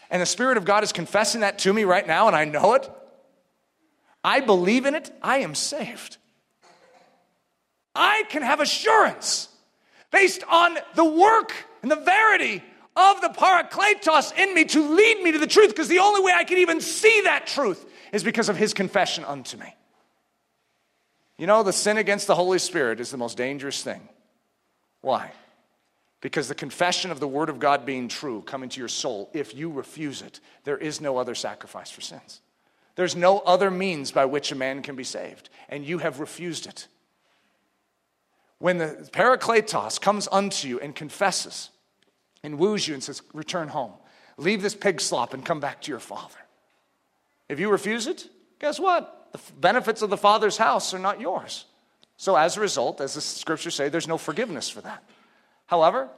and 0.08 0.22
the 0.22 0.26
Spirit 0.26 0.56
of 0.56 0.64
God 0.64 0.82
is 0.82 0.94
confessing 0.94 1.42
that 1.42 1.58
to 1.58 1.74
me 1.74 1.84
right 1.84 2.06
now, 2.06 2.26
and 2.26 2.34
I 2.34 2.46
know 2.46 2.72
it, 2.72 2.90
I 4.24 4.40
believe 4.40 4.86
in 4.86 4.94
it, 4.94 5.14
I 5.20 5.40
am 5.40 5.54
saved. 5.54 6.16
I 7.94 8.24
can 8.30 8.40
have 8.40 8.60
assurance 8.60 9.48
based 10.10 10.42
on 10.48 10.78
the 10.94 11.04
work 11.04 11.52
and 11.82 11.90
the 11.90 11.96
verity 11.96 12.62
of 12.96 13.20
the 13.20 13.28
parakletos 13.28 14.36
in 14.36 14.54
me 14.54 14.64
to 14.66 14.94
lead 14.94 15.22
me 15.22 15.32
to 15.32 15.38
the 15.38 15.46
truth, 15.46 15.70
because 15.70 15.88
the 15.88 16.00
only 16.00 16.22
way 16.22 16.32
I 16.34 16.44
can 16.44 16.58
even 16.58 16.80
see 16.80 17.22
that 17.22 17.46
truth 17.46 17.84
is 18.12 18.22
because 18.22 18.48
of 18.48 18.56
his 18.56 18.74
confession 18.74 19.24
unto 19.24 19.56
me. 19.56 19.74
You 21.38 21.46
know, 21.46 21.62
the 21.62 21.72
sin 21.72 21.96
against 21.96 22.26
the 22.26 22.34
Holy 22.34 22.58
Spirit 22.58 23.00
is 23.00 23.10
the 23.10 23.16
most 23.16 23.36
dangerous 23.36 23.82
thing. 23.82 24.06
Why? 25.00 25.32
Because 26.20 26.46
the 26.46 26.54
confession 26.54 27.10
of 27.10 27.18
the 27.18 27.26
Word 27.26 27.48
of 27.48 27.58
God 27.58 27.84
being 27.84 28.06
true 28.06 28.42
coming 28.42 28.68
to 28.68 28.78
your 28.78 28.88
soul, 28.88 29.28
if 29.32 29.54
you 29.54 29.70
refuse 29.70 30.22
it, 30.22 30.38
there 30.64 30.78
is 30.78 31.00
no 31.00 31.16
other 31.16 31.34
sacrifice 31.34 31.90
for 31.90 32.00
sins. 32.00 32.40
There's 32.94 33.16
no 33.16 33.40
other 33.40 33.70
means 33.70 34.12
by 34.12 34.26
which 34.26 34.52
a 34.52 34.54
man 34.54 34.82
can 34.82 34.94
be 34.94 35.02
saved, 35.02 35.48
and 35.68 35.84
you 35.84 35.98
have 35.98 36.20
refused 36.20 36.66
it. 36.66 36.86
When 38.58 38.78
the 38.78 39.08
Parakletos 39.12 40.00
comes 40.00 40.28
unto 40.30 40.68
you 40.68 40.78
and 40.78 40.94
confesses 40.94 41.70
and 42.42 42.58
woos 42.58 42.86
you 42.86 42.94
and 42.94 43.02
says, 43.02 43.22
Return 43.32 43.68
home, 43.68 43.92
leave 44.36 44.62
this 44.62 44.74
pig 44.74 45.00
slop 45.00 45.34
and 45.34 45.44
come 45.44 45.60
back 45.60 45.82
to 45.82 45.90
your 45.90 46.00
father. 46.00 46.38
If 47.48 47.60
you 47.60 47.70
refuse 47.70 48.06
it, 48.06 48.28
guess 48.60 48.80
what? 48.80 49.28
The 49.32 49.40
benefits 49.58 50.02
of 50.02 50.10
the 50.10 50.16
father's 50.16 50.56
house 50.56 50.94
are 50.94 50.98
not 50.98 51.20
yours. 51.20 51.64
So, 52.16 52.36
as 52.36 52.56
a 52.56 52.60
result, 52.60 53.00
as 53.00 53.14
the 53.14 53.20
scriptures 53.20 53.74
say, 53.74 53.88
there's 53.88 54.08
no 54.08 54.18
forgiveness 54.18 54.68
for 54.70 54.80
that. 54.82 55.02
However, 55.66 56.08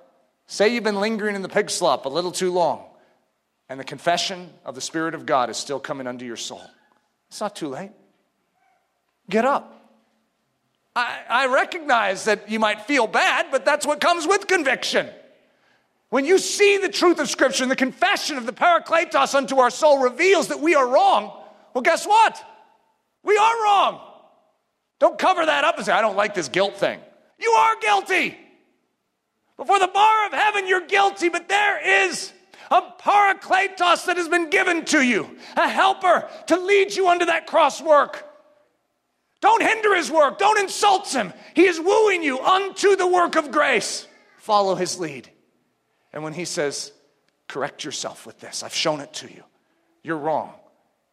say 0.47 0.69
you've 0.69 0.85
been 0.85 1.01
lingering 1.01 1.35
in 1.35 1.43
the 1.43 1.49
pig 1.49 1.71
slop 1.71 2.07
a 2.07 2.09
little 2.09 2.33
too 2.33 2.53
long, 2.53 2.85
and 3.69 3.81
the 3.81 3.85
confession 3.85 4.51
of 4.65 4.75
the 4.75 4.81
Spirit 4.81 5.15
of 5.15 5.27
God 5.27 5.49
is 5.51 5.57
still 5.57 5.81
coming 5.81 6.07
under 6.07 6.25
your 6.25 6.37
soul. 6.37 6.63
It's 7.29 7.41
not 7.41 7.57
too 7.57 7.69
late. 7.69 7.93
Get 9.31 9.45
up. 9.45 9.71
I, 10.95 11.21
I 11.29 11.47
recognize 11.47 12.27
that 12.27 12.51
you 12.51 12.61
might 12.61 12.83
feel 12.83 13.07
bad, 13.07 13.47
but 13.51 13.65
that's 13.65 13.87
what 13.87 14.01
comes 14.01 14.27
with 14.27 14.47
conviction. 14.47 15.09
When 16.15 16.25
you 16.25 16.39
see 16.39 16.79
the 16.79 16.89
truth 16.89 17.19
of 17.19 17.29
Scripture 17.29 17.65
and 17.65 17.71
the 17.73 17.75
confession 17.75 18.37
of 18.37 18.47
the 18.47 18.53
Parakletos 18.53 19.35
unto 19.35 19.59
our 19.59 19.69
soul 19.69 19.99
reveals 19.99 20.47
that 20.47 20.61
we 20.61 20.77
are 20.77 20.87
wrong, 20.87 21.37
well, 21.75 21.83
guess 21.83 22.07
what? 22.07 22.41
We 23.25 23.37
are 23.37 23.65
wrong. 23.65 24.01
Don't 25.01 25.19
cover 25.19 25.45
that 25.45 25.65
up 25.65 25.77
and 25.77 25.85
say, 25.85 25.91
I 25.91 26.01
don't 26.03 26.15
like 26.15 26.33
this 26.33 26.49
guilt 26.49 26.77
thing. 26.77 27.01
You 27.41 27.51
are 27.51 27.81
guilty. 27.81 28.39
Before 29.57 29.81
the 29.81 29.89
bar 29.89 30.27
of 30.27 30.33
heaven, 30.33 30.69
you're 30.69 30.87
guilty, 30.87 31.31
but 31.31 31.49
there 31.49 32.07
is 32.07 32.33
a 32.71 32.81
parakletos 32.81 34.07
that 34.07 34.17
has 34.17 34.29
been 34.29 34.51
given 34.51 34.85
to 34.85 35.03
you, 35.03 35.37
a 35.57 35.69
helper 35.69 36.29
to 36.47 36.57
lead 36.57 36.95
you 36.95 37.09
unto 37.09 37.25
that 37.25 37.49
cross 37.49 37.83
work. 37.83 38.25
Don't 39.41 39.65
hinder 39.65 39.97
his 39.97 40.13
work, 40.13 40.39
don't 40.39 40.61
insult 40.61 41.13
him. 41.13 41.33
He 41.55 41.65
is 41.65 41.81
wooing 41.81 42.23
you 42.23 42.39
unto 42.39 42.95
the 42.95 43.09
work 43.09 43.35
of 43.35 43.51
grace. 43.51 44.07
Follow 44.39 44.77
his 44.77 45.01
lead. 45.01 45.29
And 46.15 46.23
when 46.23 46.33
he 46.33 46.47
says, 46.47 46.93
correct 47.49 47.85
yourself 47.85 48.25
with 48.25 48.41
this, 48.41 48.63
I've 48.63 48.75
shown 48.75 49.01
it 49.01 49.13
to 49.15 49.29
you, 49.29 49.43
you're 50.03 50.17
wrong. 50.17 50.55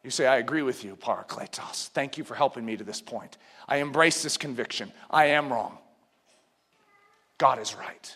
You 0.04 0.10
say, 0.10 0.26
I 0.26 0.38
agree 0.38 0.62
with 0.62 0.84
you, 0.84 0.96
Parakletos. 0.96 1.90
Thank 1.90 2.18
you 2.18 2.24
for 2.24 2.34
helping 2.34 2.66
me 2.66 2.78
to 2.78 2.84
this 2.84 3.02
point. 3.02 3.38
I 3.68 3.78
embrace 3.78 4.24
this 4.24 4.38
conviction. 4.38 4.92
I 5.10 5.26
am 5.26 5.52
wrong. 5.52 5.78
God 7.38 7.60
is 7.60 7.76
right. 7.76 8.16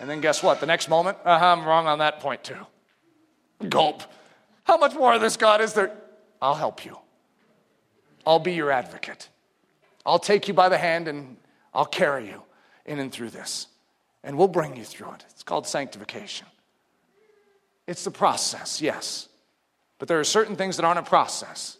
And 0.00 0.08
then 0.08 0.20
guess 0.20 0.42
what? 0.42 0.60
The 0.60 0.66
next 0.66 0.88
moment, 0.88 1.18
uh-huh, 1.24 1.46
I'm 1.46 1.64
wrong 1.64 1.86
on 1.86 1.98
that 2.00 2.20
point 2.20 2.44
too. 2.44 2.66
Gulp. 3.68 4.02
How 4.64 4.76
much 4.76 4.94
more 4.94 5.14
of 5.14 5.20
this, 5.20 5.36
God, 5.36 5.60
is 5.60 5.72
there? 5.72 5.92
I'll 6.40 6.54
help 6.54 6.84
you. 6.84 6.98
I'll 8.26 8.38
be 8.38 8.52
your 8.52 8.70
advocate. 8.70 9.28
I'll 10.04 10.18
take 10.18 10.46
you 10.46 10.54
by 10.54 10.68
the 10.68 10.78
hand 10.78 11.08
and 11.08 11.36
I'll 11.74 11.86
carry 11.86 12.26
you 12.26 12.42
in 12.84 12.98
and 12.98 13.10
through 13.10 13.30
this. 13.30 13.66
And 14.24 14.36
we'll 14.36 14.48
bring 14.48 14.76
you 14.76 14.84
through 14.84 15.12
it. 15.12 15.24
It's 15.30 15.42
called 15.42 15.66
sanctification. 15.66 16.46
It's 17.86 18.04
the 18.04 18.10
process, 18.10 18.82
yes. 18.82 19.28
But 19.98 20.08
there 20.08 20.20
are 20.20 20.24
certain 20.24 20.56
things 20.56 20.76
that 20.76 20.84
aren't 20.84 20.98
a 20.98 21.02
process. 21.02 21.78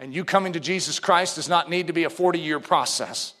And 0.00 0.12
you 0.12 0.24
coming 0.24 0.54
to 0.54 0.60
Jesus 0.60 0.98
Christ 0.98 1.36
does 1.36 1.48
not 1.48 1.70
need 1.70 1.86
to 1.86 1.92
be 1.92 2.04
a 2.04 2.10
40 2.10 2.40
year 2.40 2.58
process. 2.58 3.34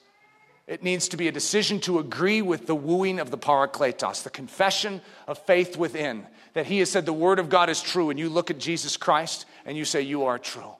It 0.66 0.82
needs 0.82 1.08
to 1.08 1.16
be 1.16 1.26
a 1.26 1.32
decision 1.32 1.80
to 1.80 1.98
agree 1.98 2.40
with 2.40 2.66
the 2.66 2.74
wooing 2.74 3.18
of 3.18 3.30
the 3.30 3.38
parakletos, 3.38 4.22
the 4.22 4.30
confession 4.30 5.00
of 5.26 5.38
faith 5.38 5.76
within, 5.76 6.24
that 6.54 6.66
He 6.66 6.78
has 6.78 6.90
said 6.90 7.04
the 7.04 7.12
Word 7.12 7.40
of 7.40 7.48
God 7.48 7.68
is 7.68 7.82
true, 7.82 8.10
and 8.10 8.18
you 8.18 8.28
look 8.28 8.50
at 8.50 8.58
Jesus 8.58 8.96
Christ 8.96 9.44
and 9.66 9.76
you 9.76 9.84
say, 9.84 10.02
You 10.02 10.24
are 10.24 10.38
true. 10.38 10.70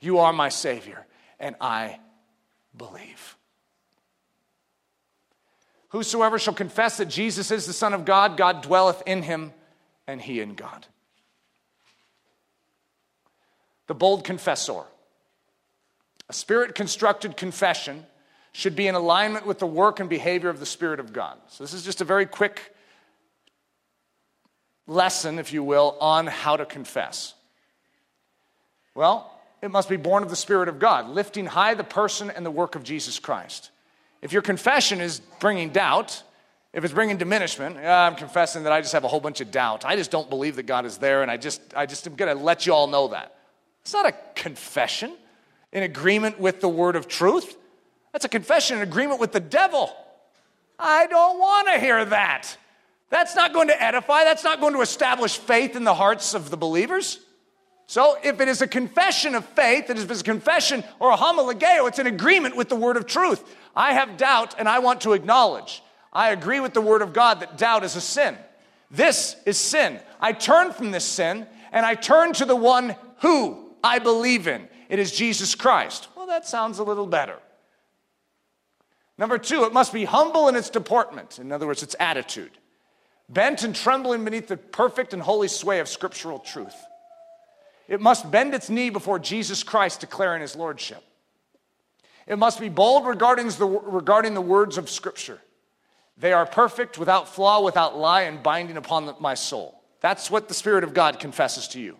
You 0.00 0.18
are 0.18 0.32
my 0.32 0.48
Savior, 0.48 1.06
and 1.40 1.56
I 1.60 1.98
believe. 2.76 3.36
Whosoever 5.92 6.38
shall 6.38 6.54
confess 6.54 6.96
that 6.96 7.06
Jesus 7.06 7.50
is 7.50 7.66
the 7.66 7.74
Son 7.74 7.92
of 7.92 8.06
God, 8.06 8.38
God 8.38 8.62
dwelleth 8.62 9.02
in 9.04 9.22
him, 9.22 9.52
and 10.06 10.22
he 10.22 10.40
in 10.40 10.54
God. 10.54 10.86
The 13.88 13.94
bold 13.94 14.24
confessor. 14.24 14.84
A 16.30 16.32
spirit 16.32 16.74
constructed 16.74 17.36
confession 17.36 18.06
should 18.52 18.74
be 18.74 18.86
in 18.86 18.94
alignment 18.94 19.46
with 19.46 19.58
the 19.58 19.66
work 19.66 20.00
and 20.00 20.08
behavior 20.08 20.48
of 20.48 20.60
the 20.60 20.66
Spirit 20.66 20.98
of 20.98 21.12
God. 21.12 21.36
So, 21.48 21.62
this 21.62 21.74
is 21.74 21.84
just 21.84 22.00
a 22.00 22.04
very 22.06 22.24
quick 22.24 22.74
lesson, 24.86 25.38
if 25.38 25.52
you 25.52 25.62
will, 25.62 25.98
on 26.00 26.26
how 26.26 26.56
to 26.56 26.64
confess. 26.64 27.34
Well, 28.94 29.30
it 29.60 29.70
must 29.70 29.90
be 29.90 29.96
born 29.98 30.22
of 30.22 30.30
the 30.30 30.36
Spirit 30.36 30.70
of 30.70 30.78
God, 30.78 31.10
lifting 31.10 31.44
high 31.44 31.74
the 31.74 31.84
person 31.84 32.30
and 32.30 32.46
the 32.46 32.50
work 32.50 32.76
of 32.76 32.82
Jesus 32.82 33.18
Christ. 33.18 33.70
If 34.22 34.32
your 34.32 34.42
confession 34.42 35.00
is 35.00 35.20
bringing 35.40 35.70
doubt, 35.70 36.22
if 36.72 36.84
it's 36.84 36.94
bringing 36.94 37.18
diminishment, 37.18 37.76
I'm 37.76 38.14
confessing 38.14 38.62
that 38.62 38.72
I 38.72 38.80
just 38.80 38.92
have 38.92 39.04
a 39.04 39.08
whole 39.08 39.20
bunch 39.20 39.40
of 39.40 39.50
doubt. 39.50 39.84
I 39.84 39.96
just 39.96 40.10
don't 40.10 40.30
believe 40.30 40.56
that 40.56 40.62
God 40.62 40.86
is 40.86 40.96
there, 40.98 41.22
and 41.22 41.30
I 41.30 41.36
just, 41.36 41.60
I 41.76 41.86
just 41.86 42.06
am 42.06 42.14
going 42.14 42.34
to 42.34 42.42
let 42.42 42.64
you 42.64 42.72
all 42.72 42.86
know 42.86 43.08
that. 43.08 43.34
It's 43.82 43.92
not 43.92 44.06
a 44.06 44.14
confession 44.34 45.12
in 45.72 45.82
agreement 45.82 46.38
with 46.38 46.60
the 46.60 46.68
word 46.68 46.96
of 46.96 47.08
truth. 47.08 47.56
That's 48.12 48.24
a 48.24 48.28
confession 48.28 48.76
in 48.76 48.82
agreement 48.82 49.20
with 49.20 49.32
the 49.32 49.40
devil. 49.40 49.94
I 50.78 51.06
don't 51.08 51.38
want 51.38 51.68
to 51.68 51.78
hear 51.78 52.04
that. 52.04 52.56
That's 53.10 53.36
not 53.36 53.52
going 53.52 53.68
to 53.68 53.82
edify, 53.82 54.24
that's 54.24 54.44
not 54.44 54.60
going 54.60 54.72
to 54.72 54.80
establish 54.80 55.36
faith 55.36 55.76
in 55.76 55.84
the 55.84 55.94
hearts 55.94 56.32
of 56.32 56.48
the 56.48 56.56
believers. 56.56 57.18
So, 57.92 58.16
if 58.24 58.40
it 58.40 58.48
is 58.48 58.62
a 58.62 58.66
confession 58.66 59.34
of 59.34 59.44
faith, 59.44 59.90
if 59.90 60.10
it's 60.10 60.22
a 60.22 60.24
confession 60.24 60.82
or 60.98 61.10
a 61.10 61.14
homologeo, 61.14 61.86
it's 61.86 61.98
an 61.98 62.06
agreement 62.06 62.56
with 62.56 62.70
the 62.70 62.74
word 62.74 62.96
of 62.96 63.04
truth. 63.04 63.44
I 63.76 63.92
have 63.92 64.16
doubt 64.16 64.54
and 64.58 64.66
I 64.66 64.78
want 64.78 65.02
to 65.02 65.12
acknowledge. 65.12 65.82
I 66.10 66.30
agree 66.30 66.58
with 66.58 66.72
the 66.72 66.80
word 66.80 67.02
of 67.02 67.12
God 67.12 67.40
that 67.40 67.58
doubt 67.58 67.84
is 67.84 67.94
a 67.94 68.00
sin. 68.00 68.38
This 68.90 69.36
is 69.44 69.58
sin. 69.58 70.00
I 70.22 70.32
turn 70.32 70.72
from 70.72 70.90
this 70.90 71.04
sin 71.04 71.46
and 71.70 71.84
I 71.84 71.94
turn 71.94 72.32
to 72.32 72.46
the 72.46 72.56
one 72.56 72.96
who 73.18 73.74
I 73.84 73.98
believe 73.98 74.48
in. 74.48 74.70
It 74.88 74.98
is 74.98 75.12
Jesus 75.12 75.54
Christ. 75.54 76.08
Well, 76.16 76.28
that 76.28 76.48
sounds 76.48 76.78
a 76.78 76.84
little 76.84 77.06
better. 77.06 77.38
Number 79.18 79.36
two, 79.36 79.64
it 79.64 79.74
must 79.74 79.92
be 79.92 80.06
humble 80.06 80.48
in 80.48 80.56
its 80.56 80.70
deportment. 80.70 81.38
In 81.38 81.52
other 81.52 81.66
words, 81.66 81.82
its 81.82 81.96
attitude. 82.00 82.52
Bent 83.28 83.64
and 83.64 83.76
trembling 83.76 84.24
beneath 84.24 84.48
the 84.48 84.56
perfect 84.56 85.12
and 85.12 85.20
holy 85.20 85.48
sway 85.48 85.78
of 85.78 85.90
scriptural 85.90 86.38
truth. 86.38 86.74
It 87.88 88.00
must 88.00 88.30
bend 88.30 88.54
its 88.54 88.70
knee 88.70 88.90
before 88.90 89.18
Jesus 89.18 89.62
Christ, 89.62 90.00
declaring 90.00 90.40
his 90.40 90.56
lordship. 90.56 91.02
It 92.26 92.38
must 92.38 92.60
be 92.60 92.68
bold 92.68 93.06
regarding 93.06 93.48
the, 93.48 93.66
regarding 93.66 94.34
the 94.34 94.40
words 94.40 94.78
of 94.78 94.88
Scripture. 94.88 95.40
They 96.16 96.32
are 96.32 96.46
perfect, 96.46 96.98
without 96.98 97.28
flaw, 97.28 97.62
without 97.62 97.98
lie, 97.98 98.22
and 98.22 98.42
binding 98.42 98.76
upon 98.76 99.12
my 99.20 99.34
soul. 99.34 99.82
That's 100.00 100.30
what 100.30 100.48
the 100.48 100.54
Spirit 100.54 100.84
of 100.84 100.94
God 100.94 101.18
confesses 101.18 101.68
to 101.68 101.80
you. 101.80 101.96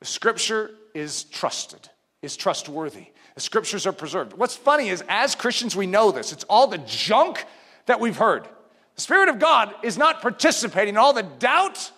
The 0.00 0.06
Scripture 0.06 0.70
is 0.94 1.24
trusted, 1.24 1.88
is 2.20 2.36
trustworthy. 2.36 3.06
The 3.34 3.40
Scriptures 3.40 3.86
are 3.86 3.92
preserved. 3.92 4.34
What's 4.34 4.56
funny 4.56 4.88
is, 4.88 5.02
as 5.08 5.34
Christians, 5.34 5.74
we 5.74 5.86
know 5.86 6.10
this. 6.10 6.32
It's 6.32 6.44
all 6.44 6.66
the 6.66 6.78
junk 6.78 7.44
that 7.86 8.00
we've 8.00 8.16
heard. 8.16 8.46
The 8.94 9.00
Spirit 9.00 9.28
of 9.28 9.38
God 9.38 9.74
is 9.82 9.96
not 9.98 10.22
participating 10.22 10.94
in 10.94 10.98
all 10.98 11.12
the 11.12 11.22
doubt 11.22 11.90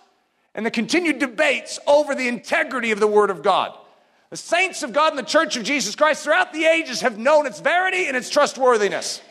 and 0.59 0.65
the 0.65 0.71
continued 0.71 1.19
debates 1.19 1.79
over 1.87 2.13
the 2.13 2.27
integrity 2.27 2.91
of 2.91 2.99
the 2.99 3.07
Word 3.07 3.29
of 3.29 3.41
God. 3.41 3.77
The 4.29 4.35
saints 4.35 4.83
of 4.83 4.91
God 4.91 5.13
in 5.13 5.15
the 5.15 5.23
Church 5.23 5.55
of 5.55 5.63
Jesus 5.63 5.95
Christ 5.95 6.25
throughout 6.25 6.51
the 6.51 6.65
ages 6.65 6.99
have 6.99 7.17
known 7.17 7.47
its 7.47 7.61
verity 7.61 8.07
and 8.07 8.17
its 8.17 8.29
trustworthiness. 8.29 9.21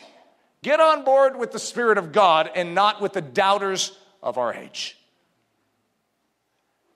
Get 0.63 0.79
on 0.79 1.03
board 1.03 1.37
with 1.37 1.51
the 1.51 1.59
Spirit 1.59 1.99
of 1.99 2.11
God 2.13 2.49
and 2.55 2.73
not 2.73 2.99
with 2.99 3.13
the 3.13 3.21
doubters 3.21 3.95
of 4.23 4.39
our 4.39 4.51
age. 4.51 4.97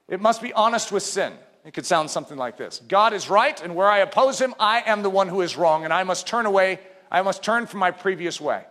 It 0.08 0.20
must 0.20 0.42
be 0.42 0.52
honest 0.52 0.92
with 0.92 1.04
sin. 1.04 1.34
It 1.64 1.76
could 1.76 1.86
sound 1.86 2.10
something 2.10 2.36
like 2.36 2.58
this 2.58 2.82
God 2.88 3.14
is 3.14 3.30
right, 3.30 3.62
and 3.62 3.76
where 3.76 3.88
I 3.88 4.00
oppose 4.00 4.42
him, 4.42 4.56
I 4.60 4.82
am 4.88 5.04
the 5.04 5.12
one 5.12 5.28
who 5.28 5.42
is 5.42 5.56
wrong, 5.56 5.84
and 5.84 5.94
I 5.94 6.02
must 6.06 6.26
turn 6.26 6.48
away, 6.48 6.80
I 7.12 7.22
must 7.22 7.44
turn 7.44 7.68
from 7.68 7.82
my 7.82 7.92
previous 7.92 8.42
way. 8.42 8.64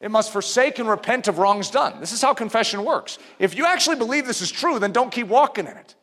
It 0.00 0.10
must 0.10 0.32
forsake 0.32 0.78
and 0.78 0.88
repent 0.88 1.26
of 1.26 1.38
wrongs 1.38 1.70
done. 1.70 1.98
This 1.98 2.12
is 2.12 2.22
how 2.22 2.32
confession 2.32 2.84
works. 2.84 3.18
If 3.38 3.56
you 3.56 3.66
actually 3.66 3.96
believe 3.96 4.26
this 4.26 4.40
is 4.40 4.50
true, 4.50 4.78
then 4.78 4.92
don't 4.92 5.10
keep 5.10 5.26
walking 5.26 5.66
in 5.66 5.76
it. 5.76 5.94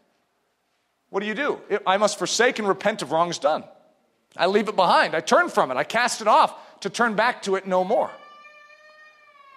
What 1.10 1.22
do 1.22 1.28
you 1.28 1.34
do? 1.34 1.62
I 1.88 1.96
must 1.98 2.18
forsake 2.18 2.60
and 2.60 2.68
repent 2.68 3.02
of 3.02 3.12
wrongs 3.12 3.40
done. 3.40 3.64
I 4.36 4.48
leave 4.48 4.68
it 4.68 4.76
behind. 4.76 5.16
I 5.16 5.22
turn 5.22 5.48
from 5.48 5.72
it. 5.72 5.78
I 5.78 5.86
cast 5.86 6.20
it 6.20 6.28
off 6.28 6.54
to 6.82 6.90
turn 6.90 7.16
back 7.16 7.44
to 7.44 7.56
it 7.56 7.68
no 7.68 7.86
more. 7.86 8.12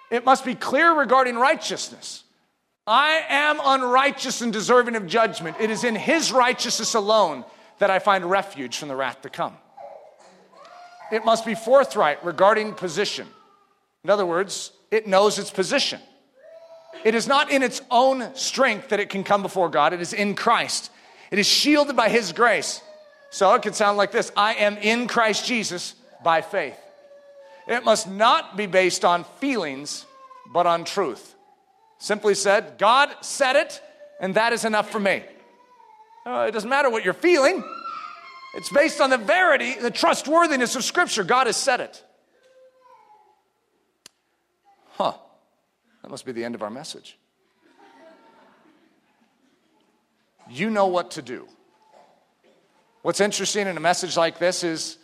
It 0.09 0.23
must 0.23 0.45
be 0.45 0.55
clear 0.55 0.93
regarding 0.93 1.35
righteousness. 1.35 2.23
I 2.87 3.23
am 3.27 3.59
unrighteous 3.61 4.41
and 4.41 4.53
deserving 4.53 4.95
of 4.95 5.05
judgment. 5.05 5.57
It 5.59 5.69
is 5.69 5.83
in 5.83 5.95
His 5.95 6.31
righteousness 6.31 6.93
alone 6.93 7.43
that 7.79 7.89
I 7.89 7.99
find 7.99 8.25
refuge 8.25 8.77
from 8.77 8.87
the 8.87 8.95
wrath 8.95 9.21
to 9.23 9.29
come. 9.29 9.57
It 11.11 11.25
must 11.25 11.45
be 11.45 11.55
forthright 11.55 12.23
regarding 12.23 12.73
position. 12.73 13.27
In 14.03 14.09
other 14.09 14.25
words, 14.25 14.71
it 14.91 15.07
knows 15.07 15.39
its 15.39 15.51
position. 15.51 15.99
It 17.03 17.15
is 17.15 17.27
not 17.27 17.51
in 17.51 17.63
its 17.63 17.81
own 17.91 18.35
strength 18.35 18.89
that 18.89 18.99
it 18.99 19.09
can 19.09 19.23
come 19.23 19.41
before 19.41 19.69
God, 19.69 19.93
it 19.93 20.01
is 20.01 20.13
in 20.13 20.35
Christ. 20.35 20.91
It 21.31 21.39
is 21.39 21.47
shielded 21.47 21.95
by 21.95 22.09
His 22.09 22.31
grace. 22.31 22.81
So 23.29 23.53
it 23.53 23.61
could 23.61 23.75
sound 23.75 23.97
like 23.97 24.11
this 24.11 24.31
I 24.35 24.55
am 24.55 24.77
in 24.77 25.07
Christ 25.07 25.45
Jesus 25.45 25.95
by 26.23 26.41
faith. 26.41 26.77
It 27.67 27.85
must 27.85 28.09
not 28.09 28.57
be 28.57 28.65
based 28.65 29.05
on 29.05 29.23
feelings, 29.39 30.05
but 30.51 30.65
on 30.65 30.85
truth. 30.85 31.35
Simply 31.99 32.33
said, 32.33 32.77
God 32.79 33.13
said 33.21 33.55
it, 33.55 33.81
and 34.19 34.33
that 34.35 34.53
is 34.53 34.65
enough 34.65 34.89
for 34.89 34.99
me. 34.99 35.23
Uh, 36.25 36.45
it 36.47 36.51
doesn't 36.51 36.69
matter 36.69 36.89
what 36.89 37.05
you're 37.05 37.13
feeling, 37.13 37.63
it's 38.55 38.69
based 38.69 38.99
on 38.99 39.11
the 39.11 39.17
verity, 39.17 39.75
the 39.75 39.91
trustworthiness 39.91 40.75
of 40.75 40.83
Scripture. 40.83 41.23
God 41.23 41.45
has 41.45 41.55
said 41.55 41.79
it. 41.81 42.03
Huh, 44.99 45.13
that 46.01 46.11
must 46.11 46.25
be 46.25 46.33
the 46.33 46.43
end 46.43 46.55
of 46.55 46.61
our 46.61 46.69
message. 46.69 47.17
You 50.49 50.69
know 50.69 50.87
what 50.87 51.11
to 51.11 51.21
do. 51.21 51.47
What's 53.01 53.21
interesting 53.21 53.67
in 53.67 53.77
a 53.77 53.79
message 53.79 54.17
like 54.17 54.39
this 54.39 54.61
is 54.61 54.97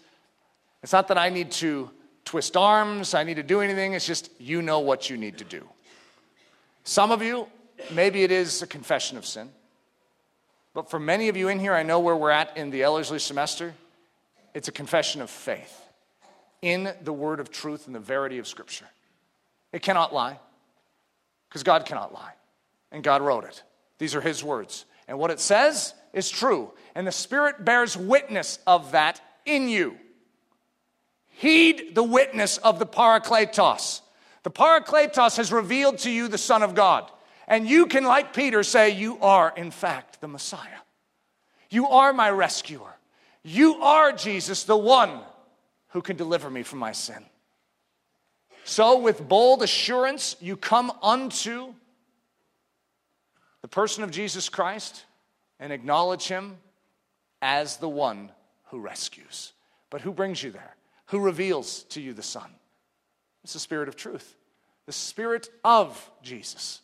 it's 0.83 0.91
not 0.91 1.07
that 1.07 1.17
I 1.17 1.29
need 1.29 1.51
to 1.51 1.89
twist 2.25 2.57
arms, 2.57 3.13
I 3.13 3.23
need 3.23 3.35
to 3.35 3.43
do 3.43 3.61
anything, 3.61 3.93
it's 3.93 4.05
just 4.05 4.29
you 4.37 4.61
know 4.61 4.79
what 4.79 5.09
you 5.09 5.15
need 5.15 5.37
to 5.37 5.45
do. 5.45 5.65
Some 6.83 7.11
of 7.11 7.21
you, 7.21 7.47
maybe 7.91 8.23
it 8.23 8.31
is 8.31 8.61
a 8.61 8.67
confession 8.67 9.17
of 9.17 9.25
sin. 9.25 9.49
But 10.73 10.89
for 10.89 10.99
many 10.99 11.29
of 11.29 11.37
you 11.37 11.47
in 11.47 11.57
here, 11.57 11.73
I 11.73 11.83
know 11.83 12.01
where 12.01 12.17
we're 12.17 12.31
at 12.31 12.57
in 12.57 12.69
the 12.69 12.83
Ellerslie 12.83 13.19
semester. 13.19 13.73
It's 14.53 14.67
a 14.67 14.73
confession 14.73 15.21
of 15.21 15.29
faith 15.29 15.81
in 16.61 16.93
the 17.03 17.13
word 17.13 17.39
of 17.39 17.49
truth 17.49 17.87
and 17.87 17.95
the 17.95 17.99
verity 18.01 18.39
of 18.39 18.47
Scripture. 18.47 18.87
It 19.75 19.81
cannot 19.81 20.13
lie, 20.13 20.39
because 21.49 21.63
God 21.63 21.85
cannot 21.85 22.13
lie. 22.13 22.31
And 22.93 23.03
God 23.03 23.21
wrote 23.21 23.43
it. 23.43 23.61
These 23.97 24.15
are 24.15 24.21
His 24.21 24.41
words. 24.41 24.85
And 25.05 25.19
what 25.19 25.31
it 25.31 25.41
says 25.41 25.93
is 26.13 26.29
true. 26.29 26.71
And 26.95 27.05
the 27.05 27.11
Spirit 27.11 27.65
bears 27.65 27.97
witness 27.97 28.57
of 28.65 28.93
that 28.93 29.19
in 29.45 29.67
you. 29.67 29.97
Heed 31.27 31.93
the 31.93 32.03
witness 32.03 32.57
of 32.57 32.79
the 32.79 32.85
Parakletos. 32.85 33.99
The 34.43 34.49
Parakletos 34.49 35.35
has 35.35 35.51
revealed 35.51 35.97
to 35.99 36.09
you 36.09 36.29
the 36.29 36.37
Son 36.37 36.63
of 36.63 36.73
God. 36.73 37.11
And 37.45 37.67
you 37.67 37.87
can, 37.87 38.05
like 38.05 38.33
Peter, 38.33 38.63
say, 38.63 38.91
You 38.91 39.19
are, 39.19 39.53
in 39.57 39.71
fact, 39.71 40.21
the 40.21 40.29
Messiah. 40.29 40.79
You 41.69 41.89
are 41.89 42.13
my 42.13 42.29
rescuer. 42.29 42.95
You 43.43 43.81
are, 43.81 44.13
Jesus, 44.13 44.63
the 44.63 44.77
one 44.77 45.19
who 45.89 46.01
can 46.01 46.15
deliver 46.15 46.49
me 46.49 46.63
from 46.63 46.79
my 46.79 46.93
sin. 46.93 47.25
So, 48.67 48.97
with 48.97 49.27
bold 49.27 49.61
assurance, 49.61 50.35
you 50.39 50.57
come 50.57 50.91
unto 51.03 51.75
the 53.61 53.67
person 53.67 54.03
of 54.03 54.09
Jesus 54.09 54.49
Christ 54.49 55.05
and 55.59 55.71
acknowledge 55.71 56.27
him 56.27 56.57
as 57.43 57.77
the 57.77 57.87
one 57.87 58.31
who 58.71 58.79
rescues. 58.79 59.53
But 59.91 60.01
who 60.01 60.11
brings 60.11 60.41
you 60.41 60.49
there? 60.49 60.75
Who 61.07 61.19
reveals 61.19 61.83
to 61.89 62.01
you 62.01 62.13
the 62.13 62.23
Son? 62.23 62.49
It's 63.43 63.53
the 63.53 63.59
Spirit 63.59 63.87
of 63.87 63.95
truth, 63.95 64.35
the 64.87 64.91
Spirit 64.91 65.47
of 65.63 66.09
Jesus, 66.23 66.81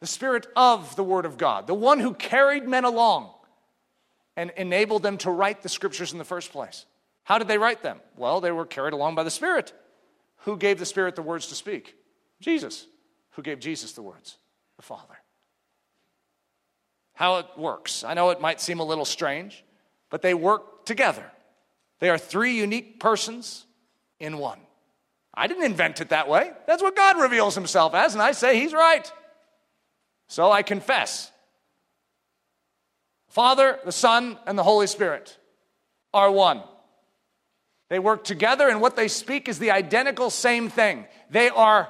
the 0.00 0.06
Spirit 0.06 0.46
of 0.54 0.94
the 0.94 1.04
Word 1.04 1.24
of 1.24 1.38
God, 1.38 1.66
the 1.66 1.72
one 1.72 2.00
who 2.00 2.12
carried 2.12 2.68
men 2.68 2.84
along 2.84 3.30
and 4.36 4.52
enabled 4.58 5.02
them 5.02 5.16
to 5.18 5.30
write 5.30 5.62
the 5.62 5.70
Scriptures 5.70 6.12
in 6.12 6.18
the 6.18 6.24
first 6.24 6.52
place. 6.52 6.84
How 7.22 7.38
did 7.38 7.48
they 7.48 7.56
write 7.56 7.82
them? 7.82 8.00
Well, 8.14 8.42
they 8.42 8.52
were 8.52 8.66
carried 8.66 8.92
along 8.92 9.14
by 9.14 9.22
the 9.22 9.30
Spirit. 9.30 9.72
Who 10.44 10.56
gave 10.56 10.78
the 10.78 10.86
Spirit 10.86 11.16
the 11.16 11.22
words 11.22 11.48
to 11.48 11.54
speak? 11.54 11.96
Jesus. 12.40 12.86
Who 13.32 13.42
gave 13.42 13.60
Jesus 13.60 13.92
the 13.92 14.02
words? 14.02 14.36
The 14.76 14.82
Father. 14.82 15.16
How 17.14 17.38
it 17.38 17.46
works. 17.56 18.04
I 18.04 18.14
know 18.14 18.30
it 18.30 18.40
might 18.40 18.60
seem 18.60 18.80
a 18.80 18.84
little 18.84 19.04
strange, 19.04 19.64
but 20.10 20.20
they 20.20 20.34
work 20.34 20.84
together. 20.84 21.24
They 22.00 22.10
are 22.10 22.18
three 22.18 22.56
unique 22.56 23.00
persons 23.00 23.64
in 24.20 24.38
one. 24.38 24.58
I 25.32 25.46
didn't 25.46 25.64
invent 25.64 26.00
it 26.00 26.10
that 26.10 26.28
way. 26.28 26.52
That's 26.66 26.82
what 26.82 26.94
God 26.94 27.20
reveals 27.20 27.54
himself 27.54 27.94
as, 27.94 28.12
and 28.14 28.22
I 28.22 28.32
say 28.32 28.60
he's 28.60 28.72
right. 28.72 29.10
So 30.28 30.52
I 30.52 30.62
confess. 30.62 31.30
Father, 33.28 33.78
the 33.84 33.92
Son, 33.92 34.38
and 34.46 34.58
the 34.58 34.62
Holy 34.62 34.86
Spirit 34.86 35.38
are 36.12 36.30
one. 36.30 36.62
They 37.88 37.98
work 37.98 38.24
together, 38.24 38.68
and 38.68 38.80
what 38.80 38.96
they 38.96 39.08
speak 39.08 39.48
is 39.48 39.58
the 39.58 39.70
identical 39.70 40.30
same 40.30 40.68
thing. 40.68 41.06
They 41.30 41.48
are 41.50 41.88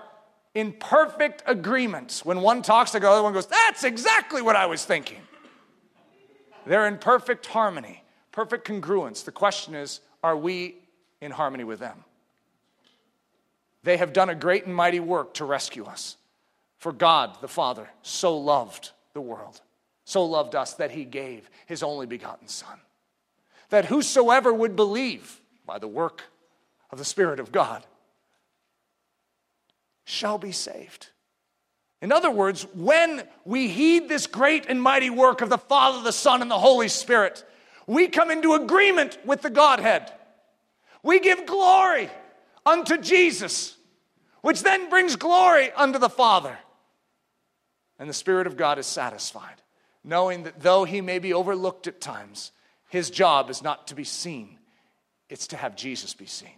in 0.55 0.73
perfect 0.73 1.43
agreement. 1.47 2.23
When 2.25 2.41
one 2.41 2.63
talks, 2.63 2.93
the 2.93 3.09
other 3.09 3.23
one 3.23 3.33
goes, 3.33 3.47
That's 3.47 3.85
exactly 3.85 4.43
what 4.43 4.57
I 4.57 4.67
was 4.67 4.85
thinking. 4.85 5.21
They're 6.67 6.87
in 6.87 6.99
perfect 6.99 7.47
harmony, 7.47 8.03
perfect 8.33 8.67
congruence. 8.67 9.25
The 9.25 9.33
question 9.33 9.75
is, 9.75 10.01
are 10.23 10.37
we 10.37 10.77
in 11.21 11.31
harmony 11.31 11.65
with 11.65 11.79
them? 11.79 12.05
They 13.83 13.99
have 13.99 14.15
done 14.15 14.31
a 14.31 14.35
great 14.35 14.65
and 14.65 14.75
mighty 14.75 15.01
work 15.01 15.35
to 15.35 15.45
rescue 15.45 15.85
us. 15.85 16.17
For 16.79 16.93
God, 16.93 17.37
the 17.41 17.49
Father, 17.49 17.89
so 18.03 18.37
loved 18.37 18.91
the 19.13 19.21
world, 19.21 19.61
so 20.05 20.25
loved 20.25 20.55
us 20.55 20.75
that 20.75 20.91
he 20.91 21.05
gave 21.05 21.49
his 21.67 21.83
only 21.83 22.07
begotten 22.07 22.49
Son. 22.49 22.79
That 23.69 23.87
whosoever 23.87 24.53
would 24.53 24.75
believe 24.77 25.41
by 25.67 25.79
the 25.79 25.89
work 25.89 26.25
of 26.91 26.99
the 26.99 27.05
Spirit 27.05 27.41
of 27.41 27.53
God 27.53 27.85
shall 30.05 30.39
be 30.39 30.53
saved. 30.53 31.09
In 32.03 32.13
other 32.13 32.31
words, 32.31 32.67
when 32.75 33.27
we 33.45 33.69
heed 33.69 34.09
this 34.09 34.27
great 34.27 34.67
and 34.69 34.81
mighty 34.81 35.09
work 35.09 35.41
of 35.41 35.49
the 35.49 35.59
Father, 35.59 36.03
the 36.03 36.13
Son, 36.13 36.43
and 36.43 36.51
the 36.51 36.59
Holy 36.59 36.89
Spirit, 36.89 37.45
we 37.87 38.09
come 38.09 38.31
into 38.31 38.55
agreement 38.55 39.19
with 39.25 39.43
the 39.43 39.51
Godhead. 39.51 40.13
We 41.03 41.21
give 41.21 41.47
glory 41.47 42.11
unto 42.67 42.99
Jesus, 42.99 43.77
which 44.43 44.63
then 44.63 44.91
brings 44.91 45.17
glory 45.17 45.73
unto 45.73 45.99
the 45.99 46.11
Father. 46.11 46.59
And 47.99 48.09
the 48.09 48.15
Spirit 48.15 48.47
of 48.47 48.57
God 48.57 48.79
is 48.79 48.87
satisfied, 48.87 49.63
knowing 50.03 50.43
that 50.43 50.61
though 50.61 50.85
he 50.85 51.01
may 51.01 51.19
be 51.19 51.33
overlooked 51.33 51.87
at 51.87 52.01
times, 52.01 52.53
his 52.89 53.09
job 53.09 53.49
is 53.49 53.63
not 53.63 53.87
to 53.89 53.95
be 53.95 54.05
seen, 54.05 54.59
it's 55.29 55.49
to 55.49 55.57
have 55.57 55.77
Jesus 55.77 56.15
be 56.15 56.27
seen. 56.27 56.51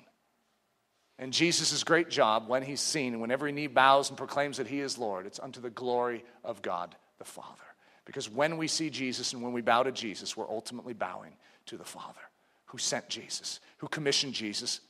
And 1.19 1.33
Jesus' 1.33 1.83
great 1.83 2.11
job, 2.11 2.49
when 2.49 2.63
he's 2.63 2.81
seen, 2.81 3.13
and 3.13 3.21
when 3.21 3.31
every 3.31 3.53
knee 3.53 3.69
bows 3.69 4.11
and 4.11 4.19
proclaims 4.19 4.59
that 4.59 4.67
he 4.67 4.81
is 4.81 4.99
Lord, 4.99 5.27
it's 5.27 5.41
unto 5.41 5.61
the 5.61 5.71
glory 5.71 6.25
of 6.45 6.61
God 6.61 6.95
the 7.19 7.25
Father. 7.25 7.63
Because 8.05 8.31
when 8.31 8.59
we 8.59 8.69
see 8.69 8.91
Jesus 8.91 9.33
and 9.33 9.43
when 9.43 9.53
we 9.53 9.63
bow 9.63 9.83
to 9.83 9.93
Jesus, 9.93 10.37
we're 10.37 10.49
ultimately 10.49 10.93
bowing 10.93 11.33
to 11.67 11.77
the 11.77 11.85
Father 11.85 12.21
who 12.67 12.79
sent 12.79 13.09
Jesus, 13.09 13.61
who 13.79 13.89
commissioned 13.89 14.35
Jesus, 14.35 14.81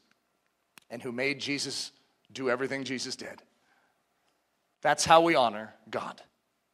and 0.91 1.01
who 1.03 1.13
made 1.13 1.41
Jesus 1.41 1.93
do 2.33 2.51
everything 2.51 2.85
Jesus 2.85 3.17
did. 3.17 3.43
That's 4.83 5.05
how 5.05 5.21
we 5.21 5.35
honor 5.35 5.75
God. 5.91 6.21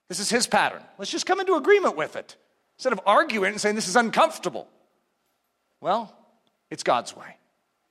This 0.09 0.21
is 0.21 0.31
his 0.31 0.47
pattern. 0.47 0.83
Let's 0.99 1.11
just 1.11 1.27
come 1.27 1.41
into 1.41 1.55
agreement 1.55 1.97
with 1.97 2.17
it 2.17 2.37
instead 2.77 2.93
of 2.93 3.01
arguing 3.07 3.53
and 3.53 3.61
saying 3.61 3.75
this 3.75 3.89
is 3.89 3.97
uncomfortable. 3.97 4.69
Well, 5.81 6.15
it's 6.73 6.83
God's 6.83 7.15
way. 7.15 7.37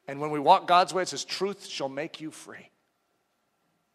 And 0.07 0.19
when 0.19 0.31
we 0.31 0.39
walk 0.39 0.65
God's 0.67 0.91
way, 0.91 1.03
it 1.03 1.07
says, 1.07 1.23
truth 1.23 1.67
shall 1.67 1.87
make 1.87 2.19
you 2.19 2.31
free. 2.31 2.71